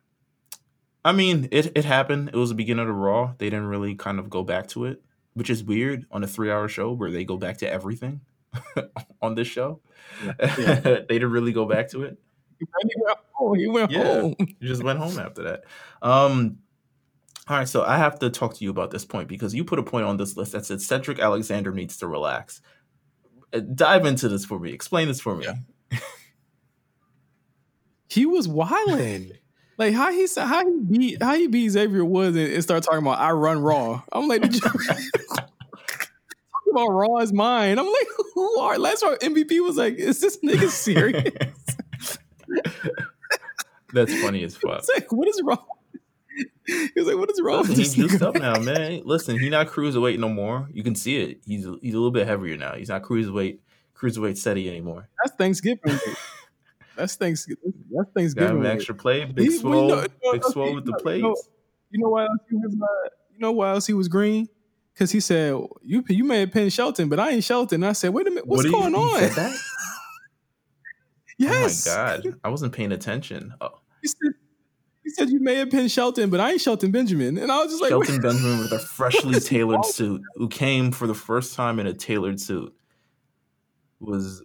I 1.05 1.11
mean, 1.11 1.47
it 1.51 1.71
it 1.75 1.85
happened. 1.85 2.29
It 2.29 2.35
was 2.35 2.49
the 2.49 2.55
beginning 2.55 2.81
of 2.81 2.87
the 2.87 2.93
Raw. 2.93 3.33
They 3.37 3.49
didn't 3.49 3.67
really 3.67 3.95
kind 3.95 4.19
of 4.19 4.29
go 4.29 4.43
back 4.43 4.67
to 4.69 4.85
it, 4.85 5.01
which 5.33 5.49
is 5.49 5.63
weird 5.63 6.05
on 6.11 6.23
a 6.23 6.27
three 6.27 6.51
hour 6.51 6.67
show 6.67 6.91
where 6.91 7.11
they 7.11 7.23
go 7.23 7.37
back 7.37 7.57
to 7.59 7.69
everything 7.71 8.21
on 9.21 9.35
this 9.35 9.47
show. 9.47 9.81
Yeah. 10.21 10.79
they 10.81 11.05
didn't 11.07 11.31
really 11.31 11.51
go 11.53 11.65
back 11.65 11.89
to 11.89 12.03
it. 12.03 12.17
Randy 12.59 12.93
went 13.05 13.17
home. 13.33 13.55
He 13.59 13.67
went 13.67 13.91
Yeah. 13.91 14.03
home. 14.21 14.35
You 14.39 14.67
just 14.67 14.83
went 14.83 14.99
home 14.99 15.19
after 15.19 15.43
that. 15.43 15.63
Um, 16.01 16.57
all 17.47 17.57
right, 17.57 17.67
so 17.67 17.83
I 17.83 17.97
have 17.97 18.19
to 18.19 18.29
talk 18.29 18.55
to 18.55 18.63
you 18.63 18.69
about 18.71 18.91
this 18.91 19.05
point 19.05 19.27
because 19.27 19.53
you 19.53 19.63
put 19.63 19.79
a 19.79 19.83
point 19.83 20.05
on 20.05 20.17
this 20.17 20.35
list 20.35 20.51
that 20.53 20.65
said 20.65 20.81
Cedric 20.81 21.19
Alexander 21.19 21.71
needs 21.71 21.97
to 21.97 22.07
relax. 22.07 22.61
Uh, 23.53 23.59
Dive 23.59 24.05
into 24.05 24.29
this 24.29 24.45
for 24.45 24.59
me. 24.59 24.71
Explain 24.71 25.07
this 25.07 25.21
for 25.21 25.35
me. 25.35 25.47
He 28.09 28.25
was 28.25 28.47
wilding. 28.47 29.31
Like 29.77 29.93
how 29.93 30.11
he 30.11 30.25
said 30.25 30.45
how 30.47 30.65
he 30.65 30.79
beat 30.79 31.21
how 31.21 31.35
he 31.35 31.47
beat 31.47 31.69
Xavier 31.69 32.03
Woods 32.03 32.35
and, 32.35 32.51
and 32.51 32.63
start 32.63 32.83
talking 32.83 32.99
about 32.99 33.19
I 33.19 33.31
run 33.31 33.59
Raw. 33.59 34.01
I'm 34.11 34.27
like, 34.27 34.41
did 34.41 34.55
you 34.55 34.61
talking 34.61 35.51
about 36.71 36.87
Raw 36.87 37.17
is 37.17 37.31
mine? 37.31 37.77
I'm 37.77 37.85
like, 37.85 38.07
who 38.33 38.59
are? 38.59 38.79
Last 38.79 39.01
time 39.01 39.15
MVP 39.17 39.63
was 39.63 39.77
like, 39.77 39.95
is 39.95 40.19
this 40.19 40.39
nigga 40.43 40.69
serious? 40.69 41.31
That's 43.93 44.19
funny 44.21 44.43
as 44.43 44.55
fuck. 44.57 44.79
It's 44.79 44.89
like, 44.93 45.11
what 45.11 45.27
is 45.27 45.39
wrong? 45.43 45.63
He 46.67 46.91
was 46.95 47.07
like, 47.07 47.17
what 47.17 47.29
is 47.31 47.41
wrong 47.41 47.59
Listen, 47.59 47.69
with 47.71 47.77
he's 47.79 47.93
juiced 47.95 48.21
up 48.21 48.35
now, 48.35 48.59
man. 48.59 49.01
Listen, 49.05 49.39
he's 49.39 49.51
not 49.51 49.67
cruiserweight 49.67 50.19
no 50.19 50.27
more. 50.29 50.67
You 50.73 50.83
can 50.83 50.95
see 50.95 51.17
it. 51.17 51.39
He's 51.45 51.65
he's 51.81 51.93
a 51.93 51.97
little 51.97 52.11
bit 52.11 52.27
heavier 52.27 52.57
now. 52.57 52.73
He's 52.75 52.89
not 52.89 53.03
cruiserweight 53.03 53.59
cruiserweight 53.95 54.37
steady 54.37 54.67
anymore. 54.69 55.07
That's 55.23 55.35
Thanksgiving. 55.37 55.99
That's 56.95 57.15
Thanksgiving. 57.15 57.73
That's 57.91 58.07
Got 58.07 58.13
Thanksgiving. 58.15 58.57
him 58.57 58.59
week. 58.63 58.69
extra 58.71 58.95
play. 58.95 59.25
Big 59.25 59.49
He- 59.49 59.57
swole. 59.57 59.87
know- 59.89 60.01
you 60.01 60.07
know- 60.23 60.31
big 60.33 60.43
swole 60.43 60.75
with 60.75 60.85
the 60.85 60.93
you 61.15 61.21
know- 61.21 61.35
You 61.91 61.99
know 61.99 62.09
why 62.09 62.23
else 62.23 62.39
he 62.49 62.55
was? 62.55 62.75
Uh, 62.75 63.09
you 63.33 63.39
know 63.39 63.51
why 63.53 63.69
else 63.69 63.87
he 63.87 63.93
was 63.93 64.07
green? 64.09 64.49
Because 64.93 65.11
he 65.11 65.19
said 65.19 65.55
you 65.83 66.03
you 66.09 66.23
may 66.25 66.41
have 66.41 66.51
pinned 66.51 66.73
Shelton, 66.73 67.07
but 67.07 67.19
I 67.19 67.29
ain't 67.31 67.43
Shelton. 67.43 67.83
And 67.83 67.89
I 67.89 67.93
said, 67.93 68.09
wait 68.13 68.27
a 68.27 68.29
minute, 68.31 68.45
what's 68.47 68.63
What 68.65 68.71
do 68.71 68.77
you- 68.77 68.81
going 68.83 68.95
on? 68.95 69.21
yes. 71.37 71.87
Oh 71.87 71.95
my 71.95 72.17
god, 72.23 72.39
I 72.43 72.49
wasn't 72.49 72.73
paying 72.73 72.91
attention. 72.91 73.53
Oh, 73.61 73.69
He 74.01 74.07
said, 74.07 74.33
he 75.07 75.11
said 75.11 75.29
you 75.29 75.39
may 75.39 75.55
have 75.55 75.69
pinned 75.69 75.89
Shelton, 75.89 76.29
but 76.29 76.41
I 76.41 76.51
ain't 76.51 76.59
Shelton 76.59 76.91
Benjamin. 76.91 77.37
And 77.37 77.49
I 77.49 77.63
was 77.63 77.71
just 77.71 77.81
like, 77.81 77.91
Shelton 77.91 78.19
Benjamin 78.19 78.59
with 78.59 78.73
a 78.73 78.79
freshly 78.79 79.39
tailored 79.39 79.85
suit, 79.85 80.21
who 80.35 80.49
came 80.49 80.91
for 80.91 81.07
the 81.07 81.13
first 81.13 81.55
time 81.55 81.79
in 81.79 81.87
a 81.87 81.93
tailored 81.93 82.41
suit, 82.41 82.75
was 84.01 84.43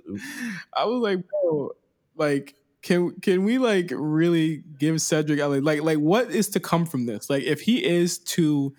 I 0.72 0.84
was 0.84 1.00
like, 1.00 1.18
bro, 1.28 1.72
like, 2.14 2.54
can 2.80 3.10
can 3.20 3.42
we 3.42 3.58
like 3.58 3.90
really 3.92 4.62
give 4.78 5.02
Cedric 5.02 5.40
Ali 5.40 5.60
like 5.60 5.82
like 5.82 5.98
what 5.98 6.30
is 6.30 6.48
to 6.50 6.60
come 6.60 6.86
from 6.86 7.06
this? 7.06 7.28
Like, 7.28 7.42
if 7.42 7.60
he 7.62 7.84
is 7.84 8.18
to 8.18 8.72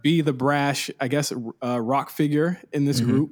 be 0.00 0.20
the 0.20 0.32
brash, 0.32 0.92
I 1.00 1.08
guess, 1.08 1.32
uh, 1.60 1.80
rock 1.80 2.10
figure 2.10 2.60
in 2.72 2.84
this 2.84 3.00
Mhm. 3.00 3.04
group, 3.04 3.30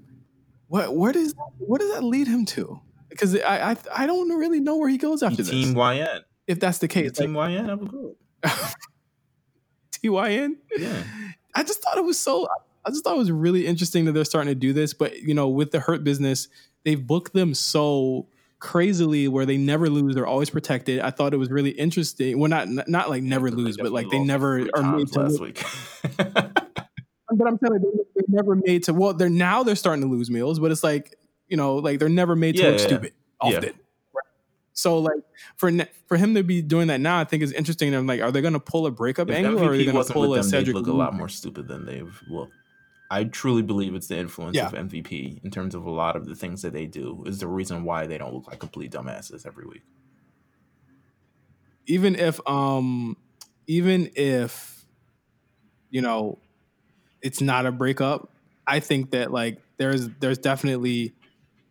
what 0.66 0.97
where 0.97 1.12
does 1.12 1.32
what 1.59 1.80
does 1.80 1.92
that 1.92 2.03
lead 2.03 2.26
him 2.26 2.45
to? 2.47 2.80
Because 3.09 3.38
I, 3.40 3.70
I 3.70 3.76
I 3.95 4.07
don't 4.09 4.30
really 4.36 4.59
know 4.59 4.78
where 4.78 4.88
he 4.88 4.99
goes 4.99 5.22
after 5.22 5.36
this. 5.36 5.49
Team 5.51 5.76
YN. 5.76 6.24
If 6.47 6.61
that's 6.61 6.78
the 6.78 6.88
case, 6.88 7.12
Team 7.12 7.34
YN 7.34 7.70
of 7.70 7.82
a 7.82 7.84
group. 7.86 8.18
TYN. 9.92 10.57
Yeah. 10.76 11.03
I 11.55 11.62
just 11.62 11.82
thought 11.82 11.97
it 11.99 12.05
was 12.05 12.18
so. 12.18 12.47
I 12.84 12.90
just 12.90 13.05
thought 13.05 13.14
it 13.14 13.18
was 13.18 13.32
really 13.32 13.66
interesting 13.66 14.05
that 14.05 14.12
they're 14.12 14.24
starting 14.24 14.51
to 14.51 14.55
do 14.55 14.72
this. 14.72 14.92
But 14.92 15.20
you 15.20 15.32
know, 15.34 15.49
with 15.49 15.70
the 15.70 15.80
Hurt 15.80 16.05
business, 16.05 16.49
they've 16.84 17.05
booked 17.05 17.32
them 17.32 17.55
so 17.55 18.28
crazily 18.59 19.28
where 19.28 19.47
they 19.47 19.57
never 19.57 19.88
lose. 19.88 20.14
They're 20.14 20.26
always 20.26 20.51
protected. 20.51 21.01
I 21.01 21.11
thought 21.11 21.32
it 21.32 21.38
was 21.38 21.51
really 21.51 21.70
interesting. 21.70 22.38
Well, 22.38 22.51
not 22.51 22.68
not 22.88 23.09
like 23.09 23.22
never 23.22 23.51
lose, 23.51 23.76
but 23.78 23.92
like 23.92 24.11
they 24.11 24.18
never 24.18 24.66
are 24.74 24.97
made 24.97 25.09
to. 25.12 25.20
last 25.20 25.40
week. 25.40 25.62
But 27.36 27.49
I'm 27.49 27.59
telling 27.59 27.80
you, 27.82 27.90
they- 27.97 28.05
they're 28.14 28.24
never 28.42 28.55
made 28.55 28.84
to. 28.84 28.95
Well, 28.95 29.12
they're 29.14 29.28
now 29.30 29.64
they're 29.64 29.74
starting 29.74 30.03
to 30.03 30.09
lose 30.09 30.28
Meelz, 30.30 30.61
but 30.61 30.70
it's 30.70 30.84
like 30.84 31.16
you 31.49 31.57
know, 31.57 31.76
like 31.76 31.99
they're 31.99 32.09
never 32.09 32.36
made 32.36 32.55
to 32.57 32.62
Yeah, 32.62 32.68
look 32.68 32.80
yeah, 32.80 32.86
stupid 32.86 33.12
yeah. 33.42 33.57
often. 33.57 33.72
So 34.75 34.99
like 34.99 35.22
for 35.57 35.70
for 36.07 36.16
him 36.16 36.35
to 36.35 36.43
be 36.43 36.61
doing 36.61 36.89
that 36.89 37.01
now, 37.01 37.18
I 37.20 37.25
think 37.25 37.43
is 37.43 37.53
interesting. 37.53 37.95
I'm 37.95 38.07
like, 38.07 38.20
are 38.20 38.31
they 38.33 38.41
going 38.41 38.55
to 38.55 38.61
pull 38.61 38.87
a 38.87 38.91
breakup 38.91 39.29
if 39.31 39.37
angle, 39.37 39.61
or 39.62 39.72
are 39.72 39.77
they 39.77 39.85
going 39.85 40.05
to 40.05 40.12
pull 40.12 40.35
a 40.35 40.37
them, 40.37 40.45
they'd 40.51 40.59
Cedric? 40.59 40.75
look 40.75 40.87
a 40.89 40.93
lot 40.93 41.14
more 41.14 41.29
stupid 41.29 41.68
than 41.68 41.87
they've 41.87 42.20
looked. 42.29 42.57
I 43.11 43.25
truly 43.25 43.62
believe 43.62 43.95
it's 43.95 44.09
the 44.09 44.18
influence 44.18 44.57
Yeah. 44.57 44.66
of 44.66 44.72
MVP 44.72 45.45
in 45.45 45.51
terms 45.51 45.75
of 45.77 45.87
a 45.87 45.91
lot 45.91 46.16
of 46.16 46.27
the 46.27 46.35
things 46.35 46.62
that 46.62 46.72
they 46.72 46.87
do 46.87 47.22
is 47.27 47.39
the 47.39 47.47
reason 47.47 47.85
why 47.85 48.07
they 48.07 48.18
don't 48.18 48.35
look 48.35 48.49
like 48.49 48.59
complete 48.59 48.91
dumbasses 48.91 49.47
every 49.47 49.66
week. 49.66 49.83
even 51.87 52.14
if 52.16 52.41
um 52.49 53.16
even 53.66 54.11
if 54.16 54.85
you 55.91 56.01
know 56.01 56.39
it's 57.20 57.41
not 57.43 57.66
a 57.66 57.72
breakup 57.72 58.31
i 58.66 58.81
think 58.81 59.11
that 59.11 59.31
like 59.31 59.61
there's 59.77 60.09
there's 60.20 60.39
definitely 60.39 61.14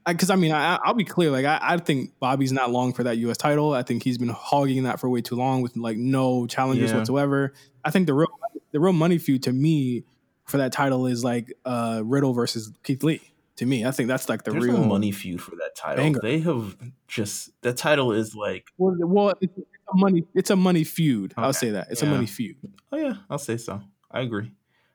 because 0.05 0.29
I, 0.29 0.35
mean 0.35 0.51
I, 0.51 0.77
i'll 0.83 0.93
be 0.93 1.03
clear 1.05 1.31
like 1.31 1.45
I, 1.45 1.59
I 1.61 1.77
think 1.77 2.17
bobby's 2.19 2.51
not 2.51 2.71
long 2.71 2.93
for 2.93 3.03
that 3.03 3.17
us 3.17 3.37
title 3.37 3.73
i 3.73 3.83
think 3.83 4.03
he's 4.03 4.17
been 4.17 4.29
hogging 4.29 4.83
that 4.83 4.99
for 4.99 5.09
way 5.09 5.21
too 5.21 5.35
long 5.35 5.61
with 5.61 5.75
like 5.77 5.97
no 5.97 6.45
challenges 6.47 6.91
Yeah. 6.91 6.97
whatsoever 6.97 7.53
i 7.85 7.91
think 7.91 8.07
the 8.07 8.13
real 8.13 8.27
the 8.71 8.79
real 8.79 8.93
money 8.93 9.17
feud 9.17 9.43
to 9.43 9.53
me 9.53 10.03
for 10.45 10.57
that 10.57 10.71
title 10.73 11.05
is 11.07 11.23
like 11.23 11.53
uh, 11.63 12.01
Riddle 12.03 12.33
versus 12.33 12.69
Keith 12.83 13.01
Lee. 13.03 13.21
To 13.57 13.65
me, 13.65 13.85
I 13.85 13.91
think 13.91 14.07
that's 14.09 14.27
like 14.27 14.43
the 14.43 14.51
There's 14.51 14.65
real 14.65 14.79
no 14.79 14.83
money 14.85 15.11
feud 15.11 15.41
for 15.41 15.51
that 15.55 15.73
title. 15.75 16.03
banger. 16.03 16.19
They 16.21 16.39
have 16.39 16.75
just 17.07 17.51
that 17.61 17.77
title 17.77 18.11
is 18.11 18.35
like 18.35 18.67
Well, 18.77 18.93
well 18.99 19.33
it's, 19.39 19.53
a 19.57 19.95
money. 19.95 20.25
It's 20.33 20.49
a 20.49 20.55
money 20.57 20.83
feud. 20.83 21.33
I'll 21.37 21.53
say 21.53 21.69
that 21.69 21.87
it's 21.91 22.01
a 22.01 22.07
money 22.07 22.25
feud. 22.25 22.57
oh 22.91 22.97
yeah, 22.97 23.13
I'll 23.29 23.37
say 23.37 23.55
so. 23.57 23.81
I 24.11 24.19
agree. 24.21 24.51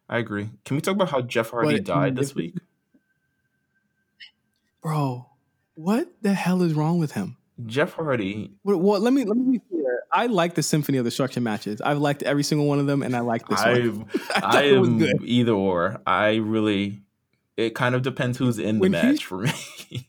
I 0.09 0.19
agree. 0.19 0.51
Can 0.67 0.75
we 0.77 0.81
talk 0.83 0.97
about 0.97 1.09
how 1.09 1.23
Jeff 1.23 1.51
Hardy 1.51 1.77
But, 1.77 1.85
died 1.85 2.17
this 2.17 2.35
week? 2.35 2.57
Bro, 4.83 5.27
what 5.75 6.09
the 6.23 6.35
hell 6.35 6.63
is 6.63 6.75
wrong 6.75 6.99
with 6.99 7.13
him? 7.13 7.37
Jeff 7.67 7.95
Hardy 7.95 8.53
Well, 8.63 8.79
well, 8.79 9.01
let 9.01 9.13
me 9.13 9.25
let 9.25 9.37
me 9.37 9.59
be 9.59 9.63
clear. 9.69 10.03
I 10.13 10.27
like 10.27 10.55
the 10.55 10.63
Symphony 10.63 10.99
of 10.99 11.05
Destruction 11.05 11.43
matches. 11.43 11.81
I've 11.81 11.99
liked 11.99 12.23
every 12.23 12.45
single 12.45 12.67
one 12.67 12.79
of 12.79 12.87
them, 12.87 13.03
and 13.03 13.17
I 13.17 13.21
like 13.21 13.49
this 13.49 13.61
I 13.65 13.81
one. 13.81 14.07
I 14.37 14.41
I 14.59 14.63
am 14.65 15.03
either 15.25 15.53
or. 15.53 16.01
I 16.07 16.37
really 16.37 17.03
it 17.57 17.75
kind 17.75 17.95
of 17.97 18.03
depends 18.03 18.39
who's 18.39 18.59
in 18.61 18.77
the 18.77 18.83
When 18.83 18.93
he- 18.93 19.03
match 19.03 19.25
for 19.25 19.39
me. 19.39 19.53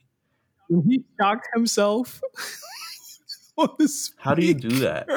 When 0.72 0.84
he 0.88 1.04
shocked 1.20 1.48
himself 1.56 2.22
on 3.58 3.70
the 3.80 4.10
How 4.20 4.36
do 4.36 4.46
you 4.46 4.54
do 4.54 4.70
that? 4.82 5.08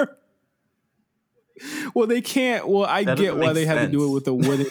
Well, 1.94 2.06
they 2.06 2.22
can't. 2.22 2.66
Well, 2.66 2.84
I 2.86 3.04
That 3.04 3.18
get 3.18 3.36
why 3.36 3.52
they 3.52 3.66
had 3.66 3.84
to 3.84 3.88
do 3.88 4.04
it 4.08 4.12
with 4.14 4.24
the 4.24 4.32
wooden. 4.32 4.66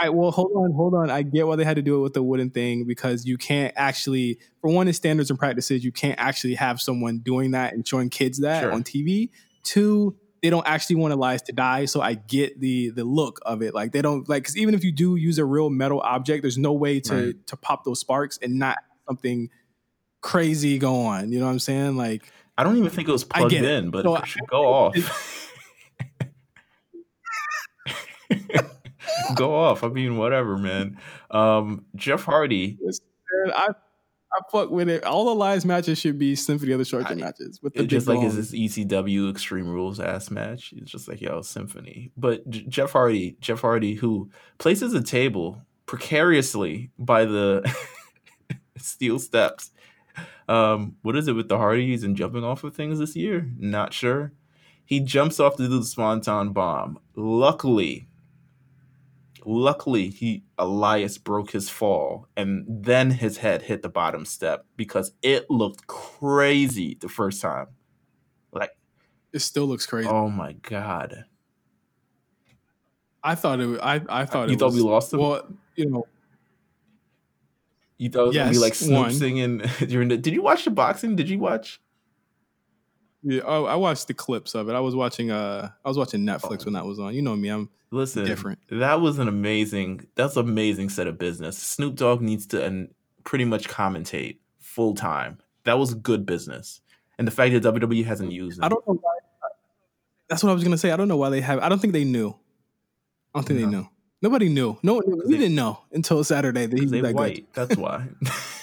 I 0.00 0.08
well, 0.08 0.30
hold 0.30 0.52
on, 0.56 0.72
hold 0.72 0.94
on. 0.94 1.10
I 1.10 1.22
get 1.22 1.46
why 1.46 1.56
they 1.56 1.64
had 1.64 1.76
to 1.76 1.82
do 1.82 1.96
it 1.96 2.00
with 2.02 2.14
the 2.14 2.22
wooden 2.22 2.50
thing 2.50 2.84
because 2.86 3.26
you 3.26 3.36
can't 3.36 3.72
actually, 3.76 4.38
for 4.62 4.70
one, 4.72 4.88
in 4.88 4.94
standards 4.94 5.28
and 5.28 5.38
practices, 5.38 5.84
you 5.84 5.92
can't 5.92 6.18
actually 6.18 6.54
have 6.54 6.80
someone 6.80 7.18
doing 7.18 7.50
that 7.50 7.74
and 7.74 7.86
showing 7.86 8.08
kids 8.08 8.38
that 8.40 8.62
Sure. 8.62 8.72
on 8.72 8.82
TV. 8.82 9.28
Two, 9.62 10.16
they 10.42 10.48
don't 10.48 10.66
actually 10.66 10.96
want 10.96 11.12
Elias 11.12 11.42
to 11.42 11.52
die, 11.52 11.84
so 11.84 12.00
I 12.00 12.14
get 12.14 12.58
the 12.60 12.88
the 12.90 13.04
look 13.04 13.40
of 13.44 13.60
it. 13.60 13.74
Like 13.74 13.92
they 13.92 14.00
don't 14.00 14.26
like 14.26 14.42
because 14.44 14.56
even 14.56 14.72
if 14.74 14.82
you 14.84 14.90
do 14.90 15.16
use 15.16 15.36
a 15.38 15.44
real 15.44 15.68
metal 15.68 16.00
object, 16.00 16.42
there's 16.42 16.56
no 16.56 16.72
way 16.72 16.98
to 17.00 17.14
Right. 17.14 17.46
to 17.48 17.56
pop 17.58 17.84
those 17.84 18.00
sparks 18.00 18.38
and 18.40 18.58
not 18.58 18.78
something 19.06 19.50
crazy 20.22 20.78
go 20.78 20.94
on. 21.02 21.30
You 21.30 21.40
know 21.40 21.44
what 21.44 21.52
I'm 21.52 21.58
saying? 21.58 21.96
Like 21.98 22.22
I 22.56 22.64
don't 22.64 22.78
even 22.78 22.88
think 22.88 23.06
it 23.06 23.12
was 23.12 23.24
I 23.32 23.40
plugged 23.40 23.52
it. 23.52 23.64
in, 23.64 23.90
but 23.90 24.04
So 24.04 24.16
it 24.16 24.26
should 24.26 24.46
go 24.48 24.64
off. 24.66 24.96
go 29.34 29.54
off. 29.54 29.82
I 29.84 29.88
mean, 29.88 30.16
whatever, 30.16 30.56
man. 30.56 30.98
Um, 31.30 31.84
Jeff 31.96 32.24
Hardy. 32.24 32.78
Man, 32.82 33.52
I 33.54 33.68
I 34.32 34.38
fuck 34.52 34.70
with 34.70 34.88
it. 34.88 35.02
All 35.04 35.24
the 35.24 35.34
lives 35.34 35.64
matches 35.64 35.98
should 35.98 36.18
be 36.18 36.36
Symphony 36.36 36.70
of 36.72 36.78
the 36.78 37.04
I- 37.04 37.14
matches 37.14 37.60
with 37.62 37.74
the 37.74 37.82
It's 37.82 37.90
just 37.90 38.06
like 38.06 38.22
is 38.24 38.36
this 38.36 38.52
ECW 38.52 39.28
Extreme 39.30 39.68
Rules 39.68 39.98
ass 39.98 40.30
match? 40.30 40.72
It's 40.76 40.90
just 40.90 41.08
like 41.08 41.20
yo 41.20 41.42
symphony. 41.42 42.12
But 42.16 42.48
J- 42.48 42.64
Jeff 42.68 42.92
Hardy, 42.92 43.36
Jeff 43.40 43.60
Hardy, 43.60 43.94
who 43.94 44.30
places 44.58 44.94
a 44.94 45.02
table 45.02 45.60
precariously 45.86 46.90
by 46.98 47.24
the 47.24 47.68
steel 48.76 49.18
steps. 49.18 49.72
Um, 50.48 50.96
what 51.02 51.16
is 51.16 51.28
it 51.28 51.32
with 51.34 51.48
the 51.48 51.58
Hardys 51.58 52.02
and 52.04 52.16
jumping 52.16 52.44
off 52.44 52.64
of 52.64 52.74
things 52.74 52.98
this 52.98 53.14
year? 53.16 53.48
Not 53.58 53.92
sure. 53.92 54.32
He 54.84 54.98
jumps 55.00 55.38
off 55.38 55.56
to 55.56 55.68
do 55.68 55.78
the 55.78 55.84
swanton 55.84 56.52
bomb. 56.52 56.98
Luckily, 57.14 58.08
luckily 59.46 60.08
he 60.10 60.44
Elias 60.58 61.18
broke 61.18 61.50
his 61.50 61.68
fall 61.70 62.28
and 62.36 62.64
then 62.68 63.10
his 63.10 63.38
head 63.38 63.62
hit 63.62 63.82
the 63.82 63.88
bottom 63.88 64.24
step 64.24 64.64
because 64.76 65.12
it 65.22 65.48
looked 65.50 65.86
crazy 65.86 66.96
the 67.00 67.08
first 67.08 67.40
time. 67.40 67.66
Like, 68.52 68.70
It 69.32 69.38
still 69.40 69.66
looks 69.66 69.86
crazy. 69.86 70.08
oh 70.08 70.28
my 70.28 70.52
god. 70.54 71.24
I 73.22 73.34
thought 73.34 73.60
it. 73.60 73.66
was- 73.66 73.80
I 73.80 74.00
I 74.08 74.24
thought 74.24 74.48
You 74.48 74.54
it 74.54 74.58
thought 74.58 74.66
was, 74.66 74.74
we 74.76 74.80
lost 74.82 75.12
him? 75.12 75.20
Well, 75.20 75.46
you 75.76 75.90
know, 75.90 76.06
You 77.98 78.08
thought 78.08 78.22
it 78.22 78.26
was 78.28 78.36
gonna 78.36 78.50
be 78.50 78.58
like 78.58 78.74
Snoop 78.74 78.98
one. 78.98 79.10
singing 79.12 79.58
during 79.86 80.08
the 80.08 80.16
Did 80.16 80.32
you 80.34 80.42
watch 80.42 80.64
the 80.64 80.70
boxing? 80.70 81.16
Did 81.16 81.28
you 81.28 81.38
watch? 81.38 81.80
Yeah, 83.22 83.42
oh, 83.44 83.64
I 83.64 83.74
watched 83.76 84.06
the 84.08 84.14
clips 84.14 84.54
of 84.54 84.68
it. 84.68 84.74
I 84.74 84.80
was 84.80 84.94
watching. 84.94 85.30
Uh, 85.30 85.70
I 85.84 85.88
was 85.88 85.98
watching 85.98 86.20
Netflix 86.22 86.64
when 86.64 86.74
that 86.74 86.86
was 86.86 86.98
on. 86.98 87.14
You 87.14 87.22
know 87.22 87.36
me. 87.36 87.48
I'm 87.48 87.68
Listen, 87.92 88.24
Different. 88.24 88.60
That 88.70 89.00
was 89.00 89.18
an 89.18 89.26
amazing. 89.28 90.06
That's 90.14 90.36
an 90.36 90.48
amazing 90.48 90.90
set 90.90 91.06
of 91.06 91.18
business. 91.18 91.58
Snoop 91.58 91.96
Dogg 91.96 92.20
needs 92.22 92.46
to 92.48 92.64
and 92.64 92.88
pretty 93.24 93.44
much 93.44 93.68
commentate 93.68 94.36
full 94.60 94.94
time. 94.94 95.38
That 95.64 95.78
was 95.78 95.94
good 95.94 96.24
business, 96.24 96.80
and 97.18 97.26
the 97.26 97.32
fact 97.32 97.52
that 97.52 97.62
WWE 97.74 98.04
hasn't 98.04 98.32
used 98.32 98.58
him. 98.58 98.64
I 98.64 98.68
don't 98.68 98.86
know 98.86 98.94
why. 98.94 99.12
That's 100.28 100.42
what 100.44 100.50
I 100.50 100.54
was 100.54 100.62
gonna 100.62 100.78
say. 100.78 100.92
I 100.92 100.96
don't 100.96 101.08
know 101.08 101.16
why 101.16 101.30
they 101.30 101.40
have. 101.40 101.58
I 101.58 101.68
don't 101.68 101.80
think 101.80 101.92
they 101.92 102.04
knew. 102.04 102.30
I 103.34 103.38
don't 103.40 103.44
think 103.46 103.60
No. 103.60 103.66
they 103.66 103.76
knew. 103.76 103.88
Nobody 104.22 104.48
knew. 104.48 104.78
No, 104.82 105.02
we 105.06 105.34
they- 105.34 105.38
didn't 105.38 105.56
know 105.56 105.80
until 105.92 106.22
Saturday 106.22 106.66
that 106.66 106.76
he 106.78 106.82
was 106.84 106.90
they 106.92 107.00
that 107.00 107.16
good. 107.16 107.46
That's 107.54 107.76
why. 107.76 108.06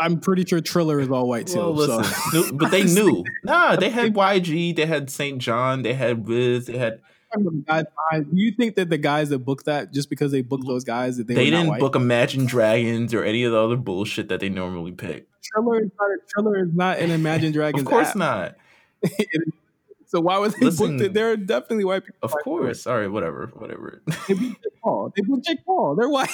I'm 0.00 0.20
pretty 0.20 0.44
sure 0.44 0.60
Triller 0.60 1.00
is 1.00 1.10
all 1.10 1.28
white 1.28 1.46
too. 1.48 1.58
well, 1.58 1.72
listen, 1.72 2.04
so. 2.32 2.52
But 2.52 2.70
they 2.70 2.84
knew. 2.84 3.24
Nah, 3.44 3.76
they 3.76 3.90
had 3.90 4.14
YG, 4.14 4.76
they 4.76 4.86
had 4.86 5.10
St. 5.10 5.38
John, 5.38 5.82
they 5.82 5.94
had 5.94 6.26
Wiz, 6.26 6.66
they 6.66 6.76
had. 6.78 7.00
Do 7.34 8.24
you 8.32 8.52
think 8.52 8.76
that 8.76 8.88
the 8.90 8.98
guys 8.98 9.28
that 9.30 9.40
booked 9.40 9.66
that 9.66 9.92
just 9.92 10.08
because 10.10 10.32
they 10.32 10.40
booked 10.42 10.66
those 10.66 10.84
guys 10.84 11.16
that 11.18 11.26
they, 11.26 11.34
They, 11.34 11.50
didn't 11.50 11.78
book 11.78 11.94
Imagine 11.94 12.46
Dragons 12.46 13.12
or 13.12 13.22
any 13.22 13.44
of 13.44 13.52
the 13.52 13.58
other 13.58 13.76
bullshit 13.76 14.28
that 14.28 14.40
they 14.40 14.48
normally 14.48 14.92
pick. 14.92 15.28
Triller 15.42 15.82
is 15.82 15.90
not, 15.98 16.08
Triller 16.28 16.58
is 16.64 16.74
not 16.74 16.98
an 16.98 17.10
Imagine 17.10 17.52
Dragons. 17.58 17.82
Of 17.82 17.88
course 17.88 18.08
app. 18.10 18.16
not. 18.16 18.56
so 20.06 20.20
why 20.20 20.38
was 20.38 20.54
they 20.54 20.66
Listen, 20.66 20.96
book 20.96 21.06
it? 21.06 21.14
There 21.14 21.30
are 21.30 21.36
definitely 21.36 21.84
white 21.84 22.04
people. 22.04 22.18
Of 22.22 22.32
course. 22.44 22.86
All 22.86 22.98
right, 22.98 23.10
whatever, 23.10 23.50
whatever. 23.54 24.02
They 24.26 24.34
booked 24.34 24.62
Jake 24.62 24.80
Paul. 24.82 25.12
They 25.14 25.22
booked 25.22 25.46
Jake 25.46 25.64
Paul. 25.64 25.94
They're 25.96 26.08
white. 26.08 26.30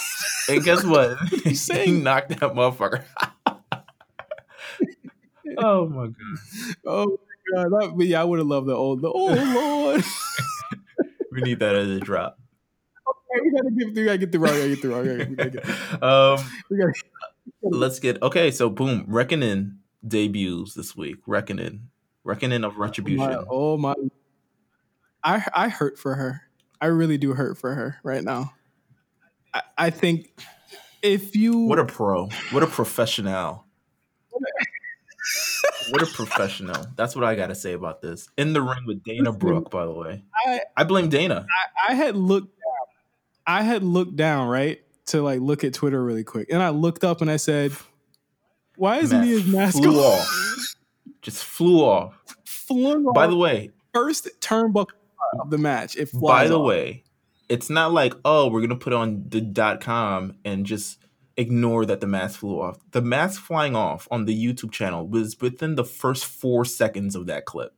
and 0.49 0.63
guess 0.65 0.85
what? 0.85 1.19
you 1.33 1.39
he 1.39 1.55
saying? 1.55 2.03
knocked 2.03 2.29
that 2.31 2.41
motherfucker. 2.41 3.03
Oh 5.59 5.89
my 5.89 6.07
god. 6.07 6.75
oh 6.87 7.19
my 7.53 7.63
god! 7.63 7.73
That, 7.73 7.95
but 7.97 8.07
yeah, 8.07 8.21
I 8.21 8.25
would 8.25 8.39
have 8.39 8.49
loved 8.49 8.69
the 8.69 8.75
old. 8.75 9.03
The 9.03 9.09
oh 9.09 9.35
lord. 9.95 10.05
We 11.33 11.41
need 11.43 11.59
that 11.59 11.75
as 11.75 11.89
a 11.89 12.01
drop. 12.01 12.39
okay, 13.09 13.41
we 13.43 13.51
gotta 13.51 13.71
get 13.71 13.95
through. 13.95 14.03
We 14.03 14.05
gotta 14.05 14.19
get 14.19 14.33
through. 14.33 14.41
We 14.41 14.49
gotta 14.49 14.69
get 14.69 14.81
through. 14.81 15.01
We 15.01 15.09
gotta, 15.09 15.31
we 15.31 15.37
gotta 15.37 15.51
get, 15.51 16.03
um, 16.03 16.51
we 16.71 16.77
gotta, 16.79 16.93
let's 17.63 17.99
get 17.99 18.23
okay. 18.23 18.51
So 18.51 18.71
boom, 18.71 19.05
Reckoning 19.09 19.79
debuts 20.07 20.75
this 20.75 20.97
week. 20.97 21.17
Reckoning, 21.27 21.89
Reckoning 22.23 22.63
of 22.65 22.79
Retribution. 22.79 23.27
my, 23.27 23.45
oh 23.51 23.77
my! 23.77 23.95
I 25.25 25.45
I 25.55 25.69
hurt 25.69 25.99
for 25.99 26.15
her. 26.15 26.43
I 26.81 26.87
really 26.87 27.19
do 27.19 27.35
hurt 27.35 27.59
for 27.59 27.75
her 27.75 27.99
right 28.05 28.23
now. 28.23 28.53
I, 29.53 29.63
I 29.79 29.91
think 29.91 30.39
if 31.03 31.35
you 31.35 31.67
What 31.67 31.79
a 31.79 31.85
pro! 31.85 32.29
What 32.51 32.63
a 32.63 32.67
professional! 32.67 33.64
What 35.91 36.03
a 36.03 36.07
professional! 36.07 36.87
That's 36.97 37.15
what 37.15 37.25
I 37.25 37.35
got 37.35 37.49
to 37.49 37.55
say 37.55 37.73
about 37.73 38.03
this. 38.03 38.29
In 38.37 38.53
the 38.53 38.63
ring 38.63 38.85
with 38.87 39.03
Dana 39.05 39.33
Brooke, 39.33 39.71
by 39.71 39.85
the 39.85 39.93
way. 39.93 40.23
I, 40.47 40.61
I 40.77 40.85
blame 40.85 41.09
Dana. 41.09 41.47
I, 41.89 41.93
I 41.93 41.95
had 41.95 42.17
looked 42.17 42.49
down. 42.49 42.87
I 43.47 43.63
had 43.63 43.83
looked 43.83 44.17
down, 44.17 44.49
right? 44.49 44.81
To 45.07 45.23
like 45.23 45.41
look 45.41 45.65
at 45.65 45.75
Twitter 45.75 46.03
really 46.03 46.25
quick. 46.25 46.49
And 46.51 46.63
I 46.63 46.71
looked 46.71 47.05
up 47.05 47.21
and 47.21 47.31
I 47.31 47.37
said, 47.37 47.73
Why 48.77 48.99
isn't 48.99 49.19
Matt 49.19 49.27
he 49.27 49.33
his 49.33 49.47
mask 49.47 49.77
flew 49.77 50.01
off? 50.01 50.21
off. 50.21 50.77
Just 51.23 51.45
flew 51.45 51.81
off. 51.81 52.15
Flung 52.45 53.05
By 53.13 53.27
the 53.27 53.37
way, 53.37 53.71
first 53.93 54.29
turnbuckle 54.41 54.89
of 55.41 55.51
the 55.51 55.59
match. 55.59 55.97
It 55.97 56.11
by 56.19 56.49
the 56.49 56.59
off. 56.59 56.67
way, 56.67 57.05
it's 57.49 57.69
not 57.69 57.93
like 57.93 58.15
oh 58.25 58.49
we're 58.49 58.63
gonna 58.63 58.77
put 58.77 58.93
on 58.95 59.25
the 59.29 59.41
dot 59.43 59.81
com 59.83 60.35
and 60.45 60.65
just 60.65 61.04
ignore 61.37 61.85
that 61.87 62.01
the 62.01 62.07
mask 62.07 62.41
flew 62.41 62.61
off. 62.61 62.79
The 62.93 63.03
mask 63.03 63.41
flying 63.43 63.75
off 63.75 64.07
on 64.11 64.25
the 64.25 64.35
YouTube 64.35 64.71
channel 64.73 65.07
was 65.07 65.41
within 65.41 65.75
the 65.75 65.85
first 65.85 66.25
four 66.25 66.65
seconds 66.65 67.17
of 67.17 67.27
that 67.27 67.45
clip. 67.45 67.75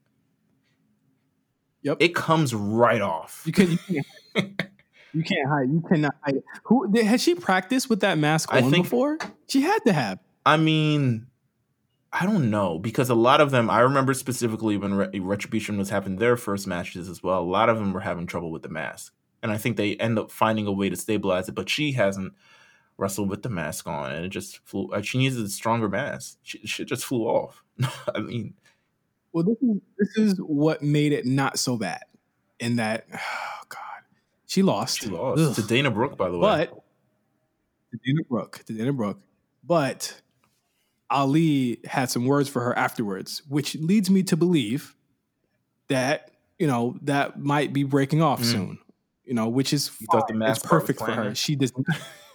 Yep. 1.83 1.99
It 2.01 2.15
comes 2.15 2.55
right 2.55 3.01
off. 3.01 3.43
You 3.47 3.53
can 3.53 3.70
you 3.70 4.03
can't 4.35 4.62
you 5.15 5.23
can't 5.23 5.49
hide. 5.49 5.70
You 5.70 5.83
cannot 5.89 6.15
hide. 6.24 6.43
Who 6.65 6.91
did, 6.91 7.07
had 7.07 7.20
she 7.20 7.35
practiced 7.35 7.89
with 7.89 8.01
that 8.01 8.19
mask 8.19 8.53
I 8.53 8.61
on 8.61 8.70
think- 8.70 8.85
before? 8.85 9.19
She 9.49 9.61
had 9.62 9.78
to 9.87 9.93
have. 9.93 10.19
I 10.45 10.57
mean, 10.57 11.27
I 12.12 12.24
don't 12.24 12.51
know 12.51 12.78
because 12.78 13.09
a 13.09 13.15
lot 13.15 13.41
of 13.41 13.51
them. 13.51 13.70
I 13.70 13.81
remember 13.81 14.15
specifically 14.15 14.77
when 14.77 14.95
Re- 14.95 15.19
Retribution 15.19 15.78
was 15.78 15.91
having 15.91 16.16
their 16.16 16.37
first 16.37 16.66
matches 16.66 17.09
as 17.09 17.23
well. 17.23 17.41
A 17.41 17.43
lot 17.43 17.69
of 17.69 17.78
them 17.78 17.93
were 17.93 18.01
having 18.01 18.27
trouble 18.27 18.51
with 18.51 18.62
the 18.62 18.69
mask, 18.69 19.12
and 19.43 19.53
I 19.53 19.57
think 19.59 19.77
they 19.77 19.97
end 19.97 20.19
up 20.19 20.31
finding 20.31 20.66
a 20.66 20.73
way 20.73 20.89
to 20.89 20.97
stabilize 20.97 21.49
it. 21.49 21.55
But 21.55 21.69
she 21.69 21.93
hasn't 21.93 22.33
wrestled 22.98 23.28
with 23.28 23.43
the 23.43 23.48
mask 23.51 23.86
on, 23.86 24.12
and 24.12 24.24
it 24.24 24.28
just 24.31 24.59
flew. 24.66 24.90
uh, 24.93 25.02
She 25.02 25.18
needs 25.18 25.36
a 25.36 25.48
stronger 25.48 25.89
mask. 25.89 26.39
She, 26.43 26.59
she 26.66 26.85
just 26.85 27.05
flew 27.05 27.24
off. 27.24 27.62
I 28.14 28.20
mean, 28.20 28.55
Well, 29.32 29.44
this 29.44 29.59
is 29.62 29.77
this 29.98 30.16
is 30.16 30.39
what 30.39 30.82
made 30.82 31.12
it 31.12 31.27
not 31.27 31.59
so 31.59 31.77
bad. 31.77 32.02
In 32.59 32.77
that, 32.77 33.06
oh 33.14 33.62
God, 33.68 33.81
she 34.47 34.62
lost. 34.62 35.01
she 35.01 35.09
lost 35.09 35.40
Ugh. 35.40 35.55
to 35.56 35.62
Dana 35.62 35.90
Brooke, 35.90 36.16
by 36.16 36.28
the 36.31 36.39
way. 36.39 36.68
But 36.70 36.82
to 37.93 37.98
Dana 38.05 38.23
Brooke, 38.28 38.62
to 38.66 38.73
Dana 38.73 38.93
Brooke, 38.93 39.20
but 39.62 40.20
Ali 41.10 41.78
had 41.85 42.10
some 42.10 42.24
words 42.27 42.48
for 42.48 42.60
her 42.62 42.77
afterwards, 42.77 43.43
which 43.48 43.74
leads 43.77 44.10
me 44.10 44.23
to 44.24 44.36
believe 44.36 44.97
that 45.89 46.31
you 46.59 46.66
know 46.66 46.97
that 47.02 47.39
might 47.39 47.73
be 47.74 47.85
breaking 47.85 48.23
off 48.23 48.40
Mm. 48.40 48.44
soon. 48.52 48.78
you 49.24 49.35
know, 49.35 49.48
which 49.48 49.73
is 49.73 49.90
You 50.01 50.06
thought 50.10 50.28
the 50.28 50.32
fine. 50.35 50.39
mask 50.39 50.62
it's 50.62 50.70
perfect 50.70 50.98
for 51.01 51.10
her. 51.12 51.35
She 51.35 51.56
does. 51.56 51.73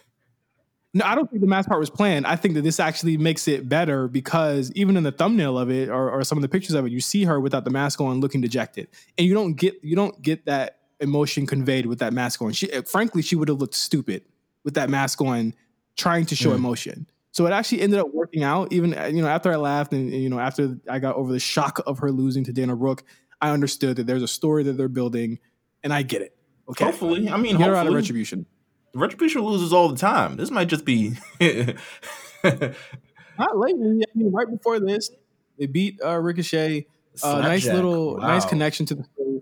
No, 0.94 1.06
I 1.06 1.16
don't 1.16 1.30
think 1.30 1.42
the 1.42 1.48
mask 1.48 1.70
part 1.70 1.80
was 1.80 1.90
planned. 1.90 2.28
I 2.28 2.36
think 2.36 2.56
that 2.56 2.64
this 2.64 2.80
actually 2.80 3.16
makes 3.18 3.48
it 3.48 3.70
better 3.70 4.10
because 4.10 4.72
even 4.76 4.98
in 4.98 5.04
the 5.04 5.12
thumbnail 5.12 5.58
of 5.58 5.70
it 5.72 5.88
or, 5.88 6.10
or 6.12 6.24
some 6.26 6.38
of 6.38 6.42
the 6.42 6.50
pictures 6.50 6.76
of 6.76 6.86
it, 6.86 6.92
you 6.92 7.00
see 7.00 7.24
her 7.24 7.40
without 7.40 7.64
the 7.64 7.70
mask 7.70 8.02
on, 8.02 8.20
looking 8.20 8.42
dejected, 8.42 8.90
and 9.18 9.26
you 9.26 9.34
don't 9.34 9.54
get 9.54 9.76
you 9.84 9.96
don't 9.96 10.22
get 10.22 10.46
that 10.46 10.80
emotion 11.00 11.48
conveyed 11.48 11.86
with 11.86 12.00
that 12.00 12.12
mask 12.14 12.42
on. 12.42 12.52
She, 12.52 12.68
frankly, 12.82 13.22
she 13.22 13.36
would 13.38 13.48
have 13.48 13.58
looked 13.60 13.74
stupid 13.76 14.24
with 14.66 14.74
that 14.74 14.90
mask 14.90 15.22
on, 15.22 15.54
trying 15.96 16.26
to 16.26 16.36
show 16.36 16.52
Mm. 16.52 16.56
emotion. 16.56 17.08
So 17.32 17.48
it 17.48 17.52
actually 17.52 17.82
ended 17.82 18.00
up 18.00 18.14
working 18.14 18.44
out. 18.44 18.74
Even 18.74 18.94
uh, 18.98 19.06
you 19.06 19.22
know 19.22 19.30
after 19.30 19.50
I 19.50 19.56
laughed 19.56 19.94
and 19.94 20.12
you 20.12 20.30
know 20.30 20.40
after 20.40 20.78
I 20.90 21.00
got 21.00 21.16
over 21.16 21.32
the 21.32 21.40
shock 21.40 21.80
of 21.88 22.00
her 22.00 22.12
losing 22.12 22.44
to 22.44 22.52
Dana 22.52 22.76
Brooke, 22.76 23.04
I 23.40 23.52
understood 23.52 23.96
that 23.96 24.08
there's 24.08 24.24
a 24.24 24.28
story 24.28 24.64
that 24.64 24.74
they're 24.74 24.90
building, 24.90 25.40
and 25.84 25.94
I 25.94 26.02
get 26.02 26.22
it. 26.22 26.36
Okay, 26.70 26.84
Hopefully, 26.84 27.30
I 27.30 27.38
mean, 27.38 27.58
get 27.58 27.70
her 27.70 27.76
out 27.76 27.88
of 27.88 27.94
retribution. 27.94 28.46
Retribution 28.94 29.42
loses 29.42 29.72
all 29.74 29.90
the 29.90 29.98
time. 29.98 30.36
This 30.36 30.52
might 30.52 30.68
just 30.68 30.84
be. 30.86 31.14
Not 32.44 33.58
lately. 33.58 34.04
I 34.04 34.18
mean, 34.18 34.32
right 34.32 34.50
before 34.50 34.80
this, 34.80 35.10
they 35.58 35.66
beat 35.66 36.00
uh, 36.04 36.18
Ricochet. 36.20 36.86
Uh, 37.24 37.42
nice 37.42 37.64
Slapjack. 37.64 37.74
little, 37.76 38.18
nice 38.18 38.46
connection 38.46 38.86
to 38.88 38.96
the 38.96 39.04
story. 39.04 39.42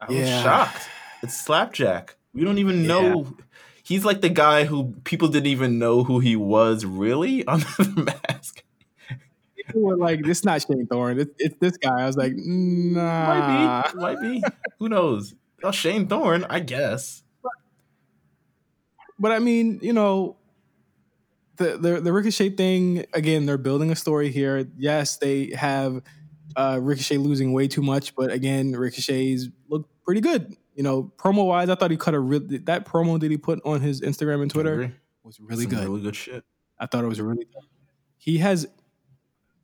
I 0.00 0.06
was 0.06 0.16
Yeah. 0.16 0.42
shocked. 0.42 0.88
It's 1.22 1.38
Slapjack. 1.40 2.16
We 2.34 2.44
don't 2.44 2.58
even 2.58 2.82
Yeah. 2.82 2.86
know. 2.88 3.36
He's 3.82 4.04
like 4.04 4.20
the 4.20 4.28
guy 4.28 4.64
who 4.64 4.94
people 5.04 5.28
didn't 5.28 5.46
even 5.46 5.78
know 5.78 6.04
who 6.04 6.20
he 6.20 6.36
was 6.36 6.84
really 6.84 7.44
under 7.46 7.66
the 7.78 8.12
mask. 8.30 8.62
People 9.56 9.82
were 9.82 9.96
like, 9.96 10.22
"This 10.24 10.44
not 10.44 10.62
Shane 10.62 10.86
Thorne. 10.86 11.18
It's, 11.20 11.32
it's 11.38 11.56
this 11.60 11.76
guy." 11.78 12.02
I 12.02 12.06
was 12.06 12.16
like, 12.16 12.32
"Nah." 12.36 13.26
Might 13.26 13.92
be. 13.92 13.98
Might 14.00 14.20
be. 14.20 14.42
Who 14.78 14.88
knows? 14.88 15.34
Oh, 15.62 15.70
Shane 15.72 16.06
Thorne, 16.06 16.44
I 16.48 16.60
guess. 16.60 17.22
But 19.18 19.32
I 19.32 19.38
mean, 19.38 19.80
you 19.82 19.92
know, 19.92 20.36
the, 21.56 21.76
the 21.76 22.00
the 22.00 22.12
Ricochet 22.12 22.50
thing 22.50 23.04
again. 23.12 23.46
They're 23.46 23.58
building 23.58 23.90
a 23.90 23.96
story 23.96 24.30
here. 24.30 24.66
Yes, 24.76 25.16
they 25.16 25.52
have 25.56 26.02
uh, 26.56 26.78
Ricochet 26.80 27.18
losing 27.18 27.52
way 27.52 27.68
too 27.68 27.82
much, 27.82 28.14
but 28.14 28.30
again, 28.30 28.72
Ricochet's 28.72 29.48
look 29.68 29.88
pretty 30.04 30.20
good. 30.20 30.56
You 30.74 30.84
know, 30.84 31.12
promo 31.16 31.46
wise, 31.46 31.68
I 31.68 31.74
thought 31.74 31.90
he 31.90 31.96
cut 31.96 32.14
a 32.14 32.20
real 32.20 32.40
that 32.40 32.86
promo 32.86 33.18
that 33.20 33.30
he 33.30 33.36
put 33.36 33.60
on 33.64 33.80
his 33.80 34.00
Instagram 34.00 34.42
and 34.42 34.50
Twitter 34.50 34.92
was 35.24 35.40
really 35.40 35.64
Some 35.64 35.70
good. 35.70 35.88
Really 35.88 36.00
good 36.02 36.16
shit. 36.16 36.44
I 36.78 36.86
thought 36.86 37.04
it 37.04 37.08
was 37.08 37.20
really 37.20 37.44
good. 37.44 37.64
He 38.16 38.38
has 38.38 38.66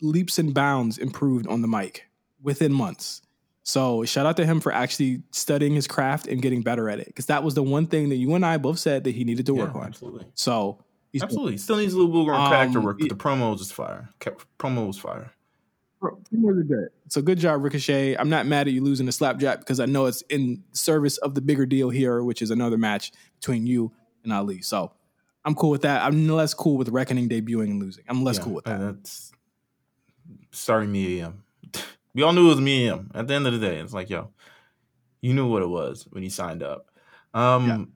leaps 0.01 0.39
and 0.39 0.53
bounds 0.53 0.99
improved 0.99 1.47
on 1.47 1.63
the 1.63 1.69
mic 1.69 2.07
within 2.43 2.73
months. 2.73 3.23
So 3.65 4.05
shout 4.05 4.27
out 4.27 4.37
to 4.37 4.45
him 4.47 4.61
for 4.61 4.73
actually 4.73 5.23
studying 5.31 5.75
his 5.75 5.87
craft 5.87 6.27
and 6.29 6.41
getting 6.43 6.61
better 6.63 6.89
at 6.91 7.01
it. 7.01 7.07
Because 7.07 7.27
that 7.27 7.43
was 7.43 7.55
the 7.55 7.63
one 7.63 7.87
thing 7.87 8.11
that 8.11 8.17
you 8.17 8.35
and 8.35 8.45
I 8.45 8.59
both 8.59 8.79
said 8.79 9.05
that 9.05 9.15
he 9.15 9.25
needed 9.25 9.47
to 9.47 9.55
work 9.55 9.75
on. 9.75 9.85
absolutely. 9.87 10.27
So 10.35 10.85
he's 11.13 11.23
Absolutely. 11.23 11.57
Still 11.57 11.77
needs 11.79 11.95
a 11.95 11.97
little 11.99 12.13
bit 12.13 12.31
more 12.31 12.49
character 12.49 12.79
Um, 12.79 12.85
work, 12.85 12.99
but 13.01 13.09
the 13.09 13.15
promo 13.17 13.51
was 13.53 13.61
just 13.61 13.73
fire. 13.73 14.11
Kept, 14.21 14.45
promo 14.59 14.87
was 14.87 14.99
fire. 14.99 15.33
promos 16.03 16.59
are 16.61 16.63
good. 16.63 16.89
So 17.09 17.23
good 17.23 17.39
job, 17.39 17.63
Ricochet. 17.65 18.17
I'm 18.17 18.29
not 18.29 18.45
mad 18.47 18.69
at 18.69 18.75
you 18.75 18.83
losing 18.83 19.07
the 19.07 19.13
slapjack 19.13 19.61
because 19.61 19.81
I 19.81 19.87
know 19.87 20.05
it's 20.07 20.21
in 20.29 20.63
service 20.73 21.17
of 21.19 21.35
the 21.35 21.41
bigger 21.41 21.65
deal 21.65 21.89
here, 21.89 22.23
which 22.23 22.43
is 22.43 22.51
another 22.51 22.77
match 22.77 23.13
between 23.41 23.67
you 23.67 23.93
and 24.25 24.33
Ali. 24.33 24.61
So 24.61 24.93
I'm 25.47 25.55
cool 25.55 25.71
with 25.71 25.83
that. 25.83 26.03
I'm 26.05 26.29
less 26.29 26.53
cool 26.53 26.77
with 26.77 26.91
Reckoning 26.91 27.31
debuting 27.31 27.71
and 27.71 27.81
losing. 27.83 28.05
I'm 28.09 28.25
less 28.25 28.37
Yeah, 28.37 28.45
cool 28.45 28.53
with 28.55 28.67
and 28.67 28.83
that. 28.83 28.95
That's 28.97 29.33
sorry, 30.51 30.87
me 30.87 31.21
and 31.21 31.35
him. 31.73 31.83
We 32.15 32.23
all 32.23 32.33
knew 32.33 32.47
it 32.47 32.51
was 32.51 32.61
me 32.61 32.87
and 32.89 33.01
him. 33.01 33.11
At 33.15 33.27
the 33.29 33.35
end 33.35 33.47
of 33.47 33.53
the 33.53 33.59
day, 33.59 33.79
it's 33.79 33.93
like, 33.93 34.09
yo, 34.09 34.31
you 35.21 35.35
knew 35.35 35.49
what 35.49 35.63
it 35.63 35.69
was 35.69 36.07
when 36.11 36.23
you 36.23 36.31
signed 36.31 36.63
up. 36.63 36.87
Um, 37.33 37.93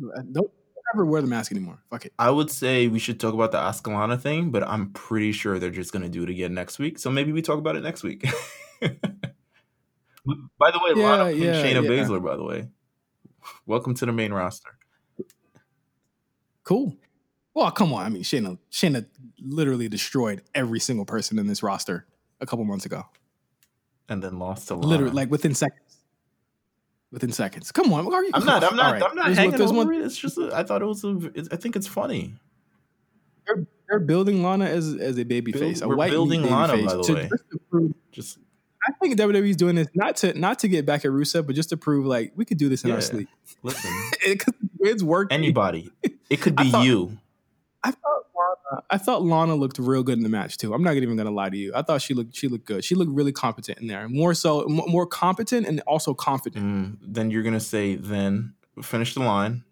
Uh, 0.00 0.22
Don't 0.30 0.50
ever 0.94 1.04
wear 1.04 1.20
the 1.20 1.26
mask 1.26 1.50
anymore. 1.50 1.80
Fuck 1.90 2.06
it. 2.06 2.12
I 2.18 2.30
would 2.30 2.50
say 2.50 2.86
we 2.86 3.00
should 3.00 3.18
talk 3.18 3.34
about 3.34 3.50
the 3.50 3.58
Asuka 3.58 3.88
Lana 3.92 4.16
thing, 4.16 4.50
but 4.50 4.62
I'm 4.62 4.90
pretty 4.92 5.32
sure 5.32 5.58
they're 5.58 5.70
just 5.70 5.92
gonna 5.92 6.08
do 6.08 6.22
it 6.22 6.30
again 6.30 6.54
next 6.54 6.78
week. 6.78 6.98
So 7.00 7.10
maybe 7.10 7.32
we 7.32 7.42
talk 7.42 7.58
about 7.58 7.74
it 7.74 7.82
next 7.82 8.04
week. 8.04 8.24
by 8.80 8.90
the 10.70 10.80
way, 10.84 10.92
Yeah, 10.94 11.10
Lana 11.10 11.30
yeah, 11.32 11.54
Shayna 11.54 11.82
yeah. 11.82 11.90
Baszler. 11.90 12.22
By 12.24 12.36
the 12.36 12.44
way, 12.44 12.68
welcome 13.66 13.94
to 13.94 14.06
the 14.06 14.12
main 14.12 14.32
roster. 14.32 14.70
Cool. 16.62 16.96
Well, 17.54 17.70
come 17.72 17.92
on. 17.92 18.06
I 18.06 18.08
mean, 18.08 18.22
Shayna, 18.22 18.56
Shayna 18.70 19.06
literally 19.40 19.88
destroyed 19.88 20.42
every 20.54 20.78
single 20.78 21.04
person 21.04 21.38
in 21.38 21.46
this 21.48 21.62
roster 21.62 22.06
a 22.40 22.46
couple 22.46 22.64
months 22.64 22.86
ago. 22.86 23.04
And 24.08 24.22
then 24.22 24.38
lost 24.38 24.68
to 24.68 24.74
Lana. 24.74 24.86
Literally, 24.86 25.12
like 25.12 25.30
within 25.30 25.54
seconds. 25.54 25.98
Within 27.10 27.32
seconds. 27.32 27.72
Come 27.72 27.92
on. 27.92 28.12
Are 28.12 28.22
you, 28.24 28.30
I'm 28.34 28.44
not. 28.44 28.62
I'm 28.64 28.76
not. 28.76 28.92
Right. 28.94 29.02
I'm 29.02 29.16
not 29.16 29.24
There's 29.26 29.38
hanging 29.38 29.50
there's 29.56 29.70
over 29.70 29.84
one- 29.84 29.94
it. 29.94 30.04
It's 30.04 30.16
just. 30.16 30.38
A, 30.38 30.50
I 30.54 30.62
thought 30.62 30.82
it 30.82 30.86
was. 30.86 31.04
A, 31.04 31.18
it's, 31.34 31.48
I 31.50 31.56
think 31.56 31.76
it's 31.76 31.86
funny. 31.86 32.34
They're, 33.46 33.66
they're 33.88 33.98
building 34.00 34.42
Lana 34.42 34.66
as, 34.66 34.94
as 34.94 35.18
a 35.18 35.24
baby 35.24 35.52
Build- 35.52 35.64
face. 35.64 35.80
A 35.80 35.88
we're 35.88 35.96
white 35.96 36.10
building 36.10 36.42
baby 36.42 36.52
Lana, 36.54 36.72
face 36.74 36.86
by 36.86 36.94
the 36.96 37.02
to- 37.02 37.14
way. 37.14 37.28
just 37.30 37.50
to 37.50 37.58
prove- 37.70 37.94
Just 38.12 38.38
I 38.86 38.92
think 39.02 39.18
WWE's 39.18 39.56
doing 39.56 39.74
this 39.74 39.88
not 39.94 40.16
to 40.18 40.38
not 40.38 40.58
to 40.60 40.68
get 40.68 40.86
back 40.86 41.04
at 41.04 41.10
Rusev, 41.10 41.46
but 41.46 41.54
just 41.56 41.70
to 41.70 41.76
prove 41.76 42.04
like 42.06 42.32
we 42.36 42.44
could 42.44 42.58
do 42.58 42.68
this 42.68 42.82
in 42.84 42.88
Yeah. 42.90 42.96
our 42.96 43.00
sleep. 43.00 43.28
listen. 43.62 43.90
It, 44.22 44.42
it's 44.80 45.02
working. 45.02 45.34
Anybody. 45.34 45.90
It 46.30 46.40
could 46.40 46.56
be 46.56 46.70
thought- 46.70 46.84
you. 46.86 47.16
I 47.82 47.90
thought 47.92 48.22
Lana, 48.38 48.82
I 48.90 48.98
thought 48.98 49.22
Lana 49.22 49.54
looked 49.54 49.78
real 49.78 50.02
good 50.02 50.16
in 50.18 50.22
the 50.22 50.28
match 50.28 50.56
too. 50.58 50.72
I'm 50.74 50.82
not 50.82 50.94
even 50.96 51.16
gonna 51.16 51.30
lie 51.30 51.50
to 51.50 51.56
you. 51.56 51.72
I 51.74 51.82
thought 51.82 52.00
she 52.02 52.14
looked 52.14 52.34
she 52.36 52.48
looked 52.48 52.66
good. 52.66 52.84
She 52.84 52.94
looked 52.94 53.10
really 53.10 53.32
competent 53.32 53.78
in 53.78 53.86
there. 53.86 54.08
More 54.08 54.34
so, 54.34 54.62
m- 54.62 54.90
more 54.90 55.06
competent 55.06 55.66
and 55.66 55.80
also 55.86 56.14
confident. 56.14 56.64
Mm, 56.64 56.98
then 57.02 57.30
you're 57.30 57.42
gonna 57.42 57.60
say 57.60 57.96
then 57.96 58.54
finish 58.82 59.14
the 59.14 59.20
line. 59.20 59.64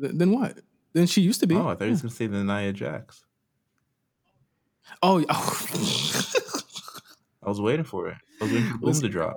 Th- 0.00 0.12
then 0.14 0.30
what? 0.32 0.58
Then 0.92 1.06
she 1.06 1.20
used 1.22 1.40
to 1.40 1.46
be. 1.46 1.56
Oh, 1.56 1.68
I 1.68 1.74
thought 1.74 1.84
he 1.84 1.90
was 1.90 2.02
gonna 2.02 2.14
say 2.14 2.26
the 2.26 2.44
Nia 2.44 2.72
Jax. 2.72 3.24
Oh, 5.02 5.24
oh. 5.28 5.66
I 7.42 7.48
was 7.48 7.60
waiting 7.60 7.84
for 7.84 8.08
it. 8.08 8.16
I 8.40 8.44
was 8.44 8.52
waiting 8.52 8.70
for 8.72 8.78
Boom 8.78 8.92
to 8.94 9.08
drop. 9.08 9.36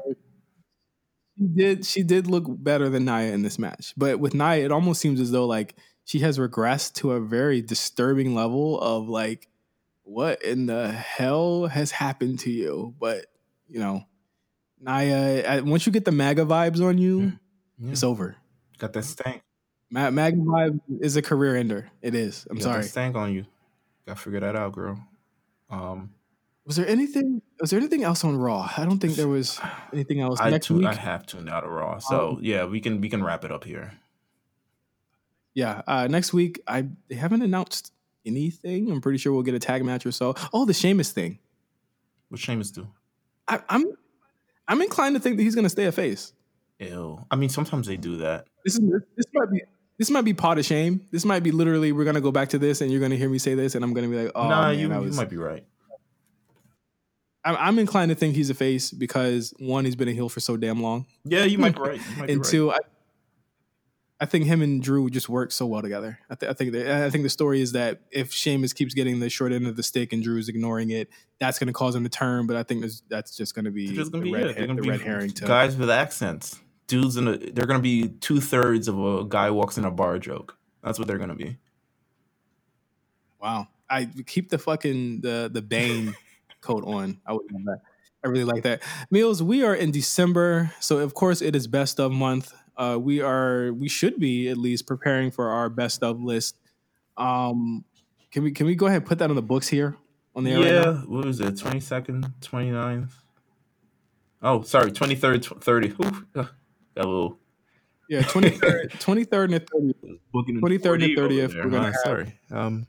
she 1.37 1.45
did. 1.47 1.85
She 1.85 2.03
did 2.03 2.27
look 2.27 2.45
better 2.47 2.89
than 2.89 3.05
Nia 3.05 3.31
in 3.33 3.41
this 3.41 3.57
match. 3.59 3.93
But 3.97 4.19
with 4.19 4.33
Nia, 4.33 4.65
it 4.65 4.71
almost 4.71 5.01
seems 5.01 5.19
as 5.19 5.31
though 5.31 5.45
like 5.45 5.75
she 6.05 6.19
has 6.19 6.37
regressed 6.39 6.93
to 6.95 7.11
a 7.11 7.19
very 7.19 7.61
disturbing 7.61 8.35
level 8.35 8.79
of 8.79 9.07
like, 9.09 9.47
what 10.03 10.41
in 10.43 10.65
the 10.65 10.91
hell 10.91 11.67
has 11.67 11.91
happened 11.91 12.39
to 12.39 12.49
you? 12.51 12.93
But 12.99 13.25
you 13.69 13.79
know, 13.79 14.03
Nia, 14.79 15.47
I- 15.49 15.61
once 15.61 15.85
you 15.85 15.91
get 15.91 16.05
the 16.05 16.11
MAGA 16.11 16.45
vibes 16.45 16.83
on 16.85 16.97
you, 16.97 17.33
Yeah. 17.79 17.91
it's 17.91 18.03
over. 18.03 18.35
Got 18.79 18.93
that 18.93 19.03
stank. 19.03 19.43
Ma- 19.89 20.09
MAGA 20.11 20.37
vibe 20.37 20.79
is 21.01 21.15
a 21.15 21.21
career 21.21 21.55
ender. 21.55 21.89
It 22.01 22.15
is. 22.15 22.47
I'm 22.49 22.59
sorry. 22.59 22.81
That 22.81 22.87
stank 22.87 23.15
on 23.15 23.33
you. 23.33 23.45
Got 24.07 24.17
to 24.17 24.21
figure 24.23 24.39
that 24.39 24.55
out, 24.55 24.71
girl. 24.73 24.99
Um, 25.69 26.11
Was 26.65 26.75
there 26.77 26.87
anything? 26.87 27.41
Was 27.59 27.69
there 27.69 27.79
anything 27.79 28.03
else 28.03 28.23
on 28.23 28.35
Raw? 28.37 28.69
I 28.77 28.85
don't 28.85 28.99
think 28.99 29.15
there 29.15 29.27
was 29.27 29.59
anything 29.93 30.19
else. 30.19 30.39
I 30.41 30.49
Next 30.49 30.69
week, 30.71 30.85
I 30.85 30.93
have 30.93 31.25
tuned 31.25 31.49
out 31.49 31.63
of 31.63 31.69
Raw, 31.71 31.99
so 31.99 32.31
Um, 32.31 32.39
yeah, 32.41 32.65
we 32.65 32.79
can 32.81 33.01
we 33.01 33.09
can 33.09 33.23
wrap 33.23 33.43
it 33.45 33.51
up 33.51 33.63
here. 33.63 33.93
Yeah, 35.53 35.81
uh, 35.87 36.07
next 36.07 36.33
week 36.33 36.61
I 36.67 36.87
they 37.07 37.15
haven't 37.15 37.41
announced 37.41 37.91
anything. 38.25 38.91
I'm 38.91 39.01
pretty 39.01 39.17
sure 39.17 39.33
we'll 39.33 39.43
get 39.43 39.55
a 39.55 39.59
tag 39.59 39.83
match 39.83 40.05
or 40.05 40.11
so. 40.11 40.35
Oh, 40.53 40.65
the 40.65 40.73
Sheamus 40.73 41.11
thing. 41.11 41.39
What 42.29 42.39
Sheamus 42.39 42.71
do? 42.71 42.87
I, 43.47 43.59
I'm 43.69 43.85
I'm 44.67 44.81
inclined 44.81 45.15
to 45.15 45.21
think 45.21 45.37
that 45.37 45.43
he's 45.43 45.55
going 45.55 45.65
to 45.65 45.69
stay 45.69 45.85
a 45.85 45.91
face. 45.91 46.33
Ew. 46.79 47.25
I 47.29 47.35
mean, 47.35 47.49
sometimes 47.49 47.87
they 47.87 47.97
do 47.97 48.17
that. 48.17 48.47
This 48.63 48.75
is 48.75 48.81
this 49.17 49.25
might 49.33 49.51
be 49.51 49.61
this 49.97 50.09
might 50.09 50.23
be 50.23 50.33
pot 50.33 50.57
of 50.57 50.65
shame. 50.65 51.05
This 51.11 51.25
might 51.25 51.43
be 51.43 51.51
literally 51.51 51.91
we're 51.91 52.05
going 52.05 52.15
to 52.15 52.21
go 52.21 52.31
back 52.31 52.49
to 52.49 52.57
this, 52.57 52.81
and 52.81 52.89
you're 52.89 52.99
going 52.99 53.11
to 53.11 53.17
hear 53.17 53.29
me 53.29 53.37
say 53.37 53.53
this, 53.53 53.75
and 53.75 53.83
I'm 53.83 53.93
going 53.93 54.09
to 54.09 54.15
be 54.15 54.23
like, 54.23 54.31
oh, 54.33 54.47
nah, 54.47 54.69
man, 54.69 54.79
you, 54.79 54.91
I 54.91 54.99
you 55.01 55.11
might 55.11 55.29
be 55.29 55.37
right. 55.37 55.63
I'm, 57.43 57.55
I'm 57.57 57.79
inclined 57.79 58.09
to 58.09 58.15
think 58.15 58.35
he's 58.35 58.49
a 58.49 58.53
face 58.53 58.91
because 58.91 59.53
one, 59.59 59.85
he's 59.85 59.95
been 59.95 60.07
a 60.07 60.11
heel 60.11 60.29
for 60.29 60.39
so 60.39 60.57
damn 60.57 60.81
long, 60.81 61.05
Yeah, 61.23 61.43
you 61.43 61.57
might 61.57 61.75
be 61.75 61.81
right. 61.81 61.99
You 61.99 62.15
might 62.17 62.27
be 62.27 62.33
and 62.33 62.41
right. 62.41 62.49
two, 62.49 62.71
I. 62.71 62.77
I 64.21 64.25
think 64.27 64.45
him 64.45 64.61
and 64.61 64.83
Drew 64.83 65.09
just 65.09 65.27
work 65.29 65.51
so 65.51 65.65
well 65.65 65.81
together. 65.81 66.19
I, 66.29 66.35
th- 66.35 66.47
I 66.47 66.53
think 66.53 66.73
that, 66.73 66.87
I 66.87 67.09
think 67.09 67.23
the 67.23 67.29
story 67.29 67.59
is 67.59 67.71
that 67.71 68.01
if 68.11 68.31
Sheamus 68.31 68.71
keeps 68.71 68.93
getting 68.93 69.19
the 69.19 69.31
short 69.31 69.51
end 69.51 69.65
of 69.65 69.75
the 69.75 69.81
stick 69.81 70.13
and 70.13 70.21
Drew's 70.21 70.47
ignoring 70.47 70.91
it, 70.91 71.09
that's 71.39 71.57
going 71.57 71.69
to 71.69 71.73
cause 71.73 71.95
him 71.95 72.03
to 72.03 72.09
turn. 72.09 72.45
But 72.45 72.55
I 72.55 72.61
think 72.61 72.81
that's, 72.81 73.01
that's 73.09 73.35
just 73.35 73.55
going 73.55 73.65
to 73.65 73.71
be 73.71 73.87
just 73.95 74.11
gonna 74.11 74.23
the 74.23 74.31
be 74.31 74.37
red, 74.37 74.51
it. 74.51 74.57
Gonna 74.59 74.75
the 74.75 74.81
be 74.83 74.89
red 74.91 75.01
herring 75.01 75.31
to 75.31 75.45
guys 75.45 75.75
with 75.75 75.89
accents. 75.89 76.59
Dudes 76.85 77.17
in 77.17 77.27
a. 77.27 77.35
They're 77.37 77.65
gonna 77.65 77.79
be 77.79 78.09
two 78.09 78.39
thirds 78.39 78.87
of 78.87 78.99
a 79.03 79.25
guy 79.25 79.49
walks 79.49 79.79
in 79.79 79.85
a 79.85 79.91
bar 79.91 80.19
joke. 80.19 80.55
That's 80.83 80.99
what 80.99 81.07
they're 81.07 81.17
gonna 81.17 81.35
be. 81.35 81.57
Wow. 83.41 83.69
I 83.89 84.05
keep 84.27 84.49
the 84.49 84.59
fucking 84.59 85.21
the 85.21 85.49
the 85.51 85.63
Bane 85.63 86.15
coat 86.61 86.83
on. 86.85 87.19
I 87.25 87.33
would 87.33 87.51
love 87.51 87.63
that. 87.65 87.79
I 88.23 88.27
really 88.27 88.43
like 88.43 88.63
that. 88.63 88.83
Meelz, 89.11 89.41
we 89.41 89.63
are 89.63 89.73
in 89.73 89.89
December, 89.89 90.71
so 90.79 90.99
of 90.99 91.15
course 91.15 91.41
it 91.41 91.55
is 91.55 91.67
best 91.67 91.99
of 91.99 92.11
month. 92.11 92.53
Uh, 92.81 92.97
we 92.97 93.21
are 93.21 93.71
we 93.73 93.87
should 93.87 94.19
be 94.19 94.49
at 94.49 94.57
least 94.57 94.87
preparing 94.87 95.29
for 95.29 95.49
our 95.49 95.69
best 95.69 96.01
of 96.01 96.19
list. 96.19 96.55
Um, 97.15 97.85
can 98.31 98.41
we 98.43 98.51
can 98.51 98.65
we 98.65 98.73
go 98.73 98.87
ahead 98.87 98.97
and 99.01 99.05
put 99.05 99.19
that 99.19 99.29
on 99.29 99.35
the 99.35 99.41
books 99.43 99.67
here 99.67 99.95
on 100.35 100.43
the 100.43 100.51
air? 100.53 100.59
Yeah. 100.59 100.81
now? 100.85 100.93
what 101.05 101.25
was 101.25 101.39
it? 101.41 101.59
Twenty 101.59 101.79
second, 101.79 102.25
29th? 102.41 103.11
Oh, 104.41 104.63
sorry, 104.63 104.91
twenty 104.91 105.13
third, 105.13 105.45
thirty. 105.45 105.89
Ooh, 105.89 106.25
got 106.33 106.49
a 106.97 107.07
little 107.07 107.37
Yeah, 108.09 108.23
23rd, 108.23 108.89
23rd 108.93 109.43
and 109.53 109.65
30th. 109.67 110.19
booking 110.33 110.55
in 110.55 110.61
23rd 110.61 111.03
and 111.03 111.17
30th, 111.17 111.53
there, 111.53 111.63
we're 111.63 111.69
gonna 111.69 111.77
huh? 111.77 111.83
have- 111.83 111.95
sorry. 112.03 112.39
Um, 112.49 112.87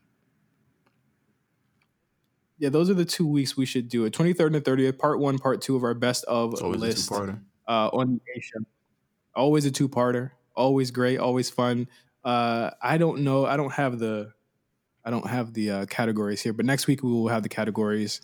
Yeah, 2.59 2.71
those 2.71 2.89
are 2.89 2.95
the 2.95 3.05
two 3.05 3.27
weeks 3.27 3.57
we 3.59 3.67
should 3.67 3.89
do 3.91 4.07
it. 4.07 4.15
23rd 4.15 4.57
and 4.57 4.65
30th, 4.65 4.97
part 4.99 5.19
one, 5.19 5.39
part 5.39 5.61
two 5.61 5.77
of 5.77 5.83
our 5.85 5.93
best 5.95 6.25
of 6.25 6.53
list. 6.63 7.13
uh, 7.13 7.89
on 7.93 8.21
the 8.35 8.41
show. 8.41 8.61
Always 9.35 9.65
a 9.65 9.71
two 9.71 9.89
parter. 9.89 10.31
Always 10.55 10.91
great. 10.91 11.19
Always 11.19 11.51
fun. 11.51 11.89
Uh, 12.25 12.71
I 12.81 12.99
don't 12.99 13.21
know. 13.21 13.47
I 13.47 13.57
don't 13.57 13.73
have 13.73 13.99
the. 13.99 14.33
I 15.05 15.11
don't 15.11 15.27
have 15.27 15.53
the 15.53 15.71
uh, 15.71 15.87
categories 15.87 16.41
here, 16.41 16.53
but 16.53 16.65
next 16.65 16.87
week 16.87 17.03
we 17.03 17.11
will 17.11 17.27
have 17.27 17.43
the 17.43 17.49
categories, 17.49 18.21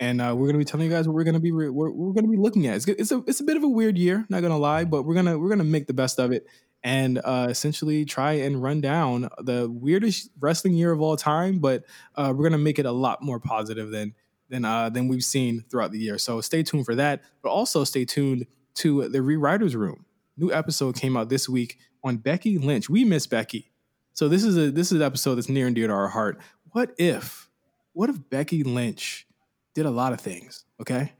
and 0.00 0.18
uh, 0.18 0.34
we're 0.34 0.46
gonna 0.46 0.58
be 0.58 0.64
telling 0.64 0.86
you 0.86 0.92
guys 0.92 1.06
what 1.06 1.14
we're 1.14 1.24
gonna 1.24 1.40
be. 1.40 1.52
Re- 1.52 1.68
we're, 1.68 1.90
we're 1.90 2.14
gonna 2.14 2.28
be 2.28 2.38
looking 2.38 2.66
at. 2.66 2.76
It's, 2.76 2.88
it's 2.88 3.12
a 3.12 3.22
it's 3.26 3.40
a 3.40 3.44
bit 3.44 3.58
of 3.58 3.64
a 3.64 3.68
weird 3.68 3.98
year. 3.98 4.24
Not 4.30 4.40
gonna 4.40 4.56
lie, 4.56 4.84
but 4.84 5.02
we're 5.02 5.14
gonna 5.14 5.38
we're 5.38 5.50
gonna 5.50 5.64
make 5.64 5.86
the 5.86 5.92
best 5.92 6.18
of 6.18 6.32
it 6.32 6.46
and 6.82 7.20
uh, 7.24 7.46
essentially 7.48 8.04
try 8.04 8.32
and 8.32 8.62
run 8.62 8.80
down 8.80 9.28
the 9.38 9.68
weirdest 9.70 10.30
wrestling 10.40 10.74
year 10.74 10.90
of 10.90 11.00
all 11.00 11.16
time. 11.16 11.58
But 11.58 11.84
uh, 12.16 12.32
we're 12.34 12.44
gonna 12.44 12.58
make 12.58 12.78
it 12.78 12.86
a 12.86 12.92
lot 12.92 13.22
more 13.22 13.38
positive 13.38 13.90
than 13.90 14.14
than 14.48 14.64
uh, 14.64 14.90
than 14.90 15.08
we've 15.08 15.24
seen 15.24 15.64
throughout 15.70 15.92
the 15.92 15.98
year. 15.98 16.18
So 16.18 16.40
stay 16.40 16.62
tuned 16.62 16.84
for 16.84 16.94
that, 16.94 17.22
but 17.42 17.50
also 17.50 17.84
stay 17.84 18.04
tuned 18.04 18.46
to 18.76 19.08
the 19.08 19.18
Rewriters 19.18 19.74
Room. 19.74 20.04
New 20.36 20.52
episode 20.52 20.96
came 20.96 21.16
out 21.16 21.28
this 21.28 21.48
week 21.48 21.78
on 22.02 22.16
Becky 22.16 22.58
Lynch. 22.58 22.88
We 22.88 23.04
miss 23.04 23.26
Becky, 23.26 23.70
so 24.12 24.28
this 24.28 24.44
is 24.44 24.56
a 24.56 24.70
this 24.70 24.86
is 24.86 24.92
an 24.92 25.02
episode 25.02 25.36
that's 25.36 25.48
near 25.48 25.66
and 25.66 25.74
dear 25.74 25.86
to 25.86 25.92
our 25.92 26.08
heart. 26.08 26.40
What 26.70 26.94
if, 26.98 27.50
what 27.92 28.08
if 28.08 28.16
Becky 28.30 28.62
Lynch 28.62 29.26
did 29.74 29.86
a 29.86 29.90
lot 29.90 30.12
of 30.12 30.20
things? 30.20 30.64
Okay, 30.80 31.12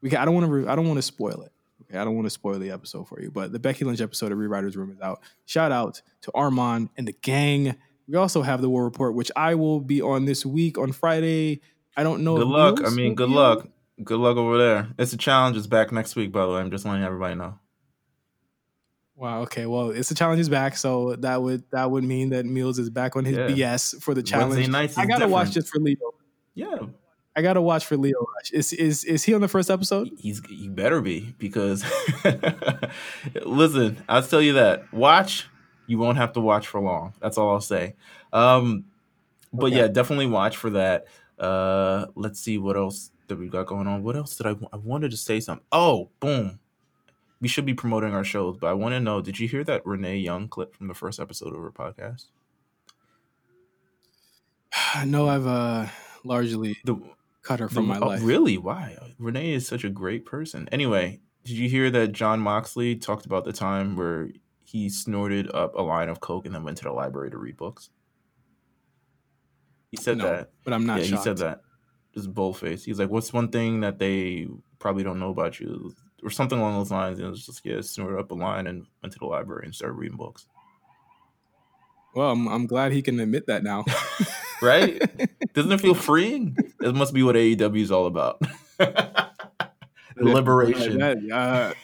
we 0.00 0.10
can, 0.10 0.18
I 0.18 0.24
don't 0.24 0.34
want 0.34 0.46
to 0.46 0.52
re- 0.52 0.66
I 0.66 0.74
don't 0.74 0.86
want 0.86 0.98
to 0.98 1.02
spoil 1.02 1.42
it. 1.42 1.52
Okay, 1.82 1.98
I 1.98 2.04
don't 2.04 2.14
want 2.14 2.26
to 2.26 2.30
spoil 2.30 2.58
the 2.58 2.70
episode 2.70 3.08
for 3.08 3.20
you, 3.20 3.30
but 3.30 3.52
the 3.52 3.58
Becky 3.58 3.84
Lynch 3.84 4.00
episode 4.00 4.32
of 4.32 4.38
Rewriters 4.38 4.76
Room 4.76 4.90
is 4.90 5.00
out. 5.00 5.20
Shout 5.44 5.70
out 5.70 6.00
to 6.22 6.32
Armand 6.34 6.88
and 6.96 7.06
the 7.06 7.12
gang. 7.12 7.76
We 8.08 8.16
also 8.16 8.42
have 8.42 8.60
the 8.60 8.68
War 8.68 8.84
Report, 8.84 9.14
which 9.14 9.30
I 9.36 9.54
will 9.54 9.80
be 9.80 10.02
on 10.02 10.24
this 10.24 10.44
week 10.44 10.78
on 10.78 10.92
Friday. 10.92 11.60
I 11.96 12.02
don't 12.02 12.24
know. 12.24 12.36
Good 12.36 12.46
luck. 12.46 12.80
I 12.84 12.90
mean, 12.90 13.14
good 13.14 13.28
be 13.28 13.36
on. 13.36 13.38
luck. 13.38 13.68
Good 14.02 14.18
luck 14.18 14.36
over 14.36 14.58
there. 14.58 14.88
It's 14.98 15.12
a 15.12 15.16
challenge. 15.16 15.56
It's 15.56 15.66
back 15.66 15.92
next 15.92 16.16
week, 16.16 16.32
by 16.32 16.44
the 16.44 16.52
way. 16.52 16.60
I'm 16.60 16.70
just 16.70 16.84
letting 16.84 17.04
everybody 17.04 17.34
know. 17.34 17.58
Wow. 19.16 19.42
Okay. 19.42 19.66
Well, 19.66 19.90
it's 19.90 20.08
the 20.08 20.14
challenge 20.14 20.40
is 20.40 20.48
back, 20.48 20.76
so 20.76 21.14
that 21.16 21.40
would 21.42 21.62
that 21.70 21.90
would 21.90 22.02
mean 22.04 22.30
that 22.30 22.44
Meelz 22.46 22.78
is 22.78 22.90
back 22.90 23.14
on 23.16 23.24
his 23.24 23.36
Yeah. 23.36 23.46
BS 23.48 24.02
for 24.02 24.12
the 24.14 24.22
challenge. 24.22 24.54
Wednesday 24.54 24.70
nights. 24.72 24.98
I 24.98 25.06
gotta 25.06 25.28
watch 25.28 25.52
different. 25.52 25.64
this 25.64 25.70
for 25.70 25.78
Leo. 25.80 26.14
Yeah, 26.54 26.86
I 27.36 27.42
gotta 27.42 27.60
watch 27.62 27.86
for 27.86 27.96
Leo 27.96 28.18
Rush. 28.36 28.50
Is 28.52 28.72
is 28.72 29.04
is 29.04 29.22
he 29.22 29.32
on 29.34 29.40
the 29.40 29.48
first 29.48 29.70
episode? 29.70 30.10
he's 30.18 30.40
he 30.48 30.68
better 30.68 31.00
be 31.00 31.34
because 31.38 31.84
listen, 33.44 34.02
I'll 34.08 34.22
tell 34.22 34.42
you 34.42 34.54
that. 34.54 34.92
Watch, 34.92 35.48
you 35.86 35.98
won't 35.98 36.18
have 36.18 36.32
to 36.34 36.40
watch 36.40 36.66
for 36.66 36.80
long. 36.80 37.14
That's 37.20 37.38
all 37.38 37.50
I'll 37.50 37.60
say. 37.60 37.94
Um, 38.32 38.84
but 39.52 39.66
Okay. 39.66 39.76
yeah, 39.78 39.88
definitely 39.88 40.26
watch 40.26 40.56
for 40.56 40.70
that. 40.70 41.06
Uh, 41.38 42.06
let's 42.14 42.40
see 42.40 42.58
what 42.58 42.76
else 42.76 43.10
that 43.28 43.36
we 43.36 43.48
got 43.48 43.66
going 43.66 43.86
on. 43.86 44.02
What 44.02 44.16
else 44.16 44.36
did 44.36 44.46
I? 44.46 44.54
I 44.72 44.76
wanted 44.76 45.10
to 45.12 45.16
say 45.16 45.40
something. 45.40 45.64
Oh, 45.72 46.10
boom. 46.20 46.58
We 47.44 47.48
should 47.48 47.66
be 47.66 47.74
promoting 47.74 48.14
our 48.14 48.24
shows, 48.24 48.56
but 48.56 48.68
I 48.68 48.72
want 48.72 48.94
to 48.94 49.00
know: 49.00 49.20
Did 49.20 49.38
you 49.38 49.46
hear 49.46 49.62
that 49.64 49.84
Renee 49.84 50.16
Young 50.16 50.48
clip 50.48 50.74
from 50.74 50.88
the 50.88 50.94
first 50.94 51.20
episode 51.20 51.54
of 51.54 51.60
her 51.60 51.70
podcast? 51.70 52.28
no, 55.04 55.28
I've 55.28 55.46
uh 55.46 55.88
largely 56.24 56.78
The 56.86 56.96
cut 57.42 57.60
her 57.60 57.68
from 57.68 57.86
The- 57.86 57.94
my 57.94 57.98
oh, 57.98 58.06
life. 58.08 58.20
Really? 58.24 58.56
Why? 58.56 58.96
Renee 59.18 59.52
is 59.52 59.68
such 59.68 59.84
a 59.84 59.90
great 59.90 60.24
person. 60.24 60.70
Anyway, 60.72 61.20
did 61.44 61.58
you 61.58 61.68
hear 61.68 61.90
that 61.90 62.12
Jon 62.12 62.40
Moxley 62.40 62.96
talked 62.96 63.26
about 63.26 63.44
the 63.44 63.52
time 63.52 63.94
where 63.94 64.30
he 64.64 64.88
snorted 64.88 65.54
up 65.54 65.74
a 65.74 65.82
line 65.82 66.08
of 66.08 66.20
coke 66.20 66.46
and 66.46 66.54
then 66.54 66.64
went 66.64 66.78
to 66.78 66.84
the 66.84 66.92
library 66.92 67.30
to 67.30 67.36
read 67.36 67.58
books? 67.58 67.90
He 69.90 69.98
said 69.98 70.16
No, 70.16 70.24
that. 70.30 70.50
But 70.64 70.72
I'm 70.72 70.86
not 70.86 71.00
yeah, 71.00 71.08
shocked. 71.08 71.18
he 71.18 71.24
said 71.24 71.36
that. 71.46 71.60
Just 72.14 72.32
bullface. 72.32 72.86
He's 72.86 72.98
like, 72.98 73.10
"What's 73.10 73.34
one 73.34 73.48
thing 73.48 73.80
that 73.80 73.98
they 73.98 74.48
probably 74.78 75.04
don't 75.04 75.18
know 75.18 75.28
about 75.28 75.60
you?" 75.60 75.94
Or 76.24 76.30
something 76.30 76.58
along 76.58 76.78
those 76.78 76.90
lines. 76.90 77.18
And 77.18 77.28
it 77.28 77.30
was 77.30 77.44
just 77.44 77.60
yeah, 77.64 77.80
snorted 77.82 78.18
up 78.18 78.30
a 78.30 78.34
line 78.34 78.66
and 78.66 78.86
went 79.02 79.12
to 79.12 79.18
the 79.18 79.26
library 79.26 79.66
and 79.66 79.74
started 79.74 79.92
reading 79.94 80.16
books. 80.16 80.46
Well, 82.14 82.30
I'm, 82.30 82.48
I'm 82.48 82.66
glad 82.66 82.92
he 82.92 83.02
can 83.02 83.20
admit 83.20 83.46
that 83.46 83.62
now. 83.62 83.84
Right? 84.62 84.98
Doesn't 85.52 85.72
it 85.72 85.80
feel 85.80 85.94
freeing? 85.94 86.56
That 86.78 86.94
must 86.94 87.12
be 87.12 87.22
what 87.22 87.34
AEW 87.36 87.82
is 87.82 87.90
all 87.90 88.06
about. 88.06 88.40
Liberation. 90.16 90.98
That, 91.00 91.18
uh, 91.30 91.74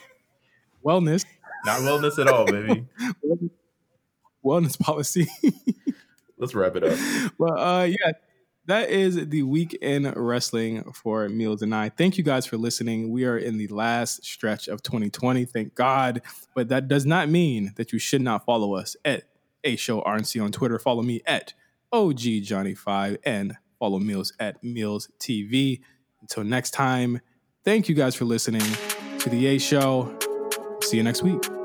wellness, 0.84 1.26
Not 1.66 1.80
wellness 1.80 2.18
at 2.18 2.28
all, 2.28 2.46
baby. 2.46 2.86
wellness 4.42 4.78
policy. 4.78 5.28
Let's 6.38 6.54
wrap 6.54 6.76
it 6.76 6.84
up. 6.84 7.32
well, 7.38 7.58
uh, 7.58 7.84
yeah, 7.84 8.12
that 8.66 8.90
is 8.90 9.28
the 9.28 9.42
week 9.42 9.74
in 9.74 10.10
wrestling 10.14 10.84
for 10.92 11.28
Meelz 11.28 11.62
and 11.62 11.74
I. 11.74 11.88
Thank 11.88 12.18
you 12.18 12.24
guys 12.24 12.46
for 12.46 12.56
listening. 12.56 13.10
We 13.10 13.24
are 13.24 13.38
in 13.38 13.58
the 13.58 13.68
last 13.68 14.24
stretch 14.24 14.68
of 14.68 14.82
2020, 14.82 15.44
thank 15.46 15.74
God. 15.74 16.22
But 16.54 16.68
that 16.68 16.86
does 16.86 17.06
not 17.06 17.28
mean 17.28 17.72
that 17.76 17.92
you 17.92 17.98
should 17.98 18.22
not 18.22 18.44
follow 18.44 18.74
us 18.74 18.96
at 19.04 19.24
A 19.64 19.76
Show 19.76 20.02
RNC 20.02 20.42
on 20.42 20.52
Twitter. 20.52 20.78
Follow 20.78 21.02
me 21.02 21.20
at 21.26 21.54
OG 21.92 22.20
Johnny 22.42 22.74
Five 22.74 23.18
and 23.24 23.56
follow 23.78 23.98
Meelz 23.98 24.32
at 24.38 24.62
Meelz 24.62 25.08
TV. 25.18 25.80
Until 26.20 26.44
next 26.44 26.70
time, 26.72 27.20
thank 27.64 27.88
you 27.88 27.94
guys 27.94 28.14
for 28.14 28.24
listening 28.24 28.62
to 29.18 29.30
the 29.30 29.46
A 29.46 29.58
Show. 29.58 30.16
See 30.82 30.96
you 30.98 31.02
next 31.02 31.22
week. 31.22 31.59